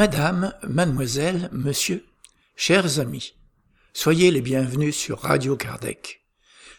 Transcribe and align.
Madame, 0.00 0.54
mademoiselle, 0.66 1.50
monsieur, 1.52 2.06
chers 2.56 3.00
amis, 3.00 3.34
soyez 3.92 4.30
les 4.30 4.40
bienvenus 4.40 4.96
sur 4.96 5.18
Radio 5.20 5.56
Kardec, 5.56 6.24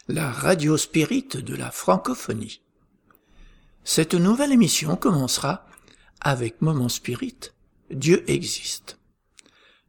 la 0.08 0.28
radio 0.28 0.76
spirit 0.76 1.28
de 1.32 1.54
la 1.54 1.70
francophonie. 1.70 2.62
Cette 3.84 4.14
nouvelle 4.14 4.50
émission 4.50 4.96
commencera 4.96 5.64
avec 6.20 6.60
Moment 6.62 6.88
Spirit, 6.88 7.52
Dieu 7.92 8.28
existe. 8.28 8.98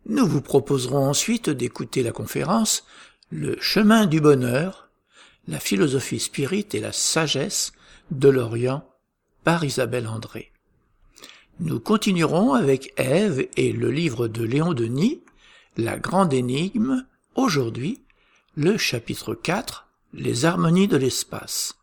Nous 0.05 0.27
vous 0.27 0.43
proposerons 0.43 1.03
ensuite 1.03 1.49
d'écouter 1.49 2.03
la 2.03 2.11
conférence 2.11 2.85
Le 3.31 3.59
chemin 3.59 4.05
du 4.05 4.21
bonheur, 4.21 4.89
la 5.47 5.59
philosophie 5.59 6.19
spirit 6.19 6.67
et 6.73 6.79
la 6.79 6.91
sagesse 6.91 7.73
de 8.11 8.29
l'Orient 8.29 8.87
par 9.43 9.63
Isabelle 9.63 10.07
André. 10.07 10.52
Nous 11.59 11.79
continuerons 11.79 12.53
avec 12.53 12.93
Ève 12.97 13.47
et 13.57 13.71
le 13.71 13.91
livre 13.91 14.27
de 14.27 14.43
Léon 14.43 14.73
Denis, 14.73 15.21
La 15.77 15.99
grande 15.99 16.33
énigme, 16.33 17.05
aujourd'hui, 17.35 18.01
le 18.55 18.75
chapitre 18.77 19.35
4, 19.35 19.87
Les 20.13 20.45
harmonies 20.45 20.87
de 20.87 20.97
l'espace. 20.97 21.75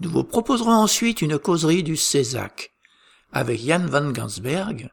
Nous 0.00 0.10
vous 0.10 0.24
proposerons 0.24 0.74
ensuite 0.74 1.22
une 1.22 1.38
causerie 1.38 1.82
du 1.82 1.96
Césac, 1.96 2.72
avec 3.32 3.60
Jan 3.60 3.86
van 3.86 4.10
Gansberg, 4.10 4.90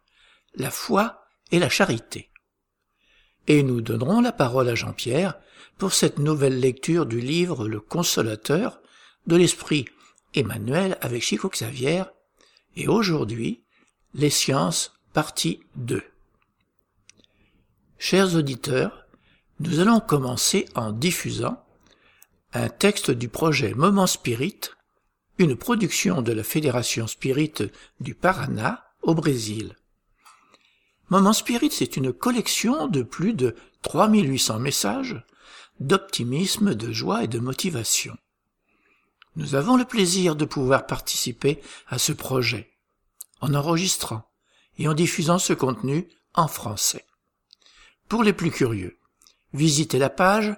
La 0.56 0.72
foi 0.72 1.26
et 1.52 1.59
la 1.59 1.70
charité. 1.70 2.30
Et 3.48 3.64
nous 3.64 3.81
donnerons 3.81 4.22
la 4.22 4.31
parole 4.31 4.70
à 4.70 4.76
Jean-Pierre 4.76 5.38
pour 5.78 5.92
cette 5.92 6.20
nouvelle 6.20 6.59
lecture 6.59 7.06
du 7.06 7.20
livre 7.20 7.67
Le 7.67 7.81
Consolateur 7.81 8.80
de 9.28 9.36
l'Esprit 9.36 9.86
Emmanuel 10.36 10.98
avec 11.02 11.22
Chico 11.22 11.50
Xavier 11.50 12.04
et 12.75 12.88
aujourd'hui, 12.88 13.64
les 14.14 14.30
sciences, 14.30 14.94
partie 15.14 15.61
2. 15.75 16.03
Chers 17.97 18.36
auditeurs, 18.36 19.05
nous 19.59 19.80
allons 19.80 20.00
commencer 20.00 20.66
en 20.75 20.92
diffusant 20.92 21.64
un 22.53 22.69
texte 22.69 23.11
du 23.11 23.30
projet 23.30 23.73
Moment 23.73 24.08
Spirit, 24.08 24.59
une 25.38 25.55
production 25.55 26.22
de 26.22 26.33
la 26.33 26.44
Fédération 26.44 27.08
Spirit 27.08 27.53
du 27.99 28.16
Paraná 28.16 28.83
au 29.02 29.16
Brésil. 29.16 29.75
Moment 31.09 31.33
Spirit, 31.33 31.72
c'est 31.72 31.97
une 31.97 32.14
collection 32.14 32.88
de 32.88 33.03
plus 33.03 33.33
de 33.33 33.55
3800 33.81 34.59
messages 34.59 35.23
d'optimisme, 35.80 36.75
de 36.75 36.92
joie 36.92 37.23
et 37.23 37.27
de 37.27 37.39
motivation. 37.39 38.16
Nous 39.36 39.56
avons 39.56 39.78
le 39.78 39.86
plaisir 39.86 40.36
de 40.36 40.46
pouvoir 40.46 40.86
participer 40.86 41.62
à 41.88 41.98
ce 41.98 42.12
projet 42.12 42.70
en 43.40 43.54
enregistrant 43.54 44.30
et 44.78 44.88
en 44.88 44.94
diffusant 44.94 45.40
ce 45.40 45.54
contenu 45.54 46.08
en 46.34 46.48
français. 46.48 47.06
Pour 48.10 48.23
les 48.23 48.34
plus 48.34 48.52
curieux, 48.52 48.98
visitez 49.54 50.00
la 50.00 50.10
page 50.10 50.54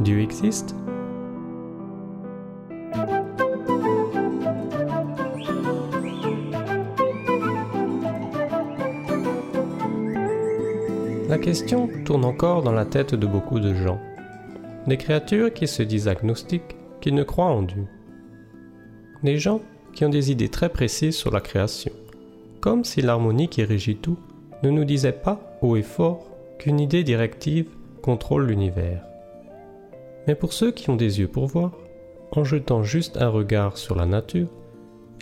Dieu 0.00 0.20
existe 0.20 0.74
La 11.28 11.38
question 11.38 11.88
tourne 12.04 12.24
encore 12.24 12.62
dans 12.62 12.72
la 12.72 12.84
tête 12.84 13.14
de 13.14 13.26
beaucoup 13.26 13.58
de 13.58 13.74
gens. 13.74 14.00
Des 14.86 14.96
créatures 14.96 15.52
qui 15.52 15.66
se 15.66 15.82
disent 15.82 16.06
agnostiques, 16.06 16.76
ne 17.14 17.22
croient 17.22 17.46
en 17.46 17.62
Dieu. 17.62 17.86
Des 19.22 19.38
gens 19.38 19.60
qui 19.94 20.04
ont 20.04 20.10
des 20.10 20.30
idées 20.30 20.48
très 20.48 20.68
précises 20.68 21.16
sur 21.16 21.30
la 21.30 21.40
création, 21.40 21.92
comme 22.60 22.84
si 22.84 23.00
l'harmonie 23.02 23.48
qui 23.48 23.64
régit 23.64 23.96
tout 23.96 24.18
ne 24.62 24.70
nous 24.70 24.84
disait 24.84 25.12
pas 25.12 25.58
haut 25.62 25.76
et 25.76 25.82
fort 25.82 26.26
qu'une 26.58 26.80
idée 26.80 27.04
directive 27.04 27.68
contrôle 28.02 28.46
l'univers. 28.46 29.02
Mais 30.26 30.34
pour 30.34 30.52
ceux 30.52 30.72
qui 30.72 30.90
ont 30.90 30.96
des 30.96 31.20
yeux 31.20 31.28
pour 31.28 31.46
voir, 31.46 31.72
en 32.32 32.44
jetant 32.44 32.82
juste 32.82 33.16
un 33.16 33.28
regard 33.28 33.78
sur 33.78 33.94
la 33.94 34.06
nature, 34.06 34.48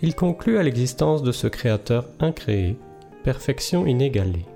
ils 0.03 0.15
concluent 0.15 0.59
à 0.59 0.63
l'existence 0.63 1.23
de 1.23 1.33
ce 1.33 1.47
créateur 1.47 2.07
incréé, 2.21 2.77
perfection 3.23 3.87
inégalée. 3.87 4.47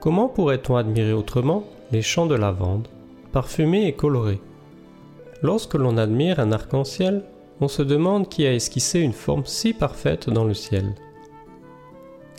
Comment 0.00 0.28
pourrait-on 0.28 0.76
admirer 0.76 1.12
autrement 1.12 1.64
les 1.92 2.02
champs 2.02 2.26
de 2.26 2.34
lavande, 2.34 2.88
parfumés 3.32 3.86
et 3.86 3.92
colorés 3.92 4.40
Lorsque 5.44 5.74
l'on 5.74 5.98
admire 5.98 6.40
un 6.40 6.52
arc-en-ciel, 6.52 7.22
on 7.60 7.68
se 7.68 7.82
demande 7.82 8.30
qui 8.30 8.46
a 8.46 8.54
esquissé 8.54 9.00
une 9.00 9.12
forme 9.12 9.44
si 9.44 9.74
parfaite 9.74 10.30
dans 10.30 10.44
le 10.44 10.54
ciel. 10.54 10.94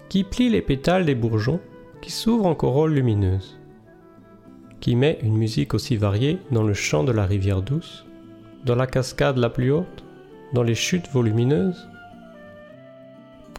Qui 0.09 0.23
plie 0.23 0.49
les 0.49 0.63
pétales 0.63 1.05
des 1.05 1.13
bourgeons 1.13 1.59
qui 2.01 2.09
s'ouvrent 2.11 2.47
en 2.47 2.55
corolle 2.55 2.95
lumineuse 2.95 3.59
Qui 4.79 4.95
met 4.95 5.19
une 5.21 5.37
musique 5.37 5.75
aussi 5.75 5.97
variée 5.97 6.39
dans 6.49 6.63
le 6.63 6.73
chant 6.73 7.03
de 7.03 7.11
la 7.11 7.27
rivière 7.27 7.61
douce, 7.61 8.07
dans 8.65 8.73
la 8.73 8.87
cascade 8.87 9.37
la 9.37 9.51
plus 9.51 9.71
haute, 9.71 10.03
dans 10.53 10.63
les 10.63 10.73
chutes 10.73 11.11
volumineuses. 11.11 11.87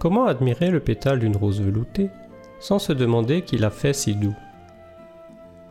Comment 0.01 0.27
admirer 0.27 0.73
le 0.73 0.81
pétale 0.81 1.21
d'une 1.21 1.37
rose 1.37 1.63
veloutée 1.63 2.11
sans 2.59 2.81
se 2.81 2.93
demander 2.93 3.43
qui 3.43 3.59
l'a 3.59 3.71
fait 3.71 3.93
si 3.93 4.17
doux? 4.17 4.35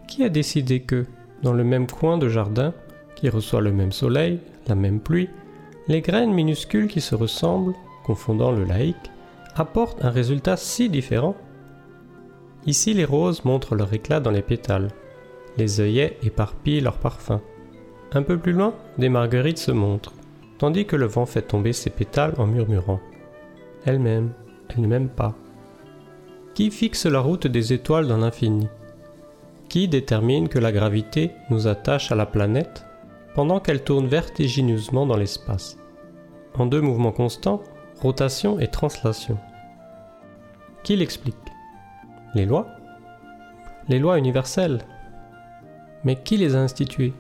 Qui 0.07 0.23
a 0.23 0.29
décidé 0.29 0.79
que, 0.79 1.05
dans 1.43 1.51
le 1.51 1.65
même 1.65 1.87
coin 1.87 2.17
de 2.17 2.29
jardin, 2.29 2.73
qui 3.15 3.29
reçoit 3.29 3.61
le 3.61 3.71
même 3.71 3.91
soleil, 3.91 4.39
la 4.67 4.75
même 4.75 4.99
pluie, 4.99 5.29
les 5.87 6.01
graines 6.01 6.33
minuscules 6.33 6.87
qui 6.87 7.01
se 7.01 7.15
ressemblent, 7.15 7.73
confondant 8.03 8.51
le 8.51 8.63
laïc, 8.63 8.97
apportent 9.55 10.03
un 10.03 10.09
résultat 10.09 10.57
si 10.57 10.89
différent. 10.89 11.35
Ici, 12.65 12.93
les 12.93 13.05
roses 13.05 13.45
montrent 13.45 13.75
leur 13.75 13.93
éclat 13.93 14.19
dans 14.19 14.31
les 14.31 14.41
pétales. 14.41 14.89
Les 15.57 15.79
œillets 15.79 16.17
éparpillent 16.23 16.81
leur 16.81 16.97
parfum. 16.97 17.41
Un 18.13 18.23
peu 18.23 18.37
plus 18.37 18.53
loin, 18.53 18.73
des 18.97 19.09
marguerites 19.09 19.57
se 19.57 19.71
montrent, 19.71 20.13
tandis 20.57 20.85
que 20.85 20.95
le 20.95 21.05
vent 21.05 21.25
fait 21.25 21.41
tomber 21.41 21.73
ses 21.73 21.89
pétales 21.89 22.33
en 22.37 22.47
murmurant. 22.47 22.99
Elle 23.85 23.99
m'aime, 23.99 24.31
elle 24.69 24.81
ne 24.81 24.87
m'aime 24.87 25.09
pas. 25.09 25.35
Qui 26.53 26.71
fixe 26.71 27.05
la 27.05 27.19
route 27.19 27.47
des 27.47 27.73
étoiles 27.73 28.07
dans 28.07 28.17
l'infini? 28.17 28.67
Qui 29.69 29.87
détermine 29.87 30.47
que 30.47 30.59
la 30.59 30.71
gravité 30.71 31.31
nous 31.49 31.67
attache 31.67 32.11
à 32.11 32.15
la 32.15 32.25
planète? 32.25 32.85
Pendant 33.35 33.59
qu'elle 33.59 33.84
tourne 33.84 34.07
vertigineusement 34.07 35.05
dans 35.05 35.17
l'espace. 35.17 35.78
En 36.58 36.66
deux 36.66 36.82
mouvements 36.82 37.11
constants, 37.11 37.61
rotation 38.02 38.59
et 38.59 38.67
translation. 38.67 39.37
Qui 40.84 40.96
l'explique? 40.96 41.35
Les 42.34 42.46
lois? 42.46 42.67
Les 43.90 43.99
lois 43.99 44.17
universelles. 44.17 44.79
Mais 46.05 46.16
qui 46.16 46.37
les 46.37 46.55
a 46.55 46.59
instituées? 46.59 47.14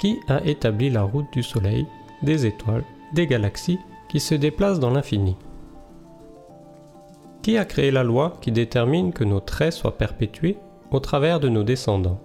Qui 0.00 0.18
a 0.26 0.44
établi 0.44 0.90
la 0.90 1.04
route 1.04 1.32
du 1.32 1.44
Soleil, 1.44 1.86
des 2.22 2.44
étoiles, 2.44 2.84
des 3.14 3.28
galaxies 3.28 3.78
qui 4.08 4.18
se 4.18 4.34
déplacent 4.34 4.80
dans 4.80 4.90
l'infini? 4.90 5.36
Qui 7.42 7.58
a 7.58 7.64
créé 7.64 7.92
la 7.92 8.02
loi 8.02 8.34
qui 8.40 8.50
détermine 8.50 9.12
que 9.12 9.24
nos 9.24 9.40
traits 9.40 9.72
soient 9.72 9.98
perpétués 9.98 10.58
au 10.90 10.98
travers 10.98 11.38
de 11.38 11.48
nos 11.48 11.62
descendants? 11.62 12.20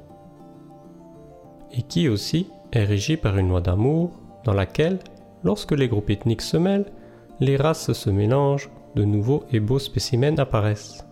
Et 1.72 1.84
qui 1.84 2.10
aussi 2.10 2.48
est 2.72 2.84
régie 2.84 3.18
par 3.18 3.38
une 3.38 3.50
loi 3.50 3.62
d'amour 3.62 4.12
dans 4.44 4.54
laquelle, 4.54 5.00
lorsque 5.44 5.74
les 5.74 5.88
groupes 5.88 6.10
ethniques 6.10 6.42
se 6.42 6.58
mêlent, 6.58 6.92
les 7.40 7.58
races 7.58 7.94
se 7.94 8.10
mélangent, 8.10 8.70
de 8.96 9.04
nouveaux 9.04 9.44
et 9.52 9.60
beaux 9.60 9.80
spécimens 9.80 10.40
apparaissent. 10.40 11.06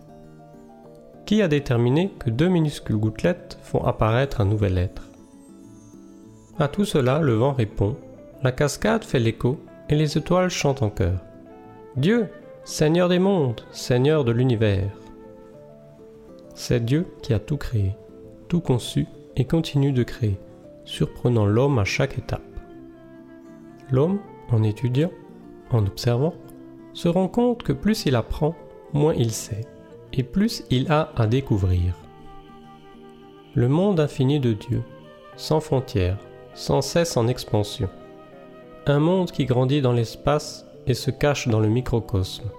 Qui 1.24 1.42
a 1.42 1.48
déterminé 1.48 2.12
que 2.18 2.30
deux 2.30 2.48
minuscules 2.48 2.96
gouttelettes 2.96 3.58
font 3.62 3.84
apparaître 3.84 4.40
un 4.40 4.44
nouvel 4.44 4.78
être? 4.78 5.08
À 6.58 6.68
tout 6.68 6.84
cela, 6.84 7.20
le 7.20 7.34
vent 7.34 7.52
répond, 7.52 7.96
la 8.42 8.52
cascade 8.52 9.04
fait 9.04 9.20
l'écho 9.20 9.60
et 9.88 9.94
les 9.94 10.18
étoiles 10.18 10.50
chantent 10.50 10.82
en 10.82 10.90
chœur. 10.90 11.20
Dieu, 11.96 12.28
Seigneur 12.64 13.08
des 13.08 13.18
mondes, 13.18 13.60
Seigneur 13.70 14.24
de 14.24 14.32
l'univers. 14.32 14.90
C'est 16.54 16.84
Dieu 16.84 17.06
qui 17.22 17.34
a 17.34 17.38
tout 17.38 17.56
créé, 17.56 17.94
tout 18.48 18.60
conçu 18.60 19.06
et 19.36 19.44
continue 19.44 19.92
de 19.92 20.02
créer 20.02 20.38
surprenant 20.86 21.44
l'homme 21.44 21.78
à 21.78 21.84
chaque 21.84 22.16
étape. 22.16 22.40
L'homme, 23.90 24.20
en 24.50 24.62
étudiant, 24.62 25.10
en 25.70 25.84
observant, 25.84 26.34
se 26.94 27.08
rend 27.08 27.28
compte 27.28 27.62
que 27.62 27.72
plus 27.74 28.06
il 28.06 28.16
apprend, 28.16 28.54
moins 28.94 29.12
il 29.14 29.30
sait, 29.32 29.66
et 30.14 30.22
plus 30.22 30.64
il 30.70 30.90
a 30.90 31.12
à 31.16 31.26
découvrir. 31.26 31.94
Le 33.54 33.68
monde 33.68 34.00
infini 34.00 34.40
de 34.40 34.54
Dieu, 34.54 34.82
sans 35.36 35.60
frontières, 35.60 36.18
sans 36.54 36.80
cesse 36.80 37.16
en 37.16 37.26
expansion. 37.28 37.90
Un 38.86 39.00
monde 39.00 39.30
qui 39.30 39.44
grandit 39.44 39.82
dans 39.82 39.92
l'espace 39.92 40.66
et 40.86 40.94
se 40.94 41.10
cache 41.10 41.48
dans 41.48 41.60
le 41.60 41.68
microcosme. 41.68 42.50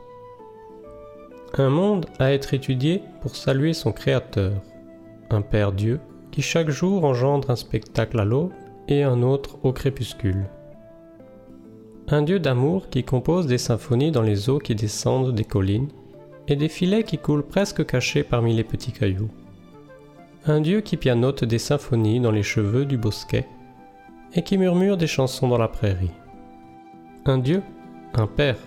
Un 1.57 1.69
monde 1.69 2.05
à 2.19 2.33
être 2.33 2.53
étudié 2.53 3.01
pour 3.21 3.35
saluer 3.35 3.73
son 3.73 3.91
Créateur, 3.91 4.53
un 5.29 5.41
Père 5.41 5.71
Dieu 5.71 5.99
qui 6.37 6.43
chaque 6.43 6.69
jour 6.69 7.03
engendre 7.03 7.49
un 7.49 7.55
spectacle 7.55 8.19
à 8.19 8.23
l'aube 8.23 8.51
et 8.87 9.01
un 9.01 9.23
autre 9.23 9.57
au 9.63 9.73
crépuscule. 9.73 10.45
Un 12.09 12.21
Dieu 12.21 12.37
d'amour 12.37 12.91
qui 12.91 13.03
compose 13.03 13.47
des 13.47 13.57
symphonies 13.57 14.11
dans 14.11 14.21
les 14.21 14.47
eaux 14.47 14.59
qui 14.59 14.75
descendent 14.75 15.33
des 15.33 15.45
collines 15.45 15.87
et 16.47 16.55
des 16.55 16.69
filets 16.69 17.01
qui 17.01 17.17
coulent 17.17 17.47
presque 17.47 17.87
cachés 17.87 18.21
parmi 18.21 18.53
les 18.53 18.63
petits 18.63 18.91
cailloux. 18.91 19.31
Un 20.45 20.61
Dieu 20.61 20.81
qui 20.81 20.95
pianote 20.95 21.43
des 21.43 21.57
symphonies 21.57 22.19
dans 22.19 22.29
les 22.29 22.43
cheveux 22.43 22.85
du 22.85 22.99
bosquet 22.99 23.47
et 24.35 24.43
qui 24.43 24.59
murmure 24.59 24.95
des 24.95 25.07
chansons 25.07 25.47
dans 25.47 25.57
la 25.57 25.67
prairie. 25.67 26.11
Un 27.25 27.39
Dieu, 27.39 27.63
un 28.13 28.27
Père, 28.27 28.59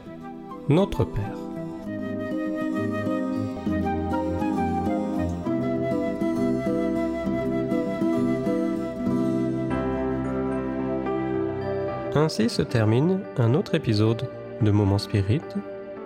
notre 0.68 1.04
Père. 1.04 1.49
Ainsi 12.20 12.50
se 12.50 12.60
termine 12.60 13.22
un 13.38 13.54
autre 13.54 13.74
épisode 13.74 14.28
de 14.60 14.70
Moment 14.70 14.98
Spirit 14.98 15.40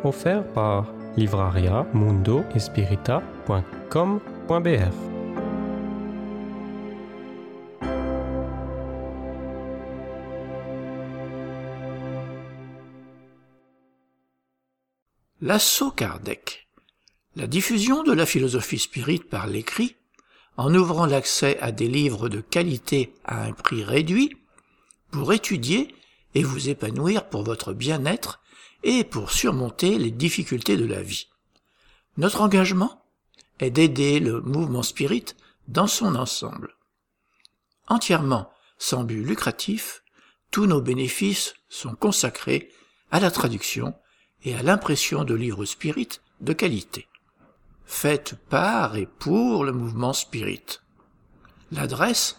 offert 0.04 0.46
par 0.52 0.94
livraria 1.16 1.88
mundo 1.92 2.44
L'assaut 15.40 15.90
Kardec. 15.90 16.68
La 17.34 17.48
diffusion 17.48 18.04
de 18.04 18.12
la 18.12 18.24
philosophie 18.24 18.78
spirit 18.78 19.18
par 19.18 19.48
l'écrit, 19.48 19.96
en 20.56 20.72
ouvrant 20.76 21.06
l'accès 21.06 21.58
à 21.60 21.72
des 21.72 21.88
livres 21.88 22.28
de 22.28 22.40
qualité 22.40 23.12
à 23.24 23.42
un 23.46 23.52
prix 23.52 23.82
réduit, 23.82 24.30
pour 25.10 25.32
étudier 25.32 25.88
et 26.34 26.42
vous 26.42 26.68
épanouir 26.68 27.28
pour 27.28 27.44
votre 27.44 27.72
bien-être 27.72 28.40
et 28.82 29.04
pour 29.04 29.30
surmonter 29.30 29.98
les 29.98 30.10
difficultés 30.10 30.76
de 30.76 30.84
la 30.84 31.02
vie. 31.02 31.28
Notre 32.16 32.40
engagement 32.40 33.02
est 33.60 33.70
d'aider 33.70 34.20
le 34.20 34.40
mouvement 34.40 34.82
spirit 34.82 35.24
dans 35.68 35.86
son 35.86 36.14
ensemble. 36.14 36.74
Entièrement 37.88 38.50
sans 38.78 39.04
but 39.04 39.24
lucratif, 39.24 40.02
tous 40.50 40.66
nos 40.66 40.80
bénéfices 40.80 41.54
sont 41.68 41.94
consacrés 41.94 42.70
à 43.10 43.20
la 43.20 43.30
traduction 43.30 43.94
et 44.44 44.54
à 44.54 44.62
l'impression 44.62 45.24
de 45.24 45.34
livres 45.34 45.64
spirit 45.64 46.20
de 46.40 46.52
qualité. 46.52 47.08
Faites 47.86 48.34
par 48.48 48.96
et 48.96 49.06
pour 49.06 49.64
le 49.64 49.72
mouvement 49.72 50.12
spirit. 50.12 50.80
L'adresse 51.72 52.38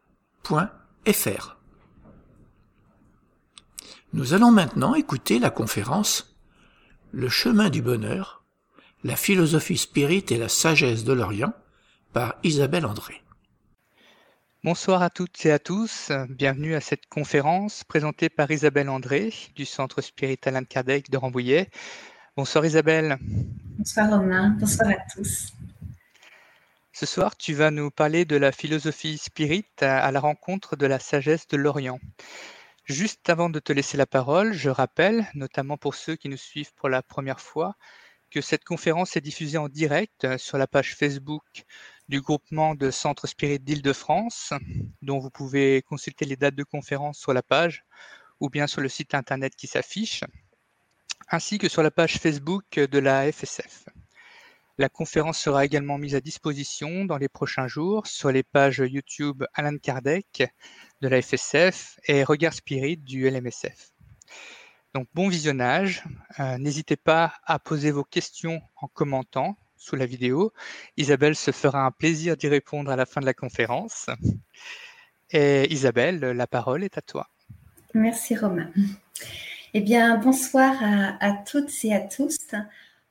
.fr. 0.43 1.57
Nous 4.13 4.33
allons 4.33 4.51
maintenant 4.51 4.95
écouter 4.95 5.39
la 5.39 5.49
conférence 5.49 6.37
Le 7.11 7.29
chemin 7.29 7.69
du 7.69 7.81
bonheur, 7.81 8.43
la 9.03 9.15
philosophie 9.15 9.77
spirit 9.77 10.25
et 10.29 10.37
la 10.37 10.49
sagesse 10.49 11.03
de 11.03 11.13
l'Orient 11.13 11.53
par 12.13 12.35
Isabelle 12.43 12.85
André. 12.85 13.21
Bonsoir 14.63 15.01
à 15.01 15.09
toutes 15.09 15.45
et 15.45 15.51
à 15.51 15.59
tous, 15.59 16.11
bienvenue 16.29 16.75
à 16.75 16.81
cette 16.81 17.05
conférence 17.07 17.83
présentée 17.83 18.29
par 18.29 18.49
Isabelle 18.49 18.89
André 18.89 19.33
du 19.55 19.65
Centre 19.65 20.01
Spirit 20.01 20.39
Alain 20.45 20.63
Kardec 20.63 21.09
de 21.09 21.17
Rambouillet. 21.17 21.69
Bonsoir 22.35 22.65
Isabelle. 22.65 23.17
Bonsoir 23.77 24.09
Romain, 24.09 24.55
bonsoir 24.59 24.89
à 24.89 24.95
tous. 25.13 25.53
Ce 26.99 27.05
soir, 27.05 27.37
tu 27.37 27.53
vas 27.53 27.69
nous 27.69 27.91
parler 27.91 28.25
de 28.25 28.37
la 28.37 28.51
philosophie 28.51 29.19
spirit 29.19 29.67
à 29.81 30.11
la 30.11 30.19
rencontre 30.19 30.75
de 30.75 30.87
la 30.87 30.97
sagesse 30.97 31.47
de 31.47 31.55
l'Orient. 31.55 31.99
Juste 32.85 33.29
avant 33.29 33.51
de 33.51 33.59
te 33.59 33.71
laisser 33.71 33.97
la 33.97 34.07
parole, 34.07 34.51
je 34.53 34.71
rappelle, 34.71 35.27
notamment 35.35 35.77
pour 35.77 35.93
ceux 35.93 36.15
qui 36.15 36.27
nous 36.27 36.37
suivent 36.37 36.73
pour 36.73 36.89
la 36.89 37.03
première 37.03 37.39
fois, 37.39 37.75
que 38.31 38.41
cette 38.41 38.63
conférence 38.63 39.15
est 39.15 39.21
diffusée 39.21 39.59
en 39.59 39.69
direct 39.69 40.37
sur 40.37 40.57
la 40.57 40.65
page 40.65 40.95
Facebook 40.95 41.43
du 42.09 42.19
groupement 42.19 42.73
de 42.73 42.89
Centre 42.89 43.27
Spirit 43.27 43.59
d'Île-de-France, 43.59 44.53
dont 45.03 45.19
vous 45.19 45.29
pouvez 45.29 45.83
consulter 45.83 46.25
les 46.25 46.35
dates 46.35 46.55
de 46.55 46.63
conférence 46.63 47.19
sur 47.19 47.31
la 47.31 47.43
page 47.43 47.85
ou 48.39 48.49
bien 48.49 48.65
sur 48.65 48.81
le 48.81 48.89
site 48.89 49.13
internet 49.13 49.55
qui 49.55 49.67
s'affiche, 49.67 50.23
ainsi 51.29 51.59
que 51.59 51.69
sur 51.69 51.83
la 51.83 51.91
page 51.91 52.17
Facebook 52.17 52.73
de 52.73 52.97
la 52.97 53.31
FSF. 53.31 53.85
La 54.79 54.89
conférence 54.89 55.39
sera 55.39 55.65
également 55.65 55.97
mise 55.97 56.13
à 56.13 56.21
disposition 56.21 57.05
dans 57.05 57.17
les 57.17 57.29
prochains 57.29 57.67
jours 57.67 58.05
sur 58.05 58.31
les 58.31 58.43
pages 58.43 58.83
YouTube 58.85 59.43
Alan 59.55 59.75
Kardec 59.81 60.43
de 61.01 61.07
la 61.07 61.19
FSF 61.19 61.99
et 62.05 62.23
Regard 62.23 62.53
Spirit 62.53 62.97
du 62.97 63.27
LMSF. 63.27 63.91
Donc 64.93 65.07
bon 65.15 65.29
visionnage. 65.29 66.03
Euh, 66.39 66.59
n'hésitez 66.59 66.95
pas 66.95 67.33
à 67.43 67.57
poser 67.57 67.89
vos 67.89 68.03
questions 68.03 68.61
en 68.75 68.87
commentant 68.87 69.57
sous 69.77 69.95
la 69.95 70.05
vidéo. 70.05 70.53
Isabelle 70.95 71.35
se 71.35 71.49
fera 71.49 71.83
un 71.83 71.91
plaisir 71.91 72.37
d'y 72.37 72.47
répondre 72.47 72.91
à 72.91 72.95
la 72.95 73.07
fin 73.07 73.19
de 73.19 73.25
la 73.25 73.33
conférence. 73.33 74.11
Et 75.31 75.73
Isabelle, 75.73 76.19
la 76.19 76.45
parole 76.45 76.83
est 76.83 76.99
à 76.99 77.01
toi. 77.01 77.27
Merci 77.95 78.35
Romain. 78.35 78.71
Eh 79.73 79.81
bien, 79.81 80.17
bonsoir 80.17 80.75
à, 80.81 81.17
à 81.19 81.33
toutes 81.33 81.73
et 81.83 81.95
à 81.95 81.99
tous. 82.01 82.37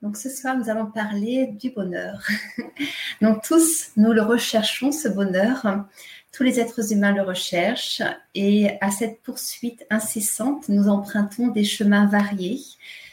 Donc 0.03 0.17
ce 0.17 0.29
soir, 0.29 0.57
nous 0.57 0.69
allons 0.69 0.87
parler 0.87 1.47
du 1.47 1.71
bonheur. 1.71 2.21
Donc 3.23 3.43
tous, 3.43 3.93
nous 3.97 4.13
le 4.13 4.23
recherchons, 4.23 4.93
ce 4.93 5.09
bonheur. 5.09 5.85
Tous 6.33 6.43
les 6.43 6.61
êtres 6.61 6.93
humains 6.93 7.13
le 7.13 7.23
recherchent 7.23 8.03
et 8.35 8.71
à 8.83 8.91
cette 8.91 9.23
poursuite 9.23 9.87
incessante, 9.89 10.69
nous 10.69 10.89
empruntons 10.89 11.49
des 11.49 11.65
chemins 11.65 12.07
variés. 12.07 12.61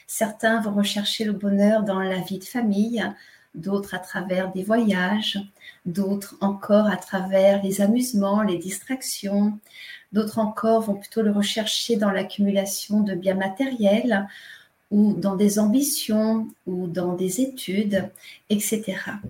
Certains 0.07 0.59
vont 0.59 0.73
rechercher 0.73 1.23
le 1.23 1.31
bonheur 1.31 1.83
dans 1.83 1.99
la 1.99 2.19
vie 2.19 2.39
de 2.39 2.43
famille, 2.43 3.01
d'autres 3.55 3.93
à 3.93 3.99
travers 3.99 4.51
des 4.51 4.63
voyages, 4.63 5.39
d'autres 5.85 6.35
encore 6.41 6.87
à 6.87 6.97
travers 6.97 7.63
les 7.63 7.79
amusements, 7.79 8.41
les 8.41 8.57
distractions, 8.57 9.57
d'autres 10.11 10.39
encore 10.39 10.81
vont 10.81 10.95
plutôt 10.95 11.21
le 11.21 11.31
rechercher 11.31 11.95
dans 11.95 12.11
l'accumulation 12.11 12.99
de 12.99 13.15
biens 13.15 13.35
matériels 13.35 14.27
ou 14.93 15.13
dans 15.13 15.35
des 15.35 15.57
ambitions 15.57 16.47
ou 16.67 16.85
dans 16.85 17.13
des 17.15 17.41
études, 17.41 18.11
etc. 18.51 18.83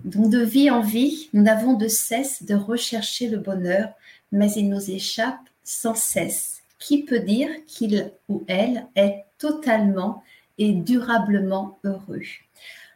Donc 0.04 0.28
de 0.28 0.40
vie 0.40 0.70
en 0.70 0.82
vie, 0.82 1.30
nous 1.32 1.42
n'avons 1.42 1.72
de 1.72 1.88
cesse 1.88 2.42
de 2.42 2.54
rechercher 2.54 3.28
le 3.28 3.38
bonheur, 3.38 3.88
mais 4.30 4.52
il 4.52 4.68
nous 4.68 4.90
échappe 4.90 5.40
sans 5.64 5.94
cesse. 5.94 6.60
Qui 6.78 7.02
peut 7.02 7.20
dire 7.20 7.48
qu'il 7.66 8.12
ou 8.28 8.44
elle 8.46 8.84
est 8.94 9.24
totalement 9.38 10.22
et 10.58 10.74
durablement 10.74 11.78
heureux? 11.82 12.20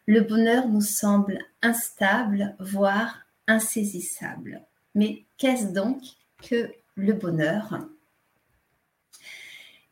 Le 0.04 0.20
bonheur 0.20 0.68
nous 0.68 0.82
semble 0.82 1.38
instable, 1.62 2.54
voire 2.60 3.20
insaisissable. 3.46 4.60
Mais 4.94 5.22
qu'est-ce 5.38 5.72
donc 5.72 6.02
que 6.42 6.70
le 6.96 7.14
bonheur? 7.14 7.78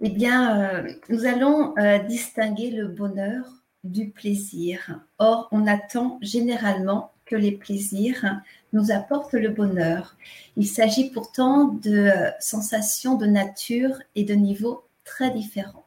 Eh 0.00 0.10
bien, 0.10 0.60
euh, 0.60 0.92
nous 1.08 1.24
allons 1.24 1.74
euh, 1.78 1.98
distinguer 2.00 2.70
le 2.70 2.88
bonheur 2.88 3.44
du 3.84 4.10
plaisir. 4.10 5.00
Or, 5.18 5.48
on 5.52 5.66
attend 5.66 6.18
généralement 6.20 7.12
que 7.24 7.36
les 7.36 7.52
plaisirs 7.52 8.40
nous 8.72 8.90
apportent 8.90 9.32
le 9.32 9.48
bonheur. 9.48 10.16
Il 10.56 10.66
s'agit 10.66 11.10
pourtant 11.10 11.64
de 11.64 12.10
sensations 12.40 13.16
de 13.16 13.26
nature 13.26 13.98
et 14.14 14.24
de 14.24 14.34
niveau 14.34 14.84
très 15.04 15.30
différents. 15.30 15.86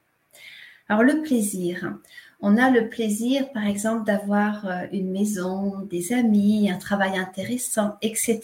Alors, 0.87 1.03
le 1.03 1.21
plaisir. 1.21 1.93
On 2.41 2.57
a 2.57 2.69
le 2.69 2.89
plaisir, 2.89 3.51
par 3.51 3.67
exemple, 3.67 4.05
d'avoir 4.05 4.65
euh, 4.65 4.85
une 4.91 5.11
maison, 5.11 5.81
des 5.89 6.13
amis, 6.13 6.71
un 6.71 6.77
travail 6.77 7.17
intéressant, 7.17 7.97
etc. 8.01 8.41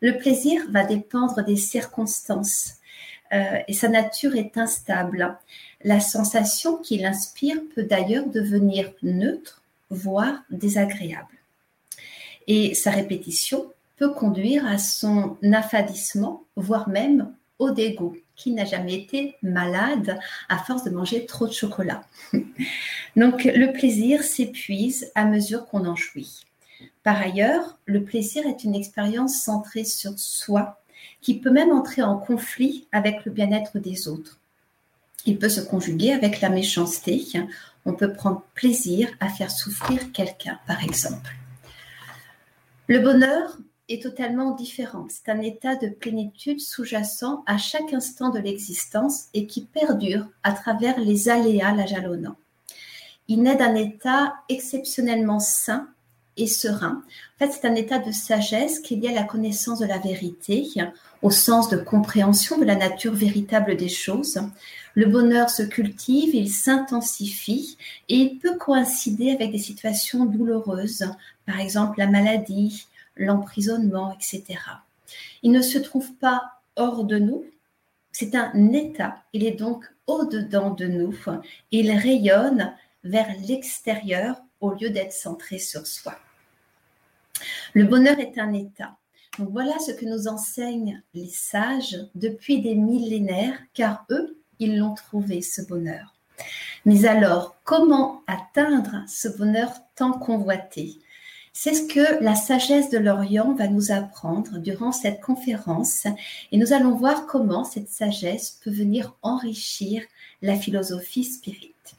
Le 0.00 0.18
plaisir 0.18 0.62
va 0.70 0.84
dépendre 0.84 1.42
des 1.42 1.56
circonstances. 1.56 2.77
Euh, 3.32 3.58
et 3.66 3.72
sa 3.72 3.88
nature 3.88 4.36
est 4.36 4.56
instable. 4.56 5.36
La 5.84 6.00
sensation 6.00 6.76
qu'il 6.76 7.04
inspire 7.04 7.58
peut 7.74 7.82
d'ailleurs 7.82 8.26
devenir 8.26 8.92
neutre, 9.02 9.62
voire 9.90 10.42
désagréable. 10.50 11.26
Et 12.46 12.74
sa 12.74 12.90
répétition 12.90 13.72
peut 13.96 14.12
conduire 14.12 14.66
à 14.66 14.78
son 14.78 15.36
affadissement, 15.52 16.44
voire 16.56 16.88
même 16.88 17.32
au 17.58 17.70
dégoût. 17.70 18.16
qui 18.36 18.52
n'a 18.52 18.64
jamais 18.64 18.94
été 18.94 19.34
malade 19.42 20.16
à 20.48 20.58
force 20.58 20.84
de 20.84 20.90
manger 20.90 21.26
trop 21.26 21.48
de 21.48 21.52
chocolat 21.52 22.02
Donc 23.16 23.42
le 23.42 23.72
plaisir 23.72 24.22
s'épuise 24.22 25.10
à 25.16 25.24
mesure 25.24 25.66
qu'on 25.66 25.84
en 25.84 25.96
jouit. 25.96 26.44
Par 27.02 27.20
ailleurs, 27.20 27.78
le 27.86 28.04
plaisir 28.04 28.46
est 28.46 28.62
une 28.62 28.76
expérience 28.76 29.42
centrée 29.42 29.82
sur 29.82 30.16
soi 30.16 30.80
qui 31.20 31.38
peut 31.38 31.50
même 31.50 31.70
entrer 31.70 32.02
en 32.02 32.18
conflit 32.18 32.86
avec 32.92 33.24
le 33.24 33.32
bien-être 33.32 33.78
des 33.78 34.08
autres. 34.08 34.38
Il 35.26 35.38
peut 35.38 35.48
se 35.48 35.60
conjuguer 35.60 36.12
avec 36.12 36.40
la 36.40 36.48
méchanceté. 36.48 37.24
On 37.84 37.92
peut 37.92 38.12
prendre 38.12 38.42
plaisir 38.54 39.08
à 39.20 39.28
faire 39.28 39.50
souffrir 39.50 40.12
quelqu'un, 40.12 40.58
par 40.66 40.82
exemple. 40.82 41.34
Le 42.86 43.00
bonheur 43.00 43.58
est 43.88 44.02
totalement 44.02 44.52
différent. 44.52 45.06
C'est 45.08 45.30
un 45.30 45.40
état 45.40 45.76
de 45.76 45.88
plénitude 45.88 46.60
sous-jacent 46.60 47.42
à 47.46 47.58
chaque 47.58 47.92
instant 47.92 48.30
de 48.30 48.38
l'existence 48.38 49.26
et 49.34 49.46
qui 49.46 49.64
perdure 49.64 50.26
à 50.42 50.52
travers 50.52 50.98
les 51.00 51.28
aléas 51.28 51.74
la 51.74 51.86
jalonnant. 51.86 52.36
Il 53.28 53.42
naît 53.42 53.56
d'un 53.56 53.74
état 53.74 54.34
exceptionnellement 54.48 55.40
sain 55.40 55.88
serein. 56.46 57.02
En 57.40 57.46
fait, 57.46 57.52
c'est 57.52 57.66
un 57.66 57.74
état 57.74 57.98
de 57.98 58.12
sagesse 58.12 58.80
qui 58.80 58.94
est 58.94 58.96
lié 58.96 59.08
à 59.08 59.20
la 59.20 59.24
connaissance 59.24 59.80
de 59.80 59.86
la 59.86 59.98
vérité, 59.98 60.68
au 61.22 61.30
sens 61.30 61.68
de 61.68 61.76
compréhension 61.76 62.58
de 62.58 62.64
la 62.64 62.76
nature 62.76 63.14
véritable 63.14 63.76
des 63.76 63.88
choses. 63.88 64.40
Le 64.94 65.06
bonheur 65.06 65.50
se 65.50 65.62
cultive, 65.62 66.34
il 66.34 66.50
s'intensifie 66.50 67.76
et 68.08 68.16
il 68.16 68.38
peut 68.38 68.56
coïncider 68.56 69.30
avec 69.30 69.52
des 69.52 69.58
situations 69.58 70.24
douloureuses, 70.24 71.04
par 71.46 71.60
exemple 71.60 71.98
la 71.98 72.06
maladie, 72.06 72.86
l'emprisonnement, 73.16 74.12
etc. 74.14 74.58
Il 75.42 75.52
ne 75.52 75.62
se 75.62 75.78
trouve 75.78 76.12
pas 76.14 76.42
hors 76.76 77.04
de 77.04 77.18
nous, 77.18 77.44
c'est 78.12 78.34
un 78.34 78.72
état, 78.72 79.22
il 79.32 79.44
est 79.44 79.52
donc 79.52 79.84
au-dedans 80.06 80.70
de 80.70 80.86
nous, 80.86 81.14
il 81.70 81.90
rayonne 81.92 82.72
vers 83.04 83.28
l'extérieur 83.46 84.36
au 84.60 84.72
lieu 84.72 84.90
d'être 84.90 85.12
centré 85.12 85.58
sur 85.58 85.86
soi. 85.86 86.16
Le 87.78 87.84
bonheur 87.84 88.18
est 88.18 88.38
un 88.38 88.54
état. 88.54 88.96
Voilà 89.38 89.78
ce 89.78 89.92
que 89.92 90.04
nous 90.04 90.26
enseignent 90.26 91.00
les 91.14 91.28
sages 91.28 91.96
depuis 92.16 92.60
des 92.60 92.74
millénaires, 92.74 93.56
car 93.72 94.04
eux, 94.10 94.36
ils 94.58 94.76
l'ont 94.76 94.94
trouvé, 94.94 95.42
ce 95.42 95.62
bonheur. 95.62 96.16
Mais 96.84 97.06
alors, 97.06 97.54
comment 97.62 98.24
atteindre 98.26 99.04
ce 99.06 99.28
bonheur 99.28 99.70
tant 99.94 100.10
convoité? 100.10 100.98
C'est 101.52 101.72
ce 101.72 101.86
que 101.86 102.20
la 102.20 102.34
sagesse 102.34 102.90
de 102.90 102.98
l'Orient 102.98 103.54
va 103.54 103.68
nous 103.68 103.92
apprendre 103.92 104.58
durant 104.58 104.90
cette 104.90 105.20
conférence 105.20 106.08
et 106.50 106.58
nous 106.58 106.72
allons 106.72 106.96
voir 106.96 107.26
comment 107.26 107.62
cette 107.62 107.90
sagesse 107.90 108.58
peut 108.64 108.72
venir 108.72 109.14
enrichir 109.22 110.02
la 110.42 110.56
philosophie 110.56 111.22
spirite. 111.22 111.94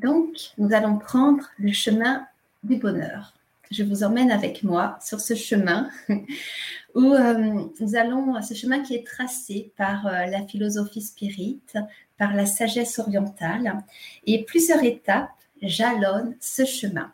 Donc, 0.00 0.52
nous 0.56 0.72
allons 0.72 0.98
prendre 0.98 1.48
le 1.58 1.72
chemin 1.72 2.28
du 2.62 2.76
bonheur 2.76 3.34
je 3.70 3.82
vous 3.82 4.02
emmène 4.02 4.30
avec 4.30 4.62
moi 4.62 4.98
sur 5.02 5.20
ce 5.20 5.34
chemin 5.34 5.88
où 6.94 7.14
euh, 7.14 7.64
nous 7.80 7.96
allons, 7.96 8.40
ce 8.42 8.54
chemin 8.54 8.80
qui 8.80 8.94
est 8.94 9.06
tracé 9.06 9.72
par 9.76 10.06
euh, 10.06 10.26
la 10.26 10.44
philosophie 10.46 11.02
spirite, 11.02 11.76
par 12.16 12.34
la 12.34 12.46
sagesse 12.46 12.98
orientale, 12.98 13.82
et 14.26 14.44
plusieurs 14.44 14.82
étapes 14.82 15.30
jalonnent 15.62 16.36
ce 16.40 16.64
chemin. 16.64 17.12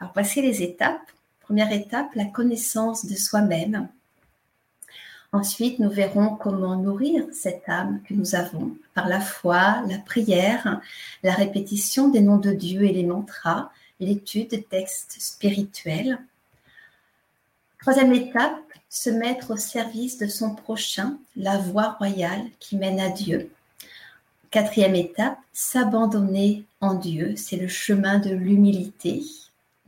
Alors 0.00 0.12
voici 0.14 0.42
les 0.42 0.62
étapes. 0.62 1.10
Première 1.40 1.72
étape, 1.72 2.14
la 2.14 2.24
connaissance 2.24 3.04
de 3.04 3.14
soi-même. 3.14 3.88
Ensuite, 5.32 5.78
nous 5.78 5.90
verrons 5.90 6.36
comment 6.36 6.76
nourrir 6.76 7.24
cette 7.32 7.68
âme 7.68 8.00
que 8.08 8.14
nous 8.14 8.34
avons 8.34 8.76
par 8.94 9.08
la 9.08 9.20
foi, 9.20 9.82
la 9.88 9.98
prière, 9.98 10.80
la 11.22 11.32
répétition 11.32 12.08
des 12.08 12.20
noms 12.20 12.38
de 12.38 12.52
Dieu 12.52 12.84
et 12.84 12.92
les 12.92 13.02
mantras, 13.02 13.70
l'étude 14.00 14.50
des 14.50 14.62
textes 14.62 15.16
spirituels. 15.20 16.18
Troisième 17.80 18.12
étape, 18.12 18.60
se 18.88 19.10
mettre 19.10 19.50
au 19.50 19.56
service 19.56 20.18
de 20.18 20.28
son 20.28 20.54
prochain, 20.54 21.18
la 21.36 21.58
voie 21.58 21.92
royale 21.92 22.44
qui 22.60 22.76
mène 22.76 23.00
à 23.00 23.08
Dieu. 23.08 23.50
Quatrième 24.50 24.94
étape, 24.94 25.38
s'abandonner 25.52 26.64
en 26.80 26.94
Dieu, 26.94 27.34
c'est 27.36 27.56
le 27.56 27.66
chemin 27.66 28.20
de 28.20 28.30
l'humilité. 28.30 29.22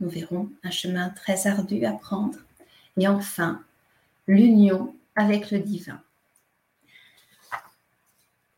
Nous 0.01 0.09
verrons 0.09 0.49
un 0.63 0.71
chemin 0.71 1.09
très 1.09 1.47
ardu 1.47 1.85
à 1.85 1.93
prendre. 1.93 2.37
Et 2.97 3.07
enfin, 3.07 3.63
l'union 4.27 4.93
avec 5.15 5.51
le 5.51 5.59
divin. 5.59 6.01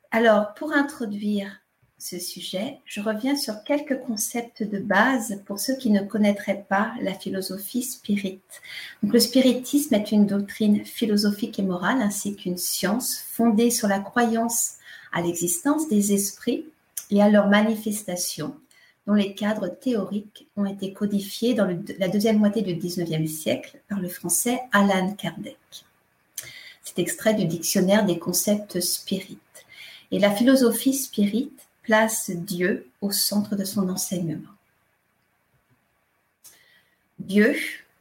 Alors, 0.10 0.56
pour 0.56 0.74
introduire 0.74 1.62
ce 2.00 2.18
sujet, 2.18 2.78
je 2.86 3.02
reviens 3.02 3.36
sur 3.36 3.64
quelques 3.66 4.00
concepts 4.00 4.64
de 4.64 4.80
base 4.80 5.42
pour 5.46 5.60
ceux 5.60 5.76
qui 5.76 5.92
ne 5.92 6.02
connaîtraient 6.02 6.66
pas 6.70 6.94
la 7.02 7.14
philosophie 7.14 7.84
spirit. 7.84 8.40
le 9.04 9.20
spiritisme 9.20 9.94
est 9.94 10.12
une 10.14 10.26
doctrine 10.26 10.86
philosophique 10.86 11.60
et 11.60 11.64
morale 11.64 12.02
ainsi 12.02 12.38
qu'une 12.38 12.58
science 12.58 13.18
fondée 13.18 13.70
sur 13.70 13.90
la 13.90 14.00
croyance 14.00 14.76
à 15.12 15.22
l'existence 15.22 15.90
des 15.90 16.14
esprits 16.14 16.66
et 17.12 17.22
à 17.22 17.30
leur 17.30 17.50
manifestation, 17.50 18.56
dont 19.06 19.16
les 19.16 19.36
cadres 19.36 19.68
théoriques 19.68 20.48
ont 20.56 20.66
été 20.66 20.94
codifiés 20.94 21.54
dans 21.54 21.68
la 21.98 22.08
deuxième 22.08 22.40
moitié 22.40 22.62
du 22.62 22.76
XIXe 22.76 23.30
siècle 23.30 23.82
par 23.90 24.00
le 24.00 24.08
français 24.08 24.62
Alan 24.72 25.14
Kardec. 25.14 25.58
C'est 26.82 27.00
extrait 27.00 27.34
du 27.34 27.46
dictionnaire 27.46 28.06
des 28.06 28.20
concepts 28.20 28.80
spirites. 28.80 29.40
Et 30.12 30.18
la 30.18 30.32
philosophie 30.32 30.94
spirit 30.94 31.52
place 31.90 32.30
Dieu 32.30 32.86
au 33.02 33.10
centre 33.10 33.56
de 33.56 33.64
son 33.64 33.90
enseignement. 33.90 34.54
Dieu, 37.18 37.56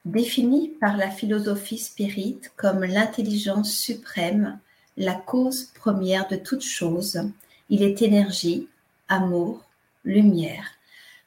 défini 0.04 0.68
par 0.78 0.98
la 0.98 1.10
philosophie 1.10 1.78
spirite 1.78 2.52
comme 2.54 2.84
l'intelligence 2.84 3.72
suprême, 3.72 4.58
la 4.98 5.14
cause 5.14 5.70
première 5.74 6.28
de 6.28 6.36
toute 6.36 6.60
chose, 6.60 7.18
il 7.70 7.82
est 7.82 8.02
énergie, 8.02 8.68
amour, 9.08 9.64
lumière. 10.04 10.66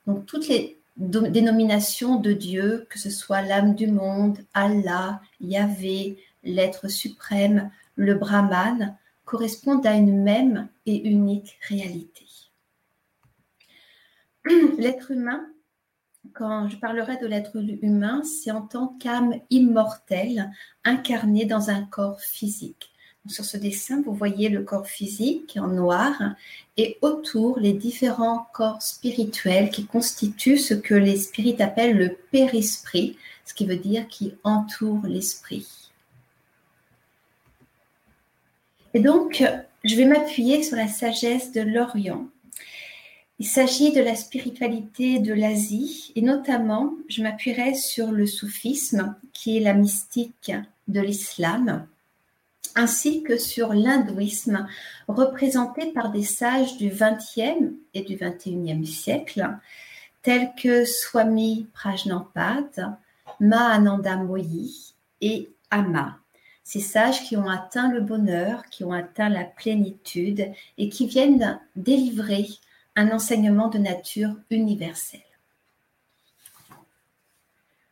Donc 0.06 0.27
toutes 0.27 0.48
les 0.48 0.77
dénominations 0.98 2.18
de 2.18 2.32
Dieu, 2.32 2.86
que 2.91 3.00
ce 3.00 3.10
soit 3.10 3.41
l'âme 3.41 3.74
du 3.74 3.88
monde, 3.88 4.38
Allah, 4.53 5.20
Yahvé, 5.39 6.24
l'être 6.44 6.89
suprême, 6.89 7.72
le 7.96 8.13
Brahman, 8.13 8.96
correspondent 9.25 9.88
à 9.88 9.96
une 9.96 10.22
même 10.22 10.68
et 10.86 11.10
unique 11.10 11.58
réalité. 11.68 12.27
l'être 14.77 15.12
humain, 15.12 15.45
quand 16.33 16.69
je 16.69 16.77
parlerai 16.77 17.17
de 17.17 17.27
l'être 17.27 17.57
humain, 17.81 18.21
c'est 18.24 18.51
en 18.51 18.62
tant 18.62 18.95
qu'âme 19.00 19.33
immortelle 19.50 20.51
incarnée 20.83 21.45
dans 21.45 21.69
un 21.69 21.83
corps 21.83 22.21
physique. 22.21 22.91
Sur 23.27 23.45
ce 23.45 23.57
dessin, 23.57 24.01
vous 24.01 24.13
voyez 24.13 24.50
le 24.50 24.63
corps 24.63 24.88
physique 24.88 25.57
en 25.62 25.67
noir 25.67 26.13
et 26.77 26.98
autour 27.01 27.60
les 27.60 27.74
différents 27.74 28.48
corps 28.51 28.81
spirituels 28.81 29.69
qui 29.69 29.86
constituent 29.86 30.57
ce 30.57 30.74
que 30.74 30.95
les 30.95 31.17
spirites 31.17 31.62
appellent 31.62 31.98
le 31.98 32.17
périsprit, 32.31 33.17
ce 33.45 33.53
qui 33.53 33.67
veut 33.67 33.75
dire 33.75 34.07
qui 34.07 34.33
entoure 34.43 35.05
l'esprit. 35.05 35.91
Et 38.95 39.00
donc, 39.00 39.43
je 39.83 39.95
vais 39.95 40.05
m'appuyer 40.05 40.63
sur 40.63 40.77
la 40.77 40.88
sagesse 40.88 41.51
de 41.51 41.62
l'Orient 41.62 42.27
il 43.41 43.48
s'agit 43.48 43.91
de 43.91 44.01
la 44.01 44.15
spiritualité 44.15 45.17
de 45.17 45.33
l'Asie 45.33 46.12
et 46.15 46.21
notamment, 46.21 46.93
je 47.10 47.24
m'appuierai 47.24 47.74
sur 47.74 48.12
le 48.12 48.27
soufisme, 48.27 49.15
qui 49.33 49.57
est 49.57 49.62
la 49.62 49.74
mystique 49.74 50.51
de 50.88 51.01
l'islam, 51.01 51.88
ainsi 52.75 53.24
que 53.24 53.39
sur 53.39 53.74
l'hindouisme, 53.74 54.67
représenté 55.07 55.88
par 55.88 56.12
des 56.12 56.21
sages 56.21 56.77
du 56.77 56.89
XXe 56.89 57.74
et 57.95 58.03
du 58.03 58.15
XXIe 58.15 58.86
siècle, 58.86 59.50
tels 60.21 60.51
que 60.62 60.86
Swami 60.86 61.65
Prajnampad, 61.74 62.95
Mahananda 63.39 64.17
Moyi 64.17 64.93
et 65.19 65.50
Ama. 65.71 66.19
Ces 66.63 66.79
sages 66.79 67.24
qui 67.24 67.36
ont 67.38 67.50
atteint 67.50 67.91
le 67.91 68.01
bonheur, 68.01 68.65
qui 68.69 68.83
ont 68.83 68.93
atteint 68.93 69.29
la 69.29 69.45
plénitude 69.45 70.51
et 70.77 70.89
qui 70.89 71.07
viennent 71.07 71.60
délivrer 71.75 72.45
un 72.95 73.12
enseignement 73.12 73.69
de 73.69 73.77
nature 73.77 74.36
universelle. 74.50 75.21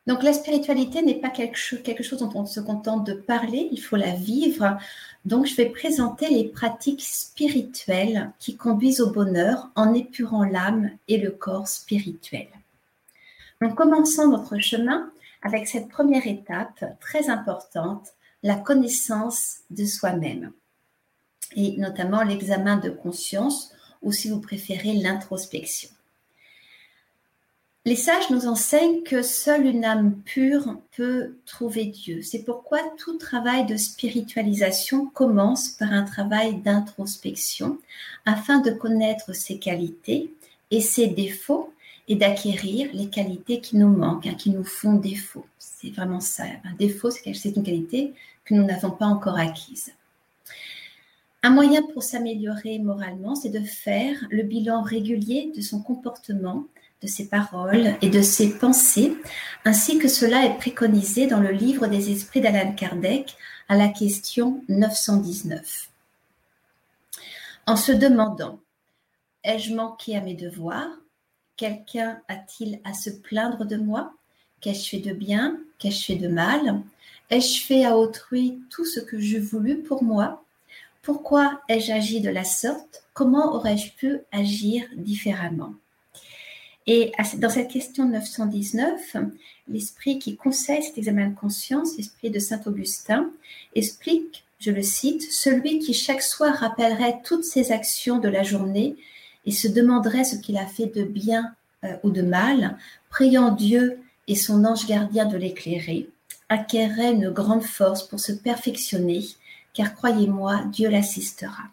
Donc 0.09 0.23
la 0.23 0.33
spiritualité 0.33 1.03
n'est 1.03 1.19
pas 1.19 1.29
quelque 1.29 1.55
chose, 1.55 2.19
dont 2.19 2.31
on 2.33 2.45
se 2.45 2.59
contente 2.59 3.05
de 3.05 3.13
parler, 3.13 3.69
il 3.71 3.79
faut 3.79 3.95
la 3.95 4.15
vivre. 4.15 4.79
Donc 5.23 5.45
je 5.45 5.55
vais 5.55 5.67
présenter 5.69 6.29
les 6.29 6.45
pratiques 6.45 7.03
spirituelles 7.03 8.31
qui 8.39 8.57
conduisent 8.57 9.01
au 9.01 9.11
bonheur 9.11 9.69
en 9.75 9.93
épurant 9.93 10.45
l'âme 10.45 10.89
et 11.07 11.19
le 11.19 11.29
corps 11.29 11.67
spirituel. 11.67 12.47
Donc 13.61 13.75
commençons 13.75 14.29
notre 14.29 14.57
chemin 14.57 15.11
avec 15.43 15.67
cette 15.67 15.89
première 15.89 16.25
étape 16.25 16.83
très 16.99 17.29
importante, 17.29 18.07
la 18.41 18.55
connaissance 18.55 19.57
de 19.69 19.85
soi-même. 19.85 20.51
et 21.55 21.77
notamment 21.77 22.23
l'examen 22.23 22.77
de 22.77 22.89
conscience 22.89 23.73
ou 24.01 24.11
si 24.11 24.29
vous 24.29 24.39
préférez 24.39 24.93
l'introspection. 24.93 25.89
Les 27.85 27.95
sages 27.95 28.29
nous 28.29 28.45
enseignent 28.45 29.03
que 29.03 29.21
seule 29.21 29.65
une 29.65 29.85
âme 29.85 30.21
pure 30.25 30.77
peut 30.95 31.37
trouver 31.45 31.85
Dieu. 31.85 32.21
C'est 32.21 32.43
pourquoi 32.43 32.79
tout 32.97 33.17
travail 33.17 33.65
de 33.65 33.77
spiritualisation 33.77 35.05
commence 35.07 35.69
par 35.69 35.93
un 35.93 36.03
travail 36.03 36.61
d'introspection 36.61 37.79
afin 38.25 38.59
de 38.59 38.71
connaître 38.71 39.33
ses 39.33 39.59
qualités 39.59 40.31
et 40.71 40.81
ses 40.81 41.07
défauts 41.07 41.73
et 42.09 42.15
d'acquérir 42.15 42.89
les 42.93 43.07
qualités 43.07 43.61
qui 43.61 43.77
nous 43.77 43.87
manquent, 43.87 44.27
hein, 44.27 44.35
qui 44.35 44.49
nous 44.49 44.65
font 44.65 44.95
défaut. 44.95 45.45
C'est 45.57 45.91
vraiment 45.91 46.19
ça. 46.19 46.43
Un 46.65 46.73
défaut, 46.77 47.11
c'est 47.11 47.55
une 47.55 47.63
qualité 47.63 48.13
que 48.43 48.55
nous 48.55 48.63
n'avons 48.63 48.91
pas 48.91 49.05
encore 49.05 49.37
acquise. 49.37 49.93
Un 51.41 51.51
moyen 51.51 51.81
pour 51.93 52.03
s'améliorer 52.03 52.79
moralement, 52.79 53.33
c'est 53.33 53.49
de 53.49 53.61
faire 53.61 54.17
le 54.29 54.43
bilan 54.43 54.81
régulier 54.81 55.53
de 55.55 55.61
son 55.61 55.81
comportement, 55.81 56.65
de 57.01 57.07
ses 57.07 57.29
paroles 57.29 57.95
et 58.01 58.09
de 58.09 58.21
ses 58.21 58.57
pensées, 58.57 59.15
ainsi 59.63 59.99
que 59.99 60.09
cela 60.09 60.45
est 60.45 60.57
préconisé 60.57 61.27
dans 61.27 61.39
le 61.39 61.51
livre 61.51 61.87
des 61.87 62.11
esprits 62.11 62.41
d'Alan 62.41 62.73
Kardec 62.73 63.37
à 63.69 63.77
la 63.77 63.87
question 63.87 64.61
919. 64.67 65.89
En 67.67 67.77
se 67.77 67.93
demandant, 67.93 68.59
ai-je 69.45 69.73
manqué 69.73 70.17
à 70.17 70.21
mes 70.21 70.33
devoirs? 70.33 70.89
Quelqu'un 71.55 72.21
a-t-il 72.27 72.81
à 72.83 72.93
se 72.93 73.09
plaindre 73.09 73.63
de 73.63 73.77
moi? 73.77 74.13
Qu'ai-je 74.59 74.89
fait 74.89 74.99
de 74.99 75.13
bien? 75.13 75.57
Qu'ai-je 75.77 76.03
fait 76.03 76.15
de 76.15 76.27
mal? 76.27 76.81
Ai-je 77.29 77.63
fait 77.63 77.85
à 77.85 77.95
autrui 77.95 78.59
tout 78.69 78.85
ce 78.85 78.99
que 78.99 79.19
je 79.21 79.37
voulu 79.37 79.83
pour 79.83 80.03
moi? 80.03 80.43
Pourquoi 81.09 81.59
ai-je 81.67 81.91
agi 81.91 82.21
de 82.21 82.29
la 82.29 82.43
sorte? 82.43 83.03
Comment 83.15 83.55
aurais-je 83.55 83.93
pu 83.93 84.19
agir 84.31 84.83
différemment? 84.95 85.73
Et 86.85 87.11
dans 87.37 87.49
cette 87.49 87.71
question 87.71 88.07
919, 88.07 89.17
l'esprit 89.69 90.19
qui 90.19 90.35
conseille 90.35 90.83
cet 90.83 90.99
examen 90.99 91.29
de 91.29 91.35
conscience, 91.35 91.97
l'esprit 91.97 92.29
de 92.29 92.37
Saint 92.37 92.61
Augustin, 92.67 93.31
explique, 93.73 94.45
je 94.59 94.69
le 94.69 94.83
cite, 94.83 95.23
celui 95.31 95.79
qui 95.79 95.95
chaque 95.95 96.21
soir 96.21 96.53
rappellerait 96.53 97.21
toutes 97.23 97.43
ses 97.43 97.71
actions 97.71 98.19
de 98.19 98.29
la 98.29 98.43
journée 98.43 98.95
et 99.47 99.51
se 99.51 99.67
demanderait 99.67 100.25
ce 100.25 100.35
qu'il 100.35 100.57
a 100.57 100.67
fait 100.67 100.93
de 100.95 101.01
bien 101.01 101.55
euh, 101.85 101.95
ou 102.03 102.11
de 102.11 102.21
mal, 102.21 102.77
priant 103.09 103.49
Dieu 103.49 103.97
et 104.27 104.35
son 104.35 104.63
ange 104.63 104.85
gardien 104.85 105.25
de 105.25 105.37
l'éclairer, 105.37 106.07
acquerrait 106.49 107.13
une 107.13 107.31
grande 107.31 107.63
force 107.63 108.03
pour 108.03 108.19
se 108.19 108.31
perfectionner, 108.31 109.25
car 109.79 109.95
croyez-moi, 109.95 110.65
Dieu 110.65 110.89
l'assistera. 110.89 111.63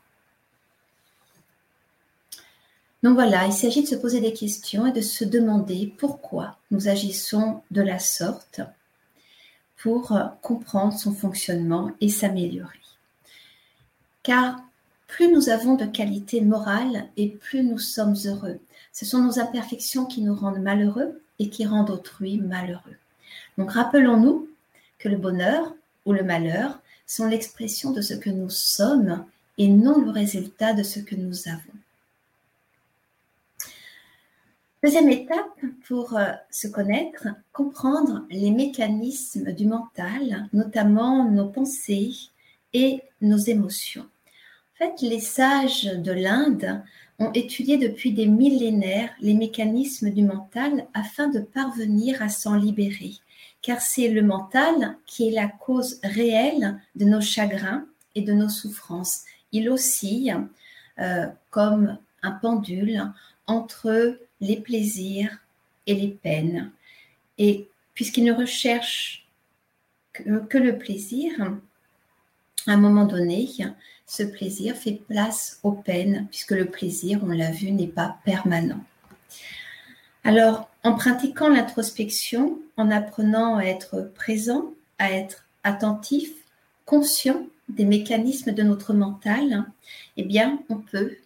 Donc 3.03 3.15
voilà, 3.15 3.47
il 3.47 3.53
s'agit 3.53 3.83
de 3.83 3.89
se 3.89 3.97
poser 3.97 4.21
des 4.21 4.33
questions 4.33 4.87
et 4.87 4.93
de 4.93 5.01
se 5.01 5.25
demander 5.25 5.93
pourquoi 5.99 6.57
nous 6.71 6.87
agissons 6.87 7.63
de 7.73 7.83
la 7.83 7.99
sorte 7.99 8.61
pour 9.79 10.17
comprendre 10.41 10.97
son 10.97 11.13
fonctionnement 11.17 11.91
et 12.01 12.09
s'améliorer. 12.09 12.79
Car 14.23 14.61
plus 15.09 15.27
nous 15.33 15.49
avons 15.49 15.75
de 15.75 15.87
qualité 15.87 16.42
morale 16.42 17.09
et 17.16 17.31
plus 17.31 17.64
nous 17.64 17.81
sommes 17.81 18.14
heureux. 18.25 18.61
Ce 18.92 19.05
sont 19.05 19.21
nos 19.21 19.40
imperfections 19.40 20.07
qui 20.07 20.23
nous 20.23 20.37
rendent 20.37 20.62
malheureux 20.62 21.21
et 21.40 21.51
qui 21.51 21.66
rendent 21.66 21.90
autrui 21.90 22.38
malheureux. 22.38 22.99
Donc 23.59 23.73
rappelons-nous 23.73 24.49
que 25.01 25.09
le 25.09 25.16
bonheur 25.16 25.75
ou 26.05 26.12
le 26.12 26.23
malheur 26.23 26.79
sont 27.07 27.27
l'expression 27.27 27.92
de 27.92 28.01
ce 28.01 28.14
que 28.14 28.31
nous 28.31 28.51
sommes 28.51 29.25
et 29.59 29.69
non 29.69 30.01
le 30.01 30.11
résultat 30.11 30.75
de 30.75 30.83
ce 30.83 31.01
que 31.01 31.14
nous 31.14 31.49
avons. 31.49 31.77
Deuxième 34.83 35.09
étape 35.09 35.61
pour 35.88 36.16
euh, 36.16 36.33
se 36.51 36.69
connaître, 36.69 37.27
comprendre 37.53 38.25
les 38.31 38.51
mécanismes 38.51 39.53
du 39.53 39.66
mental, 39.66 40.49
notamment 40.53 41.29
nos 41.29 41.49
pensées 41.49 42.12
et 42.73 43.03
nos 43.21 43.38
émotions. 43.38 44.07
En 44.75 44.85
fait, 44.85 45.01
les 45.01 45.21
sages 45.21 45.85
de 45.85 46.12
l'Inde 46.12 46.83
ont 47.19 47.33
étudié 47.33 47.79
depuis 47.79 48.12
des 48.12 48.27
millénaires 48.27 49.11
les 49.21 49.35
mécanismes 49.35 50.11
du 50.11 50.23
mental 50.23 50.87
afin 50.92 51.29
de 51.29 51.40
parvenir 51.40 52.21
à 52.21 52.29
s'en 52.29 52.55
libérer, 52.55 53.14
car 53.66 53.81
c'est 53.81 54.07
le 54.07 54.22
mental 54.22 54.96
qui 55.07 55.26
est 55.26 55.33
la 55.33 55.48
cause 55.48 55.98
réelle 56.05 56.81
de 56.94 57.05
nos 57.05 57.20
chagrins 57.20 57.85
et 58.14 58.22
de 58.22 58.33
nos 58.33 58.48
souffrances. 58.48 59.24
Il 59.50 59.68
oscille 59.68 60.38
euh, 61.00 61.26
comme 61.50 61.98
un 62.22 62.31
pendule 62.31 63.12
entre 63.48 64.20
les 64.40 64.61
plaisirs 64.61 65.40
et 65.88 65.96
les 65.96 66.11
peines. 66.11 66.70
Et 67.38 67.68
puisqu'il 67.94 68.22
ne 68.22 68.33
recherche 68.33 69.26
que 70.12 70.59
le 70.59 70.79
plaisir, 70.79 71.33
à 72.68 72.72
un 72.72 72.76
moment 72.76 73.05
donné, 73.05 73.48
ce 74.07 74.22
plaisir 74.22 74.76
fait 74.76 75.02
place 75.09 75.59
aux 75.64 75.72
peines, 75.72 76.29
puisque 76.31 76.52
le 76.52 76.66
plaisir, 76.66 77.18
on 77.24 77.33
l'a 77.33 77.50
vu, 77.50 77.72
n'est 77.72 77.88
pas 77.88 78.16
permanent. 78.24 78.85
Alors, 80.22 80.70
en 80.87 80.94
pratiquant 80.94 81.49
l'introspection, 81.49 82.61
en 82.77 82.92
apprenant 82.92 83.57
à 83.57 83.64
être 83.64 84.09
présent, 84.14 84.72
à 85.01 85.11
être 85.11 85.44
attentif, 85.64 86.31
conscient 86.85 87.44
des 87.68 87.85
mécanismes 87.85 88.53
de 88.53 88.62
notre 88.62 88.94
mental, 88.94 89.64
eh 90.16 90.22
bien, 90.22 90.61
on 90.68 90.77
peut 90.77 91.16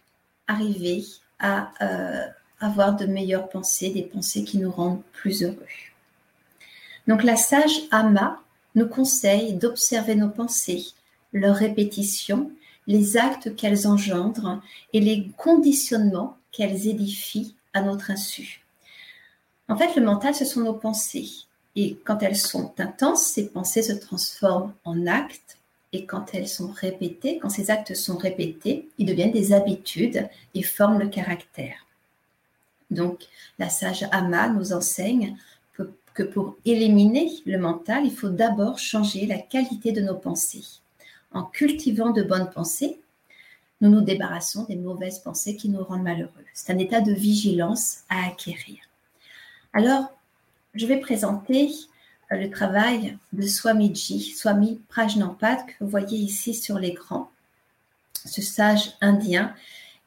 arriver 0.47 1.05
à 1.37 1.71
euh, 1.83 2.25
avoir 2.59 2.95
de 2.95 3.05
meilleures 3.05 3.49
pensées, 3.49 3.91
des 3.91 4.01
pensées 4.01 4.43
qui 4.43 4.57
nous 4.57 4.71
rendent 4.71 5.03
plus 5.11 5.43
heureux. 5.43 5.67
Donc, 7.05 7.23
la 7.23 7.35
sage 7.35 7.81
Ama 7.91 8.41
nous 8.73 8.87
conseille 8.87 9.53
d'observer 9.53 10.15
nos 10.15 10.29
pensées, 10.29 10.87
leur 11.33 11.55
répétition, 11.55 12.51
les 12.87 13.15
actes 13.15 13.55
qu'elles 13.55 13.85
engendrent 13.85 14.59
et 14.91 14.99
les 14.99 15.29
conditionnements 15.37 16.39
qu'elles 16.51 16.87
édifient 16.87 17.55
à 17.73 17.83
notre 17.83 18.09
insu. 18.09 18.60
En 19.71 19.77
fait, 19.77 19.95
le 19.95 20.05
mental, 20.05 20.35
ce 20.35 20.43
sont 20.45 20.61
nos 20.61 20.73
pensées. 20.73 21.29
Et 21.77 21.97
quand 22.03 22.21
elles 22.21 22.35
sont 22.35 22.73
intenses, 22.77 23.23
ces 23.23 23.47
pensées 23.47 23.81
se 23.81 23.93
transforment 23.93 24.73
en 24.83 25.07
actes. 25.07 25.57
Et 25.93 26.05
quand 26.05 26.33
elles 26.33 26.47
sont 26.47 26.71
répétées, 26.71 27.39
quand 27.39 27.49
ces 27.49 27.71
actes 27.71 27.95
sont 27.95 28.17
répétés, 28.17 28.89
ils 28.97 29.05
deviennent 29.05 29.31
des 29.31 29.53
habitudes 29.53 30.27
et 30.53 30.63
forment 30.63 30.99
le 30.99 31.07
caractère. 31.07 31.85
Donc, 32.89 33.23
la 33.59 33.69
sage 33.69 34.05
Ama 34.11 34.49
nous 34.49 34.73
enseigne 34.73 35.37
que 36.13 36.23
pour 36.23 36.57
éliminer 36.65 37.31
le 37.45 37.57
mental, 37.57 38.05
il 38.05 38.13
faut 38.13 38.27
d'abord 38.27 38.77
changer 38.77 39.25
la 39.25 39.37
qualité 39.37 39.93
de 39.93 40.01
nos 40.01 40.15
pensées 40.15 40.81
en 41.31 41.43
cultivant 41.43 42.09
de 42.11 42.23
bonnes 42.23 42.49
pensées, 42.49 42.99
nous 43.79 43.89
nous 43.89 44.01
débarrassons 44.01 44.65
des 44.65 44.75
mauvaises 44.75 45.19
pensées 45.19 45.55
qui 45.55 45.69
nous 45.69 45.83
rendent 45.83 46.03
malheureux. 46.03 46.45
C'est 46.53 46.73
un 46.73 46.77
état 46.77 47.01
de 47.01 47.13
vigilance 47.13 47.99
à 48.09 48.27
acquérir. 48.27 48.90
Alors, 49.73 50.11
je 50.73 50.85
vais 50.85 50.97
présenter 50.97 51.71
euh, 52.31 52.35
le 52.35 52.49
travail 52.49 53.17
de 53.31 53.47
Swamiji, 53.47 54.21
Swami 54.21 54.81
Prajnampad, 54.89 55.65
que 55.65 55.73
vous 55.79 55.89
voyez 55.89 56.17
ici 56.17 56.53
sur 56.53 56.77
l'écran, 56.77 57.31
ce 58.25 58.41
sage 58.41 58.93
indien 58.99 59.55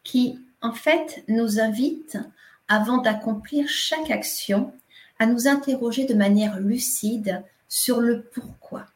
qui, 0.02 0.38
en 0.60 0.72
fait, 0.72 1.24
nous 1.28 1.60
invite, 1.60 2.18
avant 2.68 2.98
d'accomplir 2.98 3.68
chaque 3.68 4.10
action, 4.10 4.72
à 5.18 5.26
nous 5.26 5.48
interroger 5.48 6.04
de 6.04 6.14
manière 6.14 6.60
lucide 6.60 7.42
sur 7.68 8.00
le 8.00 8.22
pourquoi. 8.22 8.86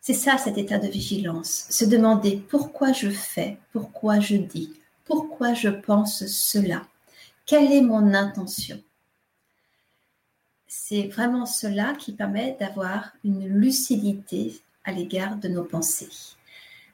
C'est 0.00 0.14
ça 0.14 0.38
cet 0.38 0.58
état 0.58 0.78
de 0.78 0.88
vigilance, 0.88 1.66
se 1.70 1.84
demander 1.84 2.36
pourquoi 2.48 2.92
je 2.92 3.10
fais, 3.10 3.58
pourquoi 3.72 4.20
je 4.20 4.36
dis, 4.36 4.72
pourquoi 5.04 5.54
je 5.54 5.68
pense 5.68 6.26
cela, 6.26 6.86
quelle 7.46 7.72
est 7.72 7.82
mon 7.82 8.14
intention. 8.14 8.80
C'est 10.74 11.06
vraiment 11.08 11.44
cela 11.44 11.92
qui 11.92 12.12
permet 12.12 12.56
d'avoir 12.58 13.12
une 13.24 13.46
lucidité 13.46 14.58
à 14.84 14.92
l'égard 14.92 15.36
de 15.36 15.46
nos 15.46 15.64
pensées. 15.64 16.08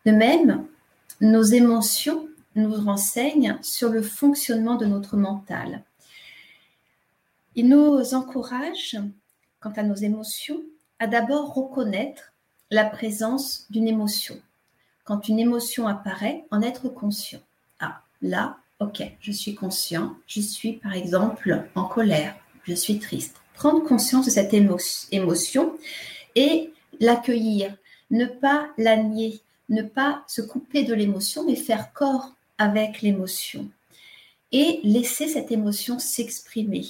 De 0.04 0.10
même, 0.10 0.66
nos 1.20 1.44
émotions 1.44 2.28
nous 2.56 2.74
renseignent 2.74 3.56
sur 3.62 3.90
le 3.90 4.02
fonctionnement 4.02 4.74
de 4.74 4.84
notre 4.84 5.16
mental. 5.16 5.84
Ils 7.54 7.68
nous 7.68 8.14
encouragent, 8.14 8.98
quant 9.60 9.72
à 9.76 9.84
nos 9.84 9.94
émotions, 9.94 10.60
à 10.98 11.06
d'abord 11.06 11.54
reconnaître 11.54 12.32
la 12.72 12.84
présence 12.84 13.68
d'une 13.70 13.86
émotion. 13.86 14.42
Quand 15.04 15.28
une 15.28 15.38
émotion 15.38 15.86
apparaît, 15.86 16.44
en 16.50 16.62
être 16.62 16.88
conscient. 16.88 17.42
Ah, 17.78 18.02
là, 18.22 18.56
ok, 18.80 19.04
je 19.20 19.30
suis 19.30 19.54
conscient, 19.54 20.16
je 20.26 20.40
suis 20.40 20.72
par 20.72 20.94
exemple 20.94 21.68
en 21.76 21.84
colère, 21.84 22.34
je 22.64 22.74
suis 22.74 22.98
triste. 22.98 23.40
Prendre 23.58 23.84
conscience 23.84 24.26
de 24.26 24.30
cette 24.30 24.54
émotion 24.54 25.76
et 26.36 26.72
l'accueillir, 27.00 27.76
ne 28.12 28.24
pas 28.24 28.68
la 28.78 28.96
nier, 28.96 29.40
ne 29.68 29.82
pas 29.82 30.22
se 30.28 30.40
couper 30.40 30.84
de 30.84 30.94
l'émotion, 30.94 31.44
mais 31.44 31.56
faire 31.56 31.92
corps 31.92 32.30
avec 32.56 33.02
l'émotion 33.02 33.68
et 34.52 34.78
laisser 34.84 35.26
cette 35.26 35.50
émotion 35.50 35.98
s'exprimer. 35.98 36.86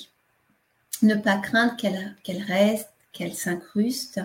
Ne 1.00 1.14
pas 1.14 1.38
craindre 1.38 1.74
qu'elle 1.76 2.42
reste, 2.42 2.90
qu'elle 3.14 3.34
s'incruste, 3.34 4.20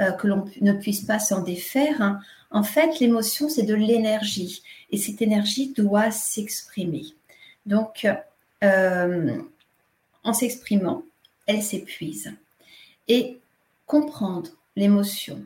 euh, 0.00 0.10
que 0.10 0.26
l'on 0.26 0.44
ne 0.60 0.72
puisse 0.72 1.02
pas 1.02 1.20
s'en 1.20 1.40
défaire. 1.40 2.02
Hein. 2.02 2.18
En 2.50 2.64
fait, 2.64 2.98
l'émotion, 2.98 3.48
c'est 3.48 3.62
de 3.62 3.74
l'énergie 3.74 4.60
et 4.90 4.98
cette 4.98 5.22
énergie 5.22 5.72
doit 5.72 6.10
s'exprimer. 6.10 7.04
Donc, 7.64 8.08
euh, 8.64 9.38
en 10.24 10.32
s'exprimant, 10.32 11.04
elle 11.46 11.62
s'épuise. 11.62 12.32
Et 13.08 13.38
comprendre 13.86 14.50
l'émotion, 14.74 15.42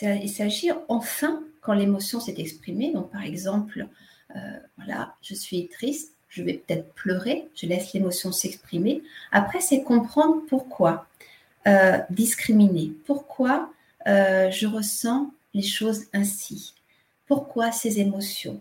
il 0.00 0.30
s'agit 0.30 0.70
enfin, 0.88 1.42
quand 1.60 1.74
l'émotion 1.74 2.20
s'est 2.20 2.34
exprimée, 2.38 2.92
donc 2.92 3.10
par 3.10 3.22
exemple, 3.22 3.86
euh, 4.34 4.38
voilà, 4.76 5.14
je 5.22 5.34
suis 5.34 5.68
triste, 5.68 6.14
je 6.28 6.42
vais 6.42 6.54
peut-être 6.54 6.92
pleurer, 6.94 7.48
je 7.54 7.66
laisse 7.66 7.92
l'émotion 7.92 8.32
s'exprimer. 8.32 9.02
Après, 9.30 9.60
c'est 9.60 9.82
comprendre 9.82 10.42
pourquoi, 10.48 11.06
euh, 11.66 11.98
discriminer, 12.10 12.92
pourquoi 13.06 13.70
euh, 14.06 14.50
je 14.50 14.66
ressens 14.66 15.30
les 15.52 15.62
choses 15.62 16.06
ainsi, 16.14 16.74
pourquoi 17.26 17.70
ces 17.70 18.00
émotions? 18.00 18.60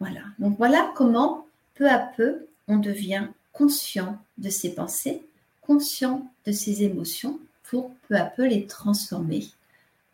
Voilà, 0.00 0.20
donc 0.38 0.58
voilà 0.58 0.92
comment, 0.94 1.46
peu 1.74 1.88
à 1.88 1.98
peu, 1.98 2.46
on 2.68 2.76
devient 2.76 3.28
conscient 3.52 4.18
de 4.36 4.50
ses 4.50 4.74
pensées, 4.74 5.22
conscient 5.68 6.32
de 6.46 6.50
ses 6.50 6.82
émotions, 6.82 7.38
pour 7.64 7.92
peu 8.08 8.16
à 8.16 8.24
peu 8.24 8.46
les 8.46 8.66
transformer 8.66 9.46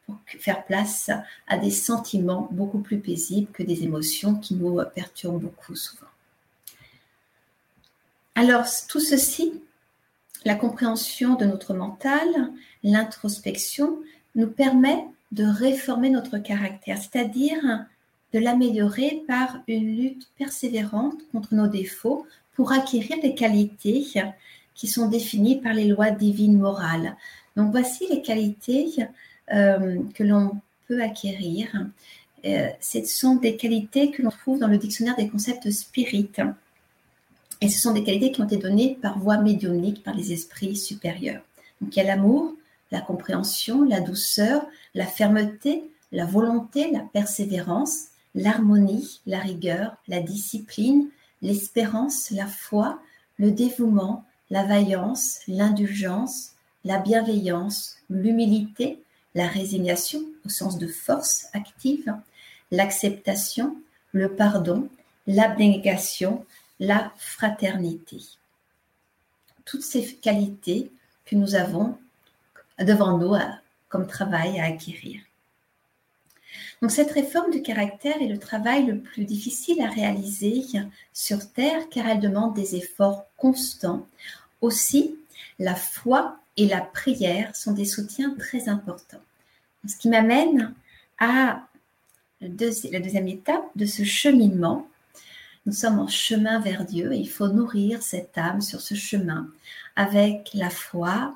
pour 0.06 0.16
faire 0.26 0.64
place 0.64 1.10
à 1.46 1.56
des 1.56 1.70
sentiments 1.70 2.48
beaucoup 2.50 2.80
plus 2.80 2.98
paisibles 2.98 3.50
que 3.52 3.62
des 3.62 3.84
émotions 3.84 4.34
qui 4.34 4.54
nous 4.54 4.80
perturbent 4.94 5.40
beaucoup 5.40 5.74
souvent. 5.74 6.06
Alors, 8.34 8.66
tout 8.88 9.00
ceci, 9.00 9.62
la 10.44 10.56
compréhension 10.56 11.36
de 11.36 11.46
notre 11.46 11.72
mental, 11.72 12.28
l'introspection, 12.82 13.98
nous 14.34 14.48
permet 14.48 15.06
de 15.32 15.44
réformer 15.44 16.10
notre 16.10 16.38
caractère, 16.38 16.98
c'est-à-dire 16.98 17.86
de 18.32 18.38
l'améliorer 18.40 19.22
par 19.28 19.60
une 19.68 19.96
lutte 19.96 20.28
persévérante 20.36 21.20
contre 21.30 21.54
nos 21.54 21.68
défauts 21.68 22.26
pour 22.54 22.72
acquérir 22.72 23.16
les 23.22 23.34
qualités 23.34 24.04
qui 24.74 24.88
sont 24.88 25.08
définies 25.08 25.60
par 25.60 25.72
les 25.72 25.86
lois 25.86 26.10
divines 26.10 26.58
morales. 26.58 27.16
Donc 27.56 27.70
voici 27.70 28.06
les 28.10 28.22
qualités 28.22 28.90
euh, 29.52 29.98
que 30.14 30.24
l'on 30.24 30.60
peut 30.88 31.02
acquérir. 31.02 31.68
Euh, 32.44 32.68
ce 32.80 33.04
sont 33.04 33.36
des 33.36 33.56
qualités 33.56 34.10
que 34.10 34.22
l'on 34.22 34.30
trouve 34.30 34.58
dans 34.58 34.68
le 34.68 34.78
dictionnaire 34.78 35.16
des 35.16 35.28
concepts 35.28 35.70
spirites. 35.70 36.40
Et 37.60 37.68
ce 37.68 37.80
sont 37.80 37.92
des 37.92 38.02
qualités 38.02 38.32
qui 38.32 38.40
ont 38.40 38.46
été 38.46 38.56
données 38.56 38.98
par 39.00 39.18
voie 39.18 39.38
médiumnique 39.38 40.02
par 40.02 40.14
les 40.14 40.32
esprits 40.32 40.76
supérieurs. 40.76 41.42
Donc 41.80 41.96
il 41.96 41.98
y 41.98 42.02
a 42.02 42.04
l'amour, 42.04 42.54
la 42.90 43.00
compréhension, 43.00 43.84
la 43.84 44.00
douceur, 44.00 44.66
la 44.94 45.06
fermeté, 45.06 45.84
la 46.12 46.26
volonté, 46.26 46.90
la 46.90 47.00
persévérance, 47.00 48.08
l'harmonie, 48.34 49.20
la 49.26 49.38
rigueur, 49.38 49.96
la 50.08 50.20
discipline, 50.20 51.08
l'espérance, 51.42 52.30
la 52.30 52.46
foi, 52.46 53.00
le 53.38 53.50
dévouement, 53.50 54.24
la 54.54 54.62
vaillance, 54.62 55.40
l'indulgence, 55.48 56.52
la 56.84 56.98
bienveillance, 56.98 57.96
l'humilité, 58.08 59.02
la 59.34 59.48
résignation 59.48 60.22
au 60.46 60.48
sens 60.48 60.78
de 60.78 60.86
force 60.86 61.48
active, 61.54 62.14
l'acceptation, 62.70 63.76
le 64.12 64.32
pardon, 64.32 64.88
l'abnégation, 65.26 66.46
la 66.78 67.12
fraternité. 67.16 68.18
Toutes 69.64 69.82
ces 69.82 70.14
qualités 70.14 70.92
que 71.24 71.34
nous 71.34 71.56
avons 71.56 71.98
devant 72.78 73.18
nous 73.18 73.34
comme 73.88 74.06
travail 74.06 74.60
à 74.60 74.66
acquérir. 74.66 75.20
Donc 76.80 76.92
cette 76.92 77.10
réforme 77.10 77.50
du 77.50 77.62
caractère 77.62 78.22
est 78.22 78.28
le 78.28 78.38
travail 78.38 78.86
le 78.86 79.00
plus 79.00 79.24
difficile 79.24 79.82
à 79.82 79.88
réaliser 79.88 80.62
sur 81.12 81.50
Terre 81.52 81.88
car 81.90 82.06
elle 82.06 82.20
demande 82.20 82.54
des 82.54 82.76
efforts 82.76 83.24
constants. 83.36 84.06
Aussi, 84.64 85.16
la 85.58 85.74
foi 85.74 86.38
et 86.56 86.66
la 86.66 86.80
prière 86.80 87.54
sont 87.54 87.72
des 87.72 87.84
soutiens 87.84 88.34
très 88.38 88.68
importants. 88.68 89.22
Ce 89.86 89.96
qui 89.96 90.08
m'amène 90.08 90.74
à 91.18 91.66
la 92.40 92.48
deuxième 92.48 93.28
étape 93.28 93.64
de 93.76 93.84
ce 93.84 94.04
cheminement 94.04 94.88
nous 95.66 95.72
sommes 95.72 95.98
en 95.98 96.08
chemin 96.08 96.60
vers 96.60 96.84
Dieu 96.84 97.12
et 97.12 97.16
il 97.16 97.28
faut 97.28 97.48
nourrir 97.48 98.02
cette 98.02 98.36
âme 98.36 98.60
sur 98.60 98.82
ce 98.82 98.94
chemin 98.94 99.48
avec 99.96 100.50
la 100.52 100.68
foi, 100.68 101.34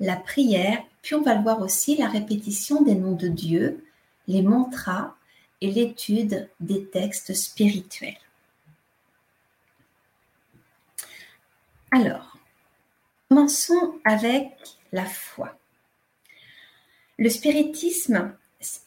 la 0.00 0.16
prière, 0.16 0.82
puis 1.00 1.14
on 1.14 1.22
va 1.22 1.34
le 1.34 1.42
voir 1.42 1.62
aussi, 1.62 1.96
la 1.96 2.08
répétition 2.08 2.82
des 2.82 2.94
noms 2.94 3.14
de 3.14 3.28
Dieu, 3.28 3.82
les 4.28 4.42
mantras 4.42 5.14
et 5.62 5.70
l'étude 5.70 6.48
des 6.60 6.84
textes 6.84 7.32
spirituels. 7.32 8.18
Alors, 11.90 12.36
commençons 13.30 13.94
avec 14.04 14.50
la 14.92 15.04
foi. 15.04 15.56
Le 17.16 17.28
spiritisme 17.28 18.32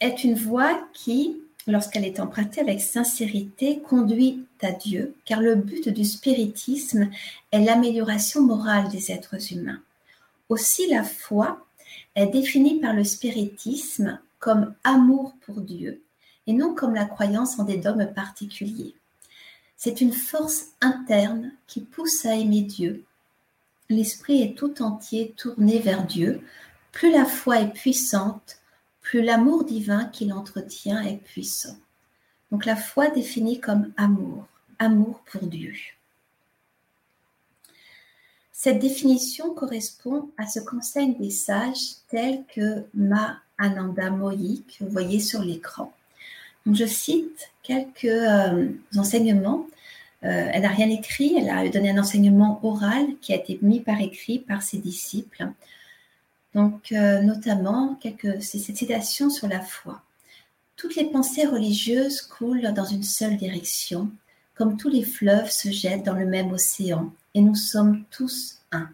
est 0.01 0.25
une 0.25 0.35
voie 0.35 0.85
qui 0.93 1.39
lorsqu'elle 1.65 2.03
est 2.03 2.19
empruntée 2.19 2.59
avec 2.59 2.81
sincérité, 2.81 3.79
conduit 3.79 4.45
à 4.61 4.73
Dieu, 4.73 5.15
car 5.23 5.39
le 5.39 5.55
but 5.55 5.87
du 5.87 6.03
spiritisme 6.03 7.09
est 7.53 7.63
l'amélioration 7.63 8.41
morale 8.41 8.89
des 8.89 9.13
êtres 9.13 9.53
humains. 9.53 9.79
Aussi 10.49 10.89
la 10.89 11.03
foi 11.03 11.65
est 12.15 12.27
définie 12.27 12.81
par 12.81 12.93
le 12.93 13.05
spiritisme 13.05 14.19
comme 14.39 14.75
amour 14.83 15.35
pour 15.45 15.61
Dieu 15.61 16.01
et 16.47 16.51
non 16.51 16.75
comme 16.75 16.95
la 16.95 17.05
croyance 17.05 17.57
en 17.59 17.63
des 17.63 17.77
dogmes 17.77 18.11
particuliers. 18.13 18.93
C'est 19.77 20.01
une 20.01 20.11
force 20.11 20.71
interne 20.81 21.53
qui 21.65 21.79
pousse 21.79 22.25
à 22.25 22.35
aimer 22.35 22.63
Dieu. 22.63 23.05
L'esprit 23.93 24.41
est 24.41 24.57
tout 24.57 24.81
entier 24.81 25.35
tourné 25.37 25.77
vers 25.77 26.03
Dieu. 26.07 26.41
Plus 26.91 27.11
la 27.11 27.25
foi 27.25 27.59
est 27.59 27.73
puissante, 27.73 28.57
plus 29.01 29.21
l'amour 29.21 29.65
divin 29.65 30.05
qu'il 30.05 30.33
entretient 30.33 31.01
est 31.01 31.17
puissant. 31.17 31.77
Donc 32.51 32.65
la 32.65 32.75
foi 32.75 33.09
définie 33.09 33.59
comme 33.59 33.93
amour, 33.95 34.47
amour 34.79 35.21
pour 35.31 35.45
Dieu. 35.45 35.75
Cette 38.51 38.79
définition 38.79 39.53
correspond 39.53 40.31
à 40.37 40.47
ce 40.47 40.59
qu'enseignent 40.59 41.17
des 41.19 41.29
sages 41.29 41.97
tels 42.09 42.43
que 42.55 42.85
Ma 42.95 43.37
Ananda 43.59 44.09
Moyi, 44.09 44.63
que 44.63 44.83
vous 44.83 44.89
voyez 44.89 45.19
sur 45.19 45.43
l'écran. 45.43 45.93
je 46.65 46.85
cite 46.85 47.51
quelques 47.61 48.05
euh, 48.05 48.69
enseignements. 48.95 49.67
Euh, 50.25 50.49
elle 50.53 50.61
n'a 50.61 50.69
rien 50.69 50.89
écrit, 50.89 51.35
elle 51.37 51.49
a 51.49 51.67
donné 51.67 51.89
un 51.89 51.97
enseignement 51.97 52.59
oral 52.63 53.05
qui 53.21 53.33
a 53.33 53.35
été 53.35 53.59
mis 53.61 53.81
par 53.81 53.99
écrit 53.99 54.39
par 54.39 54.61
ses 54.61 54.77
disciples. 54.77 55.49
Donc, 56.55 56.91
euh, 56.91 57.21
notamment, 57.21 57.95
quelques 57.95 58.41
citations 58.41 59.29
sur 59.29 59.47
la 59.47 59.59
foi. 59.59 60.01
Toutes 60.75 60.95
les 60.95 61.05
pensées 61.05 61.45
religieuses 61.45 62.21
coulent 62.21 62.73
dans 62.73 62.85
une 62.85 63.03
seule 63.03 63.37
direction, 63.37 64.09
comme 64.55 64.77
tous 64.77 64.89
les 64.89 65.03
fleuves 65.03 65.49
se 65.49 65.69
jettent 65.69 66.03
dans 66.03 66.15
le 66.15 66.25
même 66.25 66.51
océan, 66.51 67.11
et 67.33 67.41
nous 67.41 67.55
sommes 67.55 68.03
tous 68.11 68.59
un. 68.71 68.89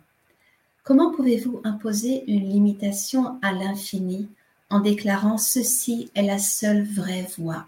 Comment 0.84 1.12
pouvez-vous 1.12 1.62
imposer 1.64 2.24
une 2.32 2.50
limitation 2.50 3.38
à 3.42 3.52
l'infini 3.52 4.30
en 4.70 4.80
déclarant 4.80 5.38
ceci 5.38 6.10
est 6.16 6.24
la 6.24 6.40
seule 6.40 6.84
vraie 6.84 7.28
voie? 7.38 7.68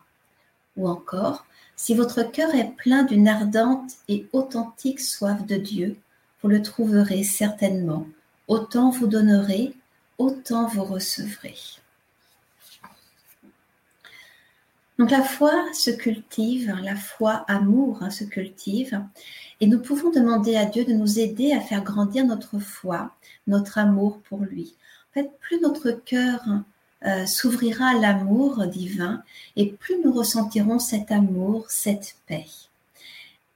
Ou 0.78 0.88
encore, 0.88 1.46
si 1.82 1.96
votre 1.96 2.22
cœur 2.22 2.54
est 2.54 2.76
plein 2.78 3.02
d'une 3.02 3.28
ardente 3.28 3.94
et 4.08 4.28
authentique 4.34 5.00
soif 5.00 5.44
de 5.48 5.56
Dieu, 5.56 5.98
vous 6.44 6.48
le 6.48 6.62
trouverez 6.62 7.24
certainement. 7.24 8.06
Autant 8.48 8.92
vous 8.92 9.08
donnerez 9.08 9.74
autant 10.20 10.68
vous 10.68 10.84
recevrez. 10.84 11.56
Donc 15.00 15.10
la 15.10 15.24
foi 15.24 15.54
se 15.74 15.90
cultive, 15.90 16.72
la 16.84 16.96
foi 16.96 17.46
amour 17.48 18.04
hein, 18.04 18.12
se 18.12 18.26
cultive, 18.26 19.04
et 19.60 19.66
nous 19.66 19.80
pouvons 19.80 20.12
demander 20.12 20.58
à 20.58 20.66
Dieu 20.66 20.86
de 20.86 20.94
nous 20.94 21.18
aider 21.18 21.52
à 21.52 21.62
faire 21.62 21.84
grandir 21.84 22.28
notre 22.28 22.60
foi, 22.60 23.10
notre 23.48 23.80
amour 23.80 24.20
pour 24.30 24.42
lui. 24.42 24.76
En 25.10 25.14
fait, 25.16 25.32
plus 25.40 25.60
notre 25.60 25.90
cœur 25.90 26.44
euh, 27.06 27.26
s'ouvrira 27.26 27.94
l'amour 27.96 28.68
divin, 28.68 29.24
et 29.56 29.68
plus 29.72 29.96
nous 30.04 30.14
ressentirons 30.14 30.80
cet 30.80 31.12
amour, 31.12 31.66
cette 31.70 32.16
paix. 32.28 32.46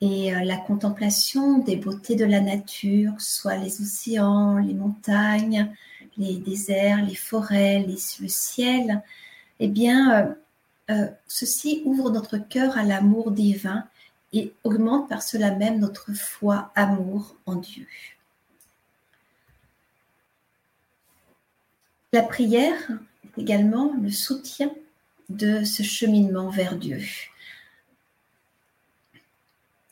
Et 0.01 0.33
euh, 0.33 0.43
la 0.43 0.57
contemplation 0.57 1.59
des 1.59 1.75
beautés 1.75 2.15
de 2.15 2.25
la 2.25 2.41
nature, 2.41 3.13
soit 3.19 3.57
les 3.57 3.81
océans, 3.81 4.57
les 4.57 4.73
montagnes, 4.73 5.71
les 6.17 6.37
déserts, 6.37 7.05
les 7.05 7.15
forêts, 7.15 7.85
le 7.87 8.27
ciel, 8.27 9.03
eh 9.59 9.67
bien, 9.67 10.35
euh, 10.89 11.07
ceci 11.27 11.81
ouvre 11.85 12.09
notre 12.09 12.37
cœur 12.37 12.77
à 12.77 12.83
l'amour 12.83 13.31
divin 13.31 13.85
et 14.33 14.53
augmente 14.63 15.09
par 15.09 15.23
cela 15.23 15.51
même 15.51 15.79
notre 15.79 16.13
foi, 16.13 16.71
amour 16.75 17.35
en 17.45 17.55
Dieu. 17.55 17.87
La 22.11 22.21
prière 22.21 22.89
également 23.37 23.93
le 24.01 24.09
soutien 24.09 24.71
de 25.29 25.63
ce 25.63 25.83
cheminement 25.83 26.49
vers 26.49 26.75
Dieu. 26.75 27.01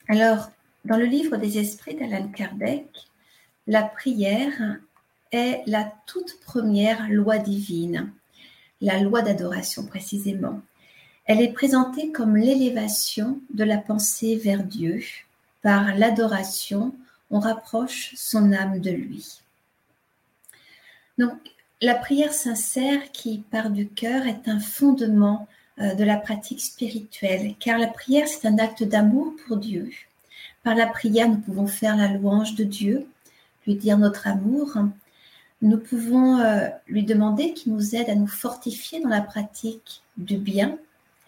Alors, 0.07 0.51
dans 0.85 0.97
le 0.97 1.05
livre 1.05 1.37
des 1.37 1.57
esprits 1.57 1.95
d'Alan 1.95 2.27
Kardec, 2.29 2.87
la 3.67 3.83
prière 3.83 4.77
est 5.31 5.63
la 5.65 5.91
toute 6.05 6.39
première 6.41 7.09
loi 7.09 7.37
divine, 7.37 8.11
la 8.81 8.99
loi 8.99 9.21
d'adoration 9.21 9.85
précisément. 9.85 10.61
Elle 11.25 11.41
est 11.41 11.53
présentée 11.53 12.11
comme 12.11 12.35
l'élévation 12.35 13.39
de 13.53 13.63
la 13.63 13.77
pensée 13.77 14.35
vers 14.35 14.63
Dieu. 14.63 15.01
Par 15.61 15.95
l'adoration, 15.95 16.93
on 17.31 17.39
rapproche 17.39 18.13
son 18.15 18.51
âme 18.51 18.81
de 18.81 18.91
lui. 18.91 19.41
Donc, 21.17 21.39
la 21.83 21.95
prière 21.95 22.33
sincère 22.33 23.11
qui 23.11 23.43
part 23.51 23.69
du 23.69 23.89
cœur 23.89 24.25
est 24.25 24.47
un 24.47 24.59
fondement 24.61 25.49
euh, 25.79 25.93
de 25.95 26.05
la 26.05 26.15
pratique 26.15 26.61
spirituelle, 26.61 27.55
car 27.59 27.77
la 27.77 27.87
prière, 27.87 28.25
c'est 28.27 28.47
un 28.47 28.57
acte 28.57 28.83
d'amour 28.83 29.33
pour 29.45 29.57
Dieu. 29.57 29.91
Par 30.63 30.75
la 30.75 30.87
prière, 30.87 31.27
nous 31.27 31.39
pouvons 31.39 31.67
faire 31.67 31.97
la 31.97 32.07
louange 32.07 32.55
de 32.55 32.63
Dieu, 32.63 33.05
lui 33.67 33.75
dire 33.75 33.97
notre 33.97 34.27
amour. 34.27 34.77
Nous 35.61 35.77
pouvons 35.77 36.39
euh, 36.39 36.69
lui 36.87 37.03
demander 37.03 37.53
qu'il 37.53 37.73
nous 37.73 37.95
aide 37.95 38.09
à 38.09 38.15
nous 38.15 38.27
fortifier 38.27 39.01
dans 39.01 39.09
la 39.09 39.21
pratique 39.21 40.03
du 40.15 40.37
bien 40.37 40.77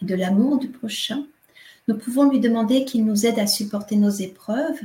et 0.01 0.05
de 0.05 0.15
l'amour 0.15 0.57
du 0.57 0.69
prochain. 0.69 1.25
Nous 1.89 1.97
pouvons 1.97 2.29
lui 2.29 2.39
demander 2.39 2.85
qu'il 2.85 3.03
nous 3.03 3.25
aide 3.25 3.39
à 3.39 3.47
supporter 3.47 3.97
nos 3.97 4.09
épreuves 4.09 4.79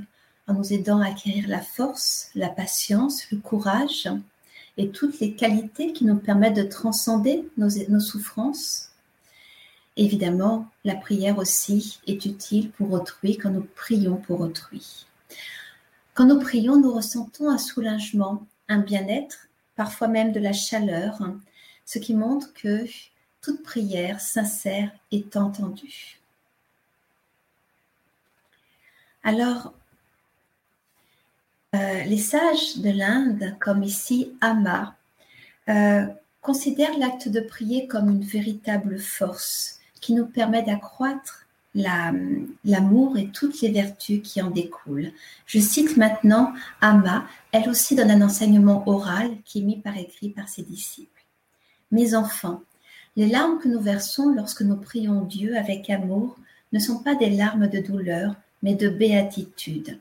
en 0.48 0.54
nous 0.54 0.72
aidant 0.72 1.00
à 1.00 1.10
acquérir 1.10 1.46
la 1.46 1.60
force, 1.60 2.30
la 2.34 2.48
patience, 2.48 3.30
le 3.30 3.38
courage 3.38 4.08
et 4.76 4.90
toutes 4.90 5.20
les 5.20 5.34
qualités 5.34 5.92
qui 5.92 6.04
nous 6.04 6.16
permettent 6.16 6.56
de 6.56 6.62
transcender 6.62 7.48
nos, 7.56 8.00
souffrances. 8.00 8.90
Évidemment, 9.96 10.68
la 10.84 10.94
prière 10.94 11.38
aussi 11.38 12.00
est 12.06 12.24
utile 12.24 12.70
pour 12.70 12.92
autrui 12.92 13.36
quand 13.36 13.50
nous 13.50 13.66
prions 13.74 14.16
pour 14.16 14.40
autrui. 14.40 15.06
Quand 16.14 16.26
nous 16.26 16.38
prions, 16.38 16.78
nous 16.78 16.92
ressentons 16.92 17.50
un 17.50 17.58
soulagement, 17.58 18.46
un 18.68 18.78
bien-être, 18.78 19.48
parfois 19.76 20.08
même 20.08 20.32
de 20.32 20.40
la 20.40 20.52
chaleur, 20.52 21.20
ce 21.84 21.98
qui 21.98 22.14
montre 22.14 22.52
que 22.54 22.84
toute 23.40 23.62
prière 23.62 24.20
sincère 24.20 24.90
est 25.12 25.36
entendue. 25.36 26.20
Alors, 29.22 29.74
euh, 31.74 32.02
les 32.04 32.18
sages 32.18 32.78
de 32.78 32.90
l'Inde, 32.90 33.56
comme 33.60 33.82
ici 33.82 34.32
Ama, 34.40 34.96
euh, 35.68 36.06
considèrent 36.40 36.98
l'acte 36.98 37.28
de 37.28 37.40
prier 37.40 37.86
comme 37.86 38.08
une 38.10 38.24
véritable 38.24 38.98
force 38.98 39.78
qui 40.00 40.14
nous 40.14 40.26
permet 40.26 40.62
d'accroître 40.62 41.46
l'amour 41.74 43.16
et 43.16 43.28
toutes 43.28 43.60
les 43.60 43.70
vertus 43.70 44.20
qui 44.24 44.42
en 44.42 44.50
découlent. 44.50 45.12
Je 45.46 45.60
cite 45.60 45.96
maintenant 45.96 46.52
Ama, 46.80 47.24
elle 47.52 47.68
aussi 47.68 47.94
donne 47.94 48.10
un 48.10 48.22
enseignement 48.22 48.82
oral 48.88 49.30
qui 49.44 49.60
est 49.60 49.64
mis 49.64 49.78
par 49.78 49.96
écrit 49.96 50.30
par 50.30 50.48
ses 50.48 50.62
disciples. 50.62 51.24
Mes 51.92 52.16
enfants, 52.16 52.62
les 53.14 53.28
larmes 53.28 53.60
que 53.60 53.68
nous 53.68 53.80
versons 53.80 54.30
lorsque 54.30 54.62
nous 54.62 54.76
prions 54.76 55.22
Dieu 55.22 55.56
avec 55.56 55.88
amour 55.90 56.36
ne 56.72 56.80
sont 56.80 56.98
pas 56.98 57.14
des 57.14 57.30
larmes 57.30 57.68
de 57.68 57.78
douleur, 57.78 58.34
mais 58.62 58.74
de 58.74 58.88
béatitude. 58.88 60.00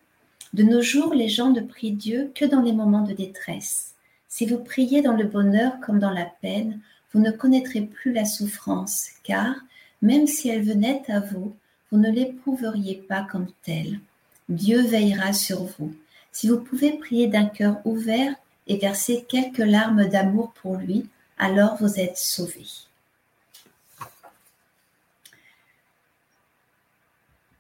De 0.54 0.64
nos 0.64 0.82
jours, 0.82 1.14
les 1.14 1.30
gens 1.30 1.50
ne 1.50 1.62
prient 1.62 1.92
Dieu 1.92 2.32
que 2.34 2.46
dans 2.46 2.62
les 2.62 2.74
moments 2.74 3.04
de 3.04 3.14
détresse. 3.14 3.94
Si 4.28 4.46
vous 4.46 4.58
priez 4.58 5.02
dans 5.02 5.16
le 5.16 5.26
bonheur 5.26 5.80
comme 5.80 6.00
dans 6.00 6.12
la 6.12 6.26
peine, 6.26 6.80
vous 7.14 7.20
ne 7.20 7.32
connaîtrez 7.32 7.82
plus 7.82 8.14
la 8.14 8.26
souffrance, 8.26 9.10
car, 9.24 9.56
même 10.02 10.28
si 10.28 10.50
elle 10.50 10.64
venait 10.64 11.04
à 11.08 11.20
vous, 11.20 11.56
vous 11.92 11.98
ne 11.98 12.12
l'éprouveriez 12.12 12.96
pas 12.96 13.24
comme 13.24 13.48
telle. 13.64 14.00
Dieu 14.48 14.82
veillera 14.82 15.34
sur 15.34 15.64
vous. 15.64 15.94
Si 16.32 16.48
vous 16.48 16.60
pouvez 16.60 16.94
prier 16.94 17.28
d'un 17.28 17.46
cœur 17.46 17.80
ouvert 17.86 18.34
et 18.68 18.78
verser 18.78 19.26
quelques 19.28 19.58
larmes 19.58 20.08
d'amour 20.08 20.54
pour 20.62 20.78
lui, 20.78 21.08
alors 21.38 21.78
vous 21.78 22.00
êtes 22.00 22.18
sauvés. 22.18 22.68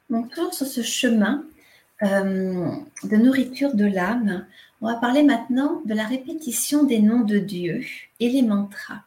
Donc, 0.09 0.29
toujours 0.29 0.53
sur 0.53 0.67
ce 0.67 0.81
chemin 0.81 1.45
euh, 2.03 2.71
de 3.03 3.15
nourriture 3.17 3.75
de 3.75 3.85
l'âme, 3.85 4.45
on 4.81 4.87
va 4.87 4.95
parler 4.95 5.23
maintenant 5.23 5.81
de 5.85 5.93
la 5.93 6.05
répétition 6.05 6.83
des 6.83 6.99
noms 6.99 7.21
de 7.21 7.37
Dieu 7.37 7.83
et 8.19 8.29
les 8.29 8.41
mantras. 8.41 9.03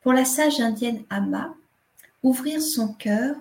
Pour 0.00 0.12
la 0.12 0.24
sage 0.24 0.60
indienne 0.60 1.02
Amma, 1.10 1.54
ouvrir 2.22 2.62
son 2.62 2.92
cœur, 2.92 3.36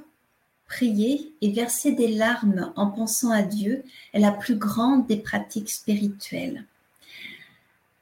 prier 0.67 1.33
et 1.41 1.51
verser 1.51 1.91
des 1.91 2.07
larmes 2.07 2.73
en 2.75 2.87
pensant 2.87 3.31
à 3.31 3.41
Dieu 3.41 3.83
est 4.13 4.19
la 4.19 4.31
plus 4.31 4.55
grande 4.55 5.07
des 5.07 5.17
pratiques 5.17 5.69
spirituelles. 5.69 6.65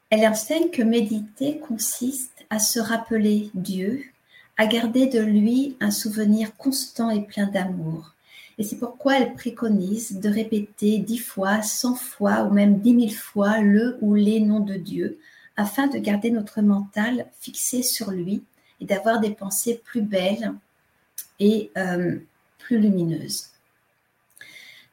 Elle 0.09 0.27
enseigne 0.27 0.69
que 0.69 0.81
méditer 0.81 1.59
consiste 1.59 2.45
à 2.49 2.59
se 2.59 2.79
rappeler 2.79 3.49
Dieu, 3.53 4.03
à 4.57 4.65
garder 4.67 5.07
de 5.07 5.19
lui 5.19 5.77
un 5.79 5.91
souvenir 5.91 6.55
constant 6.57 7.09
et 7.09 7.21
plein 7.21 7.47
d'amour. 7.47 8.13
Et 8.57 8.63
c'est 8.63 8.77
pourquoi 8.77 9.17
elle 9.17 9.33
préconise 9.33 10.19
de 10.19 10.29
répéter 10.29 10.97
dix 10.97 11.17
fois, 11.17 11.61
cent 11.61 11.95
fois 11.95 12.43
ou 12.43 12.53
même 12.53 12.79
dix 12.79 12.93
mille 12.93 13.15
fois 13.15 13.59
le 13.59 13.97
ou 14.01 14.13
les 14.13 14.39
noms 14.39 14.59
de 14.59 14.75
Dieu, 14.75 15.19
afin 15.57 15.87
de 15.87 15.97
garder 15.97 16.31
notre 16.31 16.61
mental 16.61 17.27
fixé 17.39 17.83
sur 17.83 18.11
lui 18.11 18.43
et 18.79 18.85
d'avoir 18.85 19.19
des 19.19 19.31
pensées 19.31 19.81
plus 19.83 20.01
belles 20.01 20.53
et 21.39 21.71
euh, 21.77 22.17
plus 22.57 22.79
lumineuses. 22.79 23.47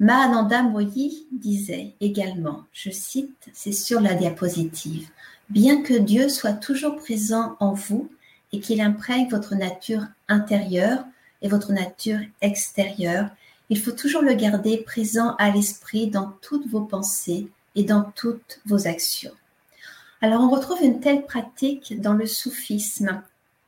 Mahananda 0.01 0.63
Moyi 0.63 1.27
disait 1.33 1.95
également, 2.01 2.65
je 2.73 2.91
cite, 2.91 3.49
c'est 3.53 3.73
sur 3.73 4.01
la 4.01 4.15
diapositive, 4.15 5.09
Bien 5.49 5.83
que 5.83 5.95
Dieu 5.95 6.29
soit 6.29 6.53
toujours 6.53 6.97
présent 6.97 7.57
en 7.59 7.73
vous, 7.73 8.11
et 8.53 8.61
qu'il 8.61 8.81
imprègne 8.81 9.29
votre 9.29 9.55
nature 9.55 10.05
intérieure 10.29 11.05
et 11.43 11.49
votre 11.49 11.73
nature 11.73 12.21
extérieure, 12.41 13.31
il 13.71 13.79
faut 13.79 13.93
toujours 13.93 14.23
le 14.23 14.35
garder 14.35 14.79
présent 14.79 15.35
à 15.39 15.51
l'esprit 15.51 16.09
dans 16.09 16.33
toutes 16.41 16.69
vos 16.69 16.83
pensées 16.83 17.49
et 17.75 17.85
dans 17.85 18.05
toutes 18.15 18.61
vos 18.67 18.87
actions. 18.87 19.33
Alors 20.21 20.43
on 20.43 20.51
retrouve 20.51 20.83
une 20.83 21.01
telle 21.01 21.25
pratique 21.27 22.01
dans 22.01 22.15
le 22.15 22.27
soufisme. 22.27 23.23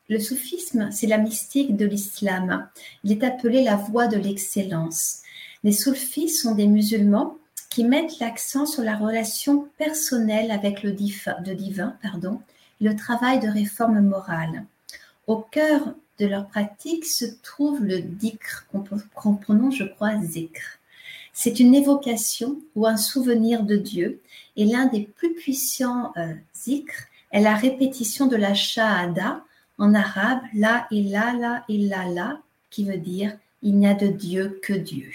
Le 0.09 0.19
soufisme, 0.19 0.91
c'est 0.91 1.07
la 1.07 1.19
mystique 1.19 1.77
de 1.77 1.87
l'islam. 1.87 2.69
Il 3.05 3.13
est 3.13 3.23
appelé 3.23 3.63
la 3.63 3.77
voie 3.77 4.09
de 4.09 4.17
l'excellence. 4.17 5.21
Les 5.63 5.73
soufis 5.73 6.29
sont 6.29 6.55
des 6.55 6.67
musulmans 6.67 7.37
qui 7.69 7.85
mettent 7.85 8.19
l'accent 8.19 8.67
sur 8.67 8.83
la 8.83 8.97
relation 8.97 9.69
personnelle 9.79 10.51
avec 10.51 10.83
le 10.83 10.93
divin, 10.93 11.97
pardon, 12.03 12.41
le 12.81 12.97
travail 12.97 13.39
de 13.39 13.49
réforme 13.49 14.01
morale. 14.01 14.65
Au 15.29 15.37
cœur 15.37 15.95
de 16.21 16.27
leur 16.27 16.47
pratique 16.47 17.07
se 17.07 17.25
trouve 17.43 17.83
le 17.83 18.01
dhikr, 18.01 18.67
qu'on 19.15 19.35
prononce, 19.35 19.77
je 19.77 19.85
crois, 19.85 20.21
zikr. 20.23 20.79
C'est 21.33 21.61
une 21.61 21.75
évocation 21.75 22.59
ou 22.77 22.87
un 22.87 22.99
souvenir 22.99 23.63
de 23.63 23.77
Dieu, 23.77 24.21
et 24.57 24.67
l'un 24.67 24.87
des 24.87 25.01
plus 25.01 25.33
puissants 25.33 26.13
euh, 26.19 26.35
zikr 26.55 27.07
est 27.33 27.41
la 27.41 27.55
répétition 27.55 28.27
de 28.27 28.37
la 28.37 28.53
shahada, 28.53 29.43
en 29.79 29.95
arabe, 29.95 30.43
la 30.53 30.87
ilaha 30.91 31.65
illallah, 31.69 32.43
qui 32.69 32.85
veut 32.85 32.99
dire 32.99 33.37
il 33.63 33.77
n'y 33.77 33.87
a 33.87 33.95
de 33.95 34.09
Dieu 34.09 34.61
que 34.63 34.75
Dieu. 34.75 35.11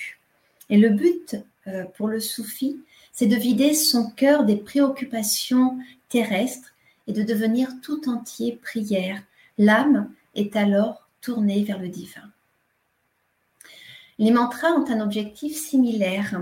Et 0.72 0.78
le 0.78 0.90
but 0.90 1.38
euh, 1.68 1.84
pour 1.96 2.08
le 2.08 2.20
soufi, 2.20 2.80
c'est 3.12 3.28
de 3.28 3.36
vider 3.36 3.76
son 3.76 4.10
cœur 4.10 4.44
des 4.44 4.56
préoccupations 4.56 5.78
terrestres 6.10 6.74
et 7.08 7.14
de 7.14 7.22
devenir 7.22 7.70
tout 7.84 8.10
entier 8.10 8.60
prière. 8.62 9.22
L'âme 9.60 10.10
est 10.36 10.56
alors 10.56 11.08
tournée 11.22 11.64
vers 11.64 11.80
le 11.80 11.90
divin. 11.90 12.32
Les 14.18 14.32
mantras 14.32 14.72
ont 14.72 14.90
un 14.90 15.02
objectif 15.02 15.58
similaire. 15.58 16.42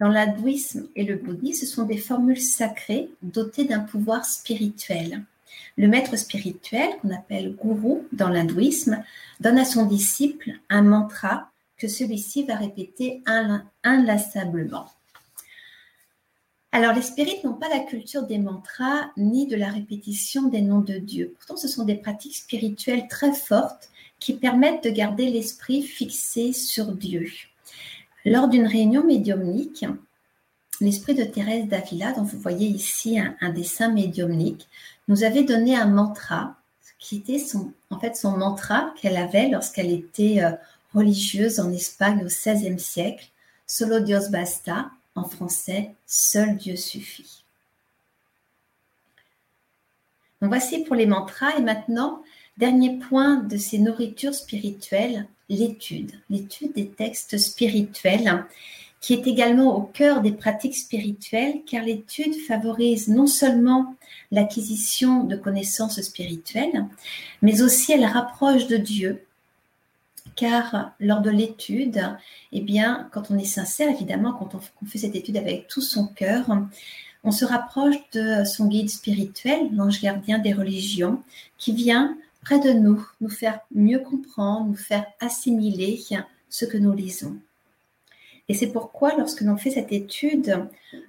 Dans 0.00 0.08
l'hindouisme 0.08 0.88
et 0.96 1.04
le 1.04 1.16
bouddhisme, 1.16 1.64
ce 1.64 1.72
sont 1.72 1.84
des 1.84 1.98
formules 1.98 2.40
sacrées 2.40 3.08
dotées 3.22 3.64
d'un 3.64 3.80
pouvoir 3.80 4.24
spirituel. 4.24 5.22
Le 5.76 5.86
maître 5.86 6.16
spirituel, 6.16 6.90
qu'on 7.00 7.14
appelle 7.14 7.54
gourou 7.54 8.06
dans 8.12 8.28
l'hindouisme, 8.28 9.04
donne 9.40 9.58
à 9.58 9.64
son 9.64 9.86
disciple 9.86 10.52
un 10.70 10.82
mantra 10.82 11.50
que 11.76 11.88
celui-ci 11.88 12.44
va 12.44 12.56
répéter 12.56 13.22
inlassablement. 13.84 14.86
Alors, 16.74 16.94
les 16.94 17.02
spirites 17.02 17.44
n'ont 17.44 17.52
pas 17.52 17.68
la 17.68 17.80
culture 17.80 18.22
des 18.22 18.38
mantras 18.38 19.10
ni 19.18 19.46
de 19.46 19.56
la 19.56 19.68
répétition 19.68 20.48
des 20.48 20.62
noms 20.62 20.80
de 20.80 20.94
Dieu. 20.94 21.34
Pourtant, 21.36 21.58
ce 21.58 21.68
sont 21.68 21.84
des 21.84 21.96
pratiques 21.96 22.36
spirituelles 22.36 23.08
très 23.08 23.34
fortes 23.34 23.90
qui 24.18 24.32
permettent 24.32 24.84
de 24.84 24.90
garder 24.90 25.28
l'esprit 25.28 25.82
fixé 25.82 26.54
sur 26.54 26.92
Dieu. 26.92 27.30
Lors 28.24 28.48
d'une 28.48 28.66
réunion 28.66 29.04
médiumnique, 29.04 29.84
l'esprit 30.80 31.14
de 31.14 31.24
Thérèse 31.24 31.68
d'Avila, 31.68 32.12
dont 32.12 32.22
vous 32.22 32.38
voyez 32.38 32.68
ici 32.68 33.18
un, 33.18 33.50
dessin 33.50 33.90
médiumnique, 33.90 34.66
nous 35.08 35.24
avait 35.24 35.44
donné 35.44 35.76
un 35.76 35.86
mantra 35.86 36.56
qui 36.98 37.16
était 37.16 37.38
son, 37.38 37.72
en 37.90 37.98
fait 37.98 38.16
son 38.16 38.38
mantra 38.38 38.94
qu'elle 39.00 39.16
avait 39.16 39.48
lorsqu'elle 39.48 39.90
était 39.90 40.42
euh, 40.42 40.52
religieuse 40.94 41.60
en 41.60 41.70
Espagne 41.72 42.22
au 42.22 42.28
XVIe 42.28 42.78
siècle, 42.78 43.28
Solo 43.66 44.00
Dios 44.00 44.30
basta, 44.30 44.90
en 45.14 45.24
français, 45.24 45.94
Seul 46.06 46.56
Dieu 46.56 46.76
suffit. 46.76 47.44
Donc 50.40 50.50
voici 50.50 50.84
pour 50.84 50.96
les 50.96 51.06
mantras. 51.06 51.56
Et 51.56 51.62
maintenant, 51.62 52.22
dernier 52.56 52.98
point 52.98 53.36
de 53.36 53.56
ces 53.56 53.78
nourritures 53.78 54.34
spirituelles, 54.34 55.26
l'étude, 55.48 56.12
l'étude 56.30 56.72
des 56.72 56.88
textes 56.88 57.38
spirituels 57.38 58.44
qui 59.00 59.14
est 59.14 59.26
également 59.26 59.76
au 59.76 59.82
cœur 59.82 60.20
des 60.20 60.30
pratiques 60.30 60.76
spirituelles, 60.76 61.62
car 61.66 61.84
l'étude 61.84 62.36
favorise 62.46 63.08
non 63.08 63.26
seulement 63.26 63.96
l'acquisition 64.30 65.24
de 65.24 65.34
connaissances 65.34 66.00
spirituelles, 66.00 66.86
mais 67.42 67.62
aussi 67.62 67.92
elle 67.92 68.04
rapproche 68.04 68.68
de 68.68 68.76
Dieu, 68.76 69.24
car 70.36 70.92
lors 71.00 71.20
de 71.20 71.30
l'étude, 71.30 72.16
eh 72.52 72.60
bien, 72.60 73.08
quand 73.12 73.30
on 73.30 73.38
est 73.38 73.44
sincère, 73.44 73.90
évidemment, 73.90 74.32
quand 74.32 74.54
on 74.54 74.86
fait 74.86 74.98
cette 74.98 75.14
étude 75.14 75.36
avec 75.36 75.68
tout 75.68 75.80
son 75.80 76.06
cœur, 76.06 76.46
on 77.24 77.30
se 77.30 77.44
rapproche 77.44 77.96
de 78.12 78.44
son 78.44 78.66
guide 78.66 78.90
spirituel, 78.90 79.68
l'ange 79.72 80.00
gardien 80.00 80.38
des 80.38 80.52
religions, 80.52 81.22
qui 81.58 81.72
vient 81.72 82.16
près 82.42 82.58
de 82.58 82.72
nous, 82.72 83.06
nous 83.20 83.28
faire 83.28 83.60
mieux 83.74 84.00
comprendre, 84.00 84.66
nous 84.66 84.76
faire 84.76 85.06
assimiler 85.20 86.00
ce 86.48 86.64
que 86.64 86.78
nous 86.78 86.92
lisons. 86.92 87.36
Et 88.48 88.54
c'est 88.54 88.72
pourquoi, 88.72 89.16
lorsque 89.16 89.42
l'on 89.42 89.56
fait 89.56 89.70
cette 89.70 89.92
étude 89.92 90.66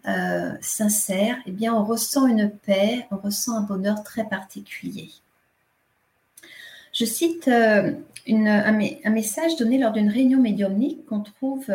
euh, 0.07 0.51
sincère, 0.61 1.37
eh 1.45 1.51
bien, 1.51 1.73
on 1.73 1.83
ressent 1.83 2.27
une 2.27 2.51
paix, 2.51 3.07
on 3.11 3.17
ressent 3.17 3.57
un 3.57 3.61
bonheur 3.61 4.03
très 4.03 4.25
particulier. 4.25 5.09
Je 6.93 7.05
cite 7.05 7.47
euh, 7.47 7.91
un, 8.27 9.09
message 9.09 9.55
donné 9.57 9.79
lors 9.79 9.91
d'une 9.91 10.09
réunion 10.09 10.39
médiumnique 10.39 11.05
qu'on 11.07 11.21
trouve 11.21 11.65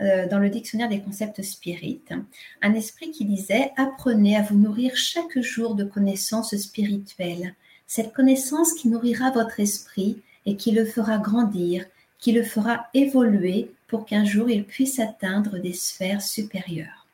euh, 0.00 0.28
dans 0.28 0.40
le 0.40 0.50
dictionnaire 0.50 0.88
des 0.88 1.00
concepts 1.00 1.40
spirites. 1.42 2.12
Un 2.60 2.74
esprit 2.74 3.12
qui 3.12 3.24
disait 3.24 3.72
Apprenez 3.76 4.36
à 4.36 4.42
vous 4.42 4.56
nourrir 4.58 4.96
chaque 4.96 5.40
jour 5.40 5.76
de 5.76 5.84
connaissances 5.84 6.56
spirituelles. 6.56 7.54
Cette 7.86 8.12
connaissance 8.12 8.74
qui 8.74 8.88
nourrira 8.88 9.30
votre 9.30 9.60
esprit 9.60 10.20
et 10.46 10.56
qui 10.56 10.72
le 10.72 10.84
fera 10.84 11.18
grandir, 11.18 11.84
qui 12.18 12.32
le 12.32 12.42
fera 12.42 12.88
évoluer 12.92 13.70
pour 13.86 14.06
qu'un 14.06 14.24
jour 14.24 14.50
il 14.50 14.64
puisse 14.64 14.98
atteindre 14.98 15.58
des 15.58 15.72
sphères 15.72 16.22
supérieures. 16.22 17.06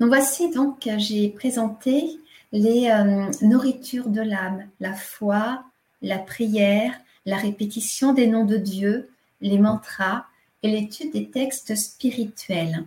Donc 0.00 0.08
voici 0.08 0.50
donc, 0.50 0.88
j'ai 0.96 1.28
présenté 1.28 2.18
les 2.54 2.88
euh, 2.88 3.28
nourritures 3.42 4.08
de 4.08 4.20
l'âme, 4.20 4.68
la 4.78 4.94
foi, 4.94 5.64
la 6.02 6.18
prière, 6.18 6.92
la 7.26 7.36
répétition 7.36 8.14
des 8.14 8.28
noms 8.28 8.44
de 8.44 8.56
Dieu, 8.56 9.10
les 9.40 9.58
mantras 9.58 10.24
et 10.62 10.70
l'étude 10.70 11.12
des 11.12 11.28
textes 11.28 11.74
spirituels. 11.74 12.84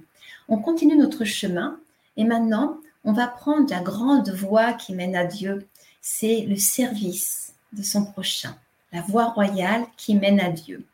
On 0.48 0.58
continue 0.58 0.96
notre 0.96 1.26
chemin 1.26 1.78
et 2.16 2.24
maintenant 2.24 2.78
on 3.04 3.12
va 3.12 3.28
prendre 3.28 3.70
la 3.70 3.82
grande 3.82 4.30
voie 4.30 4.72
qui 4.72 4.94
mène 4.94 5.18
à 5.18 5.26
Dieu, 5.26 5.68
c'est 6.02 6.46
le 6.48 6.56
service 6.56 7.54
de 7.74 7.84
son 7.84 8.06
prochain, 8.06 8.56
la 8.94 9.02
voie 9.02 9.26
royale 9.26 9.86
qui 9.98 10.16
mène 10.16 10.40
à 10.40 10.50
Dieu. 10.50 10.86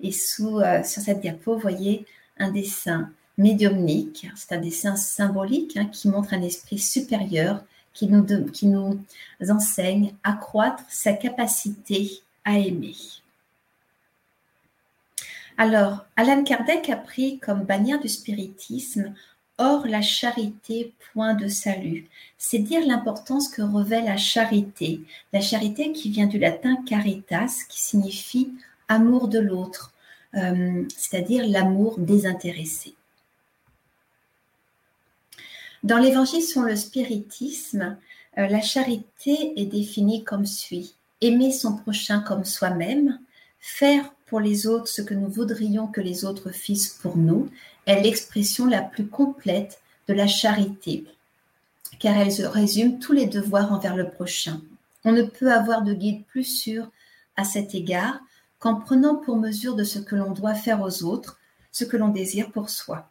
Et 0.00 0.10
sous, 0.10 0.58
euh, 0.58 0.82
sur 0.82 1.00
cette 1.00 1.20
diapo, 1.20 1.54
vous 1.54 1.60
voyez 1.60 2.06
un 2.38 2.50
dessin 2.50 3.12
médiumnique. 3.38 4.26
C'est 4.34 4.52
un 4.52 4.60
dessin 4.60 4.96
symbolique 4.96 5.76
hein, 5.76 5.86
qui 5.86 6.08
montre 6.08 6.34
un 6.34 6.42
esprit 6.42 6.78
supérieur 6.78 7.64
qui 7.94 8.06
nous, 8.08 9.00
enseigne 9.48 10.14
à 10.22 10.32
croître 10.34 10.84
sa 10.88 11.12
capacité 11.12 12.10
à 12.44 12.58
aimer. 12.58 12.96
Alors, 15.56 16.04
Alan 16.16 16.42
Kardec 16.42 16.90
a 16.90 16.96
pris 16.96 17.38
comme 17.38 17.62
bannière 17.62 18.00
du 18.00 18.08
spiritisme 18.08 19.14
Or 19.56 19.86
la 19.86 20.02
charité, 20.02 20.92
point 21.12 21.34
de 21.34 21.46
salut. 21.46 22.08
C'est 22.38 22.58
dire 22.58 22.84
l'importance 22.84 23.48
que 23.48 23.62
revêt 23.62 24.02
la 24.02 24.16
charité. 24.16 25.00
La 25.32 25.40
charité 25.40 25.92
qui 25.92 26.10
vient 26.10 26.26
du 26.26 26.40
latin 26.40 26.76
caritas, 26.84 27.64
qui 27.68 27.80
signifie 27.80 28.52
amour 28.88 29.28
de 29.28 29.38
l'autre, 29.38 29.92
euh, 30.34 30.82
c'est-à-dire 30.96 31.46
l'amour 31.46 32.00
désintéressé. 32.00 32.93
Dans 35.84 35.98
l'évangile 35.98 36.42
sur 36.42 36.62
le 36.62 36.76
spiritisme, 36.76 37.98
euh, 38.38 38.46
la 38.48 38.62
charité 38.62 39.52
est 39.56 39.66
définie 39.66 40.24
comme 40.24 40.46
suit. 40.46 40.94
Aimer 41.20 41.52
son 41.52 41.76
prochain 41.76 42.20
comme 42.20 42.46
soi-même, 42.46 43.18
faire 43.60 44.10
pour 44.24 44.40
les 44.40 44.66
autres 44.66 44.88
ce 44.88 45.02
que 45.02 45.12
nous 45.12 45.28
voudrions 45.28 45.86
que 45.86 46.00
les 46.00 46.24
autres 46.24 46.50
fissent 46.52 46.98
pour 47.02 47.18
nous, 47.18 47.50
est 47.84 48.00
l'expression 48.00 48.64
la 48.64 48.80
plus 48.80 49.06
complète 49.06 49.82
de 50.08 50.14
la 50.14 50.26
charité, 50.26 51.04
car 51.98 52.16
elle 52.16 52.32
résume 52.46 52.98
tous 52.98 53.12
les 53.12 53.26
devoirs 53.26 53.70
envers 53.70 53.94
le 53.94 54.08
prochain. 54.08 54.62
On 55.04 55.12
ne 55.12 55.22
peut 55.22 55.52
avoir 55.52 55.82
de 55.82 55.92
guide 55.92 56.24
plus 56.24 56.44
sûr 56.44 56.88
à 57.36 57.44
cet 57.44 57.74
égard 57.74 58.20
qu'en 58.58 58.76
prenant 58.76 59.16
pour 59.16 59.36
mesure 59.36 59.74
de 59.74 59.84
ce 59.84 59.98
que 59.98 60.16
l'on 60.16 60.30
doit 60.30 60.54
faire 60.54 60.80
aux 60.80 61.02
autres, 61.04 61.38
ce 61.72 61.84
que 61.84 61.98
l'on 61.98 62.08
désire 62.08 62.50
pour 62.52 62.70
soi. 62.70 63.10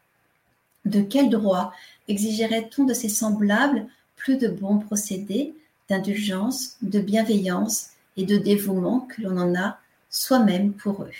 De 0.85 1.01
quel 1.01 1.29
droit 1.29 1.71
exigerait-on 2.07 2.83
de 2.83 2.93
ses 2.93 3.09
semblables 3.09 3.87
plus 4.15 4.37
de 4.37 4.47
bons 4.47 4.79
procédés, 4.79 5.53
d'indulgence, 5.89 6.77
de 6.81 6.99
bienveillance 6.99 7.91
et 8.17 8.25
de 8.25 8.37
dévouement 8.37 9.01
que 9.01 9.21
l'on 9.21 9.37
en 9.37 9.55
a 9.55 9.79
soi-même 10.09 10.73
pour 10.73 11.03
eux 11.03 11.11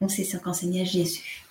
Donc 0.00 0.10
c'est 0.10 0.24
ce 0.24 0.36
qu'enseignait 0.36 0.84
Jésus. 0.86 1.44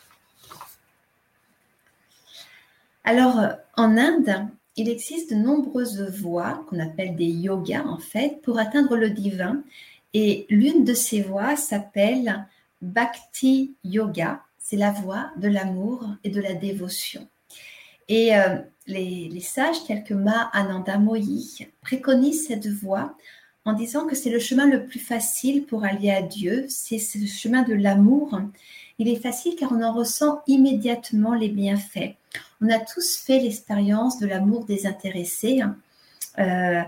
Alors, 3.03 3.39
en 3.75 3.97
Inde, 3.97 4.47
il 4.75 4.89
existe 4.89 5.31
de 5.31 5.35
nombreuses 5.35 6.01
voies 6.01 6.65
qu'on 6.67 6.79
appelle 6.79 7.15
des 7.15 7.29
yogas 7.29 7.83
en 7.85 7.99
fait 7.99 8.41
pour 8.41 8.57
atteindre 8.57 8.95
le 8.95 9.09
divin 9.09 9.61
et 10.13 10.45
l'une 10.49 10.83
de 10.83 10.93
ces 10.93 11.21
voies 11.21 11.55
s'appelle 11.55 12.47
Bhakti 12.81 13.75
Yoga. 13.83 14.41
C'est 14.57 14.77
la 14.77 14.91
voie 14.91 15.31
de 15.37 15.47
l'amour 15.47 16.07
et 16.23 16.29
de 16.29 16.41
la 16.41 16.53
dévotion. 16.53 17.27
Et 18.07 18.35
euh, 18.35 18.57
les, 18.87 19.39
sages 19.41 19.83
tels 19.85 20.03
que 20.03 20.13
Ma 20.13 20.49
Ananda 20.53 20.97
Moyi 20.97 21.67
préconisent 21.81 22.47
cette 22.47 22.67
voie 22.67 23.15
en 23.65 23.73
disant 23.73 24.05
que 24.05 24.15
c'est 24.15 24.29
le 24.29 24.39
chemin 24.39 24.67
le 24.67 24.85
plus 24.85 24.99
facile 24.99 25.65
pour 25.65 25.85
aller 25.85 26.11
à 26.11 26.21
Dieu, 26.21 26.65
c'est 26.67 26.99
le 27.15 27.27
chemin 27.27 27.63
de 27.63 27.73
l'amour. 27.73 28.41
Il 28.99 29.07
est 29.07 29.21
facile 29.21 29.55
car 29.55 29.71
on 29.71 29.81
en 29.81 29.93
ressent 29.93 30.41
immédiatement 30.47 31.33
les 31.33 31.49
bienfaits. 31.49 32.15
On 32.61 32.69
a 32.69 32.79
tous 32.79 33.17
fait 33.17 33.39
l'expérience 33.39 34.19
de 34.19 34.27
l'amour 34.27 34.65
désintéressé. 34.65 35.61
Euh, 36.39 36.81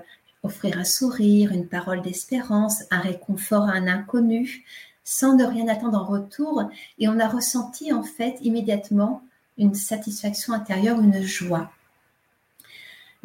offrir 0.45 0.78
un 0.78 0.84
sourire, 0.84 1.51
une 1.51 1.68
parole 1.68 2.01
d'espérance, 2.01 2.84
un 2.91 2.99
réconfort 2.99 3.63
à 3.63 3.74
un 3.74 3.88
inconnu, 3.88 4.63
sans 5.03 5.36
ne 5.36 5.43
rien 5.43 5.68
attendre 5.68 5.97
en 5.97 6.05
retour. 6.05 6.70
Et 6.99 7.07
on 7.07 7.20
a 7.20 7.28
ressenti 7.28 7.91
en 7.91 8.03
fait 8.03 8.38
immédiatement 8.41 9.24
une 9.58 9.76
satisfaction 9.76 10.53
intérieure, 10.53 11.01
une 11.01 11.22
joie. 11.22 11.72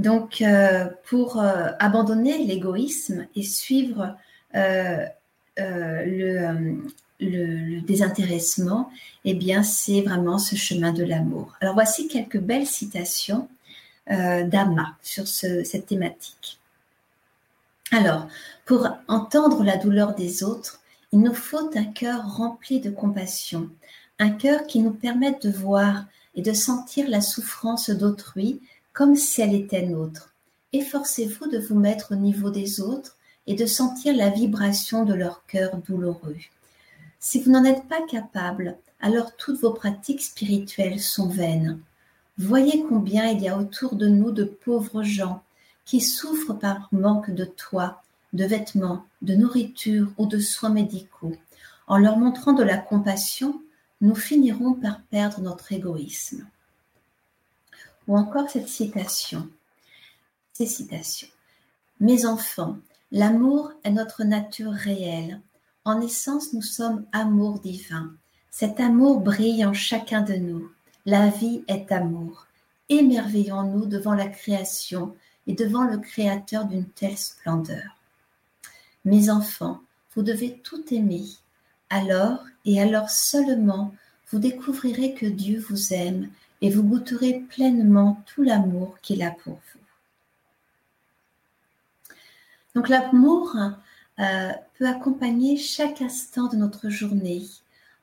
Donc, 0.00 0.40
euh, 0.40 0.86
pour 1.04 1.38
euh, 1.38 1.68
abandonner 1.78 2.42
l'égoïsme 2.44 3.26
et 3.36 3.42
suivre 3.42 4.16
euh, 4.54 5.04
le, 5.58 6.80
désintéressement, 7.82 8.90
eh 9.26 9.34
bien, 9.34 9.62
c'est 9.62 10.00
vraiment 10.00 10.38
ce 10.38 10.56
chemin 10.56 10.94
de 10.94 11.04
l'amour. 11.04 11.54
Alors, 11.60 11.74
voici 11.74 12.08
quelques 12.08 12.38
belles 12.38 12.66
citations 12.66 13.48
d'Ama 14.08 14.96
sur 15.02 15.28
cette 15.28 15.86
thématique. 15.86 16.58
Alors, 17.92 18.26
pour 18.64 18.88
entendre 19.06 19.62
la 19.62 19.76
douleur 19.76 20.14
des 20.14 20.42
autres, 20.42 20.80
il 21.12 21.20
nous 21.20 21.34
faut 21.34 21.70
un 21.76 21.84
cœur 21.84 22.36
rempli 22.36 22.80
de 22.80 22.90
compassion, 22.90 23.68
un 24.18 24.30
cœur 24.30 24.66
qui 24.66 24.80
nous 24.80 24.92
permette 24.92 25.46
de 25.46 25.52
voir 25.52 26.06
et 26.34 26.42
de 26.42 26.52
sentir 26.52 27.08
la 27.08 27.20
souffrance 27.20 27.90
d'autrui 27.90 28.60
comme 28.92 29.16
si 29.16 29.40
elle 29.40 29.54
était 29.54 29.86
nôtre. 29.86 30.34
Efforcez-vous 30.72 31.48
de 31.48 31.58
vous 31.58 31.78
mettre 31.78 32.12
au 32.12 32.16
niveau 32.16 32.50
des 32.50 32.80
autres 32.80 33.16
et 33.46 33.54
de 33.54 33.66
sentir 33.66 34.14
la 34.14 34.30
vibration 34.30 35.04
de 35.04 35.14
leur 35.14 35.44
cœur 35.46 35.76
douloureux. 35.76 36.36
Si 37.18 37.40
vous 37.40 37.50
n'en 37.50 37.64
êtes 37.64 37.88
pas 37.88 38.02
capable, 38.06 38.76
alors 39.00 39.36
toutes 39.36 39.60
vos 39.60 39.72
pratiques 39.72 40.22
spirituelles 40.22 41.00
sont 41.00 41.28
vaines. 41.28 41.80
Voyez 42.38 42.84
combien 42.88 43.26
il 43.26 43.42
y 43.42 43.48
a 43.48 43.58
autour 43.58 43.96
de 43.96 44.08
nous 44.08 44.30
de 44.30 44.44
pauvres 44.44 45.02
gens 45.02 45.42
qui 45.84 46.00
souffrent 46.00 46.54
par 46.54 46.88
manque 46.92 47.30
de 47.30 47.44
toit, 47.44 48.02
de 48.32 48.44
vêtements, 48.44 49.04
de 49.22 49.34
nourriture 49.34 50.08
ou 50.18 50.26
de 50.26 50.38
soins 50.38 50.70
médicaux. 50.70 51.34
En 51.86 51.98
leur 51.98 52.16
montrant 52.16 52.52
de 52.52 52.62
la 52.62 52.78
compassion, 52.78 53.60
nous 54.00 54.14
finirons 54.14 54.74
par 54.74 55.02
perdre 55.02 55.40
notre 55.40 55.72
égoïsme. 55.72 56.46
Ou 58.08 58.16
encore 58.16 58.48
cette 58.48 58.68
citation. 58.68 59.48
Ces 60.52 60.66
citations. 60.66 61.28
Mes 62.00 62.24
enfants, 62.24 62.78
l'amour 63.12 63.72
est 63.84 63.90
notre 63.90 64.24
nature 64.24 64.72
réelle. 64.72 65.40
En 65.84 66.00
essence, 66.00 66.52
nous 66.52 66.62
sommes 66.62 67.04
amour 67.12 67.60
divin. 67.60 68.14
Cet 68.50 68.80
amour 68.80 69.20
brille 69.20 69.64
en 69.64 69.72
chacun 69.72 70.22
de 70.22 70.34
nous. 70.34 70.70
La 71.06 71.28
vie 71.28 71.62
est 71.68 71.92
amour. 71.92 72.46
Émerveillons-nous 72.88 73.86
devant 73.86 74.14
la 74.14 74.26
création 74.26 75.14
et 75.46 75.54
devant 75.54 75.84
le 75.84 75.98
Créateur 75.98 76.64
d'une 76.64 76.86
telle 76.86 77.16
splendeur. 77.16 77.96
Mes 79.04 79.30
enfants, 79.30 79.80
vous 80.14 80.22
devez 80.22 80.58
tout 80.58 80.82
aimer. 80.92 81.24
Alors, 81.90 82.44
et 82.64 82.80
alors 82.80 83.10
seulement, 83.10 83.94
vous 84.30 84.38
découvrirez 84.38 85.14
que 85.14 85.26
Dieu 85.26 85.58
vous 85.68 85.92
aime 85.92 86.30
et 86.60 86.70
vous 86.70 86.84
goûterez 86.84 87.44
pleinement 87.48 88.22
tout 88.26 88.42
l'amour 88.42 88.98
qu'il 89.02 89.22
a 89.22 89.30
pour 89.30 89.54
vous. 89.54 89.80
Donc 92.76 92.88
l'amour 92.88 93.56
euh, 94.20 94.52
peut 94.78 94.86
accompagner 94.86 95.56
chaque 95.56 96.00
instant 96.00 96.46
de 96.46 96.56
notre 96.56 96.88
journée 96.88 97.42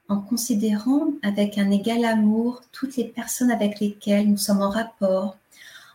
en 0.10 0.20
considérant 0.20 1.12
avec 1.24 1.58
un 1.58 1.72
égal 1.72 2.04
amour 2.06 2.62
toutes 2.72 2.96
les 2.98 3.06
personnes 3.06 3.52
avec 3.52 3.80
lesquelles 3.80 4.30
nous 4.30 4.38
sommes 4.38 4.62
en 4.62 4.70
rapport, 4.70 5.38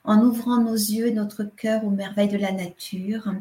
en 0.04 0.20
ouvrant 0.20 0.58
nos 0.58 0.74
yeux 0.74 1.08
et 1.08 1.12
notre 1.12 1.44
cœur 1.44 1.84
aux 1.84 1.90
merveilles 1.90 2.28
de 2.28 2.38
la 2.38 2.52
nature, 2.52 3.32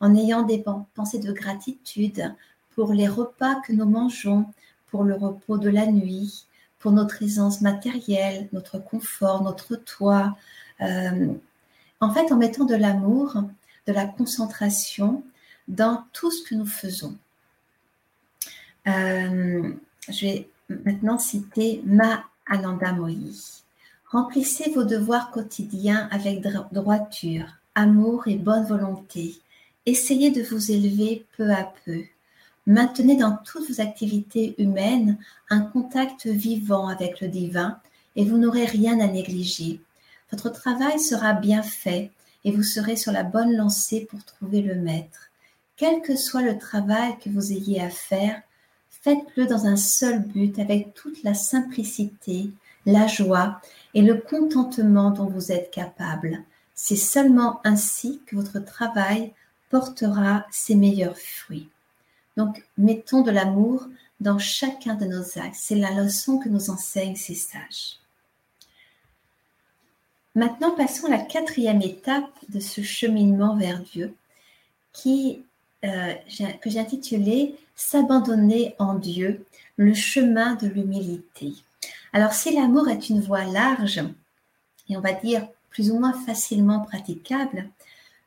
en 0.00 0.14
ayant 0.14 0.42
des 0.42 0.64
pensées 0.94 1.18
de 1.18 1.32
gratitude 1.32 2.34
pour 2.80 2.94
les 2.94 3.08
repas 3.08 3.56
que 3.56 3.74
nous 3.74 3.84
mangeons, 3.84 4.46
pour 4.86 5.04
le 5.04 5.14
repos 5.14 5.58
de 5.58 5.68
la 5.68 5.84
nuit, 5.84 6.46
pour 6.78 6.92
notre 6.92 7.22
aisance 7.22 7.60
matérielle, 7.60 8.48
notre 8.54 8.78
confort, 8.78 9.42
notre 9.42 9.76
toit. 9.76 10.34
Euh, 10.80 11.28
en 12.00 12.10
fait, 12.10 12.32
en 12.32 12.38
mettant 12.38 12.64
de 12.64 12.74
l'amour, 12.74 13.36
de 13.86 13.92
la 13.92 14.06
concentration 14.06 15.22
dans 15.68 16.04
tout 16.14 16.30
ce 16.30 16.42
que 16.42 16.54
nous 16.54 16.64
faisons. 16.64 17.18
Euh, 18.86 19.74
je 20.08 20.24
vais 20.24 20.48
maintenant 20.70 21.18
citer 21.18 21.82
Ma 21.84 22.24
Ananda 22.46 22.94
Moyi. 22.94 23.62
Remplissez 24.06 24.70
vos 24.70 24.84
devoirs 24.84 25.30
quotidiens 25.32 26.08
avec 26.10 26.40
droiture, 26.72 27.58
amour 27.74 28.26
et 28.26 28.36
bonne 28.36 28.64
volonté. 28.64 29.38
Essayez 29.84 30.30
de 30.30 30.42
vous 30.42 30.72
élever 30.72 31.26
peu 31.36 31.50
à 31.50 31.70
peu. 31.84 32.04
Maintenez 32.66 33.16
dans 33.16 33.36
toutes 33.44 33.68
vos 33.68 33.80
activités 33.80 34.54
humaines 34.58 35.18
un 35.48 35.60
contact 35.60 36.26
vivant 36.26 36.88
avec 36.88 37.20
le 37.20 37.28
divin 37.28 37.78
et 38.16 38.24
vous 38.24 38.38
n'aurez 38.38 38.64
rien 38.64 39.00
à 39.00 39.06
négliger. 39.06 39.80
Votre 40.30 40.50
travail 40.50 40.98
sera 41.00 41.32
bien 41.32 41.62
fait 41.62 42.10
et 42.44 42.52
vous 42.52 42.62
serez 42.62 42.96
sur 42.96 43.12
la 43.12 43.24
bonne 43.24 43.56
lancée 43.56 44.06
pour 44.10 44.24
trouver 44.24 44.62
le 44.62 44.74
maître. 44.74 45.30
Quel 45.76 46.02
que 46.02 46.16
soit 46.16 46.42
le 46.42 46.58
travail 46.58 47.18
que 47.18 47.30
vous 47.30 47.52
ayez 47.52 47.80
à 47.80 47.90
faire, 47.90 48.42
Faites-le 49.02 49.46
dans 49.46 49.66
un 49.66 49.76
seul 49.76 50.20
but 50.20 50.58
avec 50.58 50.92
toute 50.92 51.22
la 51.22 51.32
simplicité, 51.32 52.50
la 52.84 53.06
joie 53.06 53.60
et 53.94 54.02
le 54.02 54.14
contentement 54.16 55.10
dont 55.10 55.24
vous 55.24 55.52
êtes 55.52 55.70
capable. 55.70 56.44
C'est 56.74 56.96
seulement 56.96 57.62
ainsi 57.64 58.20
que 58.26 58.36
votre 58.36 58.58
travail 58.58 59.32
portera 59.70 60.44
ses 60.50 60.74
meilleurs 60.74 61.16
fruits. 61.16 61.70
Donc, 62.36 62.64
mettons 62.78 63.22
de 63.22 63.30
l'amour 63.30 63.86
dans 64.20 64.38
chacun 64.38 64.94
de 64.94 65.06
nos 65.06 65.38
actes. 65.38 65.56
C'est 65.56 65.74
la 65.74 65.90
leçon 65.90 66.38
que 66.38 66.48
nous 66.48 66.70
enseignent 66.70 67.16
ces 67.16 67.34
sages. 67.34 67.98
Maintenant, 70.34 70.70
passons 70.70 71.06
à 71.06 71.10
la 71.10 71.18
quatrième 71.18 71.82
étape 71.82 72.30
de 72.48 72.60
ce 72.60 72.82
cheminement 72.82 73.56
vers 73.56 73.80
Dieu, 73.80 74.14
euh, 75.06 76.14
que 76.60 76.70
j'ai 76.70 76.80
intitulé 76.80 77.56
S'abandonner 77.74 78.74
en 78.78 78.94
Dieu, 78.94 79.46
le 79.76 79.94
chemin 79.94 80.54
de 80.56 80.66
l'humilité. 80.66 81.54
Alors 82.12 82.34
si 82.34 82.54
l'amour 82.54 82.88
est 82.90 83.08
une 83.08 83.20
voie 83.20 83.44
large, 83.44 84.02
et 84.88 84.96
on 84.96 85.00
va 85.00 85.12
dire 85.12 85.48
plus 85.70 85.90
ou 85.90 85.98
moins 85.98 86.12
facilement 86.12 86.80
praticable, 86.80 87.70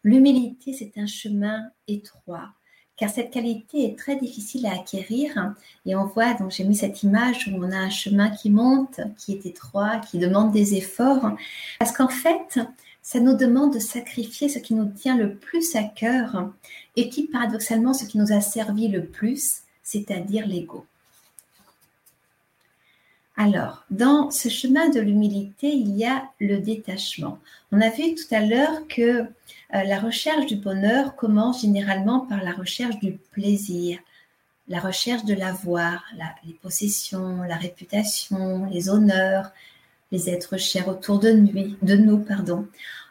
l'humilité 0.03 0.73
c'est 0.73 0.93
un 0.97 1.05
chemin 1.05 1.69
étroit, 1.87 2.49
car 2.97 3.09
cette 3.09 3.31
qualité 3.31 3.85
est 3.85 3.97
très 3.97 4.15
difficile 4.15 4.65
à 4.65 4.73
acquérir. 4.73 5.53
Et 5.85 5.95
on 5.95 6.05
voit, 6.05 6.33
donc 6.33 6.51
j'ai 6.51 6.63
mis 6.63 6.75
cette 6.75 7.03
image 7.03 7.47
où 7.47 7.63
on 7.63 7.71
a 7.71 7.77
un 7.77 7.89
chemin 7.89 8.29
qui 8.29 8.49
monte, 8.49 9.01
qui 9.17 9.33
est 9.33 9.45
étroit, 9.45 9.97
qui 9.97 10.19
demande 10.19 10.51
des 10.51 10.75
efforts, 10.75 11.31
parce 11.79 11.91
qu'en 11.91 12.07
fait, 12.07 12.59
ça 13.01 13.19
nous 13.19 13.35
demande 13.35 13.73
de 13.73 13.79
sacrifier 13.79 14.47
ce 14.47 14.59
qui 14.59 14.73
nous 14.75 14.85
tient 14.85 15.17
le 15.17 15.35
plus 15.35 15.75
à 15.75 15.83
cœur 15.83 16.51
et 16.95 17.09
qui, 17.09 17.23
paradoxalement, 17.23 17.93
ce 17.93 18.05
qui 18.05 18.17
nous 18.17 18.31
a 18.31 18.41
servi 18.41 18.87
le 18.87 19.05
plus, 19.05 19.63
c'est-à-dire 19.83 20.47
l'ego. 20.47 20.85
Alors, 23.45 23.83
dans 23.89 24.31
ce 24.31 24.47
chemin 24.47 24.87
de 24.87 25.01
l'humilité, 25.01 25.67
il 25.67 25.97
y 25.97 26.05
a 26.05 26.29
le 26.39 26.59
détachement. 26.59 27.39
On 27.73 27.81
a 27.81 27.89
vu 27.89 28.15
tout 28.15 28.33
à 28.33 28.39
l'heure 28.39 28.87
que 28.87 29.01
euh, 29.01 29.25
la 29.69 29.99
recherche 29.99 30.45
du 30.45 30.55
bonheur 30.55 31.17
commence 31.17 31.63
généralement 31.63 32.21
par 32.21 32.41
la 32.41 32.53
recherche 32.53 32.97
du 32.99 33.17
plaisir, 33.33 33.99
la 34.69 34.79
recherche 34.79 35.25
de 35.25 35.33
l'avoir, 35.33 36.05
les 36.45 36.53
possessions, 36.53 37.43
la 37.43 37.57
réputation, 37.57 38.65
les 38.67 38.87
honneurs, 38.87 39.51
les 40.13 40.29
êtres 40.29 40.55
chers 40.55 40.87
autour 40.87 41.19
de 41.19 41.31
nous, 41.31 41.75
de 41.81 41.95
nous 41.97 42.19
pardon. 42.19 42.65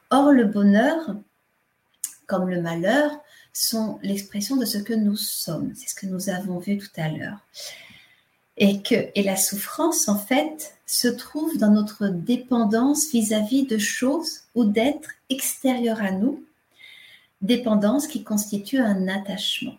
Or, 0.09 0.33
le 0.33 0.47
bonheur, 0.47 1.15
comme 2.27 2.49
le 2.49 2.63
malheur, 2.63 3.11
sont 3.53 3.99
l'expression 4.03 4.57
de 4.57 4.65
ce 4.65 4.79
que 4.79 4.95
nous 4.95 5.17
sommes. 5.17 5.75
C'est 5.75 5.91
ce 5.91 5.95
que 5.95 6.07
nous 6.07 6.31
avons 6.31 6.59
vu 6.59 6.79
tout 6.79 6.89
à 6.97 7.11
l'heure. 7.11 7.37
Et 8.59 8.83
que 8.83 9.11
la 9.17 9.37
souffrance, 9.37 10.09
en 10.09 10.19
fait, 10.19 10.75
se 10.87 11.09
trouve 11.09 11.57
dans 11.57 11.71
notre 11.71 12.09
dépendance 12.09 13.11
vis-à-vis 13.11 13.65
de 13.65 13.79
choses 13.79 14.41
ou 14.55 14.65
d'êtres 14.65 15.11
extérieurs 15.31 16.03
à 16.03 16.11
nous, 16.13 16.45
dépendance 17.41 18.07
qui 18.07 18.23
constitue 18.23 18.79
un 18.79 19.09
attachement. 19.09 19.79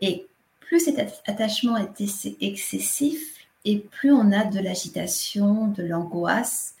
Et 0.00 0.26
plus 0.60 0.80
cet 0.80 0.98
attachement 1.26 1.76
est 1.76 2.02
excessif, 2.40 3.20
et 3.64 3.78
plus 3.78 4.12
on 4.12 4.32
a 4.32 4.44
de 4.44 4.58
l'agitation, 4.58 5.68
de 5.68 5.82
l'angoisse, 5.82 6.74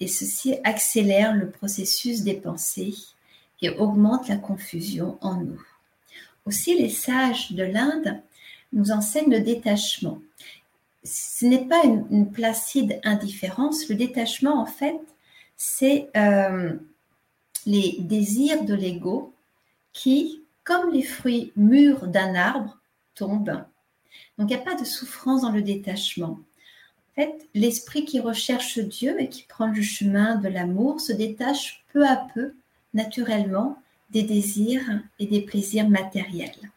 et 0.00 0.08
ceci 0.08 0.56
accélère 0.64 1.34
le 1.34 1.50
processus 1.50 2.22
des 2.22 2.34
pensées 2.34 2.94
et 3.62 3.70
augmente 3.70 4.28
la 4.28 4.36
confusion 4.36 5.16
en 5.20 5.36
nous. 5.36 5.62
Aussi, 6.46 6.76
les 6.76 6.90
sages 6.90 7.52
de 7.52 7.62
l'Inde 7.62 8.20
nous 8.72 8.90
enseignent 8.90 9.30
le 9.30 9.40
détachement. 9.40 10.18
Ce 11.04 11.44
n'est 11.44 11.66
pas 11.66 11.82
une, 11.84 12.30
placide 12.30 13.00
indifférence. 13.04 13.88
Le 13.88 13.94
détachement, 13.94 14.60
en 14.60 14.66
fait, 14.66 14.98
c'est 15.56 16.08
euh, 16.16 16.74
les 17.66 17.96
désirs 18.00 18.64
de 18.64 18.74
l'ego 18.74 19.34
qui, 19.92 20.42
comme 20.64 20.92
les 20.92 21.02
fruits 21.02 21.52
mûrs 21.56 22.08
d'un 22.08 22.34
arbre, 22.34 22.78
tombent 23.14 23.64
donc 24.38 24.50
il 24.50 24.56
n'y 24.56 24.60
a 24.60 24.64
pas 24.64 24.74
de 24.74 24.84
souffrance 24.84 25.42
dans 25.42 25.50
le 25.50 25.62
détachement. 25.62 26.38
En 27.10 27.14
fait, 27.14 27.48
l'esprit 27.54 28.04
qui 28.04 28.18
recherche 28.18 28.78
Dieu 28.78 29.20
et 29.20 29.28
qui 29.28 29.44
prend 29.44 29.66
le 29.66 29.82
chemin 29.82 30.36
de 30.36 30.48
l'amour 30.48 31.00
se 31.00 31.12
détache 31.12 31.84
peu 31.92 32.06
à 32.06 32.16
peu, 32.34 32.54
naturellement, 32.92 33.78
des 34.10 34.24
désirs 34.24 35.00
et 35.18 35.26
des 35.26 35.40
plaisirs 35.40 35.88
matériels. 35.88 36.72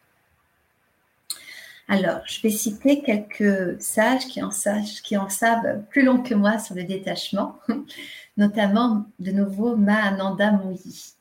Alors, 1.90 2.20
je 2.26 2.42
vais 2.42 2.50
citer 2.50 3.00
quelques 3.00 3.80
sages 3.80 4.26
qui 4.26 4.42
en, 4.42 4.50
savent 4.50 5.82
plus 5.88 6.02
long 6.02 6.22
que 6.22 6.34
moi 6.34 6.58
sur 6.58 6.74
le 6.74 6.84
détachement, 6.84 7.58
notamment 8.36 9.06
de 9.18 9.32
nouveau 9.32 9.74
Mahananda 9.74 10.52
Moyi. 10.52 11.14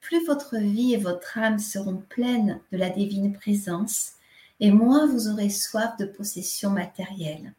Plus 0.00 0.24
votre 0.26 0.56
vie 0.56 0.94
et 0.94 0.98
votre 0.98 1.36
âme 1.36 1.58
seront 1.58 2.02
pleines 2.08 2.58
de 2.72 2.78
la 2.78 2.88
divine 2.88 3.34
présence, 3.34 4.12
et 4.60 4.70
moins 4.70 5.06
vous 5.06 5.28
aurez 5.28 5.50
soif 5.50 5.94
de 5.98 6.06
possession 6.06 6.70
matérielle. 6.70 7.52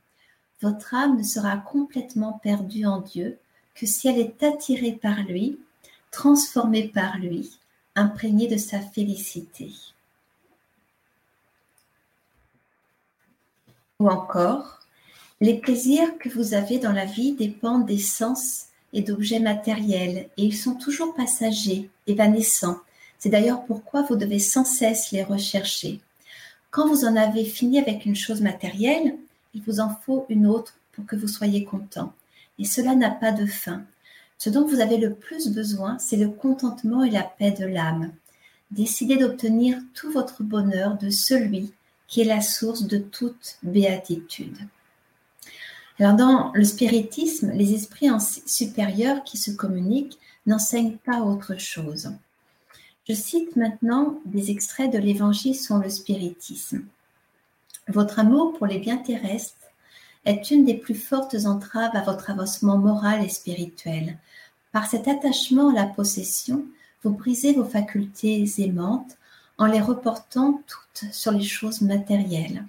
Votre 0.61 0.95
âme 0.95 1.18
ne 1.18 1.24
sera 1.24 1.57
complètement 1.57 2.39
perdue 2.41 2.86
en 2.86 2.99
Dieu 2.99 3.38
que 3.76 3.86
si 3.86 4.07
elle 4.07 4.18
est 4.18 4.41
attirée 4.41 4.93
par 4.93 5.22
lui, 5.22 5.59
transformée 6.09 6.88
par 6.88 7.20
lui, 7.20 7.59
imprégnée 7.95 8.47
de 8.47 8.57
sa 8.57 8.80
félicité. 8.80 9.72
Ou 14.05 14.09
encore, 14.09 14.81
les 15.41 15.55
plaisirs 15.55 16.19
que 16.19 16.29
vous 16.29 16.53
avez 16.53 16.77
dans 16.77 16.91
la 16.91 17.05
vie 17.05 17.33
dépendent 17.33 17.87
des 17.87 17.97
sens 17.97 18.65
et 18.93 19.01
d'objets 19.01 19.39
matériels, 19.39 20.29
et 20.37 20.43
ils 20.43 20.55
sont 20.55 20.75
toujours 20.75 21.15
passagers, 21.15 21.89
évanescents. 22.05 22.77
C'est 23.17 23.29
d'ailleurs 23.29 23.65
pourquoi 23.65 24.03
vous 24.03 24.15
devez 24.15 24.37
sans 24.37 24.63
cesse 24.63 25.11
les 25.11 25.23
rechercher. 25.23 26.01
Quand 26.69 26.87
vous 26.87 27.03
en 27.05 27.15
avez 27.15 27.45
fini 27.45 27.79
avec 27.79 28.05
une 28.05 28.15
chose 28.15 28.41
matérielle, 28.41 29.15
il 29.55 29.63
vous 29.63 29.79
en 29.79 29.89
faut 30.05 30.27
une 30.29 30.45
autre 30.45 30.77
pour 30.91 31.07
que 31.07 31.15
vous 31.15 31.27
soyez 31.27 31.63
content. 31.63 32.13
Et 32.59 32.65
cela 32.65 32.93
n'a 32.93 33.09
pas 33.09 33.31
de 33.31 33.47
fin. 33.47 33.85
Ce 34.37 34.51
dont 34.51 34.67
vous 34.67 34.81
avez 34.81 34.97
le 34.97 35.15
plus 35.15 35.49
besoin, 35.49 35.97
c'est 35.97 36.17
le 36.17 36.29
contentement 36.29 37.03
et 37.03 37.09
la 37.09 37.23
paix 37.23 37.49
de 37.49 37.65
l'âme. 37.65 38.11
Décidez 38.69 39.17
d'obtenir 39.17 39.79
tout 39.95 40.11
votre 40.11 40.43
bonheur 40.43 40.95
de 40.95 41.09
celui 41.09 41.73
qui 42.07 42.21
est 42.21 42.25
la 42.25 42.41
source 42.41 42.83
de 42.83 42.97
toute 42.97 43.57
béatitude. 43.63 44.57
Alors 45.99 46.15
dans 46.15 46.51
le 46.53 46.63
spiritisme, 46.63 47.51
les 47.51 47.73
esprits 47.73 48.09
supérieurs 48.45 49.23
qui 49.23 49.37
se 49.37 49.51
communiquent 49.51 50.19
n'enseignent 50.45 50.97
pas 50.97 51.21
autre 51.21 51.57
chose. 51.57 52.11
Je 53.07 53.13
cite 53.13 53.55
maintenant 53.55 54.19
des 54.25 54.51
extraits 54.51 54.91
de 54.91 54.97
l'Évangile 54.97 55.55
sur 55.55 55.77
le 55.77 55.89
spiritisme. 55.89 56.83
Votre 57.87 58.19
amour 58.19 58.57
pour 58.57 58.65
les 58.67 58.79
biens 58.79 58.97
terrestres 58.97 59.55
est 60.25 60.49
une 60.49 60.65
des 60.65 60.73
plus 60.73 60.95
fortes 60.95 61.35
entraves 61.45 61.95
à 61.95 62.01
votre 62.01 62.31
avancement 62.31 62.77
moral 62.77 63.23
et 63.23 63.29
spirituel. 63.29 64.17
Par 64.71 64.87
cet 64.87 65.07
attachement 65.07 65.69
à 65.69 65.73
la 65.73 65.85
possession, 65.85 66.65
vous 67.03 67.11
brisez 67.11 67.53
vos 67.53 67.63
facultés 67.63 68.43
aimantes 68.57 69.17
en 69.57 69.65
les 69.65 69.81
reportant 69.81 70.61
toutes 70.67 71.11
sur 71.11 71.31
les 71.31 71.43
choses 71.43 71.81
matérielles. 71.81 72.65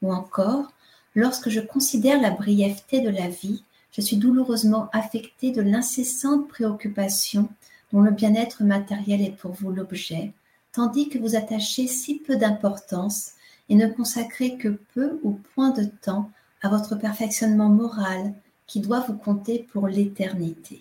Ou 0.00 0.12
encore, 0.12 0.72
lorsque 1.14 1.50
je 1.50 1.60
considère 1.60 2.20
la 2.20 2.30
brièveté 2.30 3.00
de 3.00 3.10
la 3.10 3.28
vie, 3.28 3.64
je 3.92 4.00
suis 4.00 4.16
douloureusement 4.16 4.88
affectée 4.92 5.52
de 5.52 5.62
l'incessante 5.62 6.48
préoccupation 6.48 7.48
dont 7.92 8.00
le 8.00 8.10
bien-être 8.10 8.64
matériel 8.64 9.20
est 9.20 9.36
pour 9.36 9.52
vous 9.52 9.70
l'objet, 9.70 10.32
tandis 10.72 11.08
que 11.08 11.18
vous 11.18 11.36
attachez 11.36 11.86
si 11.86 12.18
peu 12.18 12.36
d'importance 12.36 13.32
et 13.68 13.74
ne 13.74 13.86
consacrez 13.86 14.56
que 14.56 14.80
peu 14.94 15.20
ou 15.22 15.38
point 15.54 15.70
de 15.70 15.84
temps 15.84 16.30
à 16.62 16.68
votre 16.68 16.96
perfectionnement 16.96 17.68
moral 17.68 18.32
qui 18.66 18.80
doit 18.80 19.00
vous 19.00 19.16
compter 19.16 19.66
pour 19.72 19.88
l'éternité. 19.88 20.80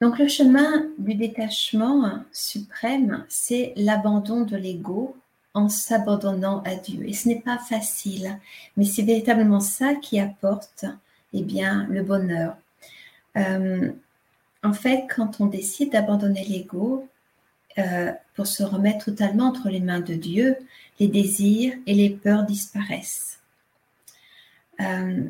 Donc 0.00 0.18
le 0.18 0.28
chemin 0.28 0.86
du 0.98 1.14
détachement 1.14 2.22
suprême, 2.32 3.24
c'est 3.28 3.72
l'abandon 3.76 4.42
de 4.42 4.56
l'ego 4.56 5.16
en 5.54 5.70
s'abandonnant 5.70 6.62
à 6.64 6.74
Dieu. 6.74 7.08
Et 7.08 7.14
ce 7.14 7.28
n'est 7.28 7.40
pas 7.40 7.56
facile, 7.56 8.38
mais 8.76 8.84
c'est 8.84 9.02
véritablement 9.02 9.60
ça 9.60 9.94
qui 9.94 10.20
apporte 10.20 10.84
eh 11.32 11.42
bien, 11.42 11.86
le 11.88 12.02
bonheur. 12.02 12.56
Euh, 13.38 13.90
en 14.62 14.72
fait, 14.74 15.06
quand 15.14 15.40
on 15.40 15.46
décide 15.46 15.92
d'abandonner 15.92 16.44
l'ego 16.44 17.08
euh, 17.78 18.12
pour 18.34 18.46
se 18.46 18.62
remettre 18.62 19.06
totalement 19.06 19.44
entre 19.44 19.70
les 19.70 19.80
mains 19.80 20.00
de 20.00 20.14
Dieu, 20.14 20.56
les 21.00 21.08
désirs 21.08 21.74
et 21.86 21.94
les 21.94 22.10
peurs 22.10 22.44
disparaissent. 22.44 23.40
Euh, 24.80 25.24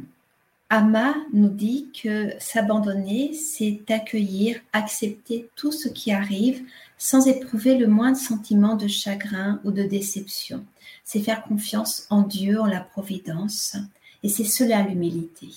Ama 0.69 1.15
nous 1.33 1.49
dit 1.49 1.91
que 2.03 2.33
s'abandonner, 2.41 3.33
c'est 3.35 3.89
accueillir, 3.89 4.61
accepter 4.73 5.49
tout 5.55 5.71
ce 5.71 5.89
qui 5.89 6.11
arrive 6.11 6.65
sans 6.99 7.29
éprouver 7.29 7.77
le 7.77 7.87
moindre 7.87 8.19
sentiment 8.19 8.75
de 8.75 8.89
chagrin 8.89 9.61
ou 9.65 9.71
de 9.71 9.85
déception. 9.85 10.65
C'est 11.05 11.21
faire 11.21 11.45
confiance 11.45 12.07
en 12.11 12.23
Dieu, 12.23 12.61
en 12.61 12.67
la 12.67 12.81
providence, 12.81 13.77
et 14.25 14.29
c'est 14.29 14.45
cela 14.45 14.83
l'humilité. 14.83 15.51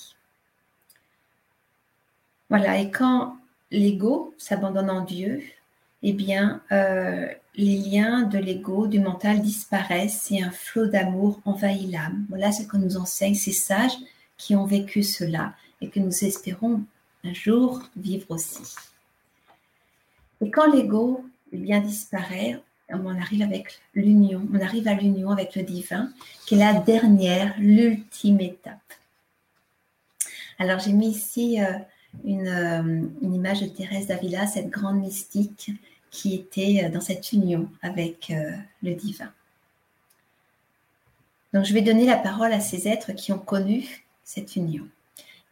Voilà, 2.49 2.79
et 2.79 2.91
quand 2.91 3.37
l'ego 3.71 4.33
s'abandonne 4.37 4.91
en 4.91 5.03
Dieu, 5.03 5.41
eh 6.03 6.13
bien, 6.13 6.61
euh, 6.71 7.27
les 7.55 7.77
liens 7.77 8.23
de 8.23 8.37
l'ego, 8.37 8.87
du 8.87 8.99
mental 8.99 9.41
disparaissent 9.41 10.31
et 10.31 10.41
un 10.41 10.51
flot 10.51 10.85
d'amour 10.85 11.41
envahit 11.45 11.91
l'âme. 11.91 12.25
Voilà 12.29 12.51
ce 12.51 12.63
que 12.63 12.77
nous 12.77 12.97
enseignent 12.97 13.35
ces 13.35 13.51
sages 13.51 13.97
qui 14.39 14.55
ont 14.55 14.65
vécu 14.65 15.03
cela 15.03 15.53
et 15.81 15.89
que 15.89 15.99
nous 15.99 16.23
espérons 16.23 16.81
un 17.23 17.33
jour 17.33 17.83
vivre 17.95 18.25
aussi. 18.29 18.75
Et 20.41 20.49
quand 20.49 20.71
l'ego 20.71 21.23
disparaît, 21.51 22.59
on 22.89 23.15
arrive 23.19 23.43
avec 23.43 23.79
l'union, 23.93 24.47
on 24.51 24.59
arrive 24.59 24.87
à 24.87 24.93
l'union 24.93 25.29
avec 25.29 25.55
le 25.55 25.63
divin, 25.63 26.09
qui 26.45 26.55
est 26.55 26.59
la 26.59 26.73
dernière, 26.73 27.53
l'ultime 27.59 28.39
étape. 28.39 28.79
Alors 30.57 30.79
j'ai 30.79 30.93
mis 30.93 31.09
ici 31.09 31.61
euh, 31.61 31.73
une, 32.25 32.47
euh, 32.47 33.01
une, 33.21 33.33
image 33.33 33.61
de 33.61 33.67
Thérèse 33.67 34.07
d'Avila, 34.07 34.47
cette 34.47 34.69
grande 34.69 34.99
mystique 34.99 35.71
qui 36.11 36.33
était 36.35 36.83
euh, 36.83 36.89
dans 36.89 37.01
cette 37.01 37.31
union 37.31 37.69
avec 37.81 38.33
le 38.81 38.93
divin. 38.93 39.31
Donc 41.53 41.65
je 41.65 41.73
vais 41.73 41.81
donner 41.81 42.05
la 42.05 42.17
parole 42.17 42.53
à 42.53 42.59
ces 42.59 42.87
êtres 42.87 43.13
qui 43.13 43.31
ont 43.31 43.39
connu 43.39 44.05
cette 44.31 44.55
union. 44.55 44.87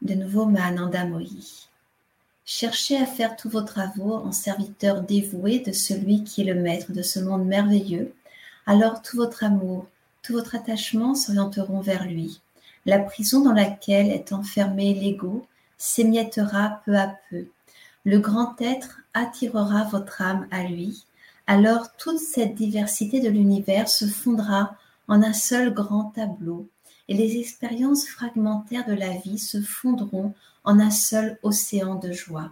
De 0.03 0.13
nouveau, 0.13 0.45
Mahananda 0.45 1.03
Mohi. 1.03 1.67
Cherchez 2.45 2.95
à 2.95 3.07
faire 3.07 3.35
tous 3.35 3.49
vos 3.49 3.63
travaux 3.63 4.13
en 4.13 4.31
serviteur 4.31 5.01
dévoué 5.01 5.57
de 5.57 5.71
celui 5.71 6.23
qui 6.23 6.41
est 6.41 6.53
le 6.53 6.61
maître 6.61 6.91
de 6.91 7.01
ce 7.01 7.19
monde 7.19 7.47
merveilleux. 7.47 8.13
Alors 8.67 9.01
tout 9.01 9.17
votre 9.17 9.43
amour, 9.43 9.87
tout 10.21 10.33
votre 10.33 10.53
attachement 10.53 11.15
s'orienteront 11.15 11.81
vers 11.81 12.05
lui. 12.05 12.39
La 12.85 12.99
prison 12.99 13.41
dans 13.41 13.53
laquelle 13.53 14.11
est 14.11 14.31
enfermé 14.31 14.93
l'ego 14.93 15.47
s'émiettera 15.79 16.83
peu 16.85 16.95
à 16.95 17.15
peu. 17.31 17.47
Le 18.05 18.19
grand 18.19 18.61
être 18.61 18.99
attirera 19.15 19.85
votre 19.85 20.21
âme 20.21 20.47
à 20.51 20.61
lui. 20.61 21.03
Alors 21.47 21.97
toute 21.97 22.19
cette 22.19 22.53
diversité 22.53 23.21
de 23.21 23.29
l'univers 23.29 23.89
se 23.89 24.05
fondra 24.05 24.75
en 25.07 25.23
un 25.23 25.33
seul 25.33 25.73
grand 25.73 26.11
tableau 26.11 26.69
et 27.07 27.13
les 27.13 27.37
expériences 27.37 28.07
fragmentaires 28.07 28.85
de 28.85 28.93
la 28.93 29.11
vie 29.11 29.39
se 29.39 29.61
fondront 29.61 30.33
en 30.63 30.79
un 30.79 30.91
seul 30.91 31.37
océan 31.43 31.95
de 31.95 32.11
joie. 32.11 32.51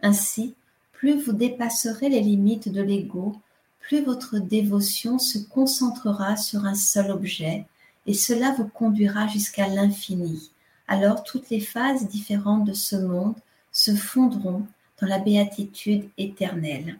Ainsi, 0.00 0.54
plus 0.92 1.20
vous 1.20 1.32
dépasserez 1.32 2.08
les 2.08 2.20
limites 2.20 2.68
de 2.68 2.82
l'ego, 2.82 3.36
plus 3.80 4.02
votre 4.02 4.38
dévotion 4.38 5.18
se 5.18 5.38
concentrera 5.38 6.36
sur 6.36 6.64
un 6.64 6.74
seul 6.74 7.10
objet, 7.10 7.66
et 8.06 8.14
cela 8.14 8.52
vous 8.52 8.68
conduira 8.68 9.26
jusqu'à 9.26 9.68
l'infini. 9.68 10.50
Alors 10.86 11.22
toutes 11.22 11.50
les 11.50 11.60
phases 11.60 12.08
différentes 12.08 12.64
de 12.64 12.72
ce 12.72 12.96
monde 12.96 13.36
se 13.72 13.94
fondront 13.94 14.66
dans 15.00 15.06
la 15.06 15.18
béatitude 15.18 16.08
éternelle. 16.16 16.98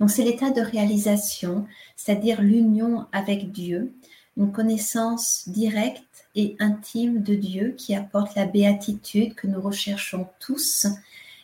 Donc 0.00 0.10
c'est 0.10 0.24
l'état 0.24 0.50
de 0.50 0.60
réalisation, 0.60 1.66
c'est-à-dire 1.96 2.42
l'union 2.42 3.06
avec 3.12 3.52
Dieu, 3.52 3.92
une 4.36 4.52
connaissance 4.52 5.44
directe 5.48 6.26
et 6.34 6.56
intime 6.58 7.22
de 7.22 7.34
Dieu 7.34 7.74
qui 7.76 7.94
apporte 7.94 8.34
la 8.34 8.46
béatitude 8.46 9.34
que 9.34 9.46
nous 9.46 9.60
recherchons 9.60 10.26
tous 10.40 10.86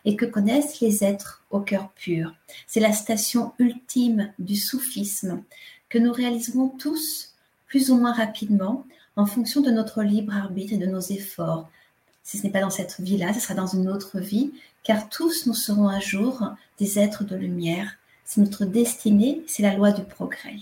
et 0.04 0.16
que 0.16 0.24
connaissent 0.24 0.80
les 0.80 1.04
êtres 1.04 1.42
au 1.50 1.60
cœur 1.60 1.90
pur. 1.90 2.34
C'est 2.66 2.80
la 2.80 2.92
station 2.92 3.52
ultime 3.58 4.32
du 4.38 4.56
soufisme 4.56 5.42
que 5.88 5.98
nous 5.98 6.12
réaliserons 6.12 6.68
tous 6.68 7.34
plus 7.66 7.90
ou 7.90 7.96
moins 7.96 8.12
rapidement 8.12 8.86
en 9.16 9.26
fonction 9.26 9.60
de 9.60 9.70
notre 9.70 10.02
libre 10.02 10.34
arbitre 10.34 10.72
et 10.74 10.78
de 10.78 10.86
nos 10.86 11.00
efforts. 11.00 11.68
Si 12.22 12.38
ce 12.38 12.44
n'est 12.44 12.52
pas 12.52 12.60
dans 12.60 12.70
cette 12.70 13.00
vie-là, 13.00 13.34
ce 13.34 13.40
sera 13.40 13.54
dans 13.54 13.66
une 13.66 13.88
autre 13.88 14.20
vie, 14.20 14.52
car 14.82 15.08
tous 15.08 15.46
nous 15.46 15.54
serons 15.54 15.88
un 15.88 16.00
jour 16.00 16.42
des 16.78 16.98
êtres 16.98 17.24
de 17.24 17.36
lumière. 17.36 17.96
C'est 18.24 18.40
notre 18.40 18.64
destinée, 18.64 19.42
c'est 19.46 19.62
la 19.62 19.74
loi 19.74 19.92
du 19.92 20.04
progrès 20.04 20.56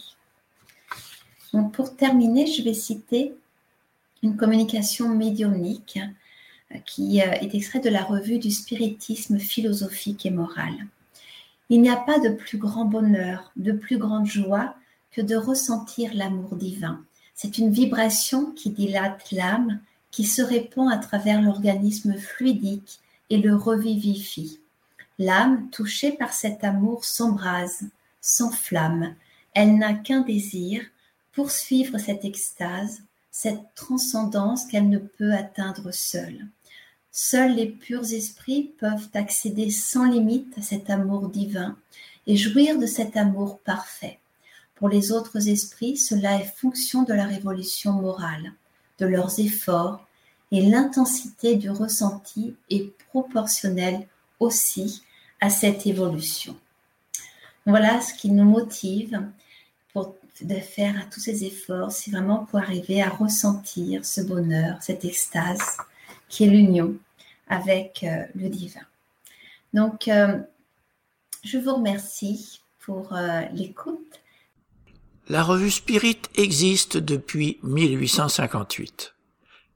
pour 1.64 1.96
terminer, 1.96 2.46
je 2.46 2.62
vais 2.62 2.74
citer 2.74 3.34
une 4.22 4.36
communication 4.36 5.08
médiumnique 5.08 5.98
euh, 6.74 6.78
qui 6.84 7.20
euh, 7.20 7.32
est 7.32 7.54
extraite 7.54 7.84
de 7.84 7.90
la 7.90 8.02
revue 8.02 8.38
du 8.38 8.50
spiritisme 8.50 9.38
philosophique 9.38 10.26
et 10.26 10.30
moral. 10.30 10.74
Il 11.68 11.82
n'y 11.82 11.90
a 11.90 11.96
pas 11.96 12.18
de 12.18 12.30
plus 12.30 12.58
grand 12.58 12.84
bonheur, 12.84 13.52
de 13.56 13.72
plus 13.72 13.98
grande 13.98 14.26
joie 14.26 14.74
que 15.10 15.20
de 15.20 15.36
ressentir 15.36 16.12
l'amour 16.14 16.56
divin. 16.56 17.02
C'est 17.34 17.58
une 17.58 17.70
vibration 17.70 18.52
qui 18.52 18.70
dilate 18.70 19.30
l'âme, 19.32 19.80
qui 20.10 20.24
se 20.24 20.42
répand 20.42 20.90
à 20.92 20.96
travers 20.96 21.42
l'organisme 21.42 22.14
fluidique 22.14 23.00
et 23.30 23.38
le 23.38 23.54
revivifie. 23.54 24.60
L'âme, 25.18 25.68
touchée 25.70 26.12
par 26.12 26.32
cet 26.32 26.64
amour, 26.64 27.04
s'embrase, 27.04 27.84
s'enflamme. 28.20 29.14
Elle 29.54 29.76
n'a 29.76 29.94
qu'un 29.94 30.20
désir, 30.20 30.82
poursuivre 31.36 31.98
cette 31.98 32.24
extase, 32.24 33.02
cette 33.30 33.74
transcendance 33.74 34.64
qu'elle 34.64 34.88
ne 34.88 34.98
peut 34.98 35.34
atteindre 35.34 35.92
seule. 35.92 36.46
Seuls 37.12 37.54
les 37.54 37.66
purs 37.66 38.10
esprits 38.12 38.72
peuvent 38.80 39.08
accéder 39.12 39.70
sans 39.70 40.06
limite 40.10 40.56
à 40.56 40.62
cet 40.62 40.88
amour 40.88 41.28
divin 41.28 41.76
et 42.26 42.36
jouir 42.36 42.78
de 42.78 42.86
cet 42.86 43.18
amour 43.18 43.58
parfait. 43.60 44.18
Pour 44.76 44.88
les 44.88 45.12
autres 45.12 45.48
esprits, 45.48 45.98
cela 45.98 46.40
est 46.40 46.56
fonction 46.56 47.02
de 47.02 47.12
la 47.12 47.26
révolution 47.26 47.92
morale, 47.92 48.54
de 48.98 49.04
leurs 49.04 49.38
efforts 49.38 50.06
et 50.52 50.62
l'intensité 50.62 51.56
du 51.56 51.68
ressenti 51.68 52.54
est 52.70 52.96
proportionnelle 53.10 54.08
aussi 54.40 55.02
à 55.42 55.50
cette 55.50 55.86
évolution. 55.86 56.56
Voilà 57.66 58.00
ce 58.00 58.14
qui 58.14 58.30
nous 58.30 58.44
motive 58.44 59.20
de 60.42 60.56
faire 60.56 61.08
tous 61.10 61.20
ces 61.20 61.44
efforts, 61.44 61.92
c'est 61.92 62.10
vraiment 62.10 62.44
pour 62.44 62.58
arriver 62.58 63.02
à 63.02 63.08
ressentir 63.08 64.04
ce 64.04 64.20
bonheur, 64.20 64.76
cette 64.80 65.04
extase 65.04 65.78
qui 66.28 66.44
est 66.44 66.48
l'union 66.48 66.94
avec 67.48 68.04
euh, 68.04 68.24
le 68.34 68.48
divin. 68.48 68.80
Donc, 69.72 70.08
euh, 70.08 70.38
je 71.44 71.58
vous 71.58 71.74
remercie 71.74 72.60
pour 72.80 73.14
euh, 73.14 73.42
l'écoute. 73.52 74.20
La 75.28 75.42
revue 75.42 75.70
Spirit 75.70 76.20
existe 76.36 76.96
depuis 76.96 77.58
1858. 77.62 79.14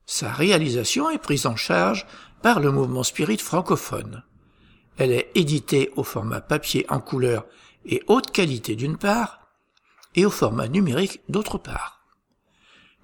Sa 0.06 0.32
réalisation 0.32 1.11
est 1.11 1.18
prise 1.18 1.46
en 1.46 1.56
charge 1.56 2.06
par 2.42 2.61
le 2.61 2.72
mouvement 2.72 3.02
Spirit 3.02 3.38
francophone. 3.38 4.22
Elle 4.96 5.12
est 5.12 5.30
éditée 5.34 5.90
au 5.96 6.04
format 6.04 6.40
papier 6.40 6.86
en 6.88 7.00
couleur 7.00 7.46
et 7.84 8.02
haute 8.06 8.30
qualité 8.30 8.76
d'une 8.76 8.96
part, 8.96 9.39
et 10.14 10.26
au 10.26 10.30
format 10.30 10.68
numérique 10.68 11.20
d'autre 11.28 11.58
part. 11.58 12.04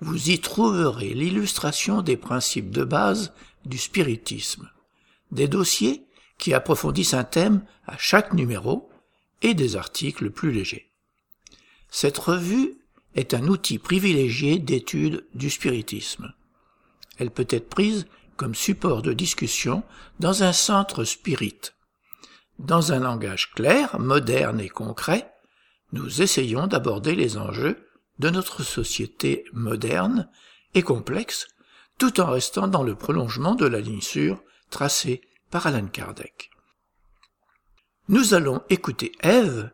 Vous 0.01 0.31
y 0.31 0.41
trouverez 0.41 1.15
l'illustration 1.15 2.03
des 2.03 2.17
principes 2.17 2.71
de 2.71 2.85
base 2.85 3.33
du 3.65 3.79
spiritisme, 3.79 4.71
des 5.31 5.49
dossiers 5.49 6.07
qui 6.39 6.53
approfondissent 6.53 7.15
un 7.15 7.25
thème 7.25 7.65
à 7.87 7.97
chaque 7.97 8.35
numéro 8.35 8.91
et 9.43 9.55
des 9.55 9.77
articles 9.77 10.31
plus 10.31 10.53
légers. 10.53 10.91
Cette 11.91 12.19
revue 12.19 12.75
est 13.15 13.33
un 13.33 13.47
outil 13.47 13.79
privilégié 13.79 14.59
d'étude 14.59 15.27
du 15.35 15.49
spiritisme. 15.49 16.33
Elle 17.19 17.31
peut 17.31 17.47
être 17.49 17.71
prise 17.71 18.07
comme 18.37 18.55
support 18.55 19.01
de 19.01 19.15
discussion 19.15 19.83
dans 20.21 20.43
un 20.43 20.53
centre 20.53 21.05
spirit. 21.05 21.73
Dans 22.59 22.93
un 22.93 23.01
langage 23.01 23.53
clair, 23.53 23.99
moderne 23.99 24.61
et 24.61 24.69
concret, 24.69 25.33
nous 25.93 26.23
essayons 26.23 26.67
d'aborder 26.67 27.15
les 27.15 27.37
enjeux 27.37 27.87
de 28.19 28.31
notre 28.31 28.63
société 28.63 29.45
moderne 29.53 30.29
et 30.75 30.83
complexe 30.83 31.49
tout 31.99 32.21
en 32.21 32.31
restant 32.31 32.69
dans 32.69 32.83
le 32.83 32.95
prolongement 32.95 33.55
de 33.55 33.67
la 33.67 33.81
ligne 33.81 34.01
sûre 34.01 34.43
tracée 34.71 35.23
par 35.51 35.67
Alan 35.67 35.87
Kardec. 35.87 36.51
Nous 38.09 38.35
allons 38.35 38.63
écouter 38.69 39.13
Ève 39.21 39.73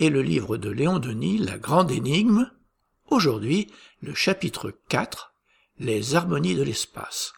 et 0.00 0.10
le 0.10 0.22
livre 0.22 0.56
de 0.56 0.70
Léon 0.70 0.98
Denis, 0.98 1.38
La 1.38 1.58
Grande 1.58 1.90
Énigme, 1.90 2.50
aujourd'hui 3.10 3.72
le 4.00 4.14
chapitre 4.14 4.72
4, 4.88 5.34
Les 5.78 6.14
harmonies 6.14 6.54
de 6.54 6.62
l'espace. 6.62 7.32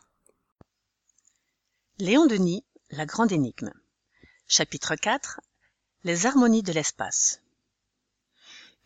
Léon 1.99 2.27
Denis, 2.27 2.65
La 2.91 3.07
Grande 3.07 3.33
Énigme. 3.33 3.73
Chapitre 4.47 4.95
4, 4.95 5.41
Les 6.05 6.27
harmonies 6.27 6.63
de 6.63 6.73
l'espace. 6.73 7.41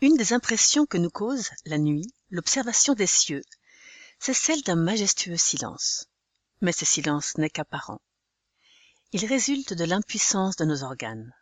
Une 0.04 0.18
des 0.18 0.34
impressions 0.34 0.84
que 0.84 0.98
nous 0.98 1.08
cause, 1.08 1.48
la 1.64 1.78
nuit, 1.78 2.12
l'observation 2.28 2.92
des 2.92 3.06
cieux, 3.06 3.40
c'est 4.18 4.34
celle 4.34 4.60
d'un 4.60 4.76
majestueux 4.76 5.38
silence. 5.38 6.10
Mais 6.60 6.72
ce 6.72 6.84
silence 6.84 7.38
n'est 7.38 7.48
qu'apparent. 7.48 8.02
Il 9.12 9.24
résulte 9.24 9.72
de 9.72 9.84
l'impuissance 9.84 10.56
de 10.56 10.66
nos 10.66 10.82
organes. 10.82 11.34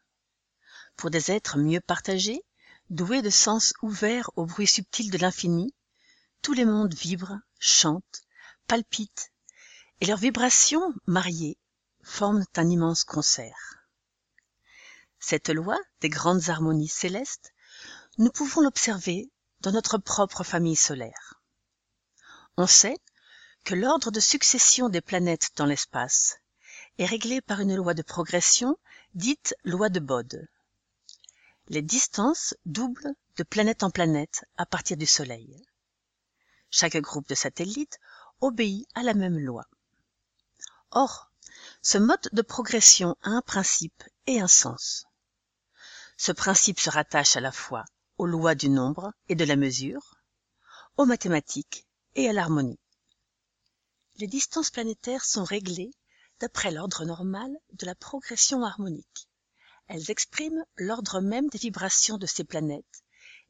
Pour 0.94 1.10
des 1.10 1.32
êtres 1.32 1.58
mieux 1.58 1.80
partagés, 1.80 2.40
doués 2.88 3.20
de 3.20 3.30
sens 3.30 3.74
ouverts 3.82 4.30
au 4.36 4.46
bruit 4.46 4.68
subtil 4.68 5.10
de 5.10 5.18
l'infini, 5.18 5.74
tous 6.40 6.52
les 6.52 6.64
mondes 6.64 6.94
vibrent, 6.94 7.40
chantent, 7.58 8.22
palpitent, 8.68 9.32
et 10.00 10.06
leurs 10.06 10.18
vibrations, 10.18 10.94
mariées, 11.06 11.58
forment 12.04 12.44
un 12.54 12.70
immense 12.70 13.02
concert. 13.02 13.82
Cette 15.18 15.48
loi 15.48 15.80
des 16.00 16.10
grandes 16.10 16.48
harmonies 16.48 16.86
célestes 16.86 17.52
nous 18.18 18.30
pouvons 18.30 18.60
l'observer 18.60 19.30
dans 19.60 19.72
notre 19.72 19.96
propre 19.96 20.44
famille 20.44 20.76
solaire. 20.76 21.40
On 22.58 22.66
sait 22.66 22.98
que 23.64 23.74
l'ordre 23.74 24.10
de 24.10 24.20
succession 24.20 24.90
des 24.90 25.00
planètes 25.00 25.52
dans 25.56 25.64
l'espace 25.64 26.36
est 26.98 27.06
réglé 27.06 27.40
par 27.40 27.60
une 27.60 27.74
loi 27.74 27.94
de 27.94 28.02
progression 28.02 28.76
dite 29.14 29.54
loi 29.64 29.88
de 29.88 29.98
Bode. 29.98 30.46
Les 31.68 31.80
distances 31.80 32.54
doublent 32.66 33.14
de 33.36 33.44
planète 33.44 33.82
en 33.82 33.90
planète 33.90 34.44
à 34.58 34.66
partir 34.66 34.98
du 34.98 35.06
Soleil. 35.06 35.64
Chaque 36.70 36.98
groupe 36.98 37.28
de 37.28 37.34
satellites 37.34 37.98
obéit 38.42 38.86
à 38.94 39.02
la 39.02 39.14
même 39.14 39.38
loi. 39.38 39.64
Or, 40.90 41.30
ce 41.80 41.96
mode 41.96 42.28
de 42.32 42.42
progression 42.42 43.16
a 43.22 43.30
un 43.30 43.42
principe 43.42 44.02
et 44.26 44.38
un 44.38 44.48
sens. 44.48 45.06
Ce 46.18 46.32
principe 46.32 46.78
se 46.78 46.90
rattache 46.90 47.36
à 47.36 47.40
la 47.40 47.52
fois 47.52 47.86
aux 48.18 48.26
lois 48.26 48.54
du 48.54 48.68
nombre 48.68 49.12
et 49.28 49.34
de 49.34 49.44
la 49.44 49.56
mesure, 49.56 50.16
aux 50.96 51.06
mathématiques 51.06 51.86
et 52.14 52.28
à 52.28 52.32
l'harmonie. 52.32 52.78
Les 54.16 54.26
distances 54.26 54.70
planétaires 54.70 55.24
sont 55.24 55.44
réglées 55.44 55.92
d'après 56.40 56.70
l'ordre 56.70 57.04
normal 57.04 57.50
de 57.72 57.86
la 57.86 57.94
progression 57.94 58.64
harmonique. 58.64 59.28
Elles 59.88 60.10
expriment 60.10 60.64
l'ordre 60.76 61.20
même 61.20 61.48
des 61.48 61.58
vibrations 61.58 62.18
de 62.18 62.26
ces 62.26 62.44
planètes, 62.44 63.02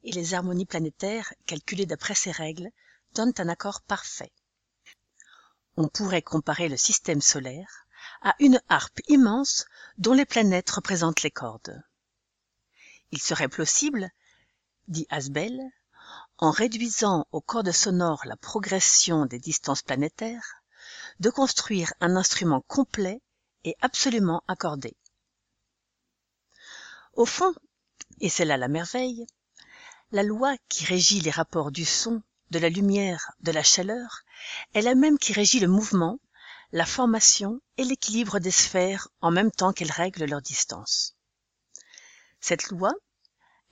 et 0.03 0.11
les 0.11 0.33
harmonies 0.33 0.65
planétaires, 0.65 1.33
calculées 1.45 1.85
d'après 1.85 2.15
ces 2.15 2.31
règles, 2.31 2.69
donnent 3.13 3.33
un 3.37 3.49
accord 3.49 3.81
parfait. 3.81 4.31
On 5.75 5.87
pourrait 5.87 6.21
comparer 6.21 6.69
le 6.69 6.77
système 6.77 7.21
solaire 7.21 7.87
à 8.21 8.35
une 8.39 8.61
harpe 8.69 8.99
immense 9.07 9.65
dont 9.97 10.13
les 10.13 10.25
planètes 10.25 10.69
représentent 10.69 11.23
les 11.23 11.31
cordes. 11.31 11.81
Il 13.11 13.21
serait 13.21 13.49
possible 13.49 14.09
dit 14.87 15.07
Asbel, 15.09 15.59
en 16.37 16.51
réduisant 16.51 17.25
aux 17.31 17.41
cordes 17.41 17.71
sonores 17.71 18.25
la 18.25 18.35
progression 18.35 19.25
des 19.25 19.39
distances 19.39 19.81
planétaires, 19.81 20.63
de 21.19 21.29
construire 21.29 21.93
un 22.01 22.15
instrument 22.15 22.61
complet 22.67 23.21
et 23.63 23.75
absolument 23.81 24.43
accordé. 24.47 24.95
Au 27.13 27.25
fond, 27.25 27.53
et 28.19 28.29
c'est 28.29 28.45
là 28.45 28.57
la 28.57 28.67
merveille, 28.67 29.25
la 30.11 30.23
loi 30.23 30.55
qui 30.69 30.85
régit 30.85 31.21
les 31.21 31.31
rapports 31.31 31.71
du 31.71 31.85
son, 31.85 32.21
de 32.51 32.59
la 32.59 32.69
lumière, 32.69 33.31
de 33.41 33.51
la 33.51 33.63
chaleur, 33.63 34.23
est 34.73 34.81
la 34.81 34.95
même 34.95 35.17
qui 35.17 35.33
régit 35.33 35.59
le 35.59 35.67
mouvement, 35.67 36.19
la 36.71 36.85
formation 36.85 37.61
et 37.77 37.83
l'équilibre 37.83 38.39
des 38.39 38.51
sphères 38.51 39.07
en 39.21 39.31
même 39.31 39.51
temps 39.51 39.73
qu'elle 39.73 39.91
règle 39.91 40.25
leur 40.25 40.41
distance. 40.41 41.15
Cette 42.39 42.69
loi, 42.69 42.93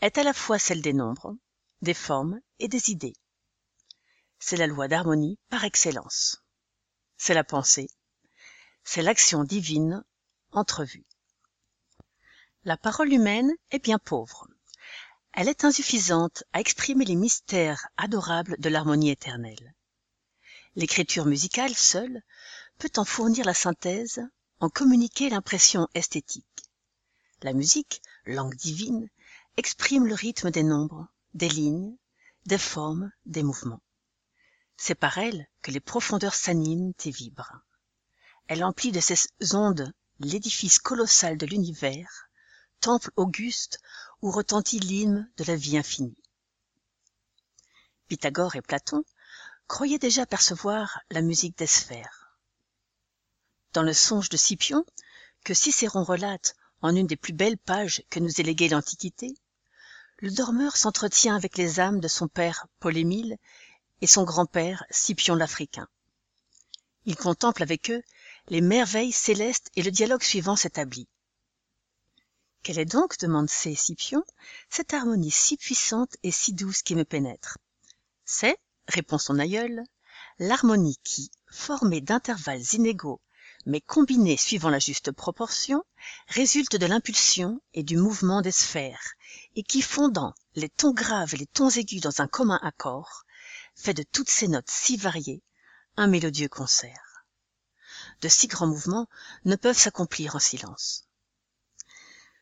est 0.02 0.18
à 0.18 0.24
la 0.24 0.34
fois 0.34 0.60
celle 0.60 0.82
des 0.82 0.94
nombres, 0.94 1.36
des 1.82 1.94
formes 1.94 2.42
et 2.60 2.68
des 2.68 2.92
idées. 2.92 3.16
C'est 4.40 4.58
la 4.58 4.68
loi 4.68 4.88
d'harmonie 4.88 5.38
par 5.50 5.64
excellence. 5.64 6.44
C'est 7.18 7.36
la 7.36 7.44
pensée. 7.44 7.90
C'est 8.84 9.04
l'action 9.04 9.44
divine 9.44 10.04
entrevue. 10.52 11.06
La 12.64 12.78
parole 12.78 13.14
humaine 13.14 13.52
est 13.70 13.84
bien 13.84 14.00
pauvre. 14.00 14.48
Elle 15.34 15.48
est 15.48 15.64
insuffisante 15.64 16.44
à 16.52 16.60
exprimer 16.60 17.06
les 17.06 17.16
mystères 17.16 17.88
adorables 17.98 18.56
de 18.60 18.70
l'harmonie 18.70 19.12
éternelle. 19.12 19.76
L'écriture 20.76 21.26
musicale 21.26 21.76
seule 21.76 22.22
peut 22.78 22.92
en 22.98 23.06
fournir 23.06 23.46
la 23.46 23.54
synthèse, 23.54 24.28
en 24.60 24.70
communiquer 24.70 25.30
l'impression 25.30 25.88
esthétique. 25.94 26.46
La 27.44 27.54
musique, 27.54 28.02
langue 28.26 28.56
divine, 28.56 29.10
exprime 29.62 30.08
le 30.08 30.16
rythme 30.16 30.50
des 30.50 30.64
nombres, 30.64 31.08
des 31.36 31.48
lignes, 31.48 31.96
des 32.48 32.58
formes, 32.58 33.12
des 33.28 33.44
mouvements. 33.44 33.84
C'est 34.76 34.96
par 34.96 35.20
elle 35.20 35.48
que 35.62 35.70
les 35.70 35.80
profondeurs 35.80 36.34
s'animent 36.34 36.96
et 37.06 37.12
vibrent. 37.12 37.60
Elle 38.48 38.64
emplit 38.64 38.92
de 38.92 39.00
ses 39.00 39.28
ondes 39.54 39.94
l'édifice 40.20 40.80
colossal 40.80 41.38
de 41.38 41.46
l'univers, 41.46 42.28
temple 42.80 43.12
auguste 43.16 43.80
où 44.24 44.32
retentit 44.32 44.80
l'hymne 44.80 45.32
de 45.38 45.44
la 45.44 45.56
vie 45.56 45.78
infinie. 45.78 46.18
Pythagore 48.08 48.56
et 48.56 48.64
Platon 48.64 49.04
croyaient 49.68 50.00
déjà 50.00 50.26
percevoir 50.26 51.02
la 51.12 51.22
musique 51.22 51.60
des 51.60 51.68
sphères. 51.68 52.36
Dans 53.74 53.84
le 53.84 53.94
songe 53.94 54.30
de 54.30 54.38
Scipion, 54.38 54.88
que 55.44 55.54
Cicéron 55.54 56.04
relate 56.04 56.56
en 56.82 56.96
une 56.96 57.06
des 57.06 57.16
plus 57.16 57.34
belles 57.34 57.60
pages 57.60 58.04
que 58.10 58.20
nous 58.20 58.42
ait 58.42 58.44
léguées 58.44 58.70
l'Antiquité, 58.70 59.36
le 60.22 60.30
dormeur 60.30 60.78
s'entretient 60.78 61.36
avec 61.36 61.58
les 61.58 61.80
âmes 61.80 62.00
de 62.00 62.08
son 62.08 62.28
père 62.28 62.68
Paul-Émile 62.80 63.38
et 64.02 64.08
son 64.08 64.24
grand-père 64.24 64.86
Scipion 64.92 65.34
l'Africain. 65.34 65.88
Il 67.06 67.16
contemple 67.16 67.64
avec 67.64 67.90
eux 67.90 68.04
les 68.48 68.62
merveilles 68.62 69.12
célestes 69.12 69.72
et 69.76 69.82
le 69.82 69.90
dialogue 69.90 70.22
suivant 70.22 70.56
s'établit. 70.56 71.08
Quelle 72.62 72.78
est 72.78 72.86
donc, 72.86 73.18
demande 73.18 73.50
C. 73.50 73.74
Scipion, 73.74 74.24
cette 74.70 74.94
harmonie 74.94 75.32
si 75.32 75.58
puissante 75.58 76.16
et 76.22 76.32
si 76.32 76.54
douce 76.54 76.84
qui 76.84 76.94
me 76.94 77.04
pénètre? 77.04 77.58
C'est, 78.24 78.58
répond 78.88 79.18
son 79.18 79.40
aïeul, 79.40 79.84
l'harmonie 80.38 81.00
qui, 81.04 81.32
formée 81.50 82.02
d'intervalles 82.02 82.62
inégaux, 82.74 83.20
mais 83.66 83.82
combinée 83.82 84.38
suivant 84.38 84.70
la 84.70 84.80
juste 84.80 85.12
proportion, 85.12 85.84
résulte 86.28 86.76
de 86.76 86.86
l'impulsion 86.86 87.62
et 87.74 87.84
du 87.84 87.98
mouvement 87.98 88.42
des 88.42 88.52
sphères, 88.52 89.14
et 89.56 89.64
qui 89.64 89.82
fondant 89.82 90.34
les 90.56 90.70
tons 90.70 90.94
graves 90.94 91.34
et 91.34 91.38
les 91.38 91.48
tons 91.48 91.70
aigus 91.70 92.02
dans 92.02 92.22
un 92.22 92.28
commun 92.28 92.60
accord, 92.64 93.24
fait 93.76 93.94
de 93.94 94.04
toutes 94.04 94.30
ces 94.30 94.48
notes 94.48 94.70
si 94.70 94.98
variées 94.98 95.44
un 95.98 96.08
mélodieux 96.08 96.50
concert. 96.50 97.26
De 98.22 98.28
si 98.28 98.48
grands 98.48 98.68
mouvements 98.68 99.08
ne 99.46 99.56
peuvent 99.56 99.78
s'accomplir 99.78 100.36
en 100.36 100.40
silence. 100.40 101.08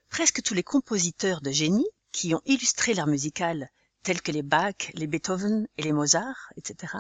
Presque 0.10 0.42
tous 0.42 0.54
les 0.54 0.64
compositeurs 0.64 1.42
de 1.42 1.52
génie 1.52 1.88
qui 2.12 2.34
ont 2.34 2.42
illustré 2.46 2.94
l'art 2.94 3.08
musical, 3.08 3.70
tels 4.04 4.22
que 4.22 4.32
les 4.32 4.42
Bach, 4.42 4.92
les 4.94 5.08
Beethoven 5.08 5.68
et 5.78 5.84
les 5.84 5.94
Mozart, 5.94 6.52
etc., 6.56 6.94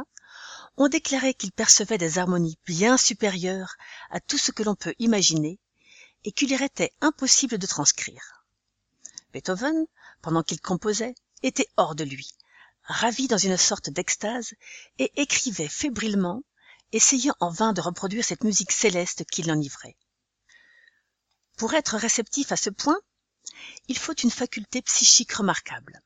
ont 0.79 0.87
déclaré 0.87 1.33
qu'ils 1.33 1.51
percevaient 1.51 1.97
des 1.97 2.17
harmonies 2.17 2.57
bien 2.65 2.97
supérieures 2.97 3.75
à 4.09 4.21
tout 4.21 4.37
ce 4.37 4.51
que 4.51 4.63
l'on 4.63 4.75
peut 4.75 4.95
imaginer 4.97 5.59
et 6.23 6.31
qu'il 6.31 6.49
leur 6.49 6.61
était 6.61 6.93
impossible 7.01 7.57
de 7.57 7.67
transcrire. 7.67 8.45
Beethoven, 9.33 9.85
pendant 10.21 10.41
qu'il 10.41 10.61
composait, 10.61 11.15
était 11.43 11.67
hors 11.77 11.95
de 11.95 12.05
lui, 12.05 12.29
ravi 12.83 13.27
dans 13.27 13.37
une 13.37 13.57
sorte 13.57 13.89
d'extase, 13.89 14.53
et 14.97 15.11
écrivait 15.21 15.67
fébrilement, 15.67 16.43
essayant 16.93 17.35
en 17.39 17.49
vain 17.49 17.73
de 17.73 17.81
reproduire 17.81 18.23
cette 18.23 18.43
musique 18.43 18.71
céleste 18.71 19.25
qui 19.25 19.43
l'enivrait. 19.43 19.97
Pour 21.57 21.73
être 21.73 21.97
réceptif 21.97 22.51
à 22.51 22.57
ce 22.57 22.69
point, 22.69 22.99
il 23.89 23.97
faut 23.97 24.15
une 24.15 24.31
faculté 24.31 24.81
psychique 24.81 25.33
remarquable. 25.33 26.01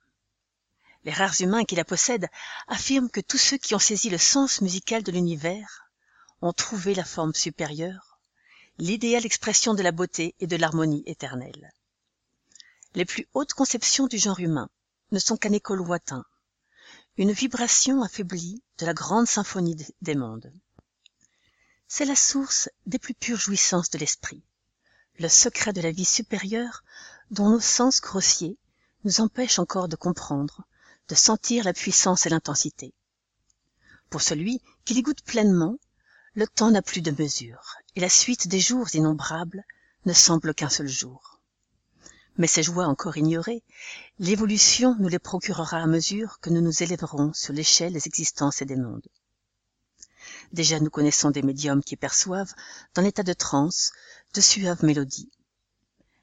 Les 1.06 1.12
rares 1.12 1.42
humains 1.42 1.66
qui 1.66 1.76
la 1.76 1.84
possèdent 1.84 2.30
affirment 2.68 3.10
que 3.10 3.20
tous 3.20 3.38
ceux 3.38 3.58
qui 3.58 3.76
ont 3.76 3.80
saisi 3.80 4.10
le 4.10 4.18
sens 4.18 4.62
musical 4.62 5.04
de 5.04 5.12
l'univers 5.12 5.90
ont 6.42 6.54
trouvé 6.54 6.94
la 6.94 7.04
forme 7.04 7.34
supérieure, 7.34 8.20
l'idéale 8.78 9.26
expression 9.26 9.74
de 9.74 9.84
la 9.84 9.92
beauté 9.92 10.36
et 10.40 10.48
de 10.48 10.56
l'harmonie 10.56 11.04
éternelle. 11.06 11.72
Les 12.96 13.06
plus 13.06 13.28
hautes 13.34 13.54
conceptions 13.54 14.08
du 14.08 14.18
genre 14.18 14.40
humain 14.40 14.70
ne 15.12 15.20
sont 15.20 15.38
qu'un 15.38 15.52
écho 15.52 15.76
lointain, 15.76 16.26
une 17.18 17.32
vibration 17.32 18.02
affaiblie 18.02 18.64
de 18.80 18.86
la 18.86 18.94
grande 18.94 19.28
symphonie 19.28 19.78
des 20.02 20.16
mondes. 20.16 20.52
C'est 21.88 22.06
la 22.06 22.16
source 22.16 22.70
des 22.86 22.98
plus 22.98 23.14
pures 23.14 23.40
jouissances 23.40 23.90
de 23.90 24.00
l'esprit, 24.00 24.44
le 25.20 25.28
secret 25.28 25.74
de 25.74 25.82
la 25.82 25.92
vie 25.92 26.06
supérieure 26.06 26.84
dont 27.30 27.50
nos 27.50 27.60
sens 27.60 28.02
grossiers 28.02 28.58
nous 29.04 29.22
empêchent 29.22 29.60
encore 29.60 29.88
de 29.88 29.96
comprendre, 29.96 30.66
de 31.10 31.16
sentir 31.16 31.64
la 31.66 31.74
puissance 31.74 32.26
et 32.26 32.30
l'intensité. 32.30 32.94
Pour 34.10 34.22
celui 34.22 34.62
qui 34.86 34.94
les 34.94 35.02
goûte 35.02 35.24
pleinement, 35.24 35.78
le 36.36 36.48
temps 36.48 36.72
n'a 36.72 36.82
plus 36.82 37.02
de 37.02 37.12
mesure, 37.12 37.76
et 37.96 38.00
la 38.00 38.10
suite 38.10 38.48
des 38.48 38.60
jours 38.60 38.88
innombrables 38.96 39.64
ne 40.06 40.14
semble 40.14 40.54
qu'un 40.54 40.70
seul 40.70 40.88
jour. 40.88 41.40
Mais 42.38 42.48
ces 42.48 42.64
joies 42.64 42.88
encore 42.88 43.18
ignorées, 43.18 43.64
l'évolution 44.18 44.96
nous 45.00 45.10
les 45.10 45.20
procurera 45.20 45.78
à 45.78 45.88
mesure 45.88 46.40
que 46.40 46.50
nous 46.50 46.62
nous 46.62 46.82
élèverons 46.82 47.34
sur 47.34 47.54
l'échelle 47.54 47.94
des 47.94 48.08
existences 48.08 48.62
et 48.62 48.66
des 48.66 48.76
mondes. 48.76 49.08
Déjà 50.52 50.80
nous 50.80 50.90
connaissons 50.90 51.32
des 51.32 51.44
médiums 51.44 51.84
qui 51.84 51.96
perçoivent, 51.96 52.54
dans 52.96 53.02
l'état 53.02 53.24
de 53.24 53.34
transe, 53.34 53.92
de 54.34 54.42
suaves 54.42 54.84
mélodies. 54.84 55.32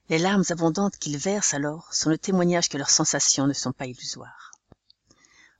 Les 0.08 0.18
larmes 0.18 0.44
abondantes 0.48 0.96
qu'ils 0.96 1.18
versent 1.18 1.54
alors 1.54 1.92
sont 1.94 2.10
le 2.10 2.18
témoignage 2.18 2.68
que 2.68 2.78
leurs 2.78 2.90
sensations 2.90 3.46
ne 3.46 3.52
sont 3.52 3.72
pas 3.72 3.86
illusoires. 3.86 4.49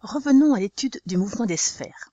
Revenons 0.02 0.54
à 0.54 0.60
l'étude 0.60 0.98
du 1.04 1.18
mouvement 1.18 1.44
des 1.44 1.58
sphères, 1.58 2.10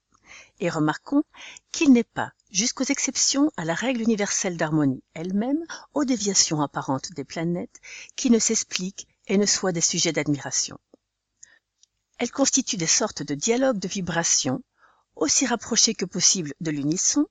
et 0.60 0.70
remarquons 0.70 1.24
qu'il 1.72 1.94
n'est 1.94 2.04
pas, 2.04 2.34
jusqu'aux 2.52 2.84
exceptions 2.84 3.50
à 3.56 3.64
la 3.64 3.74
règle 3.74 4.02
universelle 4.02 4.58
d'harmonie 4.58 5.04
elle-même, 5.14 5.64
aux 5.94 6.04
déviations 6.04 6.62
apparentes 6.62 7.14
des 7.14 7.24
planètes, 7.24 7.80
qui 8.18 8.30
ne 8.30 8.40
s'expliquent 8.40 9.08
et 9.28 9.38
ne 9.38 9.46
soient 9.46 9.72
des 9.72 9.80
sujets 9.80 10.12
d'admiration. 10.12 10.78
Elles 12.18 12.32
constituent 12.32 12.76
des 12.76 12.88
sortes 12.88 13.24
de 13.24 13.36
dialogues 13.36 13.80
de 13.80 13.88
vibrations, 13.88 14.62
aussi 15.16 15.46
rapprochés 15.46 15.94
que 15.94 16.06
possible 16.06 16.54
de 16.60 16.72
l'unisson, 16.72 17.26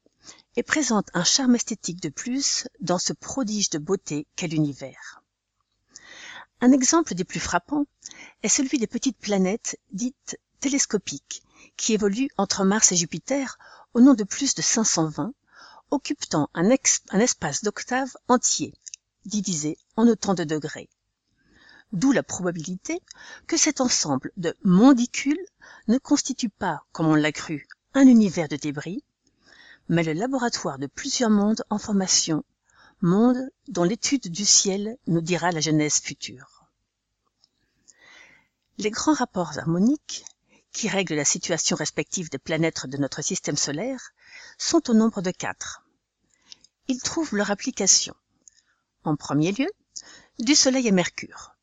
et 0.57 0.63
présentent 0.63 1.11
un 1.13 1.25
charme 1.25 1.57
esthétique 1.57 2.01
de 2.01 2.09
plus 2.09 2.67
dans 2.81 2.99
ce 2.99 3.13
prodige 3.13 3.69
de 3.69 3.79
beauté 3.79 4.27
qu'est 4.37 4.49
l'univers. 4.49 5.23
Un 6.63 6.73
exemple 6.73 7.15
des 7.15 7.25
plus 7.25 7.41
frappants 7.41 7.85
est 8.43 8.49
celui 8.49 8.79
des 8.79 8.87
petites 8.87 9.19
planètes 9.19 9.79
dites 9.93 10.39
télescopiques, 10.61 11.43
qui 11.77 11.93
évoluent 11.95 12.31
entre 12.37 12.65
Mars 12.65 12.93
et 12.93 12.97
Jupiter 12.97 13.59
au 13.95 14.01
nom 14.01 14.15
de 14.15 14.25
plus 14.25 14.55
de 14.55 14.63
520, 14.63 15.33
occupant 15.91 16.49
un, 16.55 16.69
un 17.11 17.21
espace 17.21 17.63
d'octave 17.63 18.17
entier, 18.29 18.75
divisé 19.25 19.79
en 19.97 20.07
autant 20.09 20.35
de 20.35 20.45
degrés. 20.45 20.89
D'où 21.93 22.13
la 22.13 22.23
probabilité 22.23 23.01
que 23.47 23.57
cet 23.57 23.81
ensemble 23.81 24.33
de 24.37 24.55
mondicules 24.65 25.47
ne 25.89 25.99
constitue 25.99 26.49
pas, 26.49 26.85
comme 26.93 27.07
on 27.07 27.15
l'a 27.15 27.33
cru, 27.33 27.69
un 27.95 28.07
univers 28.07 28.49
de 28.49 28.57
débris, 28.57 29.05
mais 29.89 30.03
le 30.03 30.13
laboratoire 30.13 30.79
de 30.79 30.87
plusieurs 30.87 31.31
mondes 31.31 31.63
en 31.71 31.79
formation, 31.79 32.45
mondes 33.01 33.51
dont 33.69 33.85
l'étude 33.85 34.29
du 34.29 34.45
ciel 34.45 34.97
nous 35.07 35.21
dira 35.21 35.53
la 35.53 35.61
genèse 35.61 36.01
future. 36.01 36.65
Les 38.79 38.91
grands 38.91 39.15
rapports 39.15 39.59
harmoniques, 39.59 40.25
qui 40.77 40.91
règlent 40.91 41.15
la 41.15 41.25
situation 41.25 41.75
respective 41.75 42.29
des 42.29 42.39
planètes 42.39 42.85
de 42.85 42.99
notre 42.99 43.23
système 43.23 43.57
solaire, 43.57 44.13
sont 44.59 44.91
au 44.91 44.95
nombre 44.95 45.23
de 45.23 45.31
quatre. 45.31 45.83
Ils 46.87 47.01
trouvent 47.01 47.35
leur 47.35 47.51
application, 47.51 48.15
en 49.03 49.17
premier 49.17 49.53
lieu, 49.53 49.71
du 50.39 50.55
Soleil 50.55 50.87
et 50.87 50.93
Mercure. 50.93 51.57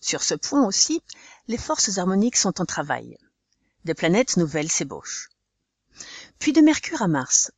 Sur 0.00 0.24
ce 0.24 0.34
point 0.34 0.66
aussi, 0.66 1.04
les 1.46 1.56
forces 1.56 1.98
harmoniques 1.98 2.36
sont 2.36 2.60
en 2.60 2.64
travail. 2.64 3.16
Des 3.84 3.94
planètes 3.94 4.36
nouvelles 4.36 4.72
s'ébauchent. 4.72 5.28
Puis 6.40 6.52
de 6.52 6.60
Mercure 6.60 7.02
à 7.02 7.06
Mars, 7.06 7.52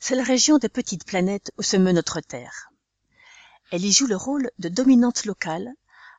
c'est 0.00 0.16
la 0.16 0.22
région 0.22 0.58
des 0.58 0.68
petites 0.68 1.06
planètes 1.06 1.50
où 1.56 1.62
se 1.62 1.78
meut 1.78 1.92
notre 1.92 2.20
Terre. 2.20 2.70
Elle 3.70 3.86
y 3.86 3.92
joue 3.92 4.06
le 4.06 4.16
rôle 4.16 4.50
de 4.58 4.68
dominante 4.68 5.24
locale, 5.24 5.72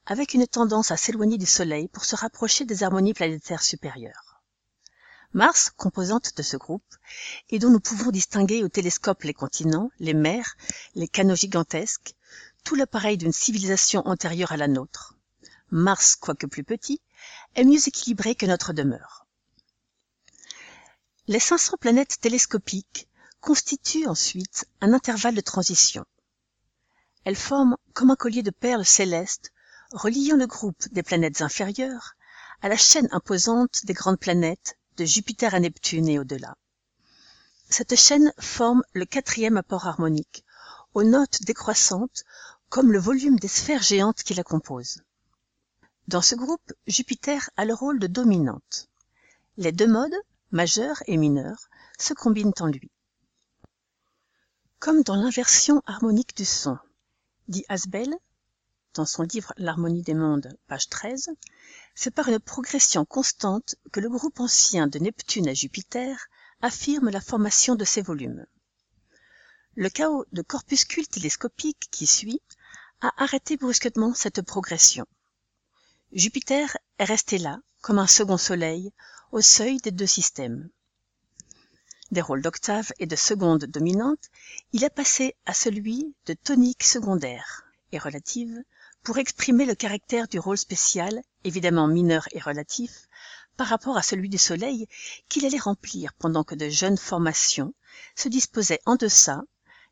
avec 0.06 0.34
une 0.34 0.47
tendance 0.47 0.91
à 0.91 0.97
s'éloigner 0.97 1.38
du 1.38 1.45
Soleil 1.45 1.88
pour 1.88 2.06
se 2.06 2.16
rapprocher 2.16 2.66
des 2.66 2.84
harmonies 2.84 3.14
planétaires 3.14 3.64
supérieures. 3.64 4.41
Mars, 5.34 5.72
composante 5.76 6.38
de 6.38 6.43
ce 6.43 6.58
groupe, 6.58 6.95
et 7.49 7.58
dont 7.58 7.70
nous 7.70 7.80
pouvons 7.80 8.12
distinguer 8.12 8.64
au 8.64 8.70
télescope 8.70 9.24
les 9.24 9.34
continents, 9.34 9.89
les 9.99 10.14
mers, 10.14 10.56
les 10.93 11.08
canaux 11.08 11.36
gigantesques, 11.36 12.16
tout 12.64 12.76
l'appareil 12.76 13.18
d'une 13.18 13.32
civilisation 13.32 14.06
antérieure 14.08 14.51
à 14.51 14.58
la 14.58 14.68
nôtre. 14.68 15.16
Mars, 15.72 16.16
quoique 16.16 16.45
plus 16.45 16.64
petit, 16.64 17.01
est 17.56 17.64
mieux 17.64 17.88
équilibré 17.88 18.36
que 18.36 18.45
notre 18.45 18.74
demeure. 18.74 19.26
Les 21.28 21.39
500 21.39 21.78
planètes 21.80 22.20
télescopiques 22.20 23.08
constitue 23.39 24.08
ensuite 24.08 24.66
un 24.82 24.93
intervalle 24.93 25.36
de 25.36 25.41
transition. 25.41 26.06
Elle 27.24 27.38
forme 27.38 27.78
comme 27.93 28.12
un 28.12 28.16
collier 28.16 28.43
de 28.43 28.51
perles 28.51 28.86
célestes 28.86 29.53
reliant 29.94 30.36
le 30.36 30.48
groupe 30.48 30.88
des 30.91 31.04
planètes 31.04 31.41
inférieures 31.41 32.16
à 32.62 32.70
la 32.70 32.78
chaîne 32.78 33.08
imposante 33.12 33.86
des 33.86 33.94
grandes 33.94 34.20
planètes 34.20 34.78
de 34.98 35.06
Jupiter 35.06 35.54
à 35.54 35.60
Neptune 35.60 36.08
et 36.08 36.20
au-delà. 36.20 36.56
Cette 37.70 37.96
chaîne 37.96 38.34
forme 38.39 38.84
le 38.94 39.06
quatrième 39.06 39.58
apport 39.58 39.88
harmonique, 39.88 40.44
aux 40.94 41.04
notes 41.04 41.44
décroissantes 41.44 42.24
comme 42.70 42.91
le 42.91 43.00
volume 43.00 43.38
des 43.38 43.48
sphères 43.48 43.84
géantes 43.84 44.24
qui 44.24 44.34
la 44.34 44.44
composent. 44.44 45.04
Dans 46.08 46.22
ce 46.22 46.36
groupe, 46.36 46.74
Jupiter 46.88 47.50
a 47.56 47.66
le 47.66 47.74
rôle 47.74 48.00
de 48.00 48.08
dominante. 48.08 48.89
Les 49.58 49.72
deux 49.72 49.88
modes, 49.88 50.16
majeur 50.52 51.04
et 51.06 51.18
mineur, 51.18 51.70
se 52.00 52.14
combinent 52.14 52.54
en 52.60 52.68
lui. 52.68 52.89
Comme 54.80 55.04
dans 55.04 55.16
l'inversion 55.16 55.82
harmonique 55.86 56.36
du 56.36 56.46
son, 56.46 56.78
dit 57.48 57.64
dans 58.94 59.06
son 59.06 59.24
livre 59.24 59.54
L'harmonie 59.58 60.02
des 60.02 60.14
mondes, 60.14 60.58
page 60.68 60.89
13, 60.89 61.30
c'est 61.96 62.14
par 62.14 62.28
une 62.28 62.39
progression 62.39 63.06
constante 63.06 63.76
que 63.91 64.00
le 64.00 64.10
groupe 64.10 64.39
ancien 64.39 64.88
de 64.88 65.00
Neptune 65.00 65.48
à 65.48 65.54
Jupiter 65.54 66.28
affirme 66.62 67.10
la 67.10 67.22
formation 67.22 67.76
de 67.76 67.86
ces 67.86 68.02
volumes. 68.02 68.46
Le 69.76 69.89
chaos 69.89 70.26
de 70.32 70.41
corpuscules 70.41 71.08
télescopiques 71.08 71.88
qui 71.91 72.08
suit 72.08 72.41
a 73.02 73.12
arrêté 73.18 73.58
brusquement 73.58 74.14
cette 74.14 74.41
progression. 74.41 75.06
Jupiter 76.12 76.78
est 77.00 77.06
resté 77.06 77.38
là, 77.38 77.60
comme 77.82 78.00
un 78.00 78.08
second 78.08 78.38
soleil, 78.38 78.91
au 79.32 79.41
seuil 79.41 79.78
des 79.78 79.91
deux 79.91 80.08
systèmes 80.08 80.70
des 82.14 82.22
rôles 82.22 82.41
d'octave 82.41 82.94
et 83.00 83.08
de 83.08 83.16
seconde 83.16 83.66
dominante, 83.66 84.30
il 84.72 84.84
est 84.84 84.89
passé 84.89 85.36
à 85.46 85.54
celui 85.54 86.16
de 86.28 86.34
tonique 86.34 86.84
secondaire 86.84 87.66
et 87.91 87.98
relative 87.98 88.64
pour 89.04 89.18
exprimer 89.18 89.66
le 89.66 89.76
caractère 89.76 90.28
du 90.28 90.39
rôle 90.39 90.58
spécial, 90.58 91.22
évidemment 91.43 91.88
mineur 91.88 92.26
et 92.32 92.39
relatif, 92.39 93.08
par 93.58 93.68
rapport 93.68 93.97
à 93.97 94.01
celui 94.01 94.30
du 94.30 94.38
Soleil 94.38 94.88
qu'il 95.30 95.45
allait 95.45 95.58
remplir 95.58 96.14
pendant 96.14 96.43
que 96.43 96.56
de 96.56 96.70
jeunes 96.70 96.97
formations 96.97 97.74
se 98.16 98.30
disposaient 98.30 98.80
en 98.86 98.95
deçà, 98.95 99.43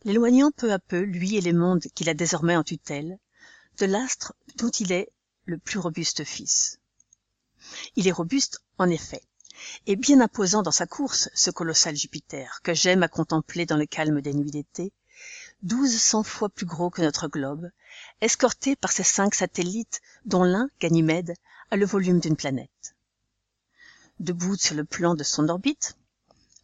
l'éloignant 0.06 0.52
peu 0.52 0.72
à 0.72 0.80
peu, 0.80 1.02
lui 1.02 1.36
et 1.36 1.42
les 1.42 1.54
mondes 1.54 1.86
qu'il 1.94 2.10
a 2.10 2.14
désormais 2.14 2.56
en 2.56 2.64
tutelle, 2.64 3.20
de 3.78 3.86
l'astre 3.86 4.34
dont 4.56 4.70
il 4.70 4.92
est 4.92 5.10
le 5.46 5.58
plus 5.58 5.80
robuste 5.80 6.24
fils. 6.24 6.80
Il 7.96 8.08
est 8.08 8.12
robuste, 8.12 8.62
en 8.78 8.90
effet, 8.90 9.22
et 9.86 9.96
bien 9.96 10.22
imposant 10.22 10.64
dans 10.64 10.72
sa 10.72 10.88
course, 10.88 11.30
ce 11.36 11.52
colossal 11.52 11.96
Jupiter, 11.96 12.62
que 12.64 12.74
j'aime 12.74 13.04
à 13.04 13.08
contempler 13.08 13.66
dans 13.66 13.78
le 13.78 13.86
calme 13.86 14.22
des 14.22 14.34
nuits 14.34 14.52
d'été, 14.52 14.94
douze 15.64 16.00
cents 16.00 16.24
fois 16.24 16.50
plus 16.50 16.66
gros 16.66 16.90
que 16.90 17.02
notre 17.02 17.28
globe, 17.28 17.70
escorté 18.22 18.76
par 18.76 18.92
ses 18.92 19.04
cinq 19.04 19.36
satellites, 19.36 20.02
dont 20.26 20.44
l'un, 20.44 20.70
Ganymède, 20.80 21.36
a 21.70 21.78
le 21.78 21.86
volume 21.86 22.20
d'une 22.20 22.36
planète. 22.36 22.96
Debout 24.20 24.56
sur 24.56 24.76
le 24.76 24.86
plan 24.86 25.16
de 25.16 25.24
son 25.24 25.50
orbite, 25.50 25.96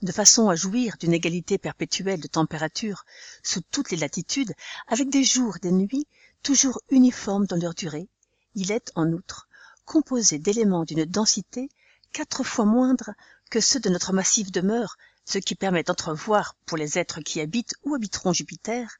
de 0.01 0.11
façon 0.11 0.49
à 0.49 0.55
jouir 0.55 0.95
d'une 0.99 1.13
égalité 1.13 1.57
perpétuelle 1.57 2.19
de 2.19 2.27
température 2.27 3.05
sous 3.43 3.61
toutes 3.71 3.91
les 3.91 3.97
latitudes, 3.97 4.53
avec 4.87 5.09
des 5.09 5.23
jours 5.23 5.57
et 5.57 5.59
des 5.59 5.71
nuits 5.71 6.07
toujours 6.43 6.81
uniformes 6.89 7.45
dans 7.45 7.55
leur 7.55 7.73
durée, 7.73 8.09
il 8.55 8.71
est, 8.71 8.91
en 8.95 9.11
outre, 9.11 9.47
composé 9.85 10.39
d'éléments 10.39 10.85
d'une 10.85 11.05
densité 11.05 11.69
quatre 12.13 12.43
fois 12.43 12.65
moindre 12.65 13.11
que 13.49 13.59
ceux 13.59 13.79
de 13.79 13.89
notre 13.89 14.13
massif 14.13 14.51
demeure, 14.51 14.97
ce 15.27 15.39
qui 15.39 15.55
permet 15.55 15.83
d'entrevoir, 15.83 16.55
pour 16.65 16.77
les 16.77 16.97
êtres 16.97 17.19
qui 17.19 17.41
habitent 17.41 17.75
ou 17.83 17.93
habiteront 17.93 18.31
Jupiter, 18.31 18.97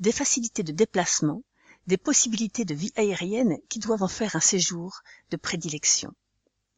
des 0.00 0.12
facilités 0.12 0.62
de 0.62 0.72
déplacement, 0.72 1.42
des 1.86 1.98
possibilités 1.98 2.64
de 2.64 2.74
vie 2.74 2.92
aérienne 2.96 3.58
qui 3.68 3.78
doivent 3.78 4.02
en 4.02 4.08
faire 4.08 4.34
un 4.34 4.40
séjour 4.40 5.02
de 5.30 5.36
prédilection. 5.36 6.14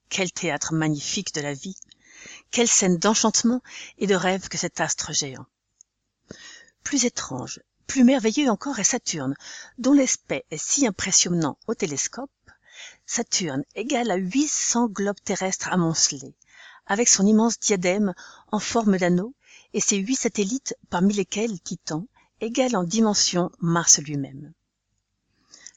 Quel 0.08 0.32
théâtre 0.32 0.74
magnifique 0.74 1.32
de 1.34 1.40
la 1.40 1.54
vie, 1.54 1.76
quelle 2.50 2.68
scène 2.68 2.98
d'enchantement 2.98 3.62
et 3.98 4.08
de 4.08 4.14
rêve 4.16 4.48
que 4.48 4.58
cet 4.58 4.80
astre 4.80 5.12
géant. 5.12 5.46
Plus 6.82 7.04
étrange, 7.04 7.60
plus 7.86 8.02
merveilleux 8.02 8.50
encore 8.50 8.80
est 8.80 8.84
Saturne, 8.84 9.36
dont 9.78 9.92
l'aspect 9.92 10.44
est 10.50 10.62
si 10.62 10.84
impressionnant 10.86 11.58
au 11.68 11.74
télescope 11.74 12.30
Saturne 13.06 13.64
égale 13.76 14.10
à 14.10 14.16
huit 14.16 14.48
cents 14.48 14.88
globes 14.88 15.20
terrestres 15.24 15.68
amoncelés, 15.68 16.34
avec 16.86 17.08
son 17.08 17.26
immense 17.26 17.58
diadème 17.58 18.14
en 18.52 18.58
forme 18.58 18.98
d'anneau 18.98 19.34
et 19.72 19.80
ses 19.80 19.96
huit 19.96 20.16
satellites 20.16 20.74
parmi 20.88 21.14
lesquels 21.14 21.60
Titan 21.60 22.06
égale 22.40 22.76
en 22.76 22.84
dimension 22.84 23.50
Mars 23.60 23.98
lui-même. 23.98 24.52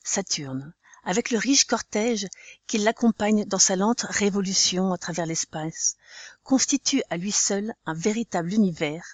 Saturne, 0.04 0.74
avec 1.04 1.32
le 1.32 1.38
riche 1.38 1.66
cortège 1.66 2.28
qui 2.68 2.78
l'accompagne 2.78 3.46
dans 3.46 3.60
sa 3.60 3.76
lente 3.76 4.06
révolution 4.10 4.94
à 4.94 4.98
travers 4.98 5.26
l'espace, 5.26 5.98
constitue 6.44 7.04
à 7.10 7.18
lui 7.18 7.32
seul 7.32 7.74
un 7.86 7.94
véritable 7.94 8.54
univers, 8.54 9.06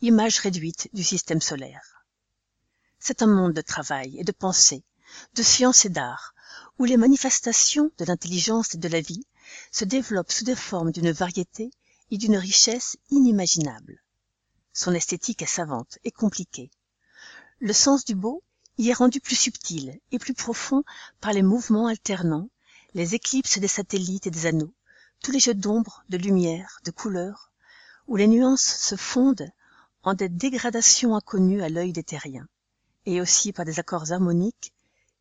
image 0.00 0.38
réduite 0.38 0.88
du 0.92 1.04
système 1.04 1.40
solaire. 1.40 2.04
C'est 2.98 3.22
un 3.22 3.26
monde 3.26 3.52
de 3.52 3.60
travail 3.60 4.18
et 4.18 4.24
de 4.24 4.32
pensée, 4.32 4.82
de 5.34 5.42
science 5.42 5.84
et 5.84 5.90
d'art, 5.90 6.34
où 6.78 6.84
les 6.84 6.96
manifestations 6.96 7.90
de 7.98 8.04
l'intelligence 8.04 8.74
et 8.74 8.78
de 8.78 8.88
la 8.88 9.00
vie 9.00 9.26
se 9.72 9.84
développent 9.84 10.32
sous 10.32 10.44
des 10.44 10.56
formes 10.56 10.92
d'une 10.92 11.10
variété 11.10 11.70
et 12.10 12.18
d'une 12.18 12.36
richesse 12.36 12.96
inimaginables. 13.10 14.02
Son 14.72 14.94
esthétique 14.94 15.42
est 15.42 15.46
savante 15.46 15.98
et 16.04 16.10
compliquée. 16.10 16.70
Le 17.58 17.72
sens 17.72 18.04
du 18.04 18.14
beau 18.14 18.42
y 18.78 18.90
est 18.90 18.94
rendu 18.94 19.20
plus 19.20 19.36
subtil 19.36 19.98
et 20.12 20.18
plus 20.18 20.34
profond 20.34 20.84
par 21.20 21.32
les 21.32 21.42
mouvements 21.42 21.88
alternants, 21.88 22.48
les 22.94 23.14
éclipses 23.14 23.58
des 23.58 23.68
satellites 23.68 24.26
et 24.26 24.30
des 24.30 24.46
anneaux, 24.46 24.72
tous 25.22 25.32
les 25.32 25.40
jeux 25.40 25.54
d'ombre, 25.54 26.04
de 26.08 26.16
lumière, 26.16 26.80
de 26.84 26.90
couleurs, 26.90 27.50
où 28.06 28.16
les 28.16 28.28
nuances 28.28 28.62
se 28.62 28.96
fondent 28.96 29.50
en 30.02 30.14
des 30.14 30.28
dégradations 30.28 31.16
inconnues 31.16 31.62
à 31.62 31.68
l'œil 31.68 31.92
des 31.92 32.04
terriens, 32.04 32.48
et 33.04 33.20
aussi 33.20 33.52
par 33.52 33.64
des 33.64 33.80
accords 33.80 34.12
harmoniques 34.12 34.72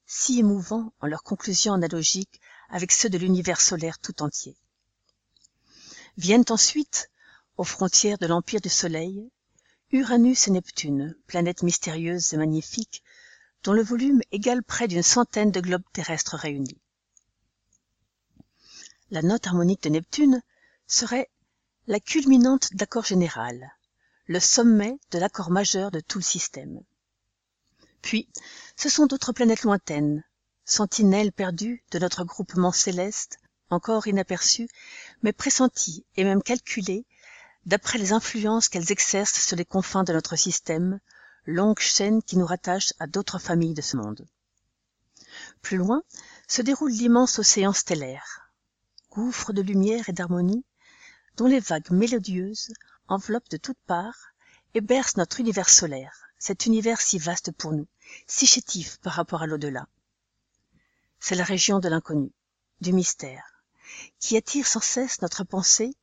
si 0.06 0.40
émouvants 0.40 0.94
en 1.02 1.08
leurs 1.08 1.24
conclusions 1.24 1.74
analogiques 1.74 2.40
avec 2.70 2.92
ceux 2.92 3.10
de 3.10 3.18
l'univers 3.18 3.62
solaire 3.62 4.00
tout 4.00 4.22
entier. 4.22 4.56
Viennent 6.18 6.46
ensuite, 6.50 7.10
aux 7.58 7.64
frontières 7.64 8.18
de 8.18 8.28
l'empire 8.28 8.62
du 8.62 8.70
Soleil, 8.70 9.30
Uranus 9.92 10.48
et 10.48 10.52
Neptune, 10.52 11.16
planètes 11.28 11.64
mystérieuses 11.64 12.34
et 12.34 12.38
magnifiques, 12.38 13.04
dont 13.64 13.74
le 13.74 13.84
volume 13.84 14.22
égale 14.32 14.64
près 14.64 14.88
d'une 14.88 15.04
centaine 15.04 15.52
de 15.52 15.62
globes 15.62 15.84
terrestres 15.94 16.36
réunis. 16.36 16.82
La 19.10 19.22
note 19.22 19.48
harmonique 19.48 19.84
de 19.84 19.90
Neptune 19.90 20.42
serait 20.88 21.30
la 21.88 22.00
culminante 22.00 22.74
d'accord 22.74 23.06
général, 23.06 23.72
le 24.26 24.40
sommet 24.40 25.00
de 25.12 25.20
l'accord 25.20 25.52
majeur 25.52 25.90
de 25.92 26.02
tout 26.02 26.18
le 26.18 26.24
système. 26.24 26.82
Puis, 28.02 28.28
ce 28.76 28.90
sont 28.90 29.06
d'autres 29.06 29.32
planètes 29.32 29.64
lointaines, 29.64 30.24
sentinelles 30.68 31.32
perdues 31.32 31.82
de 31.92 31.98
notre 31.98 32.26
groupement 32.26 32.74
céleste, 32.74 33.40
encore 33.70 34.08
inaperçues, 34.08 34.68
mais 35.24 35.32
pressenties 35.32 36.06
et 36.18 36.26
même 36.26 36.44
calculées 36.44 37.06
d'après 37.66 37.98
les 37.98 38.12
influences 38.12 38.70
qu'elles 38.70 38.92
exercent 38.92 39.46
sur 39.46 39.56
les 39.56 39.66
confins 39.66 40.04
de 40.04 40.14
notre 40.14 40.36
système, 40.36 41.00
longue 41.46 41.80
chaîne 41.80 42.22
qui 42.22 42.38
nous 42.38 42.46
rattache 42.46 42.94
à 43.00 43.08
d'autres 43.08 43.40
familles 43.40 43.74
de 43.74 43.82
ce 43.82 43.96
monde. 43.96 44.28
Plus 45.62 45.78
loin 45.78 46.04
se 46.48 46.62
déroule 46.62 46.92
l'immense 46.92 47.40
océan 47.40 47.74
stellaire, 47.74 48.52
gouffre 49.10 49.54
de 49.54 49.62
lumière 49.62 50.10
et 50.10 50.14
d'harmonie, 50.14 50.66
dont 51.38 51.48
les 51.48 51.62
vagues 51.62 51.92
mélodieuses 51.92 52.74
enveloppent 53.08 53.50
de 53.50 53.58
toutes 53.58 53.80
parts 53.88 54.34
et 54.74 54.82
bercent 54.82 55.18
notre 55.18 55.40
univers 55.40 55.70
solaire, 55.70 56.28
cet 56.40 56.66
univers 56.66 57.00
si 57.00 57.20
vaste 57.20 57.52
pour 57.52 57.72
nous, 57.72 57.88
si 58.28 58.46
chétif 58.46 58.98
par 58.98 59.14
rapport 59.14 59.42
à 59.42 59.48
l'au-delà. 59.48 59.88
C'est 61.20 61.36
la 61.36 61.44
région 61.44 61.80
de 61.80 61.90
l'inconnu, 61.90 62.32
du 62.82 62.94
mystère, 62.94 63.64
qui 64.20 64.38
attire 64.38 64.68
sans 64.68 64.82
cesse 64.82 65.22
notre 65.22 65.44
pensée 65.44 65.96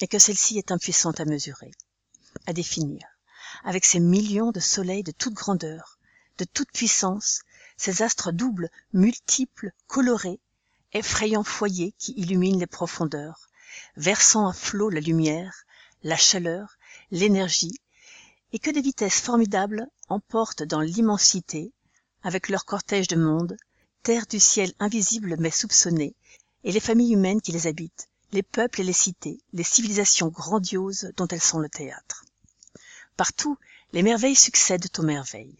et 0.00 0.08
que 0.08 0.18
celle-ci 0.18 0.58
est 0.58 0.72
impuissante 0.72 1.20
à 1.20 1.24
mesurer, 1.24 1.70
à 2.46 2.52
définir, 2.52 3.06
avec 3.62 3.84
ses 3.84 4.00
millions 4.00 4.52
de 4.52 4.60
soleils 4.60 5.02
de 5.02 5.12
toute 5.12 5.34
grandeur, 5.34 5.98
de 6.38 6.44
toute 6.44 6.72
puissance, 6.72 7.42
ces 7.76 8.02
astres 8.02 8.32
doubles, 8.32 8.70
multiples, 8.92 9.72
colorés, 9.86 10.40
effrayants 10.92 11.44
foyers 11.44 11.94
qui 11.98 12.12
illuminent 12.16 12.58
les 12.58 12.66
profondeurs, 12.66 13.48
versant 13.96 14.48
à 14.48 14.52
flots 14.52 14.90
la 14.90 15.00
lumière, 15.00 15.64
la 16.02 16.16
chaleur, 16.16 16.76
l'énergie, 17.10 17.78
et 18.52 18.58
que 18.58 18.70
des 18.70 18.80
vitesses 18.80 19.20
formidables 19.20 19.86
emportent 20.08 20.62
dans 20.62 20.80
l'immensité, 20.80 21.72
avec 22.22 22.48
leur 22.48 22.64
cortège 22.64 23.08
de 23.08 23.16
monde, 23.16 23.56
terre 24.04 24.26
du 24.26 24.38
ciel 24.38 24.70
invisible 24.80 25.36
mais 25.38 25.50
soupçonné, 25.50 26.14
et 26.62 26.72
les 26.72 26.80
familles 26.80 27.14
humaines 27.14 27.40
qui 27.40 27.52
les 27.52 27.66
habitent, 27.66 28.10
les 28.32 28.42
peuples 28.42 28.82
et 28.82 28.84
les 28.84 28.92
cités, 28.92 29.40
les 29.54 29.62
civilisations 29.62 30.28
grandioses 30.28 31.10
dont 31.16 31.26
elles 31.28 31.40
sont 31.40 31.58
le 31.58 31.70
théâtre. 31.70 32.26
Partout, 33.16 33.56
les 33.94 34.02
merveilles 34.02 34.36
succèdent 34.36 34.90
aux 34.98 35.02
merveilles. 35.02 35.56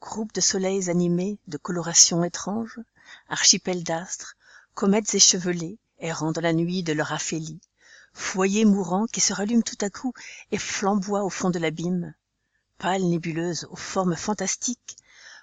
Groupes 0.00 0.34
de 0.34 0.40
soleils 0.40 0.90
animés 0.90 1.38
de 1.46 1.56
colorations 1.56 2.24
étranges, 2.24 2.80
archipels 3.28 3.84
d'astres, 3.84 4.36
comètes 4.74 5.14
échevelées, 5.14 5.78
errant 6.00 6.32
dans 6.32 6.40
la 6.40 6.52
nuit 6.52 6.82
de 6.82 6.94
leur 6.94 7.12
aphélie, 7.12 7.60
foyer 8.12 8.64
mourant 8.64 9.06
qui 9.06 9.20
se 9.20 9.32
rallume 9.32 9.62
tout 9.62 9.78
à 9.82 9.88
coup 9.88 10.12
et 10.50 10.58
flamboie 10.58 11.22
au 11.22 11.30
fond 11.30 11.50
de 11.50 11.60
l'abîme, 11.60 12.12
pâle 12.78 13.04
nébuleuse 13.04 13.68
aux 13.70 13.76
formes 13.76 14.16
fantastiques, 14.16 14.96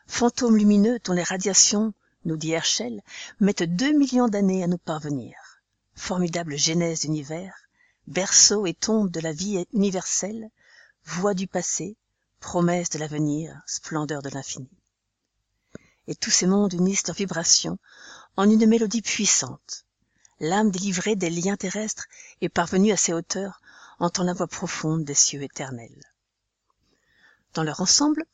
fantômes 0.07 0.57
lumineux 0.57 0.99
dont 1.03 1.13
les 1.13 1.23
radiations, 1.23 1.93
nous 2.25 2.37
dit 2.37 2.51
Herschel, 2.51 3.01
mettent 3.39 3.63
deux 3.63 3.91
millions 3.91 4.27
d'années 4.27 4.63
à 4.63 4.67
nous 4.67 4.77
parvenir, 4.77 5.35
formidable 5.95 6.57
genèse 6.57 7.01
d'univers, 7.01 7.55
berceau 8.07 8.65
et 8.65 8.73
tombe 8.73 9.09
de 9.09 9.19
la 9.19 9.31
vie 9.31 9.65
universelle, 9.73 10.49
voix 11.05 11.33
du 11.33 11.47
passé, 11.47 11.95
promesse 12.39 12.89
de 12.89 12.99
l'avenir, 12.99 13.61
splendeur 13.65 14.21
de 14.21 14.29
l'infini. 14.29 14.69
Et 16.07 16.15
tous 16.15 16.31
ces 16.31 16.47
mondes 16.47 16.73
unissent 16.73 17.07
leurs 17.07 17.15
vibrations 17.15 17.77
en 18.35 18.49
une 18.49 18.65
mélodie 18.65 19.01
puissante, 19.01 19.85
l'âme 20.39 20.71
délivrée 20.71 21.15
des 21.15 21.29
liens 21.29 21.55
terrestres 21.55 22.07
et 22.41 22.49
parvenue 22.49 22.91
à 22.91 22.97
ces 22.97 23.13
hauteurs 23.13 23.61
entend 23.99 24.23
la 24.23 24.33
voix 24.33 24.47
profonde 24.47 25.05
des 25.05 25.13
cieux 25.13 25.43
éternels. 25.43 26.03
Dans 27.53 27.63
leur 27.63 27.79
ensemble, 27.79 28.25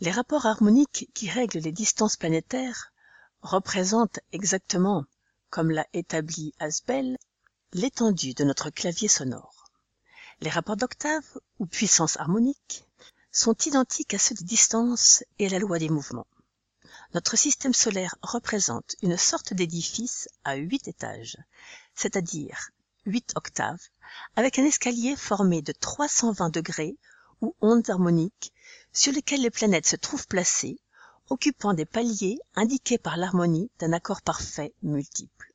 les 0.00 0.10
rapports 0.10 0.44
harmoniques 0.44 1.08
qui 1.14 1.30
règlent 1.30 1.60
les 1.60 1.72
distances 1.72 2.16
planétaires 2.16 2.92
représentent 3.40 4.20
exactement, 4.32 5.04
comme 5.48 5.70
l'a 5.70 5.86
établi 5.94 6.52
Asbel, 6.58 7.16
l'étendue 7.72 8.34
de 8.34 8.44
notre 8.44 8.68
clavier 8.68 9.08
sonore. 9.08 9.70
Les 10.40 10.50
rapports 10.50 10.76
d'octave 10.76 11.24
ou 11.58 11.66
puissance 11.66 12.18
harmonique 12.18 12.84
sont 13.32 13.56
identiques 13.64 14.12
à 14.12 14.18
ceux 14.18 14.34
des 14.34 14.44
distances 14.44 15.24
et 15.38 15.46
à 15.46 15.50
la 15.50 15.58
loi 15.58 15.78
des 15.78 15.88
mouvements. 15.88 16.26
Notre 17.14 17.36
système 17.36 17.74
solaire 17.74 18.16
représente 18.20 18.96
une 19.00 19.16
sorte 19.16 19.54
d'édifice 19.54 20.28
à 20.44 20.56
huit 20.56 20.88
étages, 20.88 21.38
c'est-à-dire 21.94 22.70
huit 23.06 23.32
octaves, 23.34 23.88
avec 24.34 24.58
un 24.58 24.64
escalier 24.64 25.16
formé 25.16 25.62
de 25.62 25.72
320 25.72 26.50
degrés 26.50 26.98
ou 27.40 27.54
ondes 27.60 27.88
harmoniques 27.88 28.52
sur 28.96 29.12
lesquelles 29.12 29.42
les 29.42 29.50
planètes 29.50 29.86
se 29.86 29.94
trouvent 29.94 30.26
placées, 30.26 30.80
occupant 31.28 31.74
des 31.74 31.84
paliers 31.84 32.38
indiqués 32.54 32.96
par 32.96 33.18
l'harmonie 33.18 33.70
d'un 33.78 33.92
accord 33.92 34.22
parfait 34.22 34.72
multiple. 34.82 35.52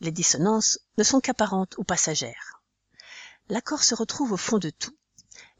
Les 0.00 0.10
dissonances 0.10 0.78
ne 0.98 1.04
sont 1.04 1.20
qu'apparentes 1.20 1.78
ou 1.78 1.84
passagères. 1.84 2.62
L'accord 3.48 3.82
se 3.82 3.94
retrouve 3.94 4.32
au 4.32 4.36
fond 4.36 4.58
de 4.58 4.68
tout. 4.68 4.94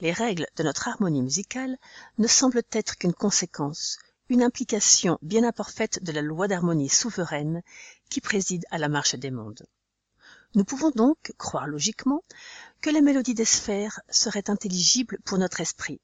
Les 0.01 0.12
règles 0.12 0.47
de 0.57 0.62
notre 0.62 0.89
harmonie 0.89 1.23
musicale 1.23 1.79
ne 2.19 2.27
semblent 2.27 2.62
être 2.73 2.99
qu'une 2.99 3.14
conséquence, 3.14 3.99
une 4.29 4.43
implication 4.43 5.19
bien 5.23 5.45
imparfaite 5.45 6.05
de 6.05 6.12
la 6.12 6.21
loi 6.21 6.49
d'harmonie 6.49 6.91
souveraine 6.91 7.62
qui 8.11 8.21
préside 8.21 8.66
à 8.71 8.77
la 8.77 8.91
marche 8.91 9.14
des 9.14 9.31
mondes. 9.31 9.66
Nous 10.55 10.64
pouvons 10.64 10.91
donc 10.91 11.33
croire 11.39 11.66
logiquement 11.66 12.23
que 12.83 12.91
la 12.91 13.01
mélodie 13.01 13.35
des 13.35 13.47
sphères 13.47 14.01
serait 14.11 14.51
intelligible 14.51 15.19
pour 15.25 15.39
notre 15.39 15.62
esprit, 15.62 16.01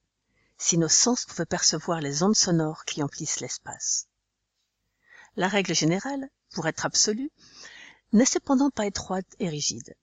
si 0.59 0.79
nos 0.79 0.89
sens 0.89 1.25
pouvaient 1.25 1.47
percevoir 1.47 2.01
les 2.01 2.23
ondes 2.23 2.37
sonores 2.37 2.85
qui 2.85 3.03
emplissent 3.03 3.41
l'espace. 3.41 4.07
La 5.37 5.49
règle 5.49 5.75
générale, 5.75 6.31
pour 6.53 6.69
être 6.69 6.87
absolue, 6.87 7.31
n'est 8.13 8.25
cependant 8.25 8.71
pas 8.71 8.87
étroite 8.87 9.27
et 9.41 9.49
rigide. 9.49 9.97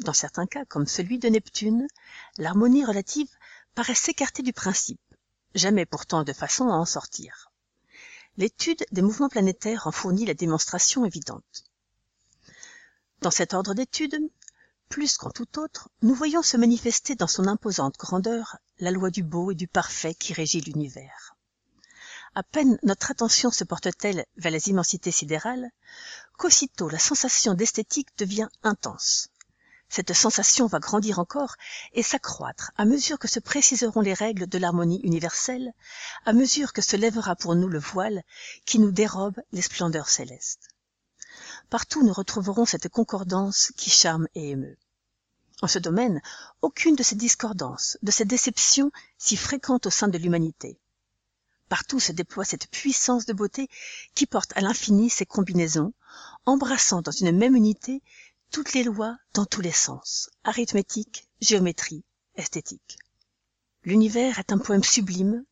Dans 0.00 0.12
certains 0.12 0.46
cas, 0.46 0.64
comme 0.64 0.86
celui 0.86 1.18
de 1.18 1.28
Neptune, 1.28 1.86
l'harmonie 2.38 2.84
relative 2.84 3.30
paraît 3.74 3.94
s'écarter 3.94 4.42
du 4.42 4.52
principe, 4.52 5.00
jamais 5.54 5.86
pourtant 5.86 6.24
de 6.24 6.32
façon 6.32 6.68
à 6.68 6.74
en 6.74 6.84
sortir. 6.84 7.52
L'étude 8.36 8.84
des 8.90 9.02
mouvements 9.02 9.28
planétaires 9.28 9.86
en 9.86 9.92
fournit 9.92 10.26
la 10.26 10.34
démonstration 10.34 11.04
évidente. 11.04 11.64
Dans 13.20 13.30
cet 13.30 13.54
ordre 13.54 13.74
d'études, 13.74 14.18
plus 14.88 15.16
qu'en 15.16 15.30
tout 15.30 15.58
autre, 15.58 15.88
nous 16.02 16.14
voyons 16.14 16.42
se 16.42 16.56
manifester 16.56 17.14
dans 17.14 17.26
son 17.26 17.46
imposante 17.46 17.96
grandeur 17.96 18.58
la 18.82 18.90
loi 18.90 19.10
du 19.10 19.22
beau 19.22 19.52
et 19.52 19.54
du 19.54 19.68
parfait 19.68 20.12
qui 20.12 20.32
régit 20.32 20.60
l'univers. 20.60 21.36
À 22.34 22.42
peine 22.42 22.80
notre 22.82 23.12
attention 23.12 23.52
se 23.52 23.62
porte-t-elle 23.62 24.26
vers 24.36 24.50
les 24.50 24.70
immensités 24.70 25.12
sidérales, 25.12 25.70
qu'aussitôt 26.36 26.88
la 26.88 26.98
sensation 26.98 27.54
d'esthétique 27.54 28.08
devient 28.18 28.48
intense. 28.64 29.28
Cette 29.88 30.12
sensation 30.14 30.66
va 30.66 30.80
grandir 30.80 31.20
encore 31.20 31.54
et 31.92 32.02
s'accroître 32.02 32.72
à 32.76 32.84
mesure 32.84 33.20
que 33.20 33.28
se 33.28 33.38
préciseront 33.38 34.00
les 34.00 34.14
règles 34.14 34.48
de 34.48 34.58
l'harmonie 34.58 35.00
universelle, 35.04 35.72
à 36.26 36.32
mesure 36.32 36.72
que 36.72 36.82
se 36.82 36.96
lèvera 36.96 37.36
pour 37.36 37.54
nous 37.54 37.68
le 37.68 37.78
voile 37.78 38.24
qui 38.66 38.80
nous 38.80 38.90
dérobe 38.90 39.40
les 39.52 39.62
splendeurs 39.62 40.08
célestes. 40.08 40.70
Partout 41.70 42.04
nous 42.04 42.12
retrouverons 42.12 42.64
cette 42.64 42.88
concordance 42.88 43.72
qui 43.76 43.90
charme 43.90 44.26
et 44.34 44.50
émeut. 44.50 44.76
En 45.62 45.68
ce 45.68 45.78
domaine, 45.78 46.20
aucune 46.60 46.96
de 46.96 47.04
ces 47.04 47.14
discordances, 47.14 47.96
de 48.02 48.10
ces 48.10 48.24
déceptions 48.24 48.90
si 49.16 49.36
fréquentes 49.36 49.86
au 49.86 49.90
sein 49.90 50.08
de 50.08 50.18
l'humanité. 50.18 50.78
Partout 51.68 52.00
se 52.00 52.10
déploie 52.10 52.44
cette 52.44 52.68
puissance 52.68 53.26
de 53.26 53.32
beauté 53.32 53.68
qui 54.14 54.26
porte 54.26 54.52
à 54.56 54.60
l'infini 54.60 55.08
ses 55.08 55.24
combinaisons, 55.24 55.94
embrassant 56.46 57.00
dans 57.00 57.12
une 57.12 57.30
même 57.30 57.54
unité 57.54 58.02
toutes 58.50 58.74
les 58.74 58.82
lois 58.82 59.16
dans 59.34 59.46
tous 59.46 59.60
les 59.60 59.72
sens, 59.72 60.28
arithmétique, 60.42 61.28
géométrie, 61.40 62.04
esthétique. 62.34 62.98
L'univers 63.84 64.40
est 64.40 64.52
un 64.52 64.58
poème 64.58 64.84
sublime 64.84 65.44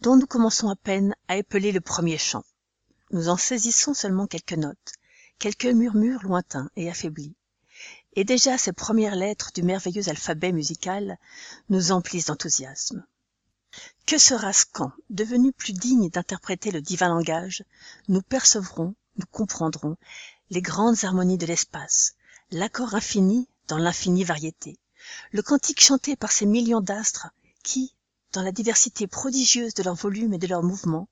dont 0.00 0.16
nous 0.16 0.26
commençons 0.26 0.68
à 0.68 0.76
peine 0.76 1.14
à 1.26 1.38
épeler 1.38 1.72
le 1.72 1.80
premier 1.80 2.18
chant. 2.18 2.44
Nous 3.12 3.30
en 3.30 3.38
saisissons 3.38 3.94
seulement 3.94 4.26
quelques 4.26 4.52
notes, 4.52 4.92
quelques 5.38 5.64
murmures 5.64 6.22
lointains 6.22 6.70
et 6.76 6.90
affaiblis. 6.90 7.34
Et 8.18 8.24
déjà 8.24 8.58
ces 8.58 8.72
premières 8.72 9.14
lettres 9.14 9.52
du 9.54 9.62
merveilleux 9.62 10.08
alphabet 10.08 10.50
musical 10.50 11.18
nous 11.68 11.92
emplissent 11.92 12.24
d'enthousiasme. 12.24 13.06
Que 14.06 14.18
sera-ce 14.18 14.66
quand, 14.72 14.90
devenu 15.08 15.52
plus 15.52 15.72
digne 15.72 16.10
d'interpréter 16.10 16.72
le 16.72 16.82
divin 16.82 17.10
langage, 17.10 17.62
nous 18.08 18.20
percevrons, 18.20 18.96
nous 19.18 19.26
comprendrons 19.30 19.96
les 20.50 20.60
grandes 20.60 21.04
harmonies 21.04 21.38
de 21.38 21.46
l'espace, 21.46 22.16
l'accord 22.50 22.96
infini 22.96 23.48
dans 23.68 23.78
l'infinie 23.78 24.24
variété, 24.24 24.80
le 25.30 25.42
cantique 25.42 25.80
chanté 25.80 26.16
par 26.16 26.32
ces 26.32 26.46
millions 26.46 26.80
d'astres 26.80 27.28
qui, 27.62 27.94
dans 28.32 28.42
la 28.42 28.50
diversité 28.50 29.06
prodigieuse 29.06 29.74
de 29.74 29.84
leur 29.84 29.94
volume 29.94 30.34
et 30.34 30.38
de 30.38 30.48
leurs 30.48 30.64
mouvements, 30.64 31.08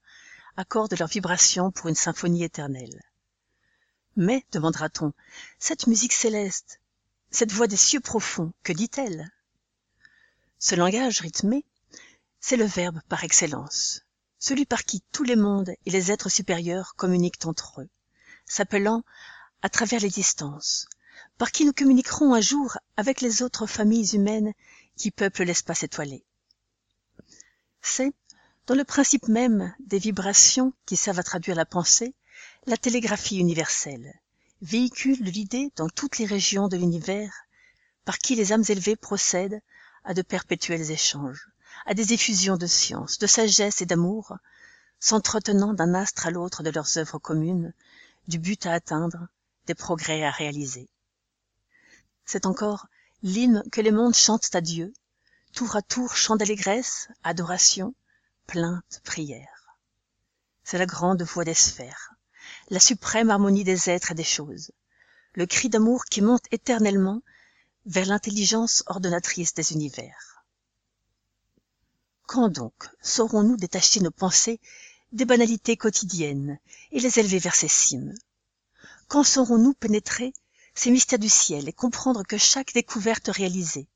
accordent 0.57 0.99
leurs 0.99 1.07
vibrations 1.07 1.71
pour 1.71 1.87
une 1.87 1.95
symphonie 1.95 2.43
éternelle. 2.43 3.01
Mais, 4.17 4.45
demandera-t-on, 4.51 5.13
cette 5.61 5.87
musique 5.87 6.13
céleste, 6.13 6.81
cette 7.37 7.53
voix 7.53 7.67
des 7.67 7.77
cieux 7.77 8.01
profonds, 8.01 8.55
que 8.63 8.73
dit-elle? 8.73 9.31
Ce 10.59 10.75
langage 10.75 11.21
rythmé, 11.21 11.67
c'est 12.41 12.57
le 12.57 12.65
Verbe 12.65 13.03
par 13.11 13.25
excellence, 13.25 14.07
celui 14.39 14.65
par 14.65 14.85
qui 14.85 15.03
tous 15.13 15.23
les 15.23 15.37
mondes 15.37 15.75
et 15.85 15.91
les 15.91 16.11
êtres 16.11 16.31
supérieurs 16.31 16.95
communiquent 16.97 17.45
entre 17.45 17.83
eux, 17.83 17.91
s'appelant 18.47 19.03
à 19.61 19.69
travers 19.69 20.01
les 20.01 20.09
distances, 20.09 20.87
par 21.37 21.53
qui 21.53 21.67
nous 21.67 21.75
communiquerons 21.75 22.33
un 22.33 22.41
jour 22.41 22.79
avec 22.97 23.21
les 23.21 23.43
autres 23.43 23.67
familles 23.67 24.15
humaines 24.15 24.55
qui 24.97 25.11
peuplent 25.11 25.45
l'espace 25.45 25.83
étoilé. 25.83 26.25
C'est, 27.83 28.15
dans 28.67 28.75
le 28.75 28.85
principe 28.85 29.29
même 29.29 29.75
des 29.81 29.99
vibrations 29.99 30.73
qui 30.87 30.97
servent 30.97 31.19
à 31.19 31.23
traduire 31.23 31.55
la 31.57 31.67
pensée, 31.67 32.15
la 32.65 32.79
télégraphie 32.79 33.37
universelle, 33.37 34.19
véhicule 34.63 35.23
de 35.23 35.31
l'idée 35.31 35.73
dans 35.77 35.89
toutes 35.89 36.19
les 36.19 36.27
régions 36.27 36.69
de 36.69 36.77
l'univers, 36.77 37.33
par 38.05 38.19
qui 38.19 38.35
les 38.35 38.53
âmes 38.53 38.65
élevées 38.69 38.97
procèdent 38.97 39.61
à 40.05 40.15
de 40.15 40.23
perpétuels 40.23 40.91
échanges, 40.91 41.49
à 41.85 41.95
des 41.95 42.13
effusions 42.13 42.57
de 42.57 42.67
science, 42.67 43.19
de 43.19 43.27
sagesse 43.27 43.83
et 43.83 43.87
d'amour, 43.87 44.37
s'entretenant 45.01 45.75
d'un 45.75 45.95
astre 45.95 46.27
à 46.27 46.31
l'autre 46.31 46.63
de 46.63 46.71
leurs 46.71 46.99
œuvres 46.99 47.19
communes, 47.19 47.73
du 48.29 48.39
but 48.39 48.67
à 48.67 48.73
atteindre, 48.73 49.29
des 49.67 49.75
progrès 49.75 50.25
à 50.25 50.31
réaliser 50.31 50.89
c'est 52.27 52.45
encore 52.45 52.89
l'hymne 53.23 53.63
que 53.71 53.81
les 53.81 53.93
mondes 53.93 54.15
chantent 54.15 54.55
à 54.55 54.61
Dieu, 54.61 54.93
tour 55.55 55.77
à 55.77 55.83
tour 55.83 56.17
chant 56.17 56.37
d'allégresse, 56.37 57.09
adoration, 57.23 57.95
plainte, 58.47 59.01
prière. 59.05 59.79
C'est 60.65 60.79
la 60.79 60.87
grande 60.87 61.23
voix 61.23 61.45
des 61.45 61.55
sphères, 61.55 62.16
la 62.69 62.81
suprême 62.81 63.31
harmonie 63.31 63.65
des 63.65 63.91
êtres 63.91 64.13
et 64.13 64.15
des 64.15 64.25
choses, 64.25 64.73
le 65.35 65.47
cri 65.47 65.69
d'amour 65.69 66.05
qui 66.05 66.21
monte 66.21 66.45
éternellement 66.51 67.23
vers 67.85 68.07
l'intelligence 68.07 68.83
ordonnatrice 68.87 69.55
des 69.55 69.73
univers. 69.73 70.45
Quand 72.27 72.49
donc 72.49 72.89
saurons-nous 73.03 73.57
détacher 73.57 74.01
nos 74.01 74.11
pensées 74.11 74.61
des 75.13 75.25
banalités 75.25 75.77
quotidiennes 75.77 76.59
et 76.91 76.99
les 76.99 77.21
élever 77.21 77.39
vers 77.39 77.55
ces 77.55 77.69
cimes? 77.69 78.15
Quand 79.07 79.23
saurons-nous 79.23 79.75
pénétrer 79.75 80.33
ces 80.75 80.91
mystères 80.91 81.21
du 81.21 81.29
ciel 81.29 81.69
et 81.69 81.73
comprendre 81.73 82.25
que 82.25 82.37
chaque 82.37 82.75
découverte 82.75 83.29
réalisée, 83.29 83.87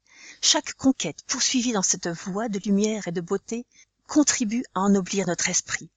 chaque 0.40 0.74
conquête 0.74 1.22
poursuivie 1.26 1.72
dans 1.72 1.82
cette 1.82 2.08
voie 2.08 2.48
de 2.48 2.60
lumière 2.60 3.08
et 3.08 3.12
de 3.12 3.20
beauté 3.20 3.66
contribue 4.06 4.64
à 4.74 4.80
ennoblir 4.80 5.26
notre 5.26 5.48
esprit, 5.48 5.90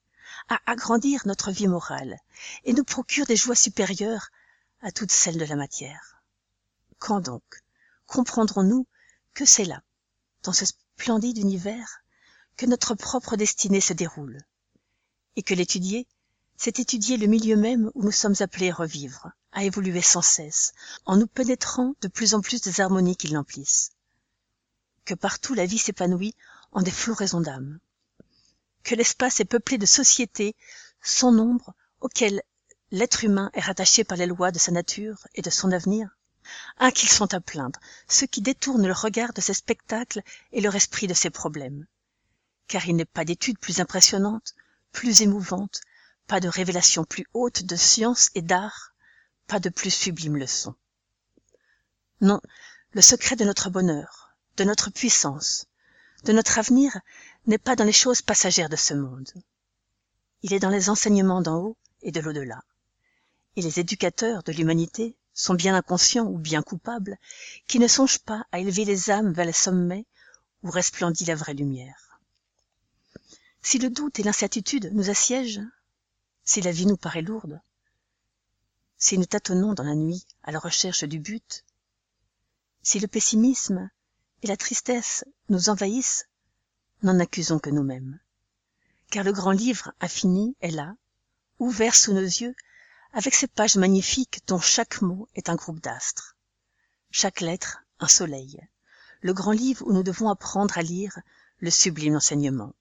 à 0.50 0.60
agrandir 0.66 1.22
notre 1.26 1.52
vie 1.52 1.68
morale 1.68 2.20
et 2.64 2.74
nous 2.74 2.84
procure 2.84 3.26
des 3.26 3.36
joies 3.36 3.56
supérieures 3.56 4.30
à 4.82 4.92
toutes 4.92 5.12
celles 5.12 5.38
de 5.38 5.46
la 5.46 5.56
matière. 5.56 6.22
Quand 7.00 7.22
donc 7.22 7.44
comprendrons-nous 8.06 8.88
que 9.34 9.46
c'est 9.46 9.66
là, 9.66 9.82
dans 10.44 10.54
ce 10.54 10.66
splendide 10.66 11.38
univers, 11.38 12.04
que 12.58 12.66
notre 12.66 12.96
propre 12.96 13.36
destinée 13.36 13.82
se 13.82 13.94
déroule, 13.94 14.40
et 15.36 15.44
que 15.44 15.54
l'étudier, 15.54 16.08
c'est 16.58 16.80
étudier 16.80 17.18
le 17.18 17.28
milieu 17.28 17.56
même 17.56 17.90
où 17.96 18.04
nous 18.04 18.12
sommes 18.12 18.36
appelés 18.40 18.70
à 18.70 18.76
revivre, 18.76 19.32
à 19.52 19.64
évoluer 19.64 20.02
sans 20.02 20.22
cesse, 20.22 20.74
en 21.06 21.18
nous 21.18 21.28
pénétrant 21.28 21.96
de 22.02 22.08
plus 22.08 22.36
en 22.36 22.42
plus 22.42 22.62
des 22.62 22.82
harmonies 22.82 23.16
qui 23.16 23.28
l'emplissent. 23.28 23.92
Que 25.06 25.14
partout 25.14 25.54
la 25.54 25.66
vie 25.66 25.78
s'épanouit 25.78 26.36
en 26.72 26.82
des 26.82 26.92
floraisons 26.92 27.42
d'âme. 27.42 27.80
Que 28.84 28.96
l'espace 28.96 29.40
est 29.40 29.46
peuplé 29.46 29.78
de 29.78 29.86
sociétés 29.86 30.56
sans 31.02 31.32
nombre 31.32 31.74
auxquelles 32.02 32.42
l'être 32.92 33.24
humain 33.24 33.50
est 33.54 33.62
rattaché 33.62 34.04
par 34.04 34.18
les 34.18 34.26
lois 34.26 34.52
de 34.52 34.60
sa 34.60 34.72
nature 34.72 35.28
et 35.36 35.42
de 35.42 35.50
son 35.50 35.72
avenir. 35.72 36.18
Ah, 36.78 36.92
qu'ils 36.92 37.10
sont 37.10 37.34
à 37.34 37.40
plaindre, 37.40 37.80
ceux 38.08 38.28
qui 38.28 38.42
détournent 38.42 38.86
leur 38.86 39.02
regard 39.02 39.34
de 39.34 39.42
ces 39.42 39.54
spectacles 39.54 40.22
et 40.52 40.62
leur 40.62 40.76
esprit 40.76 41.08
de 41.08 41.14
ces 41.14 41.30
problèmes. 41.30 41.86
Car 42.68 42.86
il 42.88 42.96
n'est 42.96 43.06
pas 43.06 43.26
d'étude 43.26 43.58
plus 43.60 43.80
impressionnante, 43.80 44.54
plus 44.92 45.22
émouvante, 45.22 45.82
pas 46.28 46.40
de 46.40 46.48
révélation 46.48 47.04
plus 47.04 47.26
haute 47.34 47.64
de 47.64 47.76
science 47.76 48.30
et 48.36 48.42
d'art, 48.42 48.94
pas 49.48 49.60
de 49.60 49.70
plus 49.70 49.92
sublime 49.92 50.38
leçon. 50.38 50.76
Non, 52.22 52.42
le 52.92 53.02
secret 53.02 53.36
de 53.36 53.44
notre 53.44 53.70
bonheur, 53.70 54.36
de 54.58 54.64
notre 54.64 54.92
puissance, 54.92 55.68
de 56.24 56.34
notre 56.34 56.58
avenir 56.58 57.00
n'est 57.46 57.58
pas 57.58 57.76
dans 57.76 57.84
les 57.84 57.92
choses 57.92 58.22
passagères 58.22 58.70
de 58.70 58.76
ce 58.76 58.94
monde. 58.94 59.30
Il 60.42 60.54
est 60.54 60.60
dans 60.60 60.70
les 60.70 60.90
enseignements 60.90 61.42
d'en 61.42 61.58
haut 61.58 61.78
et 62.02 62.12
de 62.12 62.20
l'au-delà. 62.20 62.64
Et 63.56 63.62
les 63.62 63.80
éducateurs 63.80 64.44
de 64.44 64.52
l'humanité 64.52 65.16
sont 65.34 65.54
bien 65.54 65.76
inconscients 65.76 66.28
ou 66.28 66.38
bien 66.38 66.62
coupables 66.62 67.18
qui 67.68 67.80
ne 67.80 67.88
songent 67.88 68.20
pas 68.20 68.46
à 68.52 68.60
élever 68.60 68.86
les 68.86 69.10
âmes 69.10 69.34
vers 69.34 69.46
les 69.46 69.54
sommets 69.54 70.06
où 70.64 70.70
resplendit 70.70 71.26
la 71.26 71.36
vraie 71.36 71.54
lumière. 71.54 72.20
Si 73.62 73.80
le 73.80 73.90
doute 73.90 74.20
et 74.20 74.24
l'incertitude 74.24 74.92
nous 74.94 75.10
assiègent, 75.10 75.62
si 76.44 76.62
la 76.62 76.72
vie 76.72 76.86
nous 76.86 76.98
paraît 76.98 77.22
lourde, 77.22 77.62
si 78.98 79.18
nous 79.18 79.26
tâtonnons 79.26 79.74
dans 79.74 79.84
la 79.84 79.96
nuit 79.96 80.26
à 80.44 80.52
la 80.52 80.60
recherche 80.60 81.04
du 81.04 81.20
but, 81.20 81.66
si 82.82 83.00
le 83.00 83.08
pessimisme 83.08 83.90
et 84.44 84.48
la 84.48 84.58
tristesse 84.58 85.24
nous 85.48 85.70
envahissent, 85.70 86.28
n'en 87.02 87.20
accusons 87.20 87.60
que 87.60 87.70
nous-mêmes. 87.70 88.20
Car 89.10 89.24
le 89.24 89.32
grand 89.32 89.52
livre 89.52 89.94
infini 90.02 90.56
est 90.60 90.72
là, 90.72 90.96
ouvert 91.60 91.96
sous 91.96 92.14
nos 92.14 92.22
yeux, 92.22 92.54
avec 93.14 93.36
ses 93.36 93.48
pages 93.48 93.78
magnifiques 93.78 94.42
dont 94.48 94.60
chaque 94.60 95.02
mot 95.02 95.30
est 95.36 95.50
un 95.50 95.56
groupe 95.56 95.80
d'astres, 95.80 96.36
chaque 97.10 97.42
lettre 97.42 97.84
un 98.00 98.08
soleil, 98.08 98.60
le 99.22 99.34
grand 99.34 99.52
livre 99.52 99.86
où 99.88 99.94
nous 99.94 100.04
devons 100.04 100.30
apprendre 100.30 100.78
à 100.78 100.82
lire 100.82 101.18
le 101.60 101.72
sublime 101.72 102.16
enseignement. 102.16 102.74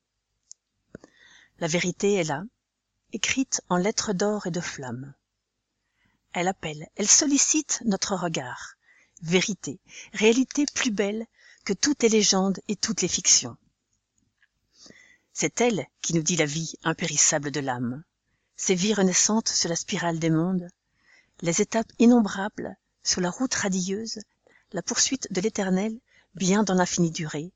La 1.61 1.69
vérité 1.69 2.15
est 2.15 2.25
là, 2.25 2.43
écrite 3.13 3.61
en 3.69 3.77
lettres 3.77 4.13
d'or 4.13 4.49
et 4.49 4.51
de 4.51 4.61
flammes. 4.61 5.15
Elle 6.33 6.49
appelle, 6.49 6.89
elle 6.97 7.09
sollicite 7.09 7.83
notre 7.85 8.17
regard. 8.17 8.75
Vérité, 9.21 9.79
réalité 10.15 10.65
plus 10.75 10.91
belle 10.91 11.27
que 11.65 11.73
toutes 11.73 12.03
les 12.03 12.09
légendes 12.09 12.59
et 12.69 12.77
toutes 12.77 13.03
les 13.03 13.09
fictions. 13.09 13.57
C'est 15.33 15.61
elle 15.61 15.87
qui 16.01 16.15
nous 16.15 16.23
dit 16.23 16.37
la 16.37 16.45
vie 16.45 16.75
impérissable 16.83 17.51
de 17.51 17.61
l'âme, 17.61 18.03
ses 18.57 18.75
vies 18.75 18.95
renaissantes 18.95 19.49
sur 19.49 19.69
la 19.69 19.77
spirale 19.77 20.19
des 20.19 20.31
mondes, 20.31 20.69
les 21.41 21.61
étapes 21.61 21.93
innombrables 21.99 22.77
sur 23.03 23.21
la 23.21 23.31
route 23.31 23.55
radieuse, 23.55 24.21
la 24.73 24.83
poursuite 24.83 25.33
de 25.33 25.41
l'éternel 25.41 25.99
bien 26.35 26.65
dans 26.65 26.75
l'infinie 26.75 27.11
durée, 27.11 27.53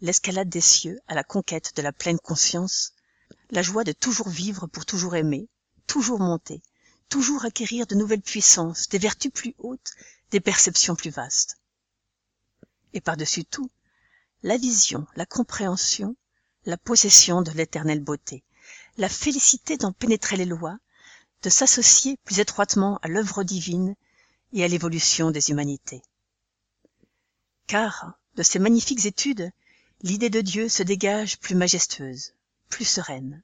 l'escalade 0.00 0.48
des 0.48 0.60
cieux 0.60 1.00
à 1.06 1.14
la 1.14 1.24
conquête 1.24 1.74
de 1.76 1.82
la 1.82 1.92
pleine 1.92 2.18
conscience, 2.18 2.92
la 3.50 3.62
joie 3.62 3.84
de 3.84 3.92
toujours 3.92 4.28
vivre 4.28 4.66
pour 4.66 4.84
toujours 4.84 5.16
aimer, 5.16 5.48
toujours 5.86 6.20
monter, 6.20 6.62
toujours 7.08 7.44
acquérir 7.44 7.86
de 7.86 7.94
nouvelles 7.94 8.22
puissances, 8.22 8.88
des 8.88 8.98
vertus 8.98 9.32
plus 9.32 9.54
hautes, 9.58 9.92
des 10.30 10.40
perceptions 10.40 10.96
plus 10.96 11.10
vastes. 11.10 11.56
Et 12.96 13.02
par-dessus 13.02 13.44
tout, 13.44 13.70
la 14.42 14.56
vision, 14.56 15.06
la 15.16 15.26
compréhension, 15.26 16.16
la 16.64 16.78
possession 16.78 17.42
de 17.42 17.50
l'éternelle 17.50 18.02
beauté, 18.02 18.42
la 18.96 19.10
félicité 19.10 19.76
d'en 19.76 19.92
pénétrer 19.92 20.38
les 20.38 20.46
lois, 20.46 20.78
de 21.42 21.50
s'associer 21.50 22.16
plus 22.24 22.40
étroitement 22.40 22.98
à 23.02 23.08
l'œuvre 23.08 23.44
divine 23.44 23.96
et 24.54 24.64
à 24.64 24.68
l'évolution 24.68 25.30
des 25.30 25.50
humanités. 25.50 26.00
Car, 27.66 28.18
de 28.34 28.42
ces 28.42 28.58
magnifiques 28.58 29.04
études, 29.04 29.52
l'idée 30.00 30.30
de 30.30 30.40
Dieu 30.40 30.70
se 30.70 30.82
dégage 30.82 31.38
plus 31.38 31.54
majestueuse, 31.54 32.32
plus 32.70 32.86
sereine. 32.86 33.42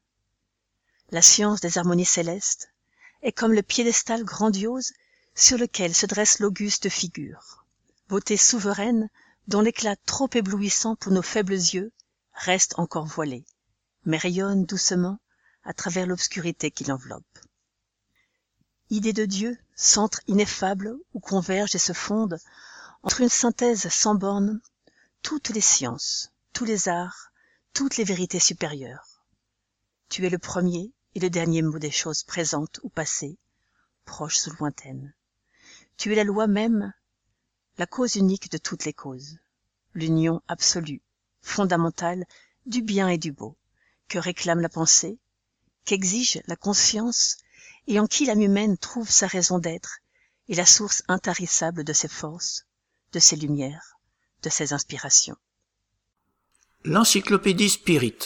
La 1.10 1.20
science 1.20 1.60
des 1.60 1.76
harmonies 1.76 2.06
célestes 2.06 2.72
est 3.20 3.32
comme 3.32 3.52
le 3.52 3.62
piédestal 3.62 4.24
grandiose 4.24 4.94
sur 5.34 5.58
lequel 5.58 5.94
se 5.94 6.06
dresse 6.06 6.38
l'auguste 6.38 6.88
figure, 6.88 7.66
beauté 8.08 8.38
souveraine 8.38 9.10
dont 9.48 9.60
l'éclat 9.60 9.96
trop 10.06 10.28
éblouissant 10.32 10.96
pour 10.96 11.12
nos 11.12 11.22
faibles 11.22 11.52
yeux 11.52 11.92
reste 12.34 12.78
encore 12.78 13.06
voilé, 13.06 13.44
mais 14.04 14.16
rayonne 14.16 14.64
doucement 14.64 15.18
à 15.64 15.72
travers 15.72 16.06
l'obscurité 16.06 16.70
qui 16.70 16.84
l'enveloppe. 16.84 17.38
Idée 18.90 19.12
de 19.12 19.24
Dieu, 19.24 19.58
centre 19.74 20.20
ineffable 20.26 20.94
où 21.14 21.20
convergent 21.20 21.74
et 21.74 21.78
se 21.78 21.92
fondent, 21.92 22.38
entre 23.02 23.20
une 23.20 23.28
synthèse 23.28 23.88
sans 23.88 24.14
bornes, 24.14 24.60
toutes 25.22 25.48
les 25.48 25.60
sciences, 25.60 26.30
tous 26.52 26.64
les 26.64 26.88
arts, 26.88 27.32
toutes 27.72 27.96
les 27.96 28.04
vérités 28.04 28.40
supérieures. 28.40 29.24
Tu 30.08 30.26
es 30.26 30.30
le 30.30 30.38
premier 30.38 30.92
et 31.14 31.20
le 31.20 31.30
dernier 31.30 31.62
mot 31.62 31.78
des 31.78 31.90
choses 31.90 32.22
présentes 32.22 32.80
ou 32.82 32.88
passées, 32.88 33.38
proches 34.04 34.46
ou 34.46 34.50
lointaines. 34.58 35.14
Tu 35.96 36.12
es 36.12 36.16
la 36.16 36.24
loi 36.24 36.46
même, 36.46 36.92
la 37.78 37.86
cause 37.86 38.16
unique 38.16 38.50
de 38.50 38.58
toutes 38.58 38.84
les 38.84 38.92
causes, 38.92 39.38
l'union 39.94 40.42
absolue, 40.48 41.02
fondamentale 41.40 42.24
du 42.66 42.82
bien 42.82 43.08
et 43.08 43.18
du 43.18 43.32
beau, 43.32 43.56
que 44.08 44.18
réclame 44.18 44.60
la 44.60 44.68
pensée, 44.68 45.18
qu'exige 45.84 46.40
la 46.46 46.56
conscience 46.56 47.38
et 47.86 47.98
en 47.98 48.06
qui 48.06 48.26
l'âme 48.26 48.42
humaine 48.42 48.78
trouve 48.78 49.10
sa 49.10 49.26
raison 49.26 49.58
d'être 49.58 49.98
et 50.48 50.54
la 50.54 50.66
source 50.66 51.02
intarissable 51.08 51.84
de 51.84 51.92
ses 51.92 52.08
forces, 52.08 52.66
de 53.12 53.18
ses 53.18 53.36
lumières, 53.36 53.98
de 54.42 54.50
ses 54.50 54.72
inspirations. 54.72 55.36
L'encyclopédie 56.84 57.70
Spirit. 57.70 58.18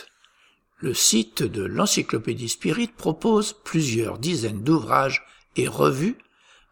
Le 0.78 0.92
site 0.92 1.42
de 1.42 1.62
l'encyclopédie 1.62 2.48
Spirit 2.48 2.88
propose 2.88 3.54
plusieurs 3.64 4.18
dizaines 4.18 4.62
d'ouvrages 4.62 5.22
et 5.56 5.68
revues 5.68 6.18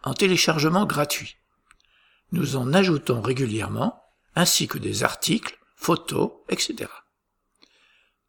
en 0.02 0.12
téléchargement 0.12 0.86
gratuit. 0.86 1.36
Nous 2.34 2.56
en 2.56 2.74
ajoutons 2.74 3.22
régulièrement, 3.22 4.02
ainsi 4.34 4.66
que 4.66 4.78
des 4.78 5.04
articles, 5.04 5.56
photos, 5.76 6.32
etc. 6.48 6.90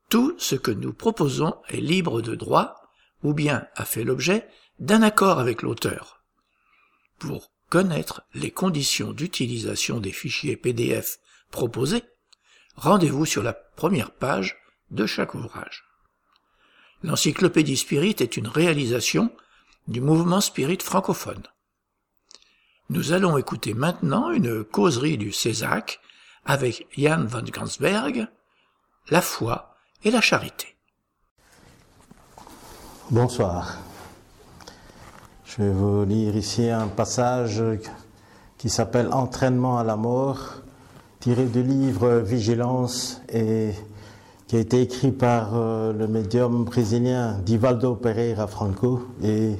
Tout 0.09 0.35
ce 0.37 0.53
que 0.53 0.69
nous 0.69 0.93
proposons 0.93 1.55
est 1.69 1.81
libre 1.81 2.21
de 2.21 2.35
droit 2.35 2.75
ou 3.23 3.33
bien 3.33 3.65
a 3.75 3.83
fait 3.83 4.03
l'objet 4.03 4.47
d'un 4.77 5.01
accord 5.01 5.39
avec 5.39 5.63
l'auteur. 5.63 6.23
Pour 7.17 7.51
connaître 7.69 8.21
les 8.35 8.51
conditions 8.51 9.11
d'utilisation 9.11 9.99
des 9.99 10.11
fichiers 10.11 10.55
PDF 10.55 11.17
proposés, 11.49 12.03
rendez-vous 12.75 13.25
sur 13.25 13.41
la 13.41 13.53
première 13.53 14.11
page 14.11 14.55
de 14.91 15.07
chaque 15.07 15.33
ouvrage. 15.33 15.83
L'encyclopédie 17.01 17.77
Spirit 17.77 18.17
est 18.19 18.37
une 18.37 18.47
réalisation 18.47 19.35
du 19.87 19.99
mouvement 19.99 20.41
Spirit 20.41 20.77
francophone. 20.83 21.41
Nous 22.89 23.13
allons 23.13 23.35
écouter 23.39 23.73
maintenant 23.73 24.29
une 24.29 24.63
causerie 24.63 25.17
du 25.17 25.31
Césac 25.31 25.99
avec 26.45 26.85
Jan 26.95 27.25
van 27.25 27.41
Gansberg, 27.41 28.27
La 29.09 29.21
foi 29.21 29.73
et 30.03 30.11
la 30.11 30.21
charité. 30.21 30.75
Bonsoir. 33.09 33.79
Je 35.45 35.63
vais 35.63 35.71
vous 35.71 36.05
lire 36.05 36.35
ici 36.35 36.69
un 36.69 36.87
passage 36.87 37.63
qui 38.59 38.69
s'appelle 38.69 39.09
Entraînement 39.11 39.79
à 39.79 39.83
la 39.83 39.95
mort, 39.95 40.61
tiré 41.19 41.45
du 41.45 41.63
livre 41.63 42.19
Vigilance 42.19 43.19
et 43.29 43.71
qui 44.45 44.57
a 44.57 44.59
été 44.59 44.81
écrit 44.81 45.11
par 45.11 45.55
euh, 45.55 45.91
le 45.91 46.07
médium 46.07 46.65
brésilien 46.65 47.39
Divaldo 47.39 47.95
Pereira 47.95 48.45
Franco 48.45 49.07
et 49.23 49.55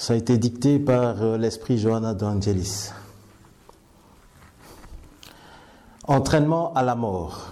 ça 0.00 0.14
a 0.14 0.16
été 0.16 0.38
dicté 0.38 0.78
par 0.78 1.22
euh, 1.22 1.36
l'esprit 1.36 1.76
Johanna 1.76 2.14
d'Angelis. 2.14 2.90
Entraînement 6.08 6.72
à 6.72 6.82
la 6.82 6.94
mort. 6.94 7.50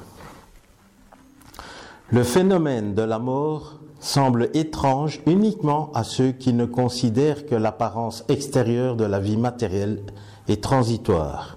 Le 2.09 2.23
phénomène 2.23 2.95
de 2.95 3.03
la 3.03 3.19
mort 3.19 3.75
semble 4.01 4.49
étrange 4.55 5.21
uniquement 5.27 5.91
à 5.93 6.05
ceux 6.05 6.33
qui 6.33 6.55
ne 6.55 6.65
considèrent 6.65 7.45
que 7.45 7.55
l'apparence 7.55 8.25
extérieure 8.31 8.97
de 8.97 9.05
la 9.05 9.21
vie 9.21 9.37
matérielle 9.37 10.01
est 10.49 10.63
transitoire. 10.63 11.57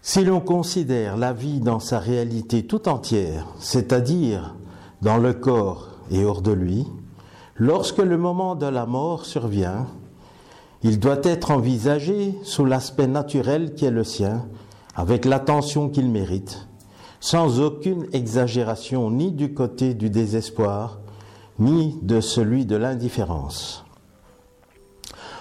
Si 0.00 0.24
l'on 0.24 0.40
considère 0.40 1.18
la 1.18 1.34
vie 1.34 1.60
dans 1.60 1.78
sa 1.78 1.98
réalité 1.98 2.66
tout 2.66 2.88
entière, 2.88 3.48
c'est-à-dire 3.58 4.54
dans 5.02 5.18
le 5.18 5.34
corps 5.34 5.88
et 6.10 6.24
hors 6.24 6.40
de 6.40 6.52
lui, 6.52 6.86
lorsque 7.60 7.98
le 7.98 8.16
moment 8.16 8.56
de 8.56 8.66
la 8.66 8.86
mort 8.86 9.26
survient, 9.26 9.86
il 10.82 10.98
doit 10.98 11.20
être 11.22 11.50
envisagé 11.50 12.34
sous 12.42 12.64
l'aspect 12.64 13.06
naturel 13.06 13.74
qui 13.74 13.84
est 13.84 13.90
le 13.90 14.02
sien, 14.02 14.46
avec 14.96 15.26
l'attention 15.26 15.90
qu'il 15.90 16.10
mérite, 16.10 16.66
sans 17.20 17.60
aucune 17.60 18.06
exagération 18.14 19.10
ni 19.10 19.30
du 19.30 19.52
côté 19.52 19.92
du 19.92 20.08
désespoir, 20.08 21.00
ni 21.58 21.98
de 22.00 22.22
celui 22.22 22.64
de 22.64 22.76
l'indifférence. 22.76 23.84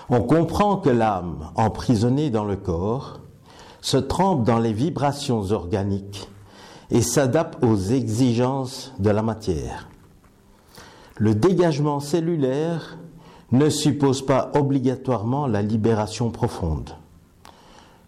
On 0.10 0.22
comprend 0.22 0.76
que 0.76 0.90
l'âme, 0.90 1.52
emprisonnée 1.56 2.30
dans 2.30 2.44
le 2.44 2.58
corps, 2.58 3.22
se 3.80 3.96
trempe 3.96 4.44
dans 4.44 4.60
les 4.60 4.74
vibrations 4.74 5.52
organiques 5.52 6.28
et 6.92 7.02
s'adapte 7.02 7.64
aux 7.64 7.78
exigences 7.78 8.92
de 9.00 9.10
la 9.10 9.22
matière. 9.22 9.88
Le 11.20 11.36
dégagement 11.36 12.00
cellulaire 12.00 12.98
ne 13.52 13.70
suppose 13.70 14.26
pas 14.26 14.52
obligatoirement 14.56 15.48
la 15.48 15.62
libération 15.62 16.32
profonde. 16.32 16.92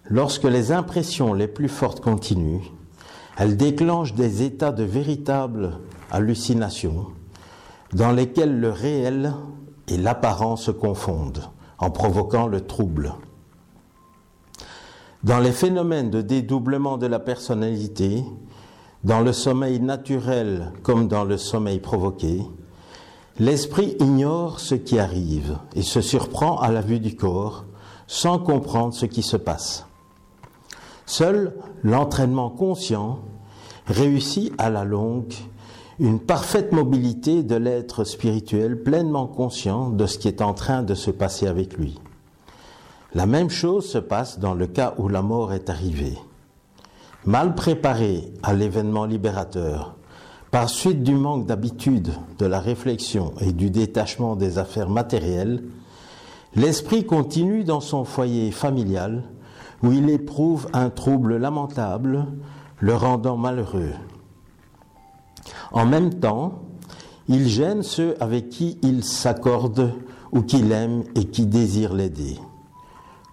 Lorsque 0.10 0.46
les 0.46 0.72
impressions 0.72 1.34
les 1.34 1.50
plus 1.50 1.68
fortes 1.68 2.00
continuent, 2.00 2.64
elles 3.38 3.58
déclenchent 3.58 4.14
des 4.14 4.44
états 4.44 4.72
de 4.72 4.84
véritable 4.84 5.80
hallucination, 6.10 7.08
dans 7.92 8.14
lesquels 8.14 8.58
le 8.58 8.70
réel 8.70 9.34
et 9.90 9.98
l'apparence 9.98 10.64
se 10.64 10.72
confondent, 10.72 11.44
en 11.80 11.92
provoquant 11.92 12.48
le 12.48 12.62
trouble. 12.62 13.16
Dans 15.26 15.40
les 15.40 15.52
phénomènes 15.52 16.12
de 16.12 16.22
dédoublement 16.22 16.98
de 16.98 17.08
la 17.08 17.20
personnalité, 17.20 18.24
dans 19.04 19.20
le 19.20 19.34
sommeil 19.34 19.82
naturel 19.82 20.72
comme 20.82 21.10
dans 21.10 21.26
le 21.26 21.36
sommeil 21.36 21.80
provoqué, 21.80 22.42
l'esprit 23.40 23.96
ignore 24.00 24.60
ce 24.60 24.76
qui 24.76 25.00
arrive 25.00 25.58
et 25.76 25.82
se 25.82 26.02
surprend 26.02 26.58
à 26.60 26.72
la 26.72 26.82
vue 26.82 27.00
du 27.00 27.16
corps 27.16 27.66
sans 28.08 28.40
comprendre 28.40 28.94
ce 28.94 29.06
qui 29.06 29.24
se 29.24 29.38
passe. 29.38 29.86
Seul 31.06 31.56
l'entraînement 31.84 32.50
conscient 32.50 33.20
réussit 33.88 34.54
à 34.58 34.70
la 34.70 34.84
longue 34.84 35.34
une 36.00 36.20
parfaite 36.20 36.72
mobilité 36.72 37.44
de 37.44 37.56
l'être 37.56 38.04
spirituel 38.04 38.82
pleinement 38.82 39.28
conscient 39.28 39.90
de 39.90 40.06
ce 40.06 40.18
qui 40.18 40.28
est 40.28 40.42
en 40.42 40.54
train 40.54 40.84
de 40.84 40.96
se 40.96 41.12
passer 41.12 41.48
avec 41.48 41.78
lui. 41.78 42.00
La 43.14 43.26
même 43.26 43.50
chose 43.50 43.90
se 43.90 43.98
passe 43.98 44.40
dans 44.40 44.54
le 44.54 44.68
cas 44.68 44.94
où 44.98 45.10
la 45.10 45.22
mort 45.22 45.54
est 45.54 45.70
arrivée. 45.70 46.18
Mal 47.26 47.56
préparé 47.56 48.34
à 48.42 48.54
l'événement 48.54 49.06
libérateur, 49.06 49.96
par 50.52 50.70
suite 50.70 51.02
du 51.02 51.16
manque 51.16 51.46
d'habitude, 51.46 52.12
de 52.38 52.46
la 52.46 52.60
réflexion 52.60 53.34
et 53.40 53.54
du 53.54 53.70
détachement 53.70 54.36
des 54.36 54.58
affaires 54.58 54.90
matérielles, 54.90 55.64
l'esprit 56.56 57.06
continue 57.06 57.64
dans 57.64 57.80
son 57.80 58.04
foyer 58.04 58.52
familial 58.52 59.24
où 59.82 59.94
il 59.94 60.10
éprouve 60.10 60.68
un 60.74 60.90
trouble 60.90 61.38
lamentable, 61.38 62.28
le 62.80 62.94
rendant 62.94 63.38
malheureux. 63.38 63.94
En 65.72 65.86
même 65.86 66.16
temps, 66.16 66.60
il 67.30 67.48
gêne 67.48 67.82
ceux 67.82 68.16
avec 68.20 68.50
qui 68.50 68.78
il 68.84 69.06
s'accorde 69.06 69.94
ou 70.34 70.42
qu'il 70.42 70.72
aime 70.74 71.04
et 71.16 71.26
qui 71.26 71.46
désirent 71.46 71.94
l'aider. 71.94 72.38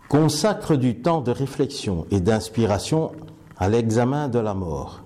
Consacre 0.08 0.76
du 0.76 1.00
temps 1.02 1.20
de 1.20 1.32
réflexion 1.32 2.06
et 2.10 2.20
d'inspiration 2.20 3.10
à 3.58 3.68
l'examen 3.68 4.28
de 4.28 4.38
la 4.38 4.54
mort. 4.54 5.02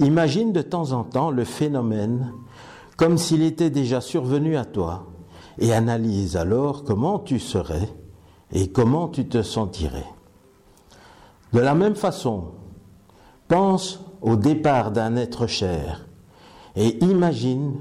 Imagine 0.00 0.52
de 0.52 0.62
temps 0.62 0.92
en 0.92 1.02
temps 1.02 1.30
le 1.30 1.44
phénomène 1.44 2.32
comme 2.96 3.18
s'il 3.18 3.42
était 3.42 3.70
déjà 3.70 4.00
survenu 4.00 4.56
à 4.56 4.64
toi 4.64 5.06
et 5.58 5.72
analyse 5.72 6.36
alors 6.36 6.84
comment 6.84 7.18
tu 7.18 7.38
serais 7.38 7.88
et 8.52 8.70
comment 8.70 9.08
tu 9.08 9.28
te 9.28 9.42
sentirais. 9.42 10.06
De 11.52 11.60
la 11.60 11.74
même 11.74 11.94
façon, 11.94 12.52
pense 13.46 14.00
au 14.20 14.36
départ 14.36 14.90
d'un 14.92 15.16
être 15.16 15.46
cher 15.46 16.06
et 16.76 17.02
imagine 17.04 17.74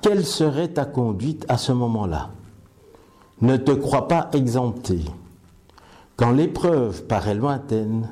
quelle 0.00 0.24
serait 0.24 0.68
ta 0.68 0.86
conduite 0.86 1.44
à 1.48 1.58
ce 1.58 1.72
moment-là. 1.72 2.30
Ne 3.42 3.56
te 3.56 3.72
crois 3.72 4.08
pas 4.08 4.30
exempté. 4.32 5.00
Quand 6.16 6.32
l'épreuve 6.32 7.04
paraît 7.04 7.34
lointaine, 7.34 8.10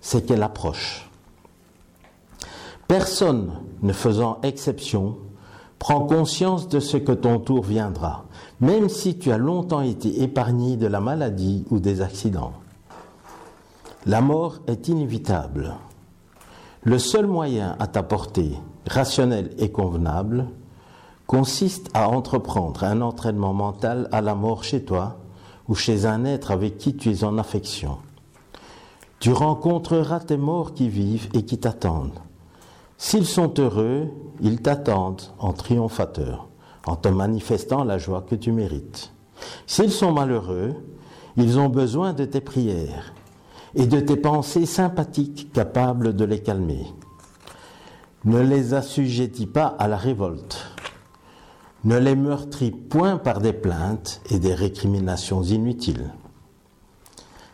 c'est 0.00 0.26
qu'elle 0.26 0.42
approche. 0.42 1.09
Personne 2.90 3.52
ne 3.82 3.92
faisant 3.92 4.40
exception 4.42 5.16
prend 5.78 6.00
conscience 6.00 6.68
de 6.68 6.80
ce 6.80 6.96
que 6.96 7.12
ton 7.12 7.38
tour 7.38 7.62
viendra, 7.62 8.24
même 8.58 8.88
si 8.88 9.16
tu 9.16 9.30
as 9.30 9.38
longtemps 9.38 9.82
été 9.82 10.24
épargné 10.24 10.76
de 10.76 10.88
la 10.88 10.98
maladie 10.98 11.64
ou 11.70 11.78
des 11.78 12.00
accidents. 12.00 12.52
La 14.06 14.20
mort 14.20 14.58
est 14.66 14.88
inévitable. 14.88 15.74
Le 16.82 16.98
seul 16.98 17.28
moyen 17.28 17.76
à 17.78 17.86
ta 17.86 18.02
portée, 18.02 18.58
rationnel 18.88 19.54
et 19.58 19.70
convenable, 19.70 20.46
consiste 21.28 21.90
à 21.94 22.08
entreprendre 22.08 22.82
un 22.82 23.02
entraînement 23.02 23.54
mental 23.54 24.08
à 24.10 24.20
la 24.20 24.34
mort 24.34 24.64
chez 24.64 24.84
toi 24.84 25.18
ou 25.68 25.76
chez 25.76 26.06
un 26.06 26.24
être 26.24 26.50
avec 26.50 26.76
qui 26.76 26.96
tu 26.96 27.12
es 27.12 27.22
en 27.22 27.38
affection. 27.38 27.98
Tu 29.20 29.32
rencontreras 29.32 30.18
tes 30.18 30.36
morts 30.36 30.74
qui 30.74 30.88
vivent 30.88 31.28
et 31.34 31.44
qui 31.44 31.56
t'attendent. 31.56 32.18
S'ils 33.02 33.26
sont 33.26 33.54
heureux, 33.58 34.10
ils 34.42 34.60
t'attendent 34.60 35.22
en 35.38 35.54
triomphateur, 35.54 36.48
en 36.86 36.96
te 36.96 37.08
manifestant 37.08 37.82
la 37.82 37.96
joie 37.96 38.20
que 38.20 38.34
tu 38.34 38.52
mérites. 38.52 39.10
S'ils 39.66 39.90
sont 39.90 40.12
malheureux, 40.12 40.74
ils 41.38 41.58
ont 41.58 41.70
besoin 41.70 42.12
de 42.12 42.26
tes 42.26 42.42
prières 42.42 43.14
et 43.74 43.86
de 43.86 44.00
tes 44.00 44.18
pensées 44.18 44.66
sympathiques 44.66 45.50
capables 45.50 46.14
de 46.14 46.26
les 46.26 46.42
calmer. 46.42 46.84
Ne 48.26 48.42
les 48.42 48.74
assujettis 48.74 49.46
pas 49.46 49.74
à 49.78 49.88
la 49.88 49.96
révolte. 49.96 50.58
Ne 51.84 51.96
les 51.96 52.16
meurtris 52.16 52.70
point 52.70 53.16
par 53.16 53.40
des 53.40 53.54
plaintes 53.54 54.20
et 54.28 54.38
des 54.38 54.54
récriminations 54.54 55.42
inutiles. 55.42 56.12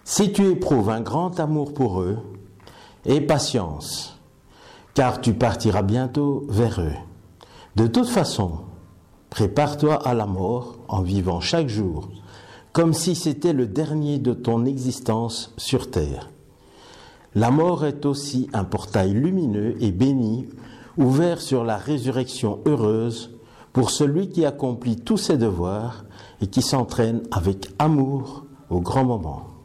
Si 0.03 0.33
tu 0.33 0.49
éprouves 0.49 0.91
un 0.91 1.03
grand 1.03 1.39
amour 1.39 1.73
pour 1.73 2.01
eux, 2.01 2.19
aie 3.05 3.21
patience, 3.21 4.16
car 4.97 5.21
tu 5.21 5.35
partiras 5.35 5.83
bientôt 5.83 6.47
vers 6.49 6.81
eux. 6.81 6.97
De 7.77 7.87
toute 7.87 8.09
façon, 8.09 8.61
prépare-toi 9.29 9.95
à 9.95 10.15
la 10.15 10.25
mort 10.25 10.79
en 10.89 11.03
vivant 11.03 11.41
chaque 11.41 11.69
jour 11.69 12.09
comme 12.73 12.93
si 12.93 13.15
c'était 13.15 13.53
le 13.53 13.67
dernier 13.67 14.19
de 14.19 14.33
ton 14.33 14.65
existence 14.67 15.55
sur 15.57 15.91
terre. 15.91 16.31
La 17.35 17.51
mort 17.51 17.85
est 17.85 18.05
aussi 18.05 18.49
un 18.53 18.65
portail 18.65 19.13
lumineux 19.13 19.77
et 19.81 19.93
béni, 19.93 20.47
ouvert 20.99 21.41
sur 21.41 21.65
la 21.65 21.77
résurrection 21.77 22.61
heureuse 22.67 23.31
pour 23.73 23.91
celui 23.91 24.29
qui 24.29 24.45
accomplit 24.45 24.97
tous 24.97 25.17
ses 25.17 25.39
devoirs 25.39 26.05
et 26.41 26.49
qui 26.49 26.63
s'entraîne 26.63 27.23
avec 27.31 27.69
amour 27.79 28.45
au 28.69 28.81
grand 28.81 29.05
moment. 29.05 29.56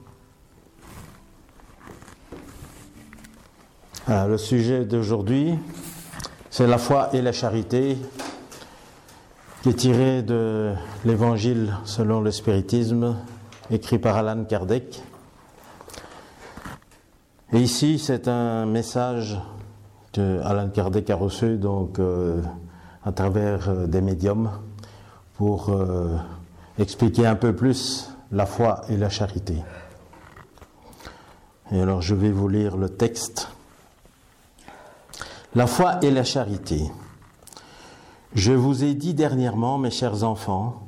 Le 4.07 4.37
sujet 4.37 4.85
d'aujourd'hui, 4.85 5.57
c'est 6.49 6.67
la 6.67 6.77
foi 6.77 7.09
et 7.13 7.21
la 7.21 7.31
charité 7.31 7.97
qui 9.61 9.69
est 9.69 9.73
tiré 9.73 10.23
de 10.23 10.73
l'Évangile 11.05 11.77
selon 11.85 12.19
le 12.19 12.31
spiritisme, 12.31 13.15
écrit 13.69 13.99
par 13.99 14.17
Alan 14.17 14.43
Kardec. 14.43 15.03
Et 17.53 17.59
ici, 17.59 17.99
c'est 17.99 18.27
un 18.27 18.65
message 18.65 19.39
que 20.13 20.41
Alan 20.41 20.69
Kardec 20.69 21.09
a 21.09 21.15
reçu 21.15 21.57
donc 21.57 21.99
euh, 21.99 22.41
à 23.05 23.11
travers 23.11 23.69
euh, 23.69 23.87
des 23.87 24.01
médiums 24.01 24.49
pour 25.35 25.69
euh, 25.69 26.17
expliquer 26.79 27.27
un 27.27 27.35
peu 27.35 27.55
plus 27.55 28.09
la 28.31 28.45
foi 28.45 28.81
et 28.89 28.97
la 28.97 29.09
charité. 29.09 29.55
Et 31.71 31.81
alors, 31.81 32.01
je 32.01 32.15
vais 32.15 32.31
vous 32.31 32.47
lire 32.47 32.77
le 32.77 32.89
texte. 32.89 33.47
La 35.53 35.67
foi 35.67 35.99
et 36.01 36.11
la 36.11 36.23
charité. 36.23 36.89
Je 38.33 38.53
vous 38.53 38.85
ai 38.85 38.93
dit 38.93 39.13
dernièrement, 39.13 39.77
mes 39.77 39.91
chers 39.91 40.23
enfants, 40.23 40.87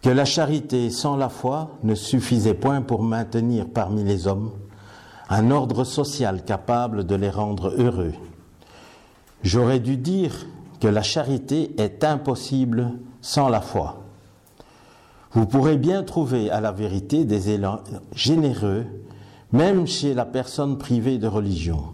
que 0.00 0.08
la 0.08 0.24
charité 0.24 0.88
sans 0.88 1.14
la 1.18 1.28
foi 1.28 1.72
ne 1.82 1.94
suffisait 1.94 2.54
point 2.54 2.80
pour 2.80 3.02
maintenir 3.02 3.66
parmi 3.68 4.02
les 4.02 4.26
hommes 4.26 4.50
un 5.28 5.50
ordre 5.50 5.84
social 5.84 6.42
capable 6.42 7.04
de 7.04 7.14
les 7.14 7.28
rendre 7.28 7.74
heureux. 7.76 8.14
J'aurais 9.42 9.80
dû 9.80 9.98
dire 9.98 10.46
que 10.80 10.88
la 10.88 11.02
charité 11.02 11.74
est 11.76 12.02
impossible 12.02 12.92
sans 13.20 13.50
la 13.50 13.60
foi. 13.60 14.04
Vous 15.32 15.44
pourrez 15.44 15.76
bien 15.76 16.02
trouver 16.02 16.50
à 16.50 16.62
la 16.62 16.72
vérité 16.72 17.26
des 17.26 17.50
élans 17.50 17.80
généreux, 18.14 18.86
même 19.52 19.86
chez 19.86 20.14
la 20.14 20.24
personne 20.24 20.78
privée 20.78 21.18
de 21.18 21.26
religion. 21.26 21.92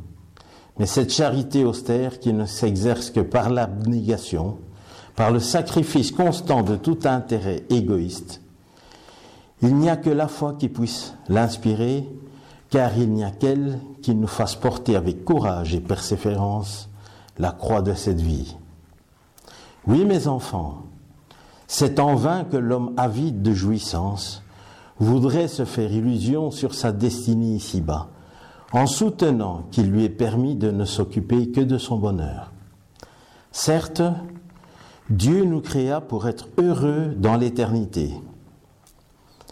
Mais 0.78 0.86
cette 0.86 1.12
charité 1.12 1.64
austère 1.64 2.20
qui 2.20 2.32
ne 2.32 2.46
s'exerce 2.46 3.10
que 3.10 3.20
par 3.20 3.50
l'abnégation, 3.50 4.58
par 5.16 5.32
le 5.32 5.40
sacrifice 5.40 6.12
constant 6.12 6.62
de 6.62 6.76
tout 6.76 6.98
intérêt 7.04 7.64
égoïste, 7.70 8.40
il 9.60 9.74
n'y 9.74 9.90
a 9.90 9.96
que 9.96 10.10
la 10.10 10.28
foi 10.28 10.54
qui 10.58 10.68
puisse 10.68 11.14
l'inspirer, 11.28 12.08
car 12.70 12.96
il 12.96 13.10
n'y 13.10 13.24
a 13.24 13.30
qu'elle 13.30 13.80
qui 14.02 14.14
nous 14.14 14.28
fasse 14.28 14.54
porter 14.54 14.94
avec 14.94 15.24
courage 15.24 15.74
et 15.74 15.80
persévérance 15.80 16.88
la 17.38 17.50
croix 17.50 17.82
de 17.82 17.94
cette 17.94 18.20
vie. 18.20 18.56
Oui, 19.86 20.04
mes 20.04 20.28
enfants, 20.28 20.82
c'est 21.66 21.98
en 21.98 22.14
vain 22.14 22.44
que 22.44 22.56
l'homme 22.56 22.92
avide 22.96 23.42
de 23.42 23.52
jouissance 23.52 24.42
voudrait 25.00 25.48
se 25.48 25.64
faire 25.64 25.92
illusion 25.92 26.50
sur 26.50 26.74
sa 26.74 26.92
destinée 26.92 27.54
ici-bas, 27.54 28.08
en 28.72 28.86
soutenant 28.86 29.64
qu'il 29.70 29.90
lui 29.90 30.04
est 30.04 30.10
permis 30.10 30.56
de 30.56 30.70
ne 30.70 30.84
s'occuper 30.84 31.50
que 31.50 31.60
de 31.60 31.78
son 31.78 31.96
bonheur. 31.96 32.52
Certes, 33.50 34.02
Dieu 35.10 35.44
nous 35.44 35.60
créa 35.60 36.00
pour 36.00 36.28
être 36.28 36.48
heureux 36.58 37.14
dans 37.16 37.36
l'éternité. 37.36 38.12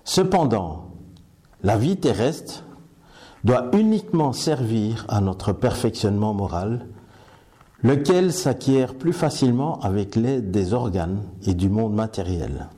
Cependant, 0.05 0.91
la 1.63 1.79
vie 1.79 1.97
terrestre 1.97 2.65
doit 3.43 3.71
uniquement 3.73 4.33
servir 4.33 5.07
à 5.09 5.21
notre 5.21 5.53
perfectionnement 5.53 6.35
moral, 6.35 6.87
lequel 7.83 8.33
s'acquiert 8.33 8.95
plus 8.95 9.13
facilement 9.13 9.81
avec 9.81 10.17
l'aide 10.17 10.51
des 10.51 10.75
organes 10.75 11.23
et 11.47 11.55
du 11.55 11.69
monde 11.69 11.95
matériel. 11.95 12.69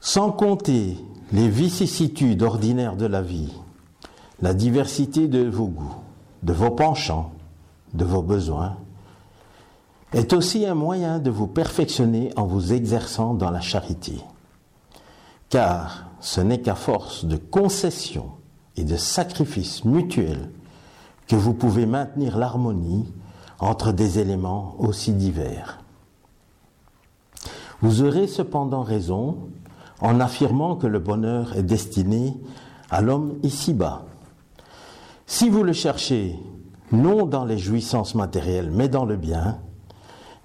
Sans 0.00 0.30
compter 0.30 0.98
les 1.32 1.48
vicissitudes 1.48 2.42
ordinaires 2.42 2.96
de 2.96 3.06
la 3.06 3.22
vie, 3.22 3.52
la 4.40 4.54
diversité 4.54 5.28
de 5.28 5.48
vos 5.48 5.68
goûts, 5.68 5.96
de 6.42 6.52
vos 6.52 6.70
penchants, 6.70 7.32
de 7.94 8.04
vos 8.04 8.22
besoins, 8.22 8.76
est 10.12 10.32
aussi 10.32 10.66
un 10.66 10.74
moyen 10.74 11.18
de 11.18 11.30
vous 11.30 11.46
perfectionner 11.46 12.30
en 12.36 12.46
vous 12.46 12.72
exerçant 12.72 13.34
dans 13.34 13.50
la 13.50 13.60
charité. 13.60 14.20
Car 15.48 16.06
ce 16.20 16.40
n'est 16.40 16.60
qu'à 16.60 16.74
force 16.74 17.24
de 17.24 17.36
concessions 17.36 18.30
et 18.76 18.84
de 18.84 18.96
sacrifices 18.96 19.84
mutuels 19.84 20.50
que 21.28 21.36
vous 21.36 21.54
pouvez 21.54 21.86
maintenir 21.86 22.38
l'harmonie 22.38 23.12
entre 23.58 23.92
des 23.92 24.18
éléments 24.18 24.76
aussi 24.78 25.12
divers. 25.12 25.78
Vous 27.82 28.02
aurez 28.02 28.26
cependant 28.26 28.82
raison 28.82 29.38
en 30.00 30.20
affirmant 30.20 30.76
que 30.76 30.86
le 30.86 30.98
bonheur 30.98 31.56
est 31.56 31.62
destiné 31.62 32.34
à 32.90 33.00
l'homme 33.00 33.34
ici-bas. 33.42 34.04
Si 35.28 35.48
vous 35.48 35.64
le 35.64 35.72
cherchez 35.72 36.38
non 36.92 37.26
dans 37.26 37.44
les 37.44 37.58
jouissances 37.58 38.14
matérielles, 38.14 38.70
mais 38.70 38.88
dans 38.88 39.04
le 39.04 39.16
bien, 39.16 39.58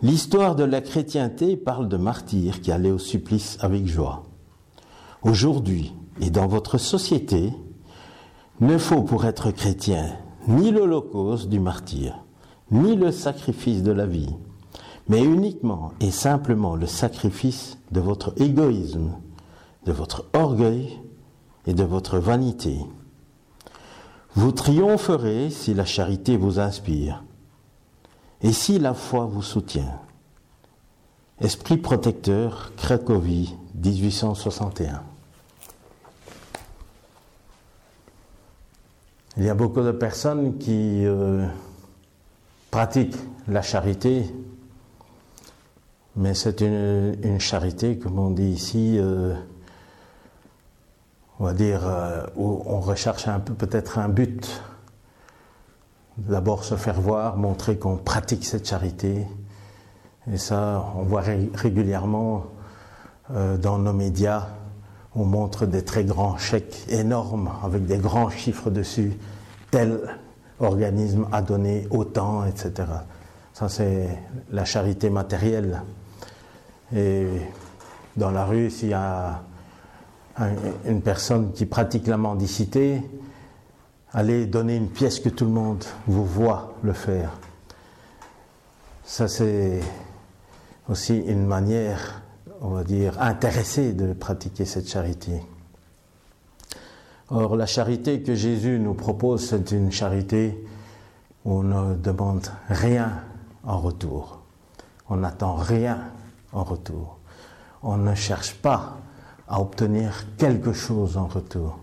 l'histoire 0.01 0.55
de 0.55 0.63
la 0.63 0.81
chrétienté 0.81 1.55
parle 1.55 1.87
de 1.87 1.97
martyrs 1.97 2.61
qui 2.61 2.71
allaient 2.71 2.89
au 2.89 2.97
supplice 2.97 3.57
avec 3.61 3.85
joie. 3.85 4.23
Aujourd'hui, 5.21 5.93
et 6.19 6.31
dans 6.31 6.47
votre 6.47 6.79
société, 6.79 7.53
ne 8.59 8.79
faut 8.79 9.03
pour 9.03 9.25
être 9.25 9.51
chrétien 9.51 10.17
ni 10.47 10.71
l'holocauste 10.71 11.47
du 11.47 11.59
martyr, 11.59 12.25
ni 12.71 12.95
le 12.95 13.11
sacrifice 13.11 13.83
de 13.83 13.91
la 13.91 14.07
vie, 14.07 14.35
mais 15.07 15.23
uniquement 15.23 15.91
et 15.99 16.09
simplement 16.09 16.75
le 16.75 16.87
sacrifice 16.87 17.77
de 17.91 17.99
votre 17.99 18.33
égoïsme, 18.41 19.11
de 19.85 19.91
votre 19.91 20.25
orgueil 20.33 20.99
et 21.67 21.75
de 21.75 21.83
votre 21.83 22.17
vanité. 22.17 22.79
Vous 24.35 24.51
triompherez 24.51 25.49
si 25.49 25.73
la 25.73 25.85
charité 25.85 26.37
vous 26.37 26.59
inspire 26.59 27.23
et 28.41 28.53
si 28.53 28.79
la 28.79 28.93
foi 28.93 29.25
vous 29.25 29.41
soutient. 29.41 29.99
Esprit 31.39 31.77
protecteur, 31.77 32.71
Cracovie, 32.77 33.55
1861. 33.75 35.03
Il 39.37 39.43
y 39.43 39.49
a 39.49 39.55
beaucoup 39.55 39.81
de 39.81 39.91
personnes 39.91 40.57
qui 40.57 41.05
euh, 41.05 41.45
pratiquent 42.69 43.17
la 43.47 43.61
charité, 43.61 44.25
mais 46.15 46.33
c'est 46.33 46.61
une, 46.61 47.39
charité, 47.39 47.97
comme 47.97 48.19
on 48.19 48.31
dit 48.31 48.49
ici, 48.49 48.97
euh, 48.97 49.33
on 51.41 51.43
va 51.43 51.53
dire, 51.53 51.81
euh, 51.83 52.25
où 52.37 52.63
on 52.65 52.79
recherche 52.79 53.27
un 53.27 53.41
peu 53.41 53.53
peut-être 53.53 53.99
un 53.99 54.07
but. 54.07 54.63
D'abord 56.17 56.63
se 56.63 56.75
faire 56.75 57.01
voir, 57.01 57.35
montrer 57.35 57.77
qu'on 57.77 57.97
pratique 57.97 58.45
cette 58.45 58.69
charité. 58.69 59.27
Et 60.31 60.37
ça, 60.37 60.85
on 60.95 61.03
voit 61.03 61.23
régulièrement 61.53 62.45
dans 63.29 63.77
nos 63.79 63.93
médias 63.93 64.47
on 65.15 65.25
montre 65.25 65.65
des 65.65 65.83
très 65.83 66.03
grands 66.03 66.37
chèques 66.37 66.85
énormes 66.89 67.51
avec 67.63 67.85
des 67.85 67.97
grands 67.97 68.29
chiffres 68.29 68.69
dessus. 68.69 69.13
Tel 69.69 69.99
organisme 70.59 71.27
a 71.31 71.41
donné 71.41 71.87
autant, 71.89 72.45
etc. 72.45 72.87
Ça, 73.53 73.67
c'est 73.67 74.07
la 74.51 74.63
charité 74.63 75.09
matérielle. 75.09 75.81
Et 76.95 77.27
dans 78.15 78.31
la 78.31 78.45
rue, 78.45 78.69
s'il 78.69 78.89
y 78.89 78.93
a 78.93 79.41
une 80.85 81.01
personne 81.01 81.51
qui 81.53 81.65
pratique 81.65 82.07
la 82.07 82.17
mendicité, 82.17 83.01
allez 84.13 84.45
donner 84.45 84.75
une 84.75 84.89
pièce 84.89 85.19
que 85.19 85.29
tout 85.29 85.45
le 85.45 85.51
monde 85.51 85.83
vous 86.07 86.25
voit 86.25 86.75
le 86.83 86.93
faire. 86.93 87.31
Ça, 89.03 89.27
c'est 89.27 89.81
aussi 90.87 91.17
une 91.17 91.45
manière 91.45 92.21
on 92.61 92.69
va 92.69 92.83
dire, 92.83 93.19
intéressé 93.19 93.93
de 93.93 94.13
pratiquer 94.13 94.65
cette 94.65 94.87
charité. 94.87 95.41
Or, 97.29 97.55
la 97.55 97.65
charité 97.65 98.21
que 98.21 98.35
Jésus 98.35 98.79
nous 98.79 98.93
propose, 98.93 99.49
c'est 99.49 99.71
une 99.71 99.91
charité 99.91 100.63
où 101.43 101.59
on 101.59 101.63
ne 101.63 101.95
demande 101.95 102.47
rien 102.69 103.23
en 103.63 103.79
retour. 103.79 104.39
On 105.09 105.17
n'attend 105.17 105.55
rien 105.55 106.11
en 106.53 106.63
retour. 106.63 107.17
On 107.81 107.97
ne 107.97 108.13
cherche 108.13 108.53
pas 108.53 108.97
à 109.51 109.59
obtenir 109.59 110.25
quelque 110.37 110.71
chose 110.71 111.17
en 111.17 111.27
retour. 111.27 111.77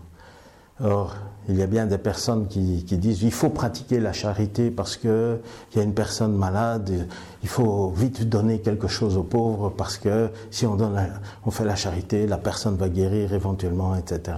Or, 0.83 1.15
il 1.47 1.55
y 1.55 1.61
a 1.61 1.67
bien 1.67 1.85
des 1.85 1.99
personnes 1.99 2.47
qui, 2.47 2.81
disent 2.81 3.21
il 3.21 3.31
faut 3.31 3.49
pratiquer 3.49 3.99
la 3.99 4.11
charité 4.11 4.71
parce 4.71 4.97
qu'il 4.97 5.39
y 5.75 5.79
a 5.79 5.83
une 5.83 5.93
personne 5.93 6.35
malade, 6.35 7.07
il 7.43 7.49
faut 7.49 7.89
vite 7.89 8.27
donner 8.27 8.59
quelque 8.59 8.87
chose 8.87 9.17
aux 9.17 9.23
pauvres 9.23 9.69
parce 9.69 9.97
que 9.97 10.31
si 10.49 10.65
on, 10.65 10.75
donne, 10.75 10.99
on 11.45 11.51
fait 11.51 11.63
la 11.63 11.75
charité, 11.75 12.25
la 12.25 12.39
personne 12.39 12.75
va 12.75 12.89
guérir 12.89 13.33
éventuellement, 13.33 13.95
etc. 13.95 14.37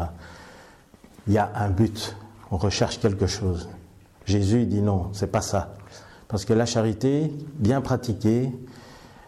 Il 1.28 1.34
y 1.34 1.38
a 1.38 1.52
un 1.56 1.70
but, 1.70 2.18
on 2.52 2.58
recherche 2.58 3.00
quelque 3.00 3.28
chose. 3.28 3.70
Jésus 4.26 4.66
dit 4.66 4.82
non, 4.82 5.08
c'est 5.14 5.32
pas 5.32 5.42
ça. 5.42 5.76
Parce 6.28 6.44
que 6.44 6.54
la 6.54 6.66
charité, 6.66 7.32
bien 7.56 7.80
pratiquée, 7.80 8.52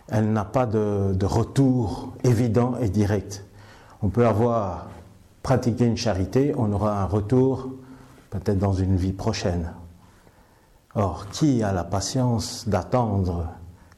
elle 0.09 0.33
n'a 0.33 0.45
pas 0.45 0.65
de 0.65 1.25
retour 1.25 2.13
évident 2.25 2.75
et 2.81 2.89
direct. 2.89 3.45
On 4.03 4.09
peut 4.09 4.27
avoir 4.27 4.87
pratiquer 5.43 5.85
une 5.85 5.95
charité, 5.95 6.53
on 6.57 6.71
aura 6.73 7.01
un 7.01 7.05
retour 7.05 7.69
peut-être 8.31 8.59
dans 8.59 8.73
une 8.73 8.97
vie 8.97 9.13
prochaine. 9.13 9.71
Or, 10.93 11.27
qui 11.31 11.63
a 11.63 11.71
la 11.71 11.85
patience 11.85 12.67
d'attendre 12.67 13.47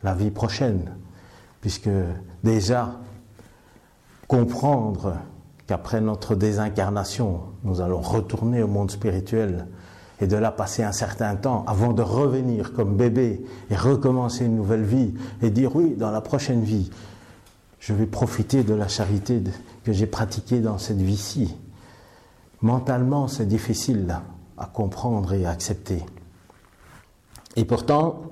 la 0.04 0.14
vie 0.14 0.30
prochaine? 0.30 0.92
Puisque 1.60 1.90
déjà, 2.44 3.00
comprendre 4.28 5.16
qu'après 5.66 6.02
notre 6.02 6.36
désincarnation, 6.36 7.42
nous 7.64 7.82
allons 7.82 8.02
retourner 8.02 8.62
au 8.62 8.68
monde 8.68 8.92
spirituel 8.92 9.66
et 10.22 10.28
de 10.28 10.38
là 10.38 10.52
passer 10.52 10.84
un 10.84 10.92
certain 10.92 11.36
temps 11.36 11.66
avant 11.68 11.94
de 11.94 12.04
revenir 12.04 12.74
comme 12.74 12.96
bébé 12.96 13.44
et 13.72 13.76
recommencer 13.76 14.46
une 14.46 14.56
nouvelle 14.56 14.84
vie 14.84 15.16
et 15.42 15.50
dire 15.50 15.76
oui, 15.76 15.96
dans 15.98 16.12
la 16.12 16.22
prochaine 16.22 16.62
vie, 16.62 16.92
je 17.80 17.94
vais 17.94 18.06
profiter 18.06 18.64
de 18.64 18.76
la 18.76 18.88
charité 18.88 19.42
que 19.86 19.94
j'ai 19.94 20.08
pratiquée 20.08 20.60
dans 20.60 20.78
cette 20.78 21.02
vie-ci. 21.02 21.56
Mentalement, 22.62 23.28
c'est 23.28 23.46
difficile 23.46 24.20
à 24.58 24.66
comprendre 24.66 25.34
et 25.34 25.46
à 25.46 25.52
accepter. 25.52 26.04
Et 27.56 27.64
pourtant, 27.66 28.24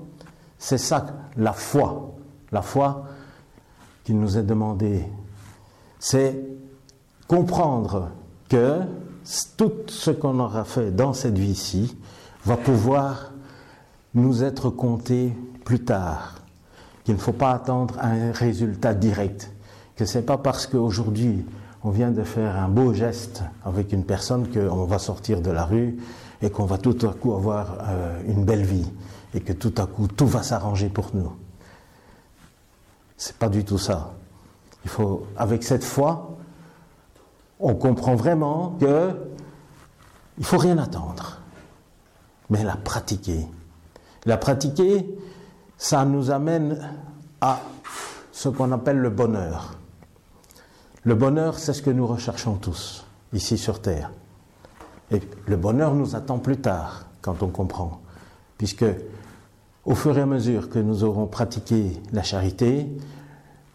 c'est 0.58 0.78
ça 0.78 1.06
la 1.36 1.52
foi. 1.52 2.14
La 2.52 2.60
foi 2.60 3.04
qui 4.02 4.14
nous 4.14 4.36
est 4.36 4.42
demandée, 4.42 5.04
c'est 5.98 6.38
comprendre 7.28 8.10
que 8.48 8.80
tout 9.56 9.72
ce 9.86 10.10
qu'on 10.10 10.40
aura 10.40 10.64
fait 10.64 10.90
dans 10.90 11.12
cette 11.12 11.38
vie-ci 11.38 11.96
va 12.44 12.56
pouvoir 12.56 13.32
nous 14.14 14.42
être 14.42 14.70
compté 14.70 15.32
plus 15.64 15.84
tard 15.84 16.34
qu'il 17.04 17.14
ne 17.14 17.20
faut 17.20 17.32
pas 17.32 17.52
attendre 17.52 17.98
un 18.00 18.32
résultat 18.32 18.94
direct, 18.94 19.50
que 19.96 20.04
c'est 20.04 20.22
pas 20.22 20.38
parce 20.38 20.66
qu'aujourd'hui 20.66 21.44
on 21.84 21.90
vient 21.90 22.10
de 22.10 22.22
faire 22.22 22.56
un 22.56 22.68
beau 22.68 22.94
geste 22.94 23.42
avec 23.64 23.92
une 23.92 24.04
personne 24.04 24.48
qu'on 24.50 24.84
va 24.86 24.98
sortir 24.98 25.42
de 25.42 25.50
la 25.50 25.64
rue 25.64 25.98
et 26.40 26.50
qu'on 26.50 26.64
va 26.64 26.78
tout 26.78 26.96
à 27.06 27.12
coup 27.12 27.34
avoir 27.34 27.76
euh, 27.82 28.22
une 28.26 28.44
belle 28.44 28.64
vie 28.64 28.90
et 29.34 29.40
que 29.40 29.52
tout 29.52 29.74
à 29.76 29.86
coup 29.86 30.08
tout 30.08 30.26
va 30.26 30.42
s'arranger 30.42 30.88
pour 30.88 31.10
nous. 31.14 31.32
C'est 33.16 33.36
pas 33.36 33.48
du 33.48 33.64
tout 33.64 33.78
ça. 33.78 34.14
Il 34.84 34.90
faut, 34.90 35.26
avec 35.36 35.62
cette 35.62 35.84
foi, 35.84 36.36
on 37.60 37.74
comprend 37.74 38.14
vraiment 38.14 38.76
que 38.80 39.10
il 40.38 40.44
faut 40.44 40.58
rien 40.58 40.78
attendre, 40.78 41.38
mais 42.50 42.64
la 42.64 42.76
pratiquer. 42.76 43.46
La 44.26 44.36
pratiquer, 44.36 45.06
ça 45.76 46.04
nous 46.04 46.30
amène 46.30 46.90
à 47.40 47.60
ce 48.32 48.48
qu'on 48.48 48.72
appelle 48.72 48.98
le 48.98 49.10
bonheur. 49.10 49.76
Le 51.06 51.14
bonheur, 51.14 51.58
c'est 51.58 51.74
ce 51.74 51.82
que 51.82 51.90
nous 51.90 52.06
recherchons 52.06 52.54
tous, 52.54 53.04
ici 53.34 53.58
sur 53.58 53.82
Terre. 53.82 54.10
Et 55.10 55.20
le 55.46 55.56
bonheur 55.56 55.94
nous 55.94 56.16
attend 56.16 56.38
plus 56.38 56.56
tard, 56.56 57.04
quand 57.20 57.42
on 57.42 57.48
comprend. 57.48 58.00
Puisque, 58.56 58.86
au 59.84 59.94
fur 59.94 60.16
et 60.16 60.22
à 60.22 60.26
mesure 60.26 60.70
que 60.70 60.78
nous 60.78 61.04
aurons 61.04 61.26
pratiqué 61.26 62.00
la 62.12 62.22
charité, 62.22 62.86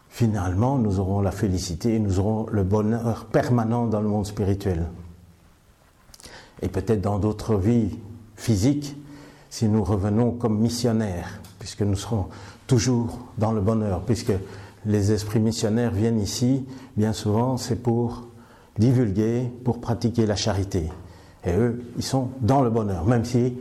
finalement, 0.09 0.79
nous 0.79 0.99
aurons 0.99 1.21
la 1.21 1.29
félicité, 1.29 1.99
nous 1.99 2.19
aurons 2.19 2.47
le 2.49 2.63
bonheur 2.63 3.25
permanent 3.25 3.85
dans 3.85 4.01
le 4.01 4.07
monde 4.07 4.25
spirituel. 4.25 4.87
Et 6.63 6.67
peut-être 6.67 7.01
dans 7.01 7.19
d'autres 7.19 7.57
vies 7.57 7.99
physiques, 8.37 8.97
si 9.51 9.67
nous 9.67 9.83
revenons 9.83 10.31
comme 10.31 10.57
missionnaires, 10.57 11.41
puisque 11.59 11.83
nous 11.83 11.95
serons 11.95 12.25
toujours 12.65 13.19
dans 13.37 13.51
le 13.51 13.61
bonheur, 13.61 14.01
puisque 14.01 14.33
les 14.85 15.11
esprits 15.11 15.39
missionnaires 15.39 15.91
viennent 15.91 16.19
ici, 16.19 16.65
bien 16.95 17.13
souvent, 17.13 17.57
c'est 17.57 17.75
pour 17.75 18.27
divulguer, 18.77 19.51
pour 19.63 19.81
pratiquer 19.81 20.25
la 20.25 20.35
charité. 20.35 20.89
Et 21.45 21.53
eux, 21.53 21.83
ils 21.97 22.03
sont 22.03 22.29
dans 22.41 22.61
le 22.61 22.69
bonheur, 22.69 23.05
même 23.05 23.25
si, 23.25 23.55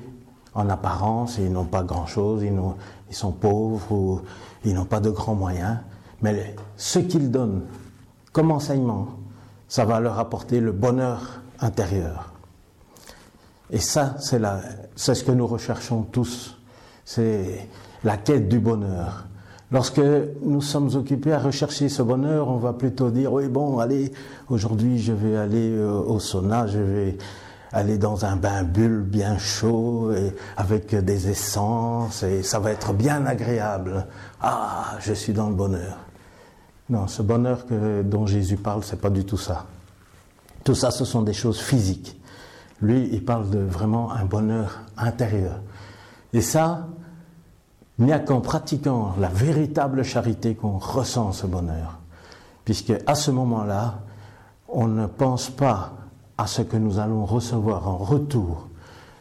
en 0.55 0.69
apparence, 0.69 1.39
ils 1.39 1.53
n'ont 1.53 1.65
pas 1.65 1.83
grand-chose, 1.83 2.43
ils, 2.43 3.15
sont 3.15 3.33
pauvres 3.33 3.93
ou 3.93 4.21
ils 4.65 4.75
n'ont 4.75 4.85
pas 4.85 5.01
de 5.01 5.11
grands 5.11 5.35
moyens. 5.35 5.79
Mais 6.23 6.57
ce 6.77 6.99
qu'ils 6.99 7.31
donnent 7.31 7.63
comme 8.33 8.51
enseignement, 8.51 9.09
ça 9.69 9.85
va 9.85 10.01
leur 10.01 10.19
apporter 10.19 10.61
le 10.61 10.73
bonheur 10.73 11.41
intérieur. 11.61 12.33
Et 13.71 13.79
ça, 13.79 14.17
c'est 14.19 15.15
ce 15.15 15.25
que 15.25 15.33
nous 15.33 15.47
recherchons 15.47 16.03
tous. 16.03 16.57
C'est 17.05 17.69
la 18.03 18.17
quête 18.17 18.49
du 18.49 18.59
bonheur. 18.59 19.28
Lorsque 19.71 20.01
nous 20.43 20.63
sommes 20.63 20.95
occupés 20.95 21.33
à 21.33 21.39
rechercher 21.39 21.91
ce 21.91 22.01
bonheur, 22.01 22.49
on 22.49 22.57
va 22.57 22.73
plutôt 22.73 23.11
dire, 23.11 23.33
oui, 23.33 23.49
bon, 23.49 23.79
allez, 23.79 24.13
aujourd'hui 24.49 24.99
je 24.99 25.13
vais 25.13 25.37
aller 25.37 25.71
euh, 25.71 26.01
au 26.01 26.19
sauna, 26.21 26.67
je 26.67 26.79
vais 26.79 27.19
aller 27.73 27.99
dans 27.99 28.25
un 28.25 28.37
bain 28.37 28.63
bulle 28.63 29.03
bien 29.03 29.37
chaud 29.37 30.11
et 30.13 30.35
avec 30.57 30.95
des 30.95 31.29
essences 31.29 32.23
et 32.23 32.43
ça 32.43 32.59
va 32.61 32.71
être 32.71 32.95
bien 32.95 33.27
agréable. 33.27 34.07
Ah, 34.41 34.97
je 35.01 35.13
suis 35.13 35.35
dans 35.35 35.51
le 35.51 35.55
bonheur. 35.55 35.99
Non, 36.89 37.07
ce 37.07 37.21
bonheur 37.21 37.67
que, 37.67 38.03
dont 38.03 38.27
Jésus 38.27 38.57
parle, 38.57 38.83
c'est 38.85 39.01
pas 39.01 39.11
du 39.11 39.27
tout 39.27 39.37
ça. 39.37 39.67
Tout 40.65 40.75
ça, 40.75 40.91
ce 40.91 41.05
sont 41.05 41.21
des 41.21 41.35
choses 41.35 41.61
physiques. 41.61 42.19
Lui, 42.81 43.09
il 43.13 43.23
parle 43.23 43.51
de 43.51 43.59
vraiment 43.59 44.13
un 44.13 44.25
bonheur 44.25 44.81
intérieur. 44.97 45.61
Et 46.33 46.41
ça, 46.41 46.89
il 47.99 48.05
n'y 48.05 48.13
a 48.13 48.19
qu'en 48.19 48.41
pratiquant 48.41 49.15
la 49.19 49.29
véritable 49.29 50.05
charité 50.05 50.55
qu'on 50.55 50.79
ressent 50.79 51.33
ce 51.33 51.47
bonheur. 51.47 51.99
Puisque 52.65 52.93
à 53.07 53.15
ce 53.15 53.31
moment-là, 53.31 54.01
on 54.69 54.87
ne 54.87 55.07
pense 55.07 55.51
pas 55.51 55.95
à 56.37 56.47
ce 56.47 56.63
que 56.63 56.77
nous 56.77 56.99
allons 56.99 57.25
recevoir 57.25 57.89
en 57.89 57.97
retour, 57.97 58.69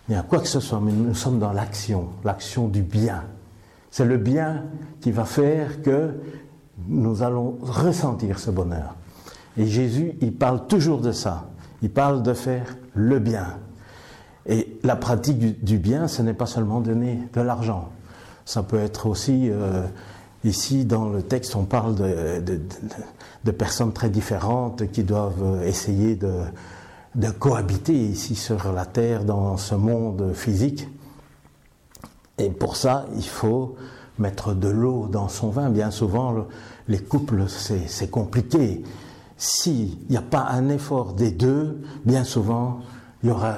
ni 0.10 0.16
à 0.16 0.22
quoi 0.22 0.40
que 0.40 0.48
ce 0.48 0.60
soit, 0.60 0.80
mais 0.80 0.92
nous 0.92 1.16
sommes 1.16 1.40
dans 1.40 1.54
l'action, 1.54 2.10
l'action 2.24 2.68
du 2.68 2.82
bien. 2.82 3.24
C'est 3.90 4.06
le 4.06 4.18
bien 4.18 4.64
qui 5.02 5.12
va 5.12 5.26
faire 5.26 5.82
que 5.82 6.14
nous 6.88 7.24
allons 7.24 7.58
ressentir 7.62 8.38
ce 8.38 8.52
bonheur. 8.52 8.96
Et 9.58 9.66
Jésus, 9.66 10.14
il 10.22 10.34
parle 10.34 10.68
toujours 10.68 11.02
de 11.02 11.12
ça. 11.12 11.50
Il 11.82 11.90
parle 11.90 12.22
de 12.22 12.34
faire 12.34 12.76
le 12.94 13.20
bien. 13.20 13.58
Et 14.46 14.80
la 14.84 14.96
pratique 14.96 15.64
du, 15.64 15.78
bien, 15.78 16.08
ce 16.08 16.22
n'est 16.22 16.34
pas 16.34 16.46
seulement 16.46 16.80
donner 16.80 17.20
de 17.34 17.42
l'argent. 17.42 17.90
Ça 18.48 18.64
peut 18.64 18.80
être 18.80 19.08
aussi, 19.08 19.50
euh, 19.50 19.84
ici 20.46 20.86
dans 20.86 21.10
le 21.10 21.22
texte, 21.22 21.58
on 21.58 21.66
parle 21.66 21.96
de, 21.96 23.52
personnes 23.52 23.92
très 23.92 24.10
différentes 24.10 24.90
qui 24.94 25.04
doivent 25.04 25.62
essayer 25.66 26.16
de, 26.16 26.32
de 27.16 27.30
cohabiter 27.30 27.94
ici 27.94 28.36
sur 28.36 28.72
la 28.72 28.86
terre 28.86 29.26
dans 29.26 29.58
ce 29.58 29.76
monde 29.76 30.32
physique. 30.34 30.88
Et 32.38 32.50
pour 32.50 32.78
ça, 32.78 33.06
il 33.18 33.28
faut 33.28 33.76
mettre 34.18 34.54
de 34.54 34.70
l'eau 34.70 35.08
dans 35.12 35.28
son 35.28 35.50
vin. 35.50 35.70
Bien 35.70 35.92
souvent, 35.92 36.34
les 36.88 37.00
couples, 37.00 37.50
c'est 37.50 38.10
compliqué. 38.10 38.82
S'il 39.36 39.98
n'y 40.10 40.16
a 40.16 40.22
pas 40.22 40.48
un 40.52 40.70
effort 40.70 41.12
des 41.12 41.32
deux, 41.32 41.82
bien 42.06 42.24
souvent, 42.24 42.80
il 43.24 43.28
y 43.28 43.32
aura 43.34 43.58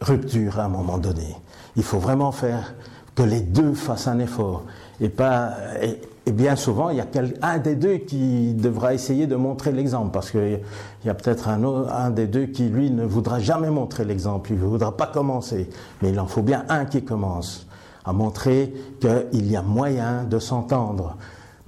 rupture 0.00 0.60
à 0.60 0.64
un 0.64 0.68
moment 0.68 0.96
donné. 0.96 1.36
Il 1.76 1.82
faut 1.82 1.98
vraiment 1.98 2.32
faire 2.32 2.74
que 3.14 3.22
les 3.22 3.40
deux 3.40 3.74
fassent 3.74 4.08
un 4.08 4.18
effort. 4.18 4.64
Et, 5.00 5.08
pas, 5.08 5.54
et, 5.82 6.32
bien 6.32 6.56
souvent, 6.56 6.90
il 6.90 6.96
y 6.96 7.00
a 7.00 7.06
un 7.42 7.58
des 7.58 7.74
deux 7.74 7.98
qui 7.98 8.54
devra 8.54 8.94
essayer 8.94 9.26
de 9.26 9.36
montrer 9.36 9.72
l'exemple, 9.72 10.10
parce 10.12 10.30
qu'il 10.30 10.60
y 11.04 11.08
a 11.08 11.14
peut-être 11.14 11.48
un, 11.48 11.62
un 11.88 12.10
des 12.10 12.26
deux 12.26 12.46
qui, 12.46 12.68
lui, 12.68 12.90
ne 12.90 13.04
voudra 13.04 13.38
jamais 13.38 13.70
montrer 13.70 14.04
l'exemple, 14.04 14.52
il 14.52 14.58
ne 14.58 14.64
voudra 14.64 14.96
pas 14.96 15.06
commencer. 15.06 15.68
Mais 16.02 16.10
il 16.10 16.20
en 16.20 16.26
faut 16.26 16.42
bien 16.42 16.64
un 16.68 16.84
qui 16.84 17.04
commence, 17.04 17.66
à 18.04 18.12
montrer 18.12 18.72
qu'il 19.00 19.50
y 19.50 19.56
a 19.56 19.62
moyen 19.62 20.24
de 20.24 20.38
s'entendre 20.38 21.16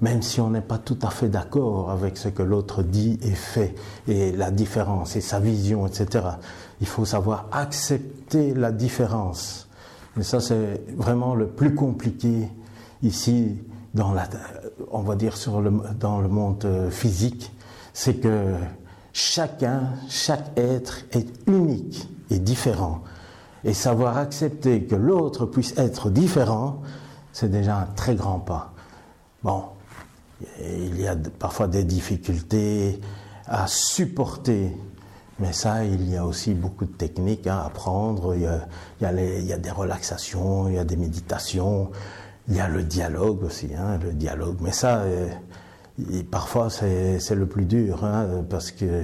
même 0.01 0.21
si 0.21 0.39
on 0.39 0.49
n'est 0.49 0.61
pas 0.61 0.77
tout 0.77 0.97
à 1.01 1.09
fait 1.09 1.29
d'accord 1.29 1.89
avec 1.89 2.17
ce 2.17 2.29
que 2.29 2.43
l'autre 2.43 2.83
dit 2.83 3.19
et 3.23 3.31
fait, 3.31 3.73
et 4.07 4.31
la 4.31 4.51
différence, 4.51 5.15
et 5.15 5.21
sa 5.21 5.39
vision, 5.39 5.87
etc. 5.87 6.25
Il 6.81 6.87
faut 6.87 7.05
savoir 7.05 7.47
accepter 7.51 8.53
la 8.53 8.71
différence. 8.71 9.66
Et 10.19 10.23
ça, 10.23 10.39
c'est 10.39 10.81
vraiment 10.95 11.35
le 11.35 11.47
plus 11.47 11.75
compliqué 11.75 12.47
ici, 13.03 13.57
dans 13.93 14.13
la, 14.13 14.27
on 14.91 15.01
va 15.01 15.15
dire 15.15 15.37
sur 15.37 15.61
le, 15.61 15.71
dans 15.99 16.21
le 16.21 16.27
monde 16.27 16.65
euh, 16.65 16.89
physique, 16.89 17.51
c'est 17.93 18.15
que 18.15 18.53
chacun, 19.13 19.93
chaque 20.09 20.57
être 20.57 20.99
est 21.11 21.27
unique 21.47 22.07
et 22.29 22.39
différent. 22.39 23.03
Et 23.63 23.73
savoir 23.73 24.17
accepter 24.17 24.83
que 24.83 24.95
l'autre 24.95 25.45
puisse 25.45 25.77
être 25.77 26.09
différent, 26.09 26.81
c'est 27.33 27.49
déjà 27.49 27.79
un 27.79 27.85
très 27.95 28.15
grand 28.15 28.39
pas. 28.39 28.73
Bon, 29.43 29.63
il 30.61 30.99
y 30.99 31.07
a 31.07 31.15
parfois 31.15 31.67
des 31.67 31.83
difficultés 31.83 32.99
à 33.47 33.67
supporter, 33.67 34.75
mais 35.39 35.53
ça, 35.53 35.85
il 35.85 36.09
y 36.09 36.17
a 36.17 36.25
aussi 36.25 36.53
beaucoup 36.53 36.85
de 36.85 36.91
techniques 36.91 37.45
à 37.47 37.65
apprendre. 37.65 38.33
Il 38.35 38.41
y 38.41 38.47
a, 38.47 38.67
il 39.01 39.45
y 39.45 39.53
a, 39.53 39.57
des 39.57 39.71
relaxations, 39.71 40.67
il 40.67 40.75
y 40.75 40.77
a 40.79 40.83
des 40.83 40.95
méditations, 40.95 41.91
il 42.47 42.55
y 42.55 42.59
a 42.59 42.67
le 42.67 42.83
dialogue 42.83 43.43
aussi, 43.43 43.69
hein, 43.77 43.99
le 44.03 44.13
dialogue. 44.13 44.57
Mais 44.61 44.71
ça, 44.71 44.97
euh, 45.01 45.29
parfois, 46.31 46.69
c'est 46.69 47.35
le 47.35 47.45
plus 47.45 47.65
dur, 47.65 48.03
hein, 48.03 48.43
parce 48.49 48.71
que 48.71 49.03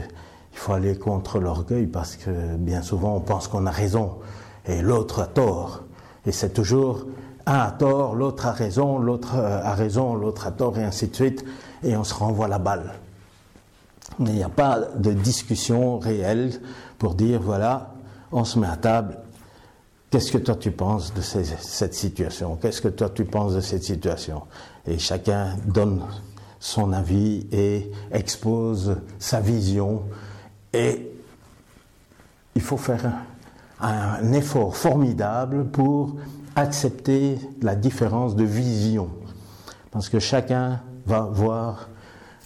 il 0.53 0.59
faut 0.59 0.73
aller 0.73 0.95
contre 0.95 1.39
l'orgueil, 1.39 1.87
parce 1.87 2.15
que 2.15 2.55
bien 2.57 2.83
souvent, 2.83 3.15
on 3.15 3.19
pense 3.19 3.47
qu'on 3.47 3.65
a 3.65 3.71
raison 3.71 4.19
et 4.65 4.81
l'autre 4.81 5.21
a 5.21 5.25
tort. 5.27 5.83
Et 6.25 6.31
c'est 6.31 6.51
toujours 6.53 7.05
un 7.45 7.59
a 7.59 7.71
tort, 7.71 8.15
l'autre 8.15 8.45
a 8.45 8.51
raison, 8.51 8.99
l'autre 8.99 9.35
euh, 9.35 9.61
a 9.63 9.73
raison, 9.75 10.15
l'autre 10.15 10.47
a 10.47 10.51
tort, 10.51 10.77
et 10.77 10.83
ainsi 10.83 11.07
de 11.07 11.15
suite, 11.15 11.43
et 11.83 11.97
on 11.97 12.03
se 12.03 12.13
renvoie 12.13 12.47
la 12.47 12.59
balle. 12.59 12.93
Il 14.19 14.25
n'y 14.25 14.43
a 14.43 14.49
pas 14.49 14.79
de 14.95 15.11
discussion 15.11 15.97
réelle 15.99 16.51
pour 16.97 17.15
dire, 17.15 17.41
voilà, 17.41 17.93
on 18.31 18.43
se 18.45 18.59
met 18.59 18.67
à 18.67 18.77
table, 18.77 19.17
qu'est-ce 20.09 20.31
que 20.31 20.37
toi 20.37 20.55
tu 20.55 20.71
penses 20.71 21.13
de 21.13 21.21
cette 21.21 21.93
situation? 21.93 22.55
Qu'est-ce 22.57 22.81
que 22.81 22.89
toi 22.89 23.09
tu 23.09 23.25
penses 23.25 23.53
de 23.55 23.61
cette 23.61 23.83
situation? 23.83 24.43
Et 24.85 24.99
chacun 24.99 25.55
donne 25.65 26.01
son 26.59 26.93
avis 26.93 27.47
et 27.51 27.91
expose 28.11 28.97
sa 29.19 29.39
vision, 29.39 30.03
et 30.71 31.11
il 32.55 32.61
faut 32.61 32.77
faire 32.77 33.11
un 33.81 34.31
effort 34.33 34.75
formidable 34.75 35.65
pour 35.65 36.15
accepter 36.55 37.39
la 37.61 37.75
différence 37.75 38.35
de 38.35 38.43
vision, 38.43 39.09
parce 39.91 40.07
que 40.07 40.19
chacun 40.19 40.79
va 41.05 41.21
voir 41.21 41.89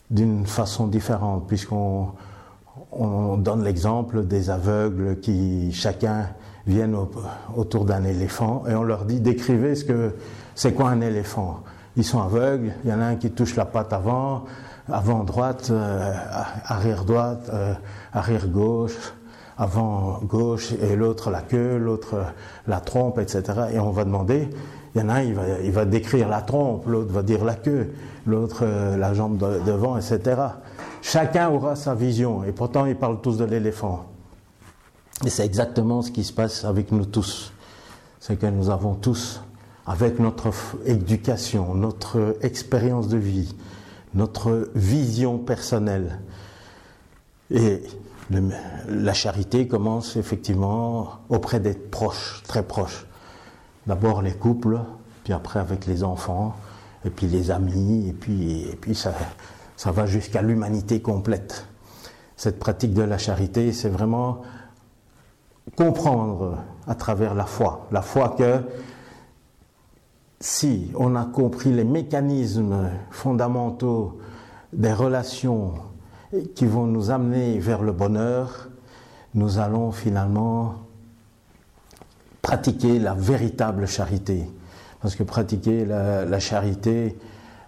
d'une 0.10 0.46
façon 0.46 0.88
différente, 0.88 1.48
puisqu'on 1.48 2.10
on 2.92 3.38
donne 3.38 3.64
l'exemple 3.64 4.26
des 4.26 4.50
aveugles 4.50 5.20
qui 5.20 5.72
chacun 5.74 6.30
viennent 6.66 6.96
autour 7.56 7.86
d'un 7.86 8.04
éléphant 8.04 8.64
et 8.68 8.76
on 8.76 8.84
leur 8.84 9.06
dit 9.06 9.20
décrivez 9.20 9.76
ce 9.76 9.86
que 9.86 10.16
c'est 10.56 10.74
quoi 10.74 10.90
un 10.90 11.02
éléphant. 11.02 11.64
Ils 11.96 12.04
sont 12.04 12.22
aveugles, 12.22 12.74
il 12.84 12.90
y 12.90 12.94
en 12.94 13.02
a 13.02 13.06
un 13.06 13.16
qui 13.16 13.32
touche 13.32 13.56
la 13.56 13.66
patte 13.66 13.94
avant, 13.94 14.46
avant 14.92 15.24
droite, 15.24 15.70
euh, 15.72 16.14
arrière 16.66 17.06
droite, 17.06 17.50
euh, 17.54 17.74
arrière 18.14 18.48
gauche, 18.48 19.14
avant 19.58 20.20
gauche 20.24 20.74
et 20.74 20.96
l'autre 20.96 21.32
la 21.32 21.42
queue, 21.42 21.78
l'autre 21.78 22.24
la 22.68 22.80
trompe, 22.80 23.18
etc. 23.20 23.44
Et 23.74 23.80
on 23.80 23.92
va 23.92 24.04
demander, 24.04 24.50
il 24.96 25.02
y 25.02 25.04
en 25.04 25.10
a 25.10 25.16
un, 25.16 25.22
il 25.22 25.72
va, 25.72 25.86
décrire 25.86 26.28
la 26.28 26.42
trompe, 26.42 26.88
l'autre 26.88 27.12
va 27.12 27.24
dire 27.24 27.44
la 27.44 27.56
queue, 27.56 27.94
l'autre 28.26 28.62
euh, 28.64 28.98
la 28.98 29.14
jambe 29.14 29.38
devant, 29.66 29.98
etc. 29.98 30.42
Chacun 31.02 31.50
aura 31.50 31.76
sa 31.76 31.94
vision, 31.96 32.44
et 32.44 32.52
pourtant 32.52 32.86
ils 32.86 32.96
parlent 32.96 33.22
tous 33.22 33.38
de 33.38 33.46
l'éléphant. 33.46 34.06
Et 35.26 35.30
c'est 35.30 35.46
exactement 35.46 36.02
ce 36.02 36.12
qui 36.12 36.24
se 36.24 36.34
passe 36.34 36.66
avec 36.66 36.92
nous 36.92 37.06
tous. 37.06 37.52
C'est 38.20 38.38
que 38.38 38.46
nous 38.48 38.70
avons 38.70 38.96
tous, 38.96 39.42
avec 39.86 40.20
notre 40.20 40.52
éducation, 40.86 41.74
notre 41.76 42.38
expérience 42.42 43.08
de 43.08 43.18
vie, 43.18 43.56
notre 44.14 44.70
vision 44.76 45.38
personnelle, 45.38 46.20
et 47.52 47.82
la 48.90 49.14
charité 49.14 49.68
commence 49.68 50.18
effectivement 50.18 51.20
auprès 51.30 51.60
des 51.60 51.74
proches, 51.74 52.44
très 52.48 52.64
proches. 52.64 53.07
D'abord 53.88 54.22
les 54.22 54.34
couples, 54.34 54.80
puis 55.24 55.34
après 55.34 55.60
avec 55.60 55.86
les 55.86 56.04
enfants, 56.04 56.56
et 57.06 57.10
puis 57.10 57.28
les 57.28 57.52
amis, 57.52 58.10
et 58.10 58.14
puis, 58.14 58.96
ça 58.96 59.92
va 59.92 60.06
jusqu'à 60.06 60.42
l'humanité 60.42 61.02
complète. 61.02 61.66
Cette 62.36 62.60
pratique 62.60 62.94
de 62.94 63.02
la 63.02 63.18
charité, 63.18 63.72
c'est 63.72 63.90
vraiment 63.90 64.42
comprendre 65.76 66.58
à 66.86 66.96
travers 66.96 67.34
la 67.34 67.46
foi. 67.46 67.88
La 67.92 68.02
foi 68.02 68.36
que 68.38 68.62
si 70.40 70.92
on 70.96 71.16
a 71.16 71.26
compris 71.26 71.72
les 71.72 71.84
mécanismes 71.84 72.90
fondamentaux 73.10 74.20
des 74.74 74.94
relations 74.94 75.74
qui 76.56 76.66
vont 76.66 76.86
nous 76.86 77.10
amener 77.10 77.58
vers 77.60 77.82
le 77.82 77.92
bonheur, 77.92 78.70
nous 79.34 79.60
allons 79.60 79.92
finalement 79.92 80.76
pratiquer 82.48 82.98
la 82.98 83.14
véritable 83.14 83.88
charité. 83.88 84.49
Parce 85.02 85.18
que 85.18 85.24
pratiquer 85.24 85.84
la, 85.84 86.40
charité, 86.40 87.18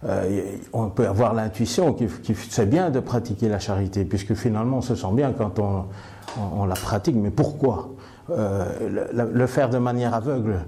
euh, 0.06 0.56
on 0.72 0.90
peut 0.90 1.06
avoir 1.06 1.34
l'intuition 1.34 1.92
que 1.92 2.06
c'est 2.50 2.66
bien 2.66 2.90
de 2.90 3.02
pratiquer 3.02 3.50
la 3.50 3.60
charité, 3.60 4.06
puisque 4.06 4.36
finalement 4.36 4.78
on 4.78 4.82
se 4.82 4.96
sent 4.96 5.12
bien 5.12 5.34
quand 5.34 5.60
on, 5.60 6.66
la 6.66 6.76
pratique, 6.76 7.16
mais 7.18 7.30
pourquoi? 7.30 7.90
Euh, 8.30 9.10
le, 9.12 9.48
faire 9.48 9.70
de 9.70 9.80
manière 9.80 10.14
aveugle 10.14 10.60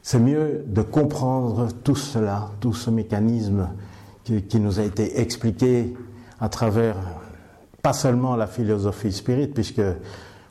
c'est 0.00 0.20
mieux 0.20 0.64
de 0.66 0.80
comprendre 0.80 1.68
tout 1.84 1.96
cela, 1.96 2.48
tout 2.60 2.72
ce 2.72 2.88
mécanisme 2.88 3.68
qui, 4.24 4.60
nous 4.60 4.80
a 4.80 4.84
été 4.84 5.20
expliqué 5.20 5.94
à 6.40 6.48
travers 6.48 6.96
pas 7.82 7.92
seulement 7.92 8.34
la 8.34 8.46
philosophie 8.46 9.12
spirit, 9.12 9.48
puisque 9.48 9.82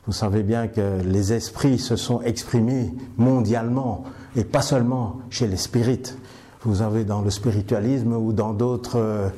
vous 0.08 0.14
savez 0.14 0.42
bien 0.42 0.68
que 0.68 1.02
les 1.04 1.34
esprits 1.34 1.78
se 1.78 1.94
sont 1.94 2.22
exprimés 2.22 2.94
mondialement 3.18 4.04
et 4.36 4.44
pas 4.44 4.62
seulement 4.62 5.18
chez 5.28 5.46
les 5.46 5.58
spirites. 5.58 6.16
Vous 6.62 6.80
avez 6.80 7.04
dans 7.04 7.20
le 7.20 7.28
spiritualisme 7.28 8.14
ou 8.14 8.32
dans 8.32 8.54
d'autres, 8.54 9.30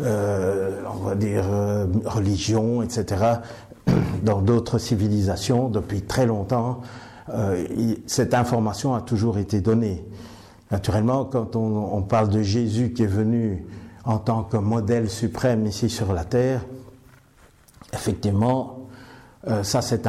euh, 0.00 0.82
on 0.92 1.04
va 1.04 1.14
dire, 1.14 1.44
euh, 1.46 1.86
religions, 2.04 2.82
etc., 2.82 3.36
dans 4.24 4.42
d'autres 4.42 4.78
civilisations 4.78 5.68
depuis 5.68 6.02
très 6.02 6.26
longtemps, 6.26 6.80
euh, 7.32 7.64
cette 8.08 8.34
information 8.34 8.96
a 8.96 9.02
toujours 9.02 9.38
été 9.38 9.60
donnée. 9.60 10.04
Naturellement, 10.72 11.26
quand 11.26 11.54
on, 11.54 12.02
parle 12.02 12.30
de 12.30 12.42
Jésus 12.42 12.92
qui 12.92 13.04
est 13.04 13.06
venu 13.06 13.64
en 14.04 14.18
tant 14.18 14.42
que 14.42 14.56
modèle 14.56 15.08
suprême 15.08 15.64
ici 15.64 15.88
sur 15.88 16.12
la 16.12 16.24
terre, 16.24 16.64
effectivement, 17.92 18.77
euh, 19.46 19.62
ça 19.62 19.82
c'est 19.82 20.06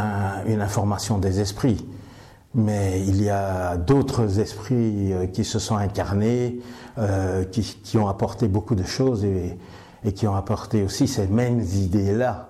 une 0.48 0.62
information 0.62 1.18
des 1.18 1.40
esprits. 1.40 1.86
Mais 2.56 3.04
il 3.06 3.22
y 3.22 3.30
a 3.30 3.78
d'autres 3.78 4.40
esprits 4.40 5.14
euh, 5.14 5.28
qui 5.28 5.44
se 5.44 5.60
sont 5.60 5.76
incarnés, 5.78 6.60
qui, 7.52 7.98
ont 7.98 8.08
apporté 8.10 8.48
beaucoup 8.48 8.76
de 8.76 8.84
choses 8.84 9.24
et, 9.24 10.12
qui 10.12 10.28
ont 10.28 10.36
apporté 10.36 10.84
aussi 10.84 11.08
ces 11.08 11.28
mêmes 11.28 11.62
idées-là 11.62 12.50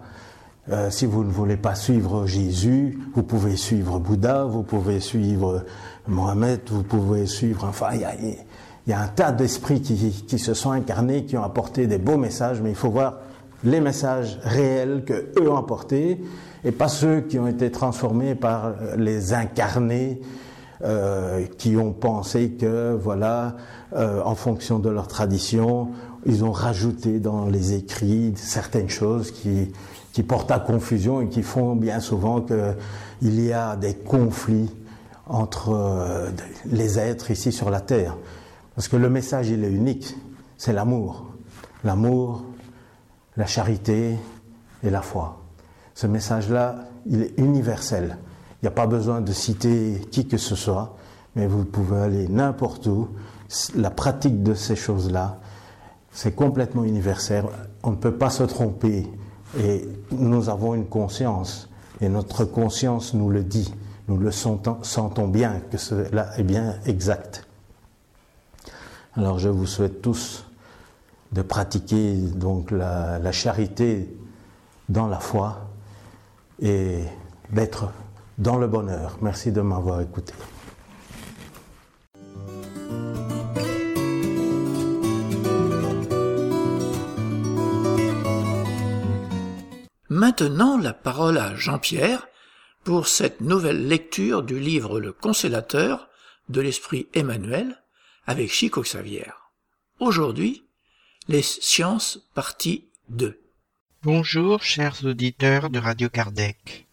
euh, 0.71 0.91
si 0.91 1.07
vous 1.07 1.23
ne 1.23 1.31
voulez 1.31 1.57
pas 1.57 1.73
suivre 1.73 2.27
Jésus, 2.27 2.99
vous 3.15 3.23
pouvez 3.23 3.55
suivre 3.55 3.97
Bouddha, 3.97 4.43
vous 4.43 4.61
pouvez 4.61 4.99
suivre 4.99 5.65
Mohamed, 6.07 6.61
vous 6.69 6.83
pouvez 6.83 7.25
suivre. 7.25 7.65
Enfin, 7.67 7.87
il 7.93 8.35
y 8.87 8.93
a, 8.93 8.99
un 9.01 9.07
tas 9.07 9.31
d'esprits 9.31 9.81
qui, 9.81 10.39
se 10.39 10.53
sont 10.53 10.71
incarnés, 10.71 11.25
qui 11.25 11.37
ont 11.37 11.43
apporté 11.43 11.87
des 11.87 11.97
beaux 11.97 12.17
messages, 12.17 12.61
mais 12.61 12.69
il 12.69 12.75
faut 12.75 12.91
voir 12.91 13.15
les 13.63 13.79
messages 13.79 14.39
réels 14.43 15.03
que 15.05 15.31
eux 15.39 15.49
ont 15.49 15.57
apportés 15.57 16.21
et 16.63 16.71
pas 16.71 16.87
ceux 16.87 17.21
qui 17.21 17.39
ont 17.39 17.47
été 17.47 17.71
transformés 17.71 18.35
par 18.35 18.73
les 18.97 19.33
incarnés 19.33 20.21
euh, 20.81 21.45
qui 21.57 21.75
ont 21.75 21.91
pensé 21.91 22.51
que, 22.51 22.93
voilà, 22.93 23.57
euh, 23.97 24.21
en 24.23 24.33
fonction 24.33 24.79
de 24.79 24.89
leur 24.89 25.09
tradition, 25.09 25.89
ils 26.25 26.45
ont 26.45 26.53
rajouté 26.53 27.19
dans 27.19 27.47
les 27.47 27.73
écrits 27.73 28.31
certaines 28.37 28.87
choses 28.87 29.31
qui, 29.31 29.73
qui 30.13 30.23
portent 30.23 30.51
à 30.51 30.59
confusion 30.59 31.19
et 31.19 31.27
qui 31.27 31.43
font 31.43 31.75
bien 31.75 31.99
souvent 31.99 32.39
qu'il 32.39 33.43
y 33.43 33.51
a 33.51 33.75
des 33.75 33.93
conflits 33.93 34.69
entre 35.27 35.73
euh, 35.73 36.29
les 36.65 36.97
êtres 36.97 37.29
ici 37.29 37.51
sur 37.51 37.69
la 37.69 37.81
terre. 37.81 38.15
Parce 38.73 38.87
que 38.87 38.95
le 38.95 39.09
message, 39.09 39.49
il 39.49 39.65
est 39.65 39.71
unique, 39.71 40.15
c'est 40.57 40.71
l'amour. 40.71 41.25
L'amour, 41.83 42.45
la 43.39 43.45
charité 43.45 44.17
et 44.83 44.89
la 44.89 45.01
foi. 45.01 45.39
Ce 45.95 46.07
message-là, 46.07 46.75
il 47.05 47.21
est 47.23 47.39
universel. 47.39 48.17
Il 48.61 48.65
n'y 48.65 48.67
a 48.67 48.71
pas 48.71 48.85
besoin 48.85 49.21
de 49.21 49.31
citer 49.31 50.01
qui 50.11 50.27
que 50.27 50.37
ce 50.37 50.55
soit, 50.55 50.97
mais 51.37 51.47
vous 51.47 51.63
pouvez 51.63 51.99
aller 51.99 52.27
n'importe 52.27 52.87
où. 52.87 53.07
La 53.75 53.91
pratique 53.91 54.43
de 54.43 54.53
ces 54.53 54.75
choses-là, 54.75 55.39
c'est 56.11 56.35
complètement 56.35 56.83
universel. 56.83 57.45
On 57.81 57.91
ne 57.91 57.95
peut 57.95 58.15
pas 58.15 58.29
se 58.29 58.43
tromper 58.43 59.07
et 59.57 59.87
nous 60.11 60.49
avons 60.49 60.75
une 60.75 60.87
conscience, 60.87 61.69
et 62.01 62.09
notre 62.09 62.43
conscience 62.43 63.13
nous 63.13 63.29
le 63.29 63.43
dit, 63.43 63.73
nous 64.09 64.17
le 64.17 64.31
sentons, 64.31 65.27
bien 65.29 65.61
que 65.71 65.77
cela 65.77 66.37
est 66.37 66.43
bien 66.43 66.75
exact. 66.85 67.47
Alors 69.15 69.39
je 69.39 69.47
vous 69.47 69.65
souhaite 69.65 70.01
tous 70.01 70.45
de 71.31 71.41
pratiquer 71.41 72.15
donc 72.15 72.71
la 72.71 73.31
charité 73.31 74.17
dans 74.89 75.07
la 75.07 75.19
foi 75.19 75.69
et 76.61 77.03
d'être 77.51 77.91
dans 78.37 78.57
le 78.57 78.67
bonheur. 78.67 79.17
Merci 79.21 79.51
de 79.51 79.61
m'avoir 79.61 80.01
écouté. 80.01 80.33
Maintenant 90.09 90.77
la 90.77 90.93
parole 90.93 91.37
à 91.37 91.55
Jean-Pierre 91.55 92.27
pour 92.83 93.07
cette 93.07 93.41
nouvelle 93.41 93.87
lecture 93.87 94.41
du 94.41 94.59
livre 94.59 94.99
Le 94.99 95.13
Consolateur 95.13 96.09
de 96.49 96.61
l'Esprit 96.61 97.07
Emmanuel 97.13 97.83
avec 98.25 98.51
Chico 98.51 98.81
Xavier. 98.81 99.27
Aujourd'hui, 99.99 100.68
les 101.29 101.43
sciences 101.43 102.17
partie 102.33 102.85
2. 103.09 103.39
Bonjour 104.01 104.63
chers 104.63 105.05
auditeurs 105.05 105.69
de 105.69 105.77
Radio 105.77 106.09
Kardec. 106.09 106.87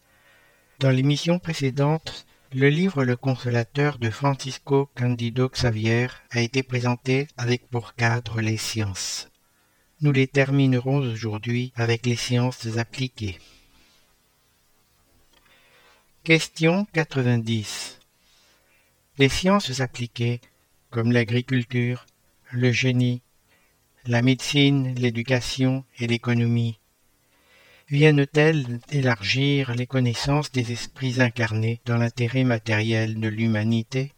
Dans 0.77 0.91
l'émission 0.91 1.39
précédente, 1.39 2.27
le 2.53 2.69
livre 2.69 3.03
Le 3.03 3.15
Consolateur 3.15 3.97
de 3.97 4.11
Francisco 4.11 4.91
Candido 4.95 5.49
Xavier 5.49 6.09
a 6.29 6.41
été 6.41 6.61
présenté 6.61 7.27
avec 7.35 7.67
pour 7.71 7.95
cadre 7.95 8.39
les 8.39 8.57
sciences. 8.57 9.27
Nous 10.01 10.11
les 10.11 10.27
terminerons 10.27 10.99
aujourd'hui 10.99 11.73
avec 11.75 12.05
les 12.05 12.15
sciences 12.15 12.77
appliquées. 12.77 13.39
Question 16.23 16.85
90. 16.93 17.97
Les 19.17 19.29
sciences 19.29 19.79
appliquées, 19.79 20.41
comme 20.91 21.11
l'agriculture, 21.11 22.05
le 22.51 22.71
génie, 22.71 23.23
la 24.07 24.21
médecine, 24.21 24.95
l'éducation 24.95 25.83
et 25.99 26.07
l'économie, 26.07 26.79
viennent-elles 27.89 28.79
élargir 28.91 29.75
les 29.75 29.87
connaissances 29.87 30.51
des 30.51 30.71
esprits 30.71 31.21
incarnés 31.21 31.81
dans 31.85 31.97
l'intérêt 31.97 32.43
matériel 32.43 33.19
de 33.19 33.27
l'humanité? 33.27 34.13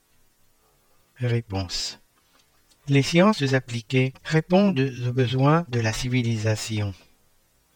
Réponse. 1.17 1.99
Les 2.87 3.01
sciences 3.01 3.53
appliquées 3.53 4.13
répondent 4.23 4.91
aux 5.07 5.13
besoins 5.13 5.65
de 5.69 5.79
la 5.79 5.93
civilisation. 5.93 6.93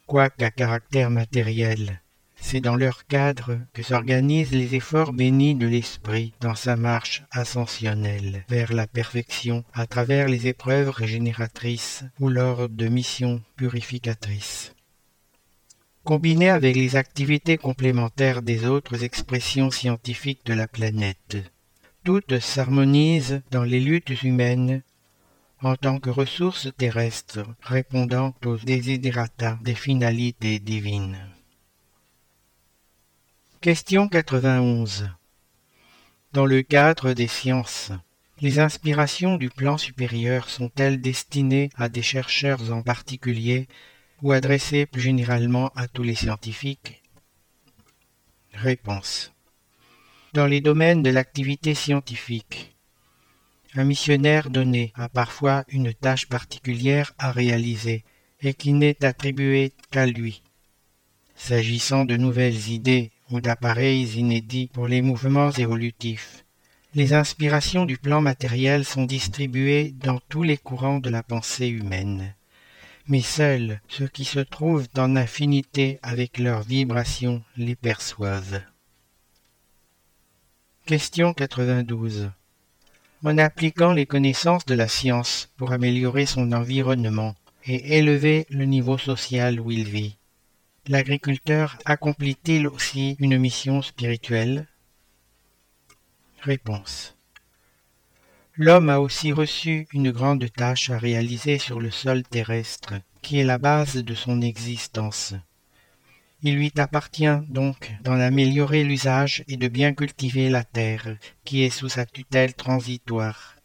Quoiqu'à 0.07 0.51
caractère 0.51 1.09
matériel, 1.09 2.01
c'est 2.43 2.59
dans 2.59 2.75
leur 2.75 3.07
cadre 3.07 3.57
que 3.71 3.81
s'organisent 3.81 4.51
les 4.51 4.75
efforts 4.75 5.13
bénis 5.13 5.55
de 5.55 5.65
l'esprit 5.65 6.33
dans 6.41 6.55
sa 6.55 6.75
marche 6.75 7.23
ascensionnelle 7.31 8.43
vers 8.49 8.73
la 8.73 8.85
perfection 8.85 9.63
à 9.73 9.87
travers 9.87 10.27
les 10.27 10.47
épreuves 10.47 10.89
régénératrices 10.89 12.03
ou 12.19 12.27
lors 12.27 12.67
de 12.67 12.87
missions 12.89 13.41
purificatrices. 13.55 14.75
Combinées 16.03 16.49
avec 16.49 16.75
les 16.75 16.97
activités 16.97 17.57
complémentaires 17.57 18.41
des 18.41 18.65
autres 18.65 19.05
expressions 19.05 19.71
scientifiques 19.71 20.45
de 20.45 20.53
la 20.53 20.67
planète, 20.67 21.37
toutes 22.03 22.39
s'harmonisent 22.39 23.41
dans 23.51 23.63
les 23.63 23.79
luttes 23.79 24.21
humaines 24.21 24.83
en 25.61 25.77
tant 25.77 25.97
que 25.97 26.09
ressource 26.09 26.67
terrestre 26.77 27.45
répondant 27.61 28.35
aux 28.45 28.57
desiderata 28.57 29.57
des 29.63 29.75
finalités 29.75 30.59
divines. 30.59 31.32
Question 33.63 34.09
91. 34.09 35.09
Dans 36.33 36.45
le 36.45 36.63
cadre 36.63 37.13
des 37.13 37.27
sciences, 37.27 37.93
les 38.41 38.59
inspirations 38.59 39.37
du 39.37 39.49
plan 39.49 39.77
supérieur 39.77 40.49
sont-elles 40.49 40.99
destinées 40.99 41.69
à 41.77 41.87
des 41.87 42.01
chercheurs 42.01 42.73
en 42.73 42.81
particulier 42.81 43.69
ou 44.21 44.33
adressées 44.33 44.85
plus 44.85 44.99
généralement 44.99 45.69
à 45.77 45.87
tous 45.87 46.03
les 46.03 46.13
scientifiques? 46.13 47.01
Réponse. 48.53 49.31
Dans 50.33 50.45
les 50.45 50.59
domaines 50.59 51.01
de 51.01 51.11
l'activité 51.11 51.73
scientifique, 51.73 52.75
un 53.75 53.85
missionnaire 53.85 54.49
donné 54.49 54.91
a 54.93 55.07
parfois 55.07 55.63
une 55.69 55.93
tâche 55.93 56.27
particulière 56.27 57.13
à 57.17 57.31
réaliser 57.31 58.03
et 58.41 58.55
qui 58.55 58.73
n'est 58.73 59.05
attribuée 59.05 59.71
qu'à 59.89 60.05
lui. 60.05 60.43
S'agissant 61.37 62.03
de 62.03 62.17
nouvelles 62.17 62.67
idées 62.67 63.13
ou 63.33 63.41
d'appareils 63.41 64.19
inédits 64.19 64.69
pour 64.71 64.87
les 64.87 65.01
mouvements 65.01 65.51
évolutifs, 65.51 66.45
Les 66.95 67.13
inspirations 67.13 67.85
du 67.85 67.97
plan 67.97 68.21
matériel 68.21 68.85
sont 68.85 69.05
distribuées 69.05 69.95
dans 69.97 70.19
tous 70.29 70.43
les 70.43 70.57
courants 70.57 70.99
de 70.99 71.09
la 71.09 71.23
pensée 71.23 71.67
humaine. 71.67 72.35
Mais 73.07 73.21
seuls 73.21 73.81
ceux 73.87 74.07
qui 74.07 74.25
se 74.25 74.39
trouvent 74.39 74.87
en 74.95 75.15
affinité 75.15 75.97
avec 76.03 76.37
leurs 76.37 76.61
vibrations 76.61 77.41
les 77.57 77.75
perçoivent. 77.75 78.61
Question 80.85 81.33
92. 81.33 82.29
En 83.25 83.37
appliquant 83.39 83.93
les 83.93 84.05
connaissances 84.05 84.65
de 84.65 84.75
la 84.75 84.87
science 84.87 85.49
pour 85.57 85.71
améliorer 85.71 86.27
son 86.27 86.51
environnement 86.51 87.33
et 87.65 87.97
élever 87.97 88.45
le 88.51 88.65
niveau 88.65 88.99
social 88.99 89.59
où 89.59 89.71
il 89.71 89.85
vit, 89.85 90.17
l'agriculteur 90.87 91.77
accomplit-il 91.85 92.67
aussi 92.67 93.15
une 93.19 93.37
mission 93.37 93.81
spirituelle? 93.81 94.67
Réponse. 96.41 97.15
L'homme 98.55 98.89
a 98.89 98.99
aussi 98.99 99.31
reçu 99.31 99.87
une 99.93 100.11
grande 100.11 100.51
tâche 100.51 100.89
à 100.89 100.97
réaliser 100.97 101.57
sur 101.57 101.79
le 101.79 101.89
sol 101.89 102.23
terrestre, 102.23 102.95
qui 103.21 103.39
est 103.39 103.45
la 103.45 103.57
base 103.57 103.95
de 103.95 104.13
son 104.13 104.41
existence. 104.41 105.33
Il 106.43 106.55
lui 106.55 106.73
appartient 106.77 107.39
donc 107.47 107.93
d'en 108.03 108.19
améliorer 108.19 108.83
l'usage 108.83 109.45
et 109.47 109.55
de 109.55 109.69
bien 109.69 109.93
cultiver 109.93 110.49
la 110.49 110.65
terre, 110.65 111.15
qui 111.45 111.63
est 111.63 111.69
sous 111.69 111.87
sa 111.87 112.05
tutelle 112.05 112.53
transitoire. 112.53 113.55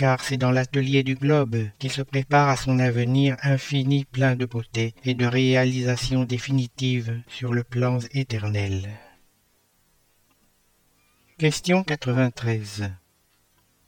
Car 0.00 0.24
c'est 0.24 0.38
dans 0.38 0.50
l'atelier 0.50 1.02
du 1.02 1.14
globe 1.14 1.58
qu'il 1.78 1.90
se 1.90 2.00
prépare 2.00 2.48
à 2.48 2.56
son 2.56 2.78
avenir 2.78 3.36
infini 3.42 4.06
plein 4.06 4.34
de 4.34 4.46
beauté 4.46 4.94
et 5.04 5.12
de 5.12 5.26
réalisation 5.26 6.24
définitive 6.24 7.20
sur 7.28 7.52
le 7.52 7.64
plan 7.64 7.98
éternel. 8.14 8.88
Question 11.36 11.84
93. 11.84 12.90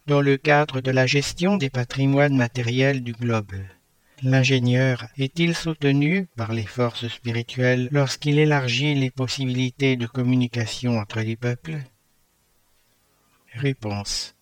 Dans 0.06 0.20
le 0.20 0.36
cadre 0.36 0.82
de 0.82 0.90
la 0.90 1.06
gestion 1.06 1.56
des 1.56 1.70
patrimoines 1.70 2.36
matériels 2.36 3.02
du 3.02 3.12
globe, 3.12 3.55
l'ingénieur 4.22 5.06
est-il 5.16 5.55
soutenu 5.55 6.26
par 6.36 6.52
les 6.52 6.66
forces 6.66 7.09
spirituelles 7.09 7.89
lorsqu'il 7.90 8.39
élargit 8.39 8.94
les 8.94 9.10
possibilités 9.10 9.97
de 9.97 10.06
communication 10.06 10.98
entre 10.98 11.20
les 11.20 11.36
peuples? 11.36 11.78
Réponse. 13.55 14.34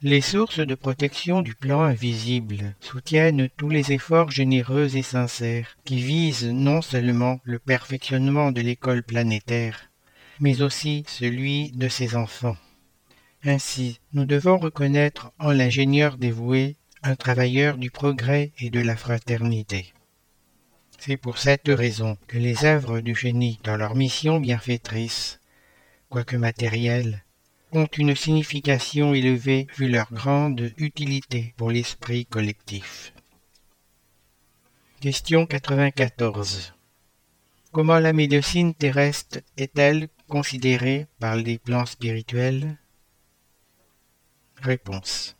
Les 0.00 0.20
sources 0.20 0.60
de 0.60 0.76
protection 0.76 1.42
du 1.42 1.56
plan 1.56 1.80
invisible 1.80 2.76
soutiennent 2.78 3.48
tous 3.56 3.68
les 3.68 3.90
efforts 3.90 4.30
généreux 4.30 4.96
et 4.96 5.02
sincères 5.02 5.76
qui 5.84 6.00
visent 6.00 6.46
non 6.46 6.82
seulement 6.82 7.40
le 7.42 7.58
perfectionnement 7.58 8.52
de 8.52 8.60
l'école 8.60 9.02
planétaire, 9.02 9.90
mais 10.38 10.62
aussi 10.62 11.04
celui 11.08 11.72
de 11.72 11.88
ses 11.88 12.14
enfants. 12.14 12.56
Ainsi, 13.42 13.98
nous 14.12 14.24
devons 14.24 14.58
reconnaître 14.58 15.32
en 15.40 15.50
l'ingénieur 15.50 16.16
dévoué 16.16 16.76
un 17.02 17.16
travailleur 17.16 17.76
du 17.76 17.90
progrès 17.90 18.52
et 18.60 18.70
de 18.70 18.80
la 18.80 18.96
fraternité. 18.96 19.92
C'est 21.00 21.16
pour 21.16 21.38
cette 21.38 21.66
raison 21.66 22.16
que 22.28 22.38
les 22.38 22.64
œuvres 22.64 23.00
du 23.00 23.16
génie 23.16 23.58
dans 23.64 23.76
leur 23.76 23.96
mission 23.96 24.38
bienfaitrice, 24.38 25.40
quoique 26.08 26.36
matérielles, 26.36 27.24
ont 27.72 27.88
une 27.98 28.14
signification 28.14 29.14
élevée 29.14 29.66
vu 29.76 29.88
leur 29.88 30.12
grande 30.12 30.72
utilité 30.78 31.54
pour 31.56 31.70
l'esprit 31.70 32.26
collectif. 32.26 33.12
Question 35.00 35.46
94. 35.46 36.74
Comment 37.70 37.98
la 37.98 38.12
médecine 38.12 38.74
terrestre 38.74 39.40
est-elle 39.56 40.08
considérée 40.28 41.06
par 41.20 41.36
les 41.36 41.58
plans 41.58 41.86
spirituels? 41.86 42.78
Réponse. 44.56 45.36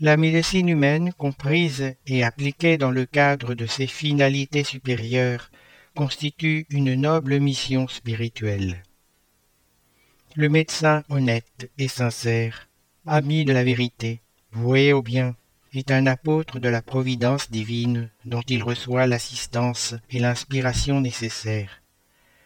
La 0.00 0.16
médecine 0.16 0.68
humaine, 0.68 1.12
comprise 1.12 1.94
et 2.06 2.24
appliquée 2.24 2.78
dans 2.78 2.90
le 2.90 3.04
cadre 3.04 3.54
de 3.54 3.66
ses 3.66 3.86
finalités 3.86 4.64
supérieures, 4.64 5.50
constitue 5.94 6.66
une 6.70 6.94
noble 6.94 7.38
mission 7.38 7.86
spirituelle. 7.86 8.82
Le 10.36 10.48
médecin 10.48 11.02
honnête 11.08 11.70
et 11.78 11.88
sincère, 11.88 12.68
ami 13.06 13.44
de 13.44 13.52
la 13.52 13.64
vérité, 13.64 14.20
voué 14.52 14.92
au 14.92 15.02
bien, 15.02 15.36
est 15.72 15.90
un 15.90 16.06
apôtre 16.06 16.58
de 16.58 16.68
la 16.68 16.82
providence 16.82 17.50
divine 17.50 18.10
dont 18.24 18.42
il 18.48 18.62
reçoit 18.62 19.06
l'assistance 19.06 19.94
et 20.10 20.18
l'inspiration 20.18 21.00
nécessaires 21.00 21.80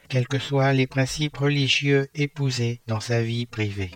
quels 0.08 0.28
que 0.28 0.38
soient 0.38 0.72
les 0.72 0.86
principes 0.86 1.38
religieux 1.38 2.08
épousés 2.14 2.80
dans 2.86 3.00
sa 3.00 3.22
vie 3.22 3.46
privée. 3.46 3.90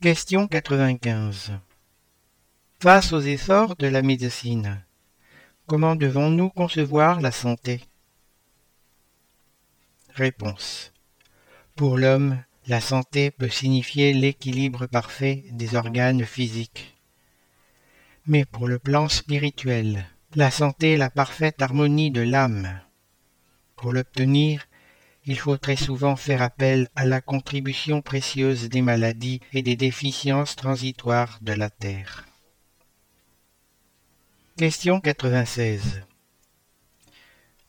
Question 0.00 0.46
95. 0.46 1.52
Face 2.80 3.12
aux 3.12 3.20
efforts 3.20 3.74
de 3.76 3.86
la 3.86 4.02
médecine, 4.02 4.84
comment 5.66 5.96
devons-nous 5.96 6.50
concevoir 6.50 7.20
la 7.20 7.32
santé? 7.32 7.80
Réponse. 10.14 10.92
Pour 11.78 11.96
l'homme, 11.96 12.42
la 12.66 12.80
santé 12.80 13.30
peut 13.30 13.48
signifier 13.48 14.12
l'équilibre 14.12 14.86
parfait 14.86 15.44
des 15.52 15.76
organes 15.76 16.24
physiques. 16.24 16.96
Mais 18.26 18.44
pour 18.44 18.66
le 18.66 18.80
plan 18.80 19.08
spirituel, 19.08 20.04
la 20.34 20.50
santé 20.50 20.94
est 20.94 20.96
la 20.96 21.08
parfaite 21.08 21.62
harmonie 21.62 22.10
de 22.10 22.20
l'âme. 22.20 22.80
Pour 23.76 23.92
l'obtenir, 23.92 24.66
il 25.24 25.38
faut 25.38 25.56
très 25.56 25.76
souvent 25.76 26.16
faire 26.16 26.42
appel 26.42 26.88
à 26.96 27.04
la 27.04 27.20
contribution 27.20 28.02
précieuse 28.02 28.68
des 28.68 28.82
maladies 28.82 29.40
et 29.52 29.62
des 29.62 29.76
déficiences 29.76 30.56
transitoires 30.56 31.38
de 31.42 31.52
la 31.52 31.70
terre. 31.70 32.26
Question 34.56 35.00
96. 35.00 36.02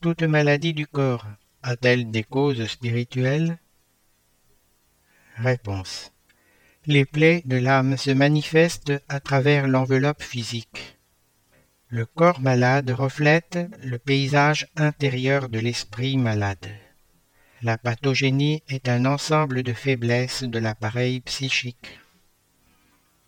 Toute 0.02 0.24
maladie 0.24 0.74
du 0.74 0.88
corps 0.88 1.28
a-t-elle 1.62 2.10
des 2.10 2.24
causes 2.24 2.66
spirituelles? 2.66 3.60
Réponse. 5.42 6.12
Les 6.86 7.06
plaies 7.06 7.44
de 7.46 7.56
l'âme 7.56 7.96
se 7.96 8.12
manifestent 8.12 8.92
à 9.08 9.22
travers 9.22 9.68
l'enveloppe 9.68 10.22
physique. 10.22 10.98
Le 11.88 12.06
corps 12.06 12.42
malade 12.42 12.90
reflète 12.92 13.58
le 13.82 13.98
paysage 13.98 14.68
intérieur 14.76 15.48
de 15.48 15.60
l'esprit 15.60 16.18
malade. 16.18 16.68
La 17.62 17.78
pathogénie 17.78 18.64
est 18.68 18.90
un 18.90 19.06
ensemble 19.06 19.64
de 19.64 19.72
faiblesses 19.72 20.44
de 20.44 20.60
l'appareil 20.60 21.22
psychique. 21.22 22.00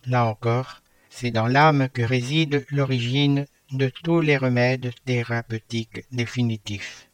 Là 0.04 0.26
encore, 0.26 0.82
c'est 1.08 1.30
dans 1.30 1.46
l'âme 1.46 1.88
que 1.88 2.02
réside 2.02 2.66
l'origine 2.70 3.46
de 3.72 3.88
tous 3.88 4.20
les 4.20 4.36
remèdes 4.36 4.92
thérapeutiques 5.06 6.04
définitifs. 6.12 7.08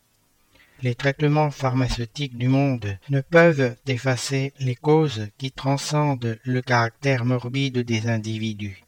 Les 0.80 0.94
traitements 0.94 1.50
pharmaceutiques 1.50 2.38
du 2.38 2.46
monde 2.46 2.98
ne 3.08 3.20
peuvent 3.20 3.76
effacer 3.88 4.52
les 4.60 4.76
causes 4.76 5.26
qui 5.36 5.50
transcendent 5.50 6.38
le 6.44 6.62
caractère 6.62 7.24
morbide 7.24 7.78
des 7.78 8.06
individus. 8.06 8.84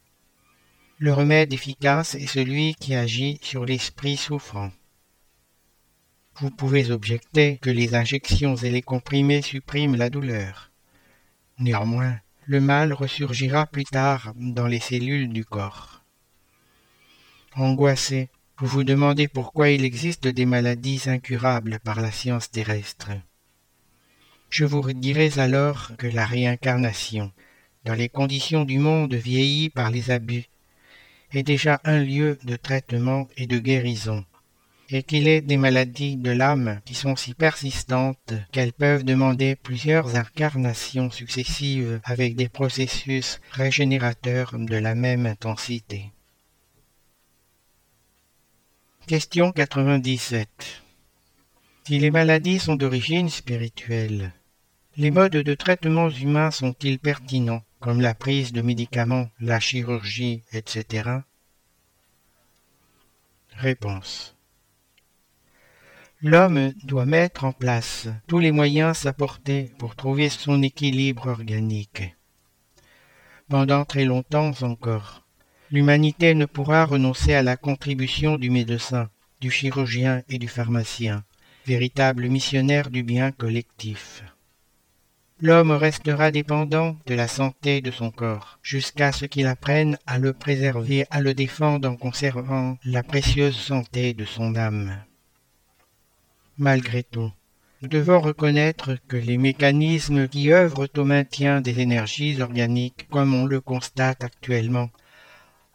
Le 0.99 1.11
remède 1.11 1.51
efficace 1.51 2.15
est 2.15 2.27
celui 2.27 2.75
qui 2.75 2.95
agit 2.95 3.39
sur 3.41 3.65
l'esprit 3.65 4.15
souffrant. 4.15 4.71
Vous 6.37 6.49
pouvez 6.49 6.91
objecter 6.91 7.57
que 7.57 7.69
les 7.69 7.93
injections 7.93 8.55
et 8.55 8.69
les 8.69 8.81
comprimés 8.81 9.41
suppriment 9.41 9.97
la 9.97 10.09
douleur. 10.09 10.71
Néanmoins, 11.59 12.19
le 12.45 12.61
mal 12.61 12.93
ressurgira 12.93 13.65
plus 13.65 13.83
tard 13.83 14.33
dans 14.37 14.67
les 14.67 14.79
cellules 14.79 15.33
du 15.33 15.43
corps. 15.43 16.03
Angoissé, 17.55 18.29
vous 18.61 18.67
vous 18.67 18.83
demandez 18.83 19.27
pourquoi 19.27 19.71
il 19.71 19.83
existe 19.83 20.27
des 20.27 20.45
maladies 20.45 21.01
incurables 21.07 21.79
par 21.83 21.99
la 21.99 22.11
science 22.11 22.51
terrestre. 22.51 23.09
Je 24.51 24.65
vous 24.65 24.93
dirai 24.93 25.31
alors 25.37 25.93
que 25.97 26.05
la 26.05 26.27
réincarnation, 26.27 27.31
dans 27.85 27.95
les 27.95 28.07
conditions 28.07 28.63
du 28.63 28.77
monde 28.77 29.15
vieilli 29.15 29.71
par 29.71 29.89
les 29.89 30.11
abus, 30.11 30.45
est 31.33 31.41
déjà 31.41 31.81
un 31.85 32.03
lieu 32.03 32.37
de 32.43 32.55
traitement 32.55 33.27
et 33.35 33.47
de 33.47 33.57
guérison, 33.57 34.23
et 34.91 35.01
qu'il 35.01 35.27
est 35.27 35.41
des 35.41 35.57
maladies 35.57 36.17
de 36.17 36.29
l'âme 36.29 36.81
qui 36.85 36.93
sont 36.93 37.15
si 37.15 37.33
persistantes 37.33 38.33
qu'elles 38.51 38.73
peuvent 38.73 39.03
demander 39.03 39.55
plusieurs 39.55 40.17
incarnations 40.17 41.09
successives 41.09 41.99
avec 42.03 42.35
des 42.35 42.49
processus 42.49 43.41
régénérateurs 43.53 44.53
de 44.55 44.75
la 44.75 44.93
même 44.93 45.25
intensité. 45.25 46.11
Question 49.07 49.51
97. 49.51 50.47
Si 51.85 51.99
les 51.99 52.11
maladies 52.11 52.59
sont 52.59 52.75
d'origine 52.75 53.29
spirituelle, 53.29 54.31
les 54.95 55.11
modes 55.11 55.31
de 55.35 55.53
traitement 55.53 56.09
humains 56.09 56.51
sont-ils 56.51 56.99
pertinents 56.99 57.63
comme 57.79 57.99
la 57.99 58.13
prise 58.13 58.53
de 58.53 58.61
médicaments, 58.61 59.29
la 59.39 59.59
chirurgie, 59.59 60.43
etc. 60.53 61.09
Réponse. 63.53 64.35
L'homme 66.21 66.71
doit 66.83 67.07
mettre 67.07 67.43
en 67.43 67.51
place 67.51 68.07
tous 68.27 68.39
les 68.39 68.51
moyens 68.51 68.99
s'apporter 68.99 69.71
pour 69.79 69.95
trouver 69.95 70.29
son 70.29 70.61
équilibre 70.61 71.27
organique. 71.27 72.15
Pendant 73.49 73.83
très 73.83 74.05
longtemps 74.05 74.53
encore, 74.61 75.20
l'humanité 75.71 76.35
ne 76.35 76.45
pourra 76.45 76.85
renoncer 76.85 77.33
à 77.33 77.43
la 77.43 77.55
contribution 77.55 78.37
du 78.37 78.49
médecin, 78.49 79.09
du 79.39 79.49
chirurgien 79.49 80.21
et 80.27 80.37
du 80.37 80.49
pharmacien, 80.49 81.23
véritable 81.65 82.27
missionnaire 82.27 82.89
du 82.89 83.03
bien 83.03 83.31
collectif. 83.31 84.23
L'homme 85.39 85.71
restera 85.71 86.29
dépendant 86.29 86.97
de 87.07 87.15
la 87.15 87.27
santé 87.27 87.81
de 87.81 87.89
son 87.89 88.11
corps, 88.11 88.59
jusqu'à 88.61 89.11
ce 89.11 89.25
qu'il 89.25 89.47
apprenne 89.47 89.97
à 90.05 90.19
le 90.19 90.33
préserver, 90.33 91.05
à 91.09 91.21
le 91.21 91.33
défendre 91.33 91.89
en 91.89 91.95
conservant 91.95 92.77
la 92.85 93.01
précieuse 93.01 93.55
santé 93.55 94.13
de 94.13 94.25
son 94.25 94.55
âme. 94.55 94.97
Malgré 96.57 97.01
tout, 97.01 97.31
nous 97.81 97.87
devons 97.87 98.19
reconnaître 98.19 98.97
que 99.07 99.17
les 99.17 99.39
mécanismes 99.39 100.27
qui 100.27 100.51
œuvrent 100.51 100.87
au 100.95 101.05
maintien 101.05 101.61
des 101.61 101.79
énergies 101.79 102.39
organiques, 102.39 103.07
comme 103.09 103.33
on 103.33 103.45
le 103.45 103.61
constate 103.61 104.23
actuellement, 104.23 104.91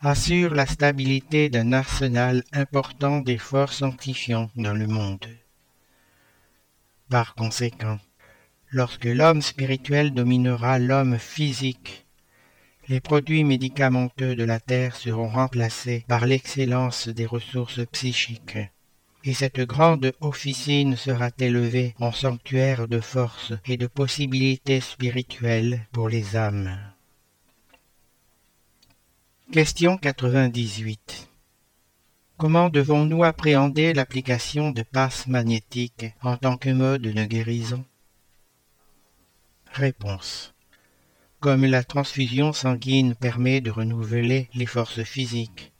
assurent 0.01 0.55
la 0.55 0.66
stabilité 0.66 1.48
d'un 1.48 1.73
arsenal 1.73 2.44
important 2.52 3.20
d'efforts 3.20 3.73
sanctifiants 3.73 4.51
dans 4.56 4.74
le 4.74 4.86
monde. 4.86 5.27
Par 7.09 7.35
conséquent, 7.35 7.98
lorsque 8.70 9.05
l'homme 9.05 9.43
spirituel 9.43 10.12
dominera 10.12 10.78
l'homme 10.78 11.18
physique, 11.18 12.06
les 12.89 13.01
produits 13.01 13.44
médicamenteux 13.44 14.36
de 14.36 14.44
la 14.44 14.60
Terre 14.60 14.97
seront 14.97 15.28
remplacés 15.28 16.05
par 16.09 16.27
l'excellence 16.27 17.09
des 17.09 17.27
ressources 17.27 17.85
psychiques 17.86 18.59
et 19.27 19.35
cette 19.35 19.60
grande 19.60 20.12
officine 20.20 20.94
sera 20.94 21.31
élevée 21.40 21.94
en 21.98 22.12
sanctuaire 22.12 22.86
de 22.86 23.01
force 23.01 23.52
et 23.66 23.77
de 23.77 23.89
possibilités 23.89 24.81
spirituelles 24.81 25.81
pour 25.90 26.09
les 26.09 26.36
âmes. 26.36 26.78
Question 29.52 29.97
98. 29.97 31.28
Comment 32.36 32.68
devons-nous 32.68 33.24
appréhender 33.24 33.94
l'application 33.94 34.70
de 34.70 34.82
passes 34.82 35.27
magnétiques 35.27 36.06
en 36.23 36.36
tant 36.36 36.56
que 36.56 36.70
mode 36.70 37.02
de 37.02 37.24
guérison? 37.24 37.85
Réponse. 39.73 40.55
Comme 41.40 41.64
la 41.64 41.85
transfusion 41.85 42.52
sanguine 42.52 43.14
permet 43.14 43.60
de 43.60 43.70
renouveler 43.70 44.48
les 44.55 44.66
forces 44.66 45.02
physiques, 45.02 45.73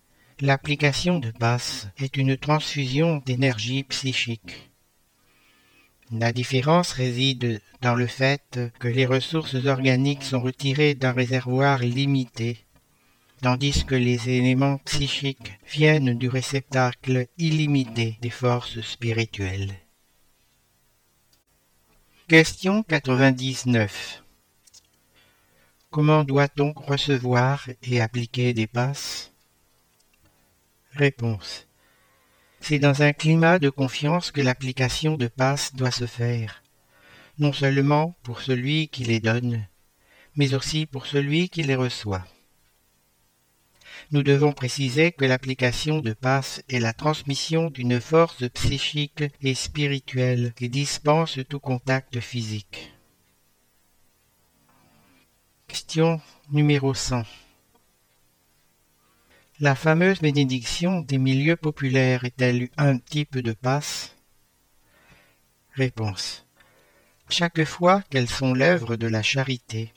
L'application 0.43 1.19
de 1.19 1.31
passe 1.31 1.89
est 1.97 2.19
une 2.19 2.37
transfusion 2.37 3.23
d'énergie 3.25 3.85
psychique. 3.85 4.71
La 6.13 6.31
différence 6.31 6.93
réside 6.93 7.63
dans 7.81 7.95
le 7.95 8.07
fait 8.07 8.61
que 8.79 8.87
les 8.87 9.07
ressources 9.07 9.55
organiques 9.55 10.25
sont 10.25 10.41
retirées 10.41 10.95
d'un 10.95 11.13
réservoir 11.13 11.79
limité, 11.79 12.66
tandis 13.43 13.85
que 13.85 13.95
les 13.95 14.29
éléments 14.31 14.79
psychiques 14.79 15.59
viennent 15.67 16.17
du 16.17 16.29
réceptacle 16.29 17.27
illimité 17.39 18.19
des 18.23 18.31
forces 18.31 18.81
spirituelles. 18.81 19.75
Question 22.29 22.83
99. 22.83 24.25
Comment 25.91 26.25
doit-on 26.25 26.73
recevoir 26.73 27.69
et 27.83 28.01
appliquer 28.01 28.53
des 28.53 28.67
passes? 28.67 29.33
Réponse. 30.93 31.67
C'est 32.61 32.79
dans 32.79 33.03
un 33.03 33.13
climat 33.13 33.59
de 33.59 33.71
confiance 33.71 34.31
que 34.31 34.41
l'application 34.41 35.17
de 35.17 35.29
passes 35.29 35.75
doit 35.75 35.91
se 35.91 36.07
faire, 36.07 36.63
non 37.39 37.53
seulement 37.53 38.17
pour 38.23 38.41
celui 38.41 38.89
qui 38.89 39.05
les 39.05 39.21
donne, 39.21 39.67
mais 40.35 40.55
aussi 40.55 40.87
pour 40.87 41.07
celui 41.07 41.49
qui 41.49 41.63
les 41.63 41.77
reçoit. 41.77 42.25
Nous 44.13 44.23
devons 44.23 44.53
préciser 44.53 45.11
que 45.11 45.25
l'application 45.25 45.99
de 45.99 46.13
passes 46.13 46.63
est 46.69 46.79
la 46.79 46.93
transmission 46.93 47.71
d'une 47.71 48.01
force 48.01 48.49
psychique 48.51 49.25
et 49.43 49.55
spirituelle 49.55 50.53
qui 50.55 50.69
dispense 50.69 51.41
tout 51.49 51.59
contact 51.59 52.21
physique. 52.21 52.93
Question 55.67 56.21
numéro 56.53 56.95
100. 56.95 57.25
La 59.59 59.75
fameuse 59.75 60.21
bénédiction 60.21 61.01
des 61.01 61.19
milieux 61.19 61.57
populaires 61.57 62.25
est-elle 62.25 62.69
un 62.77 62.99
type 62.99 63.39
de 63.39 63.53
passe? 63.53 64.15
Réponse. 65.73 66.47
Chaque 67.29 67.65
fois 67.65 68.03
qu'elles 68.03 68.29
sont 68.29 68.55
l'œuvre 68.55 68.95
de 68.95 69.09
la 69.09 69.23
charité, 69.25 69.93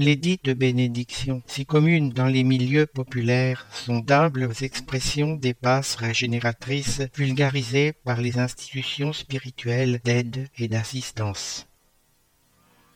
les 0.00 0.16
dites 0.16 0.48
bénédictions, 0.48 1.42
si 1.46 1.66
communes 1.66 2.08
dans 2.08 2.24
les 2.24 2.42
milieux 2.42 2.86
populaires, 2.86 3.66
sont 3.70 3.98
d'humbles 3.98 4.48
expressions 4.62 5.34
des 5.34 5.52
passes 5.52 5.94
régénératrices 5.94 7.02
vulgarisées 7.14 7.92
par 7.92 8.22
les 8.22 8.38
institutions 8.38 9.12
spirituelles 9.12 10.00
d'aide 10.02 10.48
et 10.56 10.68
d'assistance. 10.68 11.66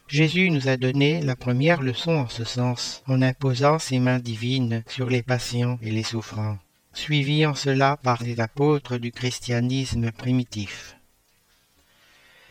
Jésus 0.09 0.49
nous 0.49 0.67
a 0.69 0.79
donné 0.79 1.21
la 1.21 1.37
première 1.37 1.83
leçon 1.83 2.13
en 2.13 2.29
ce 2.29 2.45
sens, 2.45 3.03
en 3.07 3.21
imposant 3.21 3.79
ses 3.79 3.99
mains 3.99 4.19
divines 4.19 4.83
sur 4.89 5.11
les 5.11 5.23
patients 5.23 5.79
et 5.83 5.91
les 5.91 6.05
souffrants, 6.05 6.57
suivis 6.95 7.45
en 7.45 7.55
cela 7.55 7.99
par 7.99 8.23
les 8.23 8.41
apôtres 8.41 8.97
du 8.97 9.13
christianisme 9.13 10.11
primitif. 10.11 10.97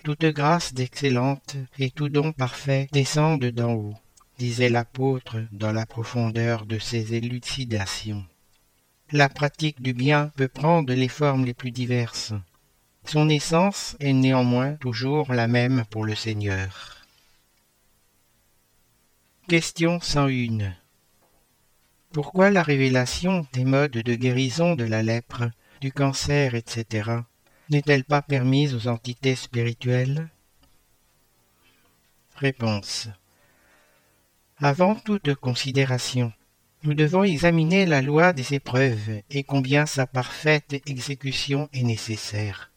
Toute 0.03 0.25
grâce 0.25 0.75
d'excellente 0.75 1.55
et 1.79 1.89
tout 1.89 2.09
don 2.09 2.33
parfait 2.33 2.87
descendent 2.91 3.45
d'en 3.45 3.73
haut, 3.73 3.95
disait 4.43 4.67
l'apôtre 4.67 5.37
dans 5.53 5.71
la 5.71 5.85
profondeur 5.85 6.65
de 6.65 6.77
ses 6.77 7.13
élucidations. 7.13 8.25
La 9.09 9.29
pratique 9.29 9.81
du 9.81 9.93
bien 9.93 10.33
peut 10.35 10.49
prendre 10.49 10.93
les 10.93 11.07
formes 11.07 11.45
les 11.45 11.53
plus 11.53 11.71
diverses. 11.71 12.33
Son 13.05 13.29
essence 13.29 13.95
est 14.01 14.11
néanmoins 14.11 14.73
toujours 14.73 15.31
la 15.31 15.47
même 15.47 15.85
pour 15.89 16.03
le 16.03 16.13
Seigneur. 16.13 17.05
Question 19.47 20.01
101. 20.01 20.73
Pourquoi 22.11 22.51
la 22.51 22.63
révélation 22.63 23.47
des 23.53 23.63
modes 23.63 23.91
de 23.91 24.13
guérison 24.13 24.75
de 24.75 24.83
la 24.83 25.03
lèpre, 25.03 25.51
du 25.79 25.93
cancer, 25.93 26.53
etc. 26.53 27.11
n'est-elle 27.69 28.03
pas 28.03 28.21
permise 28.21 28.75
aux 28.75 28.89
entités 28.89 29.35
spirituelles? 29.35 30.27
Réponse. 32.35 33.07
Avant 34.65 34.95
toute 34.95 35.35
considération, 35.35 36.31
nous 36.83 36.93
devons 36.93 37.25
examiner 37.25 37.85
la 37.85 38.01
loi 38.01 38.31
des 38.31 38.53
épreuves 38.53 39.19
et 39.29 39.43
combien 39.43 39.85
sa 39.85 40.07
parfaite 40.07 40.81
exécution 40.85 41.67
est 41.73 41.83
nécessaire. 41.83 42.71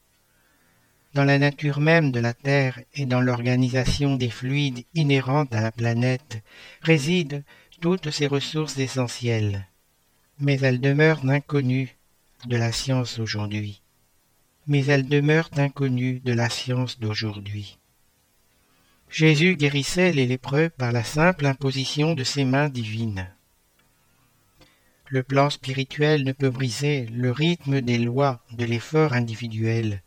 Dans 1.14 1.22
la 1.22 1.38
nature 1.38 1.78
même 1.78 2.10
de 2.10 2.18
la 2.18 2.34
Terre 2.34 2.80
et 2.94 3.06
dans 3.06 3.20
l'organisation 3.20 4.16
des 4.16 4.30
fluides 4.30 4.84
inhérents 4.94 5.46
à 5.52 5.60
la 5.60 5.70
planète 5.70 6.42
résident 6.82 7.44
toutes 7.80 8.10
ces 8.10 8.26
ressources 8.26 8.78
essentielles, 8.78 9.68
mais 10.40 10.58
elles 10.58 10.80
demeurent 10.80 11.24
inconnues 11.24 11.94
de 12.46 12.56
la 12.56 12.72
science 12.72 13.20
aujourd'hui. 13.20 13.80
Mais 14.66 14.84
elles 14.86 15.06
demeurent 15.06 15.50
inconnues 15.56 16.18
de 16.24 16.32
la 16.32 16.50
science 16.50 16.98
d'aujourd'hui. 16.98 17.78
Jésus 19.16 19.56
guérissait 19.56 20.12
les 20.12 20.26
lépreux 20.26 20.68
par 20.68 20.92
la 20.92 21.02
simple 21.02 21.46
imposition 21.46 22.12
de 22.12 22.22
ses 22.22 22.44
mains 22.44 22.68
divines. 22.68 23.30
Le 25.08 25.22
plan 25.22 25.48
spirituel 25.48 26.22
ne 26.22 26.32
peut 26.32 26.50
briser 26.50 27.06
le 27.06 27.30
rythme 27.30 27.80
des 27.80 27.96
lois 27.96 28.44
de 28.52 28.66
l'effort 28.66 29.14
individuel, 29.14 30.02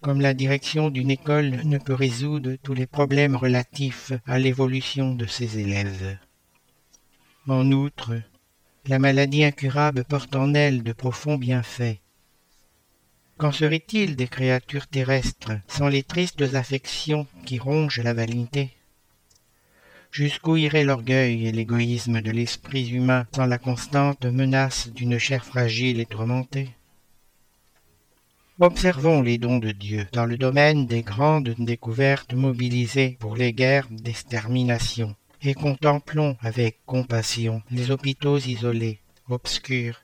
comme 0.00 0.22
la 0.22 0.32
direction 0.32 0.88
d'une 0.88 1.10
école 1.10 1.66
ne 1.66 1.76
peut 1.76 1.92
résoudre 1.92 2.56
tous 2.62 2.72
les 2.72 2.86
problèmes 2.86 3.36
relatifs 3.36 4.12
à 4.24 4.38
l'évolution 4.38 5.14
de 5.14 5.26
ses 5.26 5.58
élèves. 5.58 6.16
En 7.46 7.70
outre, 7.72 8.18
la 8.86 8.98
maladie 8.98 9.44
incurable 9.44 10.02
porte 10.02 10.34
en 10.34 10.54
elle 10.54 10.82
de 10.82 10.94
profonds 10.94 11.36
bienfaits. 11.36 11.98
Qu'en 13.36 13.50
serait-il 13.50 14.14
des 14.14 14.28
créatures 14.28 14.86
terrestres 14.86 15.52
sans 15.66 15.88
les 15.88 16.04
tristes 16.04 16.54
affections 16.54 17.26
qui 17.44 17.58
rongent 17.58 18.00
la 18.00 18.14
vanité? 18.14 18.70
Jusqu'où 20.12 20.56
irait 20.56 20.84
l'orgueil 20.84 21.48
et 21.48 21.52
l'égoïsme 21.52 22.20
de 22.20 22.30
l'esprit 22.30 22.88
humain 22.90 23.26
sans 23.34 23.46
la 23.46 23.58
constante 23.58 24.24
menace 24.24 24.88
d'une 24.88 25.18
chair 25.18 25.44
fragile 25.44 25.98
et 25.98 26.06
tourmentée? 26.06 26.70
Observons 28.60 29.20
les 29.20 29.36
dons 29.36 29.58
de 29.58 29.72
Dieu 29.72 30.06
dans 30.12 30.26
le 30.26 30.38
domaine 30.38 30.86
des 30.86 31.02
grandes 31.02 31.56
découvertes 31.58 32.34
mobilisées 32.34 33.16
pour 33.18 33.34
les 33.34 33.52
guerres 33.52 33.88
d'extermination 33.90 35.16
et 35.42 35.54
contemplons 35.54 36.36
avec 36.40 36.78
compassion 36.86 37.62
les 37.72 37.90
hôpitaux 37.90 38.38
isolés, 38.38 39.00
obscurs, 39.28 40.03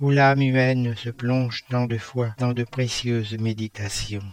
où 0.00 0.10
l'âme 0.10 0.42
humaine 0.42 0.96
se 0.96 1.10
plonge 1.10 1.64
tant 1.70 1.86
de 1.86 1.98
fois 1.98 2.34
dans 2.38 2.52
de 2.52 2.64
précieuses 2.64 3.38
méditations. 3.38 4.24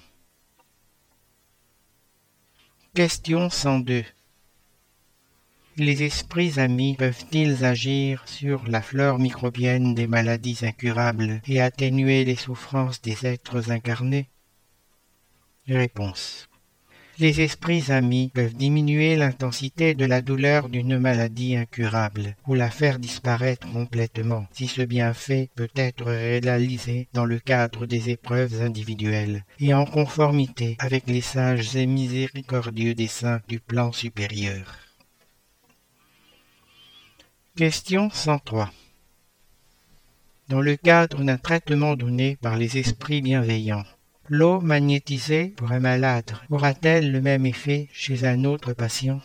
Question 2.93 3.49
102 3.49 4.03
Les 5.77 6.03
esprits 6.03 6.59
amis 6.59 6.95
peuvent-ils 6.97 7.63
agir 7.63 8.27
sur 8.27 8.67
la 8.67 8.81
flore 8.81 9.19
microbienne 9.19 9.95
des 9.95 10.07
maladies 10.07 10.59
incurables 10.63 11.41
et 11.47 11.61
atténuer 11.61 12.25
les 12.25 12.35
souffrances 12.35 13.01
des 13.01 13.25
êtres 13.25 13.71
incarnés? 13.71 14.29
Réponse 15.67 16.49
les 17.21 17.41
esprits 17.41 17.91
amis 17.91 18.31
peuvent 18.33 18.55
diminuer 18.55 19.15
l'intensité 19.15 19.93
de 19.93 20.05
la 20.05 20.23
douleur 20.23 20.69
d'une 20.69 20.97
maladie 20.97 21.55
incurable 21.55 22.35
ou 22.47 22.55
la 22.55 22.71
faire 22.71 22.97
disparaître 22.97 23.71
complètement 23.71 24.47
si 24.53 24.65
ce 24.65 24.81
bienfait 24.81 25.51
peut 25.53 25.69
être 25.75 26.05
réalisé 26.05 27.07
dans 27.13 27.25
le 27.25 27.37
cadre 27.37 27.85
des 27.85 28.09
épreuves 28.09 28.63
individuelles 28.63 29.45
et 29.59 29.75
en 29.75 29.85
conformité 29.85 30.75
avec 30.79 31.05
les 31.05 31.21
sages 31.21 31.75
et 31.75 31.85
miséricordieux 31.85 32.95
des 32.95 33.05
saints 33.05 33.41
du 33.47 33.59
plan 33.59 33.91
supérieur. 33.91 34.79
Question 37.55 38.09
103 38.09 38.71
Dans 40.49 40.61
le 40.61 40.75
cadre 40.75 41.23
d'un 41.23 41.37
traitement 41.37 41.95
donné 41.95 42.35
par 42.41 42.57
les 42.57 42.79
esprits 42.79 43.21
bienveillants, 43.21 43.85
L'eau 44.33 44.61
magnétisée 44.61 45.49
pour 45.57 45.73
un 45.73 45.81
malade 45.81 46.37
aura-t-elle 46.49 47.11
le 47.11 47.19
même 47.19 47.45
effet 47.45 47.89
chez 47.91 48.25
un 48.25 48.45
autre 48.45 48.71
patient? 48.71 49.19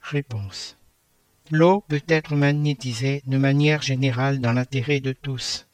Réponse. 0.00 0.78
L'eau 1.50 1.80
peut 1.88 2.04
être 2.06 2.36
magnétisée 2.36 3.24
de 3.26 3.38
manière 3.38 3.82
générale 3.82 4.38
dans 4.38 4.52
l'intérêt 4.52 5.00
de 5.00 5.10
tous, 5.10 5.66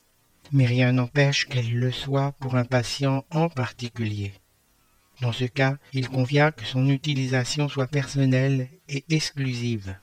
mais 0.52 0.64
rien 0.64 0.92
n'empêche 0.92 1.44
qu'elle 1.44 1.70
le 1.70 1.92
soit 1.92 2.32
pour 2.40 2.56
un 2.56 2.64
patient 2.64 3.26
en 3.30 3.50
particulier. 3.50 4.32
Dans 5.20 5.32
ce 5.32 5.44
cas, 5.44 5.76
il 5.92 6.08
convient 6.08 6.52
que 6.52 6.64
son 6.64 6.88
utilisation 6.88 7.68
soit 7.68 7.88
personnelle 7.88 8.70
et 8.88 9.04
exclusive. 9.10 9.98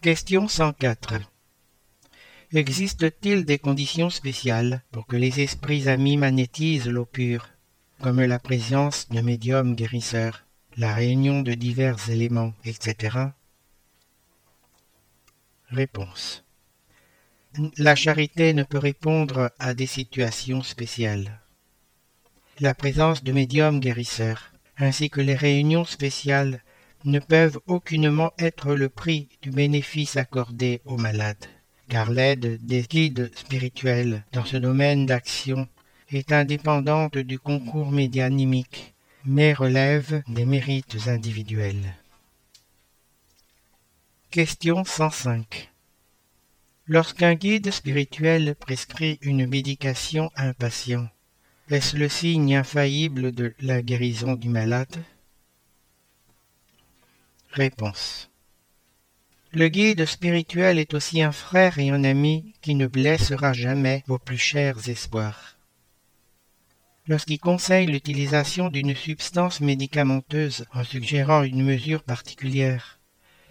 Question 0.00 0.48
104. 0.48 1.31
Existe-t-il 2.54 3.46
des 3.46 3.58
conditions 3.58 4.10
spéciales 4.10 4.82
pour 4.90 5.06
que 5.06 5.16
les 5.16 5.40
esprits 5.40 5.88
amis 5.88 6.18
magnétisent 6.18 6.86
l'eau 6.86 7.06
pure, 7.06 7.48
comme 8.02 8.20
la 8.20 8.38
présence 8.38 9.08
de 9.08 9.22
médiums 9.22 9.74
guérisseurs, 9.74 10.44
la 10.76 10.92
réunion 10.92 11.40
de 11.40 11.54
divers 11.54 12.10
éléments, 12.10 12.52
etc. 12.66 13.28
Réponse. 15.70 16.44
La 17.78 17.94
charité 17.94 18.52
ne 18.52 18.64
peut 18.64 18.76
répondre 18.76 19.50
à 19.58 19.72
des 19.72 19.86
situations 19.86 20.62
spéciales. 20.62 21.40
La 22.60 22.74
présence 22.74 23.24
de 23.24 23.32
médiums 23.32 23.80
guérisseurs, 23.80 24.52
ainsi 24.76 25.08
que 25.08 25.22
les 25.22 25.36
réunions 25.36 25.86
spéciales, 25.86 26.62
ne 27.06 27.18
peuvent 27.18 27.60
aucunement 27.66 28.34
être 28.38 28.74
le 28.74 28.90
prix 28.90 29.30
du 29.40 29.50
bénéfice 29.50 30.18
accordé 30.18 30.82
aux 30.84 30.98
malades 30.98 31.46
car 31.92 32.10
l'aide 32.10 32.58
des 32.64 32.84
guides 32.84 33.30
spirituels 33.36 34.24
dans 34.32 34.46
ce 34.46 34.56
domaine 34.56 35.04
d'action 35.04 35.68
est 36.10 36.32
indépendante 36.32 37.18
du 37.18 37.38
concours 37.38 37.90
médianimique, 37.90 38.94
mais 39.26 39.52
relève 39.52 40.22
des 40.26 40.46
mérites 40.46 40.96
individuels. 41.06 41.94
Question 44.30 44.84
105 44.84 45.70
Lorsqu'un 46.86 47.34
guide 47.34 47.70
spirituel 47.70 48.54
prescrit 48.54 49.18
une 49.20 49.46
médication 49.46 50.30
à 50.34 50.46
un 50.46 50.54
patient, 50.54 51.10
est-ce 51.68 51.98
le 51.98 52.08
signe 52.08 52.56
infaillible 52.56 53.32
de 53.32 53.54
la 53.60 53.82
guérison 53.82 54.32
du 54.32 54.48
malade? 54.48 54.96
Réponse 57.50 58.31
le 59.54 59.68
guide 59.68 60.06
spirituel 60.06 60.78
est 60.78 60.94
aussi 60.94 61.22
un 61.22 61.32
frère 61.32 61.78
et 61.78 61.90
un 61.90 62.04
ami 62.04 62.54
qui 62.62 62.74
ne 62.74 62.86
blessera 62.86 63.52
jamais 63.52 64.02
vos 64.06 64.18
plus 64.18 64.38
chers 64.38 64.88
espoirs. 64.88 65.58
Lorsqu'il 67.06 67.38
conseille 67.38 67.86
l'utilisation 67.86 68.68
d'une 68.70 68.94
substance 68.94 69.60
médicamenteuse 69.60 70.64
en 70.72 70.84
suggérant 70.84 71.42
une 71.42 71.64
mesure 71.64 72.02
particulière, 72.02 73.00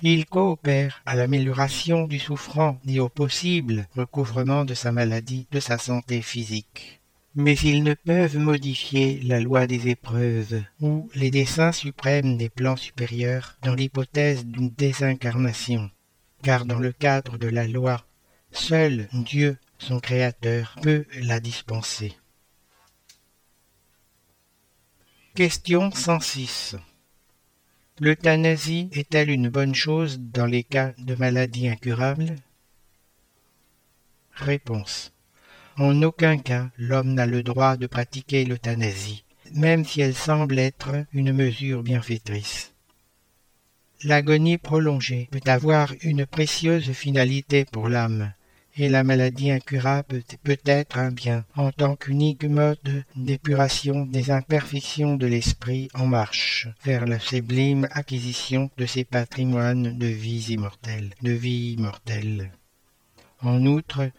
il 0.01 0.25
coopère 0.25 1.03
à 1.05 1.15
l'amélioration 1.15 2.07
du 2.07 2.17
souffrant 2.17 2.79
et 2.87 2.99
au 2.99 3.09
possible 3.09 3.87
recouvrement 3.95 4.65
de 4.65 4.73
sa 4.73 4.91
maladie, 4.91 5.47
de 5.51 5.59
sa 5.59 5.77
santé 5.77 6.23
physique. 6.23 7.00
Mais 7.33 7.55
ils 7.55 7.83
ne 7.83 7.93
peuvent 7.93 8.37
modifier 8.37 9.21
la 9.21 9.39
loi 9.39 9.65
des 9.65 9.87
épreuves 9.87 10.61
ou 10.81 11.09
les 11.15 11.31
desseins 11.31 11.71
suprêmes 11.71 12.35
des 12.35 12.49
plans 12.49 12.75
supérieurs 12.75 13.57
dans 13.61 13.73
l'hypothèse 13.73 14.45
d'une 14.45 14.69
désincarnation, 14.69 15.89
car 16.43 16.65
dans 16.65 16.79
le 16.79 16.91
cadre 16.91 17.37
de 17.37 17.47
la 17.47 17.67
loi, 17.67 18.05
seul 18.51 19.07
Dieu, 19.13 19.57
son 19.79 20.01
Créateur, 20.01 20.75
peut 20.81 21.05
la 21.21 21.39
dispenser. 21.39 22.13
Question 25.33 25.89
106 25.91 26.75
L'euthanasie 28.01 28.89
est-elle 28.91 29.29
une 29.29 29.47
bonne 29.47 29.75
chose 29.75 30.19
dans 30.19 30.47
les 30.47 30.63
cas 30.63 30.91
de 30.97 31.15
maladies 31.15 31.69
incurables? 31.69 32.35
Réponse 34.33 35.13
en 35.77 36.01
aucun 36.01 36.37
cas 36.37 36.69
l'homme 36.77 37.13
n'a 37.13 37.25
le 37.25 37.43
droit 37.43 37.77
de 37.77 37.87
pratiquer 37.87 38.45
l'euthanasie, 38.45 39.23
même 39.53 39.85
si 39.85 40.01
elle 40.01 40.15
semble 40.15 40.59
être 40.59 41.05
une 41.13 41.33
mesure 41.33 41.83
bienfaitrice. 41.83 42.73
L'agonie 44.03 44.57
prolongée 44.57 45.29
peut 45.31 45.41
avoir 45.45 45.93
une 46.01 46.25
précieuse 46.25 46.91
finalité 46.91 47.65
pour 47.65 47.87
l'âme, 47.87 48.33
et 48.77 48.89
la 48.89 49.03
maladie 49.03 49.51
incurable 49.51 50.23
peut 50.43 50.57
être 50.65 50.97
un 50.97 51.11
bien 51.11 51.45
en 51.55 51.71
tant 51.71 51.95
qu'unique 51.95 52.45
mode 52.45 53.03
d'épuration 53.15 54.05
des 54.05 54.31
imperfections 54.31 55.17
de 55.17 55.27
l'esprit 55.27 55.89
en 55.93 56.07
marche 56.07 56.67
vers 56.83 57.05
la 57.05 57.19
sublime 57.19 57.87
acquisition 57.91 58.69
de 58.77 58.85
ses 58.85 59.03
patrimoines 59.03 59.97
de 59.97 60.07
vie 60.07 60.53
immortelle, 60.53 61.11
de 61.21 61.31
vie 61.31 61.73
immortelle. 61.73 62.51
En 63.41 63.65
outre, 63.65 64.09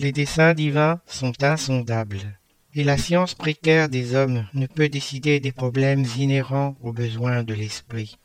les 0.00 0.12
desseins 0.12 0.54
divins 0.54 0.98
sont 1.04 1.42
insondables, 1.42 2.38
et 2.74 2.84
la 2.84 2.96
science 2.96 3.34
précaire 3.34 3.90
des 3.90 4.14
hommes 4.14 4.48
ne 4.54 4.66
peut 4.66 4.88
décider 4.88 5.40
des 5.40 5.52
problèmes 5.52 6.06
inhérents 6.16 6.74
aux 6.80 6.92
besoins 6.92 7.42
de 7.42 7.52
l'esprit. 7.52 8.16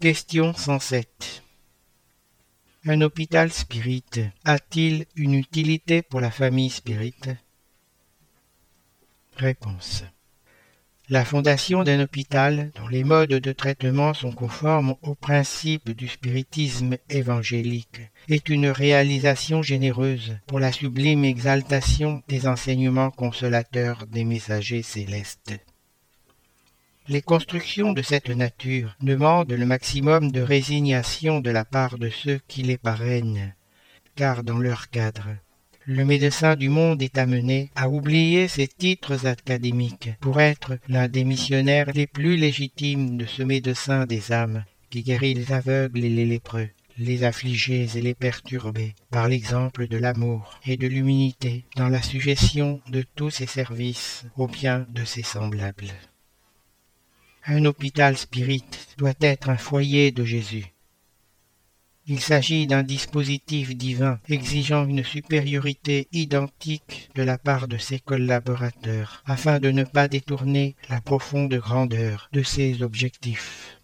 Question 0.00 0.54
107 0.54 1.42
Un 2.86 3.02
hôpital 3.02 3.52
spirit 3.52 4.04
a-t-il 4.44 5.04
une 5.14 5.34
utilité 5.34 6.00
pour 6.00 6.20
la 6.22 6.30
famille 6.30 6.70
spirit 6.70 7.14
Réponse 9.36 10.04
la 11.12 11.26
fondation 11.26 11.84
d'un 11.84 12.00
hôpital 12.00 12.70
dont 12.74 12.88
les 12.88 13.04
modes 13.04 13.28
de 13.34 13.52
traitement 13.52 14.14
sont 14.14 14.32
conformes 14.32 14.94
aux 15.02 15.14
principes 15.14 15.90
du 15.90 16.08
spiritisme 16.08 16.96
évangélique 17.10 18.00
est 18.30 18.48
une 18.48 18.68
réalisation 18.68 19.60
généreuse 19.60 20.38
pour 20.46 20.58
la 20.58 20.72
sublime 20.72 21.26
exaltation 21.26 22.22
des 22.28 22.46
enseignements 22.46 23.10
consolateurs 23.10 24.06
des 24.06 24.24
messagers 24.24 24.80
célestes. 24.80 25.52
Les 27.08 27.20
constructions 27.20 27.92
de 27.92 28.00
cette 28.00 28.30
nature 28.30 28.96
demandent 29.02 29.52
le 29.52 29.66
maximum 29.66 30.32
de 30.32 30.40
résignation 30.40 31.40
de 31.40 31.50
la 31.50 31.66
part 31.66 31.98
de 31.98 32.08
ceux 32.08 32.40
qui 32.48 32.62
les 32.62 32.78
parrainent, 32.78 33.52
car 34.16 34.42
dans 34.44 34.58
leur 34.58 34.88
cadre, 34.88 35.28
le 35.86 36.04
médecin 36.04 36.54
du 36.54 36.68
monde 36.68 37.02
est 37.02 37.18
amené 37.18 37.70
à 37.74 37.88
oublier 37.88 38.46
ses 38.46 38.68
titres 38.68 39.26
académiques 39.26 40.10
pour 40.20 40.40
être 40.40 40.78
l'un 40.88 41.08
des 41.08 41.24
missionnaires 41.24 41.90
les 41.92 42.06
plus 42.06 42.36
légitimes 42.36 43.16
de 43.16 43.26
ce 43.26 43.42
médecin 43.42 44.06
des 44.06 44.32
âmes 44.32 44.64
qui 44.90 45.02
guérit 45.02 45.34
les 45.34 45.52
aveugles 45.52 46.04
et 46.04 46.08
les 46.08 46.26
lépreux, 46.26 46.68
les 46.98 47.24
affligés 47.24 47.88
et 47.96 48.00
les 48.00 48.14
perturbés, 48.14 48.94
par 49.10 49.26
l'exemple 49.26 49.88
de 49.88 49.96
l'amour 49.96 50.60
et 50.66 50.76
de 50.76 50.86
l'humilité 50.86 51.64
dans 51.76 51.88
la 51.88 52.02
suggestion 52.02 52.80
de 52.88 53.04
tous 53.16 53.30
ses 53.30 53.46
services 53.46 54.24
au 54.36 54.46
bien 54.46 54.86
de 54.90 55.04
ses 55.04 55.22
semblables. 55.22 55.92
Un 57.44 57.64
hôpital 57.64 58.16
spirit 58.16 58.64
doit 58.98 59.14
être 59.20 59.48
un 59.48 59.56
foyer 59.56 60.12
de 60.12 60.24
Jésus, 60.24 60.71
il 62.06 62.20
s'agit 62.20 62.66
d'un 62.66 62.82
dispositif 62.82 63.76
divin 63.76 64.18
exigeant 64.28 64.84
une 64.86 65.04
supériorité 65.04 66.08
identique 66.12 67.10
de 67.14 67.22
la 67.22 67.38
part 67.38 67.68
de 67.68 67.78
ses 67.78 68.00
collaborateurs, 68.00 69.22
afin 69.26 69.60
de 69.60 69.70
ne 69.70 69.84
pas 69.84 70.08
détourner 70.08 70.74
la 70.88 71.00
profonde 71.00 71.54
grandeur 71.54 72.28
de 72.32 72.42
ses 72.42 72.82
objectifs. 72.82 73.78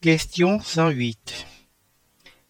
Question 0.00 0.60
108. 0.60 1.46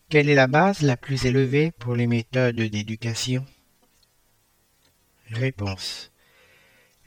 Quelle 0.08 0.28
est 0.28 0.34
la 0.34 0.46
base 0.46 0.82
la 0.82 0.96
plus 0.96 1.26
élevée 1.26 1.72
pour 1.72 1.96
les 1.96 2.06
méthodes 2.06 2.56
d'éducation? 2.56 3.44
Réponse. 5.30 6.12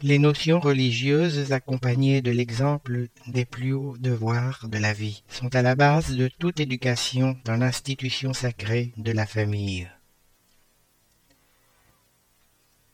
Les 0.03 0.19
notions 0.19 0.59
religieuses 0.59 1.53
accompagnées 1.53 2.21
de 2.21 2.29
l'exemple 2.29 3.07
des 3.25 3.45
plus 3.45 3.73
hauts 3.73 3.97
devoirs 3.97 4.67
de 4.67 4.77
la 4.77 4.93
vie 4.93 5.23
sont 5.27 5.55
à 5.55 5.63
la 5.63 5.73
base 5.73 6.15
de 6.15 6.27
toute 6.27 6.59
éducation 6.59 7.35
dans 7.45 7.57
l'institution 7.57 8.31
sacrée 8.31 8.93
de 8.97 9.11
la 9.11 9.25
famille. 9.25 9.89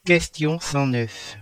Question 0.06 0.62
109 0.62 1.40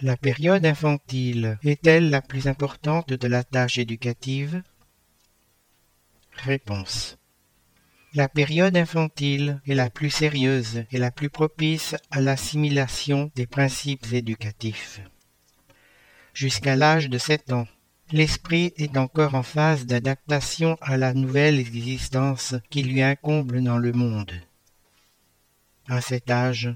La 0.00 0.16
période 0.16 0.66
infantile 0.66 1.56
est-elle 1.62 2.10
la 2.10 2.22
plus 2.22 2.48
importante 2.48 3.12
de 3.12 3.28
la 3.28 3.44
tâche 3.44 3.78
éducative? 3.78 4.64
Réponse 6.32 7.18
la 8.14 8.28
période 8.28 8.76
infantile 8.76 9.60
est 9.66 9.74
la 9.74 9.90
plus 9.90 10.10
sérieuse 10.10 10.84
et 10.92 10.98
la 10.98 11.10
plus 11.10 11.30
propice 11.30 11.96
à 12.12 12.20
l'assimilation 12.20 13.32
des 13.34 13.46
principes 13.46 14.12
éducatifs. 14.12 15.00
Jusqu'à 16.32 16.76
l'âge 16.76 17.08
de 17.08 17.18
sept 17.18 17.52
ans, 17.52 17.66
l'esprit 18.12 18.72
est 18.76 18.96
encore 18.96 19.34
en 19.34 19.42
phase 19.42 19.86
d'adaptation 19.86 20.78
à 20.80 20.96
la 20.96 21.12
nouvelle 21.12 21.58
existence 21.58 22.54
qui 22.70 22.84
lui 22.84 23.02
incombe 23.02 23.56
dans 23.56 23.78
le 23.78 23.92
monde. 23.92 24.32
À 25.88 26.00
cet 26.00 26.30
âge, 26.30 26.72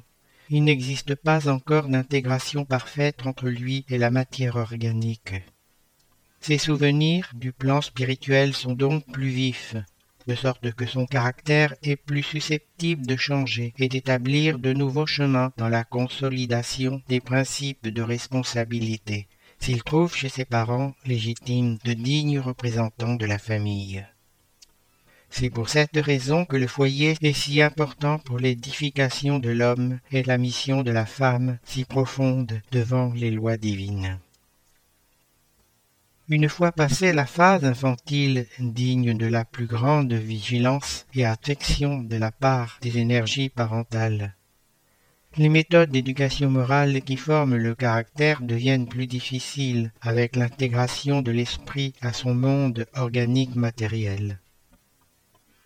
il 0.50 0.64
n'existe 0.64 1.14
pas 1.14 1.48
encore 1.48 1.88
d'intégration 1.88 2.64
parfaite 2.64 3.26
entre 3.26 3.48
lui 3.48 3.84
et 3.88 3.98
la 3.98 4.10
matière 4.10 4.56
organique. 4.56 5.34
Ses 6.40 6.58
souvenirs 6.58 7.30
du 7.34 7.52
plan 7.52 7.80
spirituel 7.80 8.54
sont 8.54 8.72
donc 8.72 9.06
plus 9.12 9.28
vifs 9.28 9.76
de 10.28 10.34
sorte 10.34 10.72
que 10.72 10.86
son 10.86 11.06
caractère 11.06 11.74
est 11.82 11.96
plus 11.96 12.22
susceptible 12.22 13.06
de 13.06 13.16
changer 13.16 13.72
et 13.78 13.88
d'établir 13.88 14.58
de 14.58 14.74
nouveaux 14.74 15.06
chemins 15.06 15.52
dans 15.56 15.68
la 15.68 15.84
consolidation 15.84 17.02
des 17.08 17.20
principes 17.20 17.88
de 17.88 18.02
responsabilité, 18.02 19.26
s'il 19.58 19.82
trouve 19.82 20.14
chez 20.14 20.28
ses 20.28 20.44
parents 20.44 20.94
légitimes 21.06 21.78
de 21.82 21.94
dignes 21.94 22.40
représentants 22.40 23.14
de 23.14 23.24
la 23.24 23.38
famille. 23.38 24.04
C'est 25.30 25.50
pour 25.50 25.68
cette 25.68 25.96
raison 25.96 26.44
que 26.44 26.56
le 26.56 26.66
foyer 26.66 27.16
est 27.22 27.32
si 27.32 27.62
important 27.62 28.18
pour 28.18 28.38
l'édification 28.38 29.38
de 29.38 29.50
l'homme 29.50 29.98
et 30.12 30.22
la 30.22 30.38
mission 30.38 30.82
de 30.82 30.90
la 30.90 31.06
femme 31.06 31.58
si 31.64 31.84
profonde 31.84 32.60
devant 32.70 33.12
les 33.14 33.30
lois 33.30 33.56
divines. 33.56 34.18
Une 36.30 36.50
fois 36.50 36.72
passée 36.72 37.14
la 37.14 37.24
phase 37.24 37.64
infantile 37.64 38.46
digne 38.58 39.16
de 39.16 39.24
la 39.24 39.46
plus 39.46 39.64
grande 39.64 40.12
vigilance 40.12 41.06
et 41.14 41.24
affection 41.24 42.02
de 42.02 42.16
la 42.16 42.30
part 42.30 42.78
des 42.82 42.98
énergies 42.98 43.48
parentales, 43.48 44.34
les 45.38 45.48
méthodes 45.48 45.90
d'éducation 45.90 46.50
morale 46.50 47.00
qui 47.00 47.16
forment 47.16 47.56
le 47.56 47.74
caractère 47.74 48.42
deviennent 48.42 48.88
plus 48.88 49.06
difficiles 49.06 49.90
avec 50.02 50.36
l'intégration 50.36 51.22
de 51.22 51.30
l'esprit 51.30 51.94
à 52.02 52.12
son 52.12 52.34
monde 52.34 52.86
organique 52.94 53.56
matériel. 53.56 54.38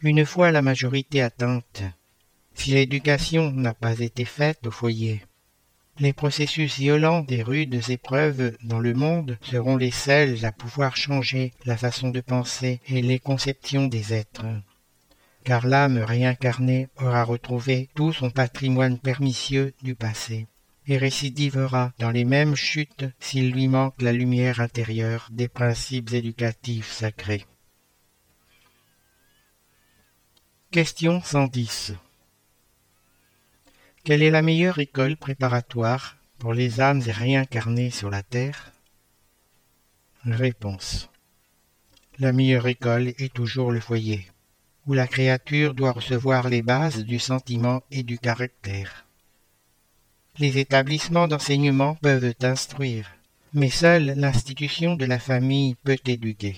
Une 0.01 0.25
fois 0.25 0.53
la 0.53 0.63
majorité 0.63 1.23
atteinte, 1.23 1.83
si 2.55 2.71
l'éducation 2.71 3.51
n'a 3.51 3.75
pas 3.75 3.99
été 3.99 4.25
faite 4.25 4.65
au 4.65 4.71
foyer, 4.71 5.23
les 5.99 6.13
processus 6.13 6.79
violents 6.79 7.21
des 7.21 7.43
rudes 7.43 7.91
épreuves 7.91 8.57
dans 8.63 8.81
le 8.81 8.95
monde 8.95 9.39
seront 9.43 9.77
les 9.77 9.91
seuls 9.91 10.45
à 10.45 10.53
pouvoir 10.53 10.97
changer 10.97 11.53
la 11.67 11.77
façon 11.77 12.09
de 12.11 12.21
penser 12.21 12.81
et 12.89 13.03
les 13.03 13.19
conceptions 13.19 13.87
des 13.87 14.15
êtres. 14.15 14.47
Car 15.45 15.67
l'âme 15.67 15.99
réincarnée 15.99 16.89
aura 16.99 17.25
retrouvé 17.25 17.91
tout 17.95 18.13
son 18.13 18.31
patrimoine 18.31 18.99
pernicieux 18.99 19.75
du 19.83 19.95
passé 19.95 20.47
et 20.87 20.97
récidivera 20.97 21.93
dans 21.99 22.11
les 22.11 22.25
mêmes 22.25 22.57
chutes 22.57 23.05
s'il 23.21 23.53
lui 23.53 23.69
manque 23.69 24.01
la 24.01 24.13
lumière 24.13 24.61
intérieure 24.61 25.29
des 25.31 25.49
principes 25.49 26.13
éducatifs 26.13 26.91
sacrés. 26.91 27.45
Question 30.71 31.21
110 31.23 31.93
quelle 34.05 34.23
est 34.23 34.31
la 34.31 34.43
meilleure 34.43 34.81
école 34.81 35.17
préparatoire 35.17 36.17
pour 36.39 36.55
les 36.55 36.81
âmes 36.81 37.03
réincarnées 37.03 37.91
sur 37.91 38.11
la 38.11 38.25
terre? 38.25 38.73
Réponse. 40.25 41.09
La 42.19 42.33
meilleure 42.33 42.67
école 42.67 43.09
est 43.19 43.33
toujours 43.33 43.71
le 43.71 43.79
foyer, 43.79 44.27
où 44.87 44.95
la 44.95 45.07
créature 45.07 45.75
doit 45.75 45.93
recevoir 45.93 46.49
les 46.49 46.63
bases 46.63 47.05
du 47.05 47.21
sentiment 47.21 47.83
et 47.93 48.03
du 48.03 48.19
caractère. 48.19 49.07
Les 50.39 50.59
établissements 50.59 51.29
d'enseignement 51.29 51.95
peuvent 51.95 52.35
instruire, 52.43 53.15
mais 53.55 53.71
seule 53.71 54.15
l'institution 54.17 54.97
de 54.97 55.05
la 55.05 55.21
famille 55.21 55.77
peut 55.85 55.99
éduquer. 56.07 56.57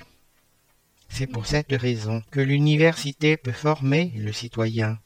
C'est 1.10 1.26
pour 1.26 1.44
cette 1.46 1.72
raison 1.72 2.22
que 2.30 2.40
l'université 2.40 3.36
peut 3.36 3.52
former 3.52 4.12
le 4.16 4.32
citoyen 4.32 4.98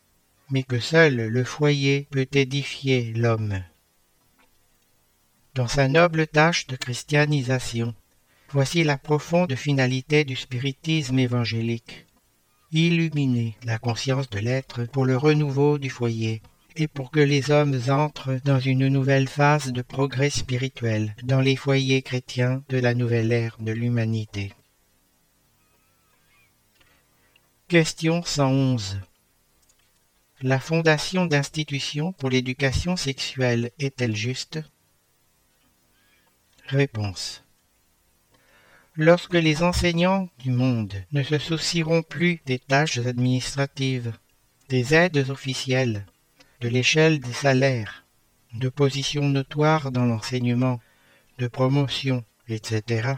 mais 0.50 0.62
que 0.62 0.80
seul 0.80 1.28
le 1.28 1.44
foyer 1.44 2.06
peut 2.10 2.28
édifier 2.32 3.12
l'homme. 3.14 3.62
Dans 5.54 5.68
sa 5.68 5.88
noble 5.88 6.26
tâche 6.26 6.66
de 6.66 6.76
christianisation, 6.76 7.94
voici 8.50 8.84
la 8.84 8.96
profonde 8.96 9.54
finalité 9.54 10.24
du 10.24 10.36
spiritisme 10.36 11.18
évangélique. 11.18 12.06
Illuminer 12.70 13.56
la 13.64 13.78
conscience 13.78 14.30
de 14.30 14.38
l'être 14.38 14.84
pour 14.84 15.04
le 15.04 15.16
renouveau 15.16 15.78
du 15.78 15.90
foyer 15.90 16.42
et 16.76 16.86
pour 16.86 17.10
que 17.10 17.20
les 17.20 17.50
hommes 17.50 17.78
entrent 17.88 18.38
dans 18.44 18.60
une 18.60 18.88
nouvelle 18.88 19.26
phase 19.26 19.72
de 19.72 19.82
progrès 19.82 20.30
spirituel 20.30 21.14
dans 21.24 21.40
les 21.40 21.56
foyers 21.56 22.02
chrétiens 22.02 22.62
de 22.68 22.78
la 22.78 22.94
nouvelle 22.94 23.32
ère 23.32 23.56
de 23.58 23.72
l'humanité. 23.72 24.52
Question 27.66 28.22
111 28.22 29.00
la 30.42 30.60
fondation 30.60 31.26
d'institutions 31.26 32.12
pour 32.12 32.30
l'éducation 32.30 32.96
sexuelle 32.96 33.72
est-elle 33.78 34.14
juste? 34.14 34.60
Réponse. 36.66 37.42
Lorsque 38.94 39.34
les 39.34 39.62
enseignants 39.62 40.28
du 40.38 40.50
monde 40.50 40.94
ne 41.12 41.22
se 41.22 41.38
soucieront 41.38 42.02
plus 42.02 42.40
des 42.46 42.58
tâches 42.58 42.98
administratives, 42.98 44.12
des 44.68 44.94
aides 44.94 45.30
officielles, 45.30 46.06
de 46.60 46.68
l'échelle 46.68 47.20
des 47.20 47.32
salaires, 47.32 48.04
de 48.54 48.68
positions 48.68 49.28
notoires 49.28 49.90
dans 49.90 50.04
l'enseignement, 50.04 50.80
de 51.38 51.48
promotion, 51.48 52.24
etc., 52.48 53.14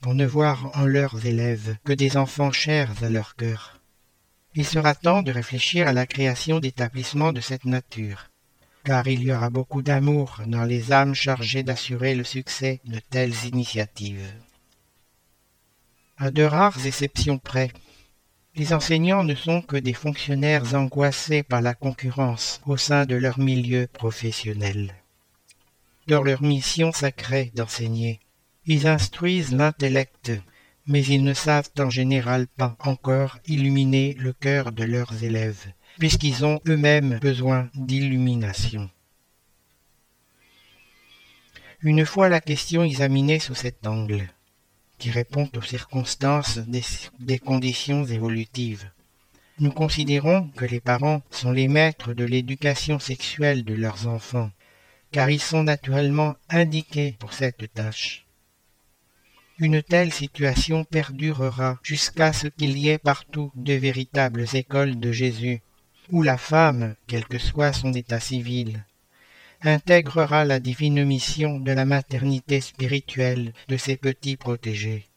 pour 0.00 0.14
ne 0.14 0.26
voir 0.26 0.70
en 0.78 0.86
leurs 0.86 1.26
élèves 1.26 1.76
que 1.84 1.92
des 1.92 2.16
enfants 2.16 2.52
chers 2.52 3.02
à 3.02 3.10
leur 3.10 3.36
cœur, 3.36 3.79
il 4.54 4.66
sera 4.66 4.94
temps 4.94 5.22
de 5.22 5.30
réfléchir 5.30 5.86
à 5.86 5.92
la 5.92 6.06
création 6.06 6.58
d'établissements 6.58 7.32
de 7.32 7.40
cette 7.40 7.64
nature, 7.64 8.30
car 8.84 9.06
il 9.06 9.22
y 9.22 9.32
aura 9.32 9.50
beaucoup 9.50 9.82
d'amour 9.82 10.40
dans 10.46 10.64
les 10.64 10.92
âmes 10.92 11.14
chargées 11.14 11.62
d'assurer 11.62 12.14
le 12.14 12.24
succès 12.24 12.80
de 12.84 12.98
telles 12.98 13.44
initiatives. 13.46 14.32
À 16.18 16.30
de 16.30 16.42
rares 16.42 16.86
exceptions 16.86 17.38
près, 17.38 17.70
les 18.56 18.72
enseignants 18.72 19.22
ne 19.22 19.34
sont 19.34 19.62
que 19.62 19.76
des 19.76 19.94
fonctionnaires 19.94 20.74
angoissés 20.74 21.42
par 21.42 21.62
la 21.62 21.74
concurrence 21.74 22.60
au 22.66 22.76
sein 22.76 23.06
de 23.06 23.14
leur 23.14 23.38
milieu 23.38 23.86
professionnel. 23.86 24.94
Dans 26.08 26.22
leur 26.22 26.42
mission 26.42 26.90
sacrée 26.90 27.52
d'enseigner, 27.54 28.18
ils 28.66 28.88
instruisent 28.88 29.52
l'intellect 29.52 30.32
mais 30.86 31.04
ils 31.04 31.24
ne 31.24 31.34
savent 31.34 31.70
en 31.78 31.90
général 31.90 32.46
pas 32.46 32.76
encore 32.80 33.38
illuminer 33.46 34.14
le 34.18 34.32
cœur 34.32 34.72
de 34.72 34.84
leurs 34.84 35.22
élèves, 35.22 35.66
puisqu'ils 35.98 36.44
ont 36.44 36.60
eux-mêmes 36.66 37.18
besoin 37.20 37.68
d'illumination. 37.74 38.90
Une 41.82 42.04
fois 42.04 42.28
la 42.28 42.40
question 42.40 42.84
examinée 42.84 43.38
sous 43.38 43.54
cet 43.54 43.86
angle, 43.86 44.28
qui 44.98 45.10
répond 45.10 45.48
aux 45.56 45.62
circonstances 45.62 46.58
des, 46.58 47.38
conditions 47.38 48.04
évolutives, 48.04 48.90
nous 49.58 49.72
considérons 49.72 50.48
que 50.56 50.66
les 50.66 50.80
parents 50.80 51.22
sont 51.30 51.52
les 51.52 51.68
maîtres 51.68 52.12
de 52.12 52.24
l'éducation 52.24 52.98
sexuelle 52.98 53.64
de 53.64 53.74
leurs 53.74 54.06
enfants, 54.06 54.50
car 55.10 55.30
ils 55.30 55.40
sont 55.40 55.62
naturellement 55.62 56.36
indiqués 56.50 57.16
pour 57.18 57.32
cette 57.32 57.72
tâche. 57.72 58.26
Une 59.62 59.82
telle 59.82 60.10
situation 60.10 60.84
perdurera 60.84 61.78
jusqu'à 61.82 62.32
ce 62.32 62.46
qu'il 62.46 62.78
y 62.78 62.88
ait 62.88 62.96
partout 62.96 63.52
de 63.54 63.74
véritables 63.74 64.46
écoles 64.54 64.98
de 64.98 65.12
Jésus, 65.12 65.60
où 66.10 66.22
la 66.22 66.38
femme, 66.38 66.94
quel 67.06 67.26
que 67.26 67.36
soit 67.36 67.74
son 67.74 67.92
état 67.92 68.20
civil, 68.20 68.86
intégrera 69.60 70.46
la 70.46 70.60
divine 70.60 71.04
mission 71.04 71.60
de 71.60 71.72
la 71.72 71.84
maternité 71.84 72.62
spirituelle 72.62 73.52
de 73.68 73.76
ses 73.76 73.98
petits 73.98 74.38
protégés, 74.38 75.10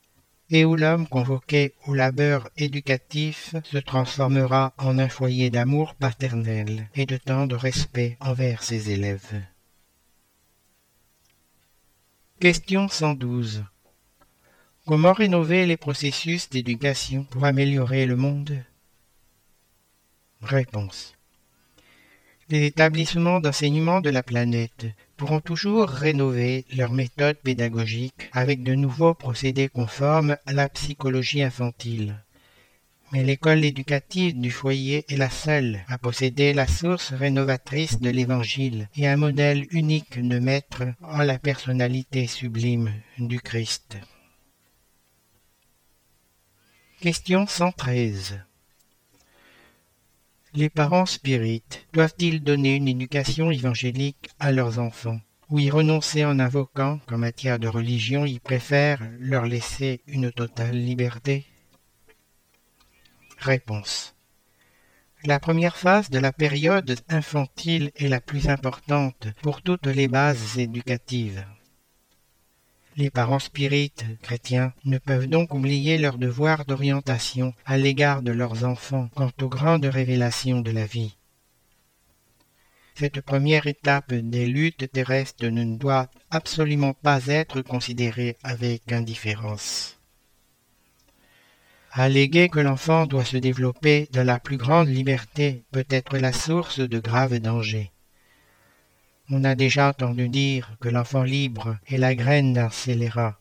et 0.50 0.66
où 0.66 0.76
l'homme 0.76 1.08
convoqué 1.08 1.74
au 1.88 1.94
labeur 1.94 2.50
éducatif 2.58 3.56
se 3.64 3.78
transformera 3.78 4.74
en 4.78 5.00
un 5.00 5.08
foyer 5.08 5.52
d'amour 5.52 5.96
paternel 5.96 6.90
et 6.96 7.06
de 7.06 7.16
tendre 7.16 7.56
respect 7.56 8.18
envers 8.20 8.62
ses 8.62 8.92
élèves. 8.92 9.42
Question 12.42 12.90
112. 12.90 13.64
Comment 14.86 15.14
rénover 15.14 15.66
les 15.66 15.78
processus 15.78 16.50
d'éducation 16.50 17.24
pour 17.24 17.46
améliorer 17.46 18.06
le 18.06 18.18
monde? 18.18 18.66
Réponse. 20.42 21.16
Les 22.50 22.66
établissements 22.66 23.40
d'enseignement 23.40 24.02
de 24.02 24.10
la 24.10 24.24
planète 24.24 24.88
pourront 25.16 25.40
toujours 25.40 25.88
rénover 25.88 26.66
leurs 26.76 26.92
méthodes 26.92 27.38
pédagogiques 27.38 28.30
avec 28.34 28.62
de 28.62 28.76
nouveaux 28.76 29.14
procédés 29.14 29.70
conformes 29.70 30.36
à 30.46 30.52
la 30.52 30.68
psychologie 30.68 31.44
infantile. 31.44 32.22
Mais 33.14 33.24
l'école 33.24 33.64
éducative 33.64 34.38
du 34.38 34.52
foyer 34.52 35.06
est 35.08 35.16
la 35.16 35.30
seule 35.30 35.80
à 35.88 35.98
posséder 35.98 36.52
la 36.52 36.68
source 36.68 37.14
rénovatrice 37.14 38.02
de 38.02 38.10
l'Évangile 38.10 38.90
et 38.98 39.08
un 39.08 39.16
modèle 39.16 39.66
unique 39.72 40.20
de 40.20 40.40
maître 40.40 40.84
en 41.04 41.20
la 41.20 41.40
personnalité 41.40 42.28
sublime 42.28 42.92
du 43.18 43.40
Christ. 43.40 43.96
Question 47.04 47.46
113. 47.46 48.40
Les 50.54 50.70
parents 50.70 51.06
spirites 51.06 51.86
doivent-ils 51.92 52.42
donner 52.42 52.78
une 52.78 52.88
éducation 52.88 53.52
évangélique 53.52 54.30
à 54.40 54.54
leurs 54.54 54.80
enfants 54.80 55.20
ou 55.50 55.60
y 55.60 55.70
renoncer 55.70 56.24
en 56.24 56.40
invoquant 56.40 57.02
qu'en 57.06 57.18
matière 57.18 57.60
de 57.60 57.68
religion 57.68 58.24
ils 58.24 58.40
préfèrent 58.40 59.06
leur 59.20 59.46
laisser 59.46 60.00
une 60.08 60.32
totale 60.32 60.78
liberté? 60.78 61.46
Réponse. 63.38 64.16
La 65.26 65.42
première 65.42 65.76
phase 65.76 66.10
de 66.10 66.20
la 66.20 66.32
période 66.32 67.02
infantile 67.10 67.92
est 67.98 68.08
la 68.08 68.22
plus 68.22 68.48
importante 68.48 69.28
pour 69.42 69.62
toutes 69.62 69.88
les 69.88 70.08
bases 70.08 70.58
éducatives. 70.58 71.46
Les 72.96 73.10
parents 73.10 73.40
spirites 73.40 74.06
chrétiens 74.22 74.72
ne 74.86 75.00
peuvent 75.00 75.28
donc 75.28 75.54
oublier 75.54 75.98
leur 75.98 76.20
devoir 76.20 76.66
d'orientation 76.66 77.54
à 77.66 77.78
l'égard 77.78 78.22
de 78.22 78.32
leurs 78.32 78.66
enfants 78.66 79.10
quant 79.16 79.32
aux 79.42 79.50
grandes 79.50 79.86
révélations 79.86 80.62
de 80.62 80.70
la 80.70 80.86
vie. 80.86 81.16
Cette 82.96 83.22
première 83.22 83.66
étape 83.66 84.14
des 84.14 84.46
luttes 84.46 84.92
terrestres 84.92 85.48
ne 85.48 85.76
doit 85.76 86.12
absolument 86.30 86.94
pas 86.94 87.26
être 87.26 87.62
considérée 87.62 88.38
avec 88.44 88.92
indifférence. 88.92 89.98
Alléguer 91.92 92.50
que 92.50 92.60
l'enfant 92.60 93.08
doit 93.08 93.26
se 93.26 93.38
développer 93.38 94.08
de 94.12 94.22
la 94.22 94.40
plus 94.40 94.58
grande 94.58 94.88
liberté 94.88 95.64
peut 95.72 95.86
être 95.90 96.18
la 96.18 96.34
source 96.34 96.80
de 96.80 97.00
graves 97.00 97.40
dangers. 97.40 97.93
On 99.36 99.44
a 99.46 99.56
déjà 99.56 99.90
entendu 99.90 100.30
dire 100.30 100.78
que 100.80 100.90
l'enfant 100.90 101.24
libre 101.24 101.78
est 101.88 101.98
la 101.98 102.14
graine 102.14 102.54
d'un 102.54 102.70
scélérat. 102.70 103.40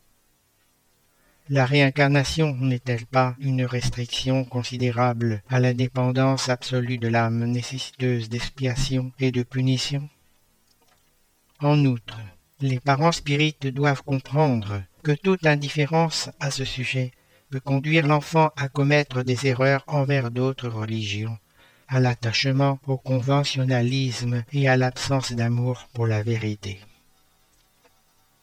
La 1.50 1.66
réincarnation 1.66 2.56
n'est-elle 2.56 3.04
pas 3.04 3.36
une 3.38 3.66
restriction 3.66 4.46
considérable 4.46 5.42
à 5.50 5.60
l'indépendance 5.60 6.48
absolue 6.48 6.96
de 6.96 7.08
l'âme 7.08 7.44
nécessiteuse 7.44 8.30
d'expiation 8.30 9.12
et 9.20 9.32
de 9.32 9.42
punition? 9.42 10.08
En 11.60 11.84
outre, 11.84 12.18
les 12.62 12.80
parents 12.80 13.12
spirites 13.12 13.66
doivent 13.66 14.02
comprendre 14.02 14.82
que 15.02 15.12
toute 15.12 15.46
indifférence 15.46 16.30
à 16.40 16.50
ce 16.50 16.64
sujet 16.64 17.12
peut 17.50 17.60
conduire 17.60 18.06
l'enfant 18.06 18.50
à 18.56 18.70
commettre 18.70 19.22
des 19.22 19.46
erreurs 19.46 19.84
envers 19.88 20.30
d'autres 20.30 20.70
religions 20.70 21.36
à 21.92 22.00
l'attachement 22.00 22.78
au 22.86 22.96
conventionnalisme 22.96 24.44
et 24.54 24.66
à 24.66 24.78
l'absence 24.78 25.32
d'amour 25.32 25.88
pour 25.92 26.06
la 26.06 26.22
vérité. 26.22 26.80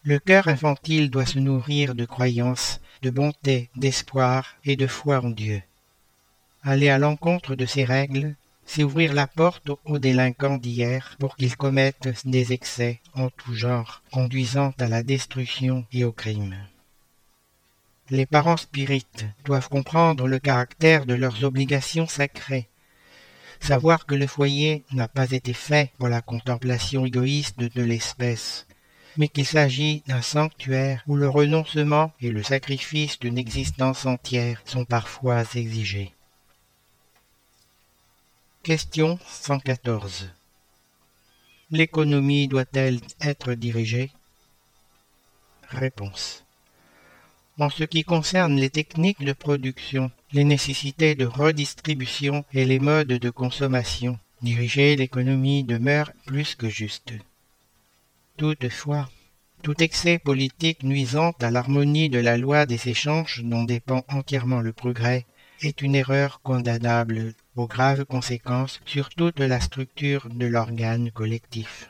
Le 0.03 0.19
cœur 0.19 0.47
infantile 0.47 1.09
doit 1.09 1.25
se 1.25 1.39
nourrir 1.39 1.95
de 1.95 2.05
croyance, 2.05 2.79
de 3.01 3.09
bonté, 3.09 3.71
d'espoir 3.75 4.55
et 4.65 4.75
de 4.75 4.85
foi 4.85 5.21
en 5.25 5.31
Dieu. 5.31 5.63
Aller 6.61 6.89
à 6.89 6.99
l'encontre 6.99 7.55
de 7.55 7.65
ces 7.65 7.83
règles, 7.83 8.35
c'est 8.65 8.83
ouvrir 8.83 9.13
la 9.13 9.25
porte 9.25 9.71
aux 9.83 9.97
délinquants 9.97 10.57
d'hier 10.57 11.15
pour 11.17 11.35
qu'ils 11.35 11.57
commettent 11.57 12.23
des 12.25 12.53
excès 12.53 12.99
en 13.15 13.29
tout 13.31 13.55
genre, 13.55 14.03
conduisant 14.11 14.75
à 14.77 14.87
la 14.87 15.01
destruction 15.01 15.87
et 15.91 16.03
au 16.03 16.11
crime. 16.11 16.55
Les 18.11 18.27
parents 18.27 18.57
spirites 18.57 19.25
doivent 19.43 19.69
comprendre 19.69 20.27
le 20.27 20.37
caractère 20.37 21.07
de 21.07 21.15
leurs 21.15 21.43
obligations 21.43 22.07
sacrées 22.07 22.68
savoir 23.59 24.05
que 24.05 24.15
le 24.15 24.27
foyer 24.27 24.83
n'a 24.91 25.07
pas 25.07 25.31
été 25.31 25.53
fait 25.53 25.91
pour 25.97 26.09
la 26.09 26.21
contemplation 26.21 27.05
égoïste 27.05 27.59
de 27.59 27.81
l'espèce, 27.81 28.65
mais 29.17 29.27
qu'il 29.27 29.45
s'agit 29.45 30.03
d'un 30.07 30.21
sanctuaire 30.21 31.03
où 31.07 31.15
le 31.15 31.29
renoncement 31.29 32.11
et 32.21 32.31
le 32.31 32.43
sacrifice 32.43 33.19
d'une 33.19 33.37
existence 33.37 34.05
entière 34.05 34.61
sont 34.65 34.85
parfois 34.85 35.43
exigés. 35.55 36.13
Question 38.63 39.19
114. 39.27 40.31
L'économie 41.71 42.47
doit-elle 42.47 42.99
être 43.21 43.53
dirigée? 43.53 44.11
Réponse. 45.69 46.43
En 47.59 47.69
ce 47.69 47.83
qui 47.83 48.05
concerne 48.05 48.55
les 48.55 48.69
techniques 48.69 49.23
de 49.23 49.33
production, 49.33 50.11
les 50.31 50.45
nécessités 50.45 51.15
de 51.15 51.25
redistribution 51.25 52.45
et 52.53 52.63
les 52.63 52.79
modes 52.79 53.07
de 53.07 53.29
consommation, 53.29 54.17
diriger 54.41 54.95
l'économie 54.95 55.65
demeure 55.65 56.13
plus 56.25 56.55
que 56.55 56.69
juste. 56.69 57.11
Toutefois, 58.37 59.09
tout 59.61 59.83
excès 59.83 60.19
politique 60.19 60.83
nuisant 60.83 61.33
à 61.41 61.51
l'harmonie 61.51 62.09
de 62.09 62.19
la 62.19 62.37
loi 62.37 62.65
des 62.65 62.87
échanges 62.87 63.41
dont 63.43 63.65
dépend 63.65 64.05
entièrement 64.07 64.61
le 64.61 64.71
progrès 64.71 65.25
est 65.61 65.81
une 65.81 65.95
erreur 65.95 66.39
condamnable 66.41 67.33
aux 67.57 67.67
graves 67.67 68.05
conséquences 68.05 68.79
sur 68.85 69.09
toute 69.09 69.39
la 69.39 69.59
structure 69.59 70.29
de 70.29 70.45
l'organe 70.45 71.11
collectif. 71.11 71.89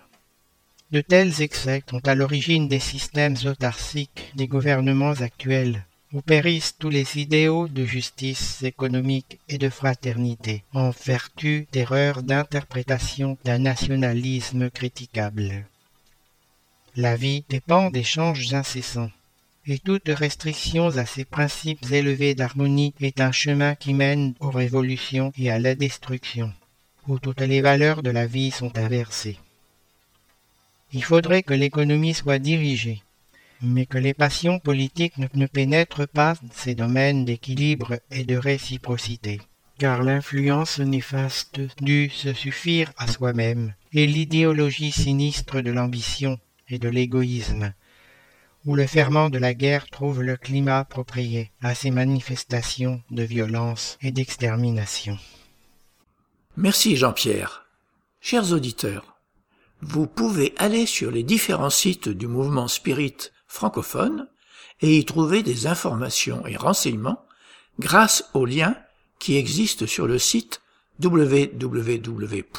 De 0.92 1.02
tels 1.02 1.44
excès 1.44 1.84
sont 1.88 2.08
à 2.08 2.16
l'origine 2.16 2.68
des 2.68 2.80
systèmes 2.80 3.36
autarciques 3.46 4.32
des 4.34 4.48
gouvernements 4.48 5.22
actuels, 5.22 5.86
où 6.14 6.22
périssent 6.22 6.76
tous 6.80 6.90
les 6.90 7.20
idéaux 7.20 7.68
de 7.68 7.86
justice 7.86 8.64
économique 8.64 9.38
et 9.50 9.60
de 9.60 9.70
fraternité, 9.70 10.64
en 10.74 10.90
vertu 10.90 11.68
d'erreurs 11.72 12.24
d'interprétation 12.24 13.38
d'un 13.46 13.60
nationalisme 13.60 14.72
critiquable. 14.72 15.66
La 16.96 17.16
vie 17.16 17.44
dépend 17.50 17.92
d'échanges 17.92 18.52
incessants, 18.56 19.12
et 19.68 19.78
toute 19.78 20.08
restriction 20.08 20.88
à 20.98 21.06
ces 21.06 21.24
principes 21.24 21.92
élevés 21.92 22.34
d'harmonie 22.34 22.96
est 23.00 23.22
un 23.22 23.32
chemin 23.32 23.76
qui 23.76 23.94
mène 23.94 24.34
aux 24.40 24.50
révolutions 24.50 25.32
et 25.38 25.52
à 25.52 25.60
la 25.60 25.76
destruction, 25.76 26.52
où 27.08 27.20
toutes 27.20 27.42
les 27.42 27.62
valeurs 27.62 28.02
de 28.02 28.10
la 28.10 28.26
vie 28.26 28.50
sont 28.50 28.76
inversées. 28.76 29.38
Il 30.92 31.04
faudrait 31.04 31.44
que 31.44 31.54
l'économie 31.54 32.14
soit 32.14 32.40
dirigée, 32.40 33.04
mais 33.62 33.86
que 33.86 33.98
les 33.98 34.14
passions 34.14 34.60
politiques 34.60 35.18
ne, 35.18 35.46
pénètrent 35.46 36.08
pas 36.08 36.36
ces 36.54 36.76
domaines 36.76 37.26
d'équilibre 37.26 38.00
et 38.10 38.24
de 38.24 38.36
réciprocité, 38.36 39.40
car 39.78 40.02
l'influence 40.02 40.80
néfaste 40.80 41.60
dut 41.82 42.10
se 42.10 42.34
suffire 42.34 42.92
à 42.98 43.08
soi-même, 43.08 43.74
et 43.94 44.08
l'idéologie 44.08 44.92
sinistre 44.92 45.62
de 45.62 45.72
l'ambition 45.72 46.40
et 46.70 46.80
de 46.80 46.90
l'égoïsme, 46.90 47.74
où 48.66 48.76
le 48.76 48.88
ferment 48.88 49.30
de 49.30 49.38
la 49.38 49.54
guerre 49.54 49.88
trouve 49.90 50.24
le 50.24 50.38
climat 50.38 50.80
approprié 50.80 51.52
à 51.62 51.76
ces 51.76 51.92
manifestations 51.92 53.02
de 53.12 53.24
violence 53.24 53.98
et 54.02 54.12
d'extermination. 54.12 55.18
Merci 56.58 56.98
Jean-Pierre. 56.98 57.66
Chers 58.22 58.52
auditeurs, 58.52 59.19
vous 59.82 60.08
pouvez 60.08 60.54
aller 60.58 60.86
sur 60.86 61.12
les 61.12 61.24
différents 61.24 61.70
sites 61.70 62.10
du 62.10 62.28
mouvement 62.28 62.68
spirit 62.68 63.16
francophone 63.48 64.28
et 64.82 64.98
y 64.98 65.06
trouver 65.06 65.44
des 65.44 65.68
informations 65.68 66.46
et 66.46 66.58
renseignements 66.58 67.26
grâce 67.80 68.30
aux 68.34 68.46
liens 68.46 68.76
qui 69.20 69.38
existent 69.38 69.86
sur 69.88 70.08
le 70.08 70.20
site 70.20 70.62
www.lmsf.org. 71.02 72.52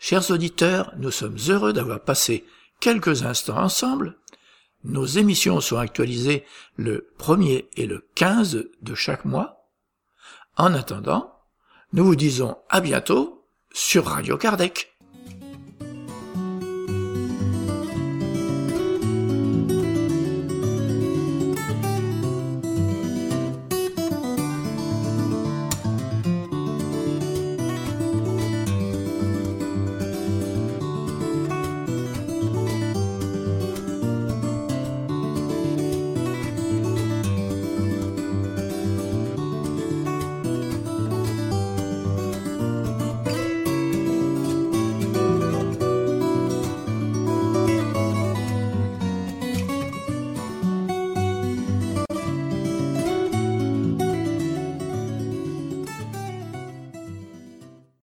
Chers 0.00 0.30
auditeurs, 0.30 0.92
nous 0.96 1.10
sommes 1.10 1.36
heureux 1.48 1.72
d'avoir 1.72 2.00
passé 2.00 2.44
quelques 2.80 3.24
instants 3.24 3.58
ensemble. 3.58 4.16
Nos 4.84 5.06
émissions 5.06 5.60
sont 5.60 5.76
actualisées 5.76 6.44
le 6.76 7.12
1er 7.18 7.66
et 7.76 7.86
le 7.86 8.06
15 8.14 8.68
de 8.80 8.94
chaque 8.94 9.24
mois. 9.24 9.68
En 10.56 10.72
attendant, 10.72 11.37
nous 11.94 12.04
vous 12.04 12.16
disons 12.16 12.56
à 12.68 12.80
bientôt 12.80 13.46
sur 13.72 14.04
Radio 14.04 14.36
Kardec. 14.36 14.97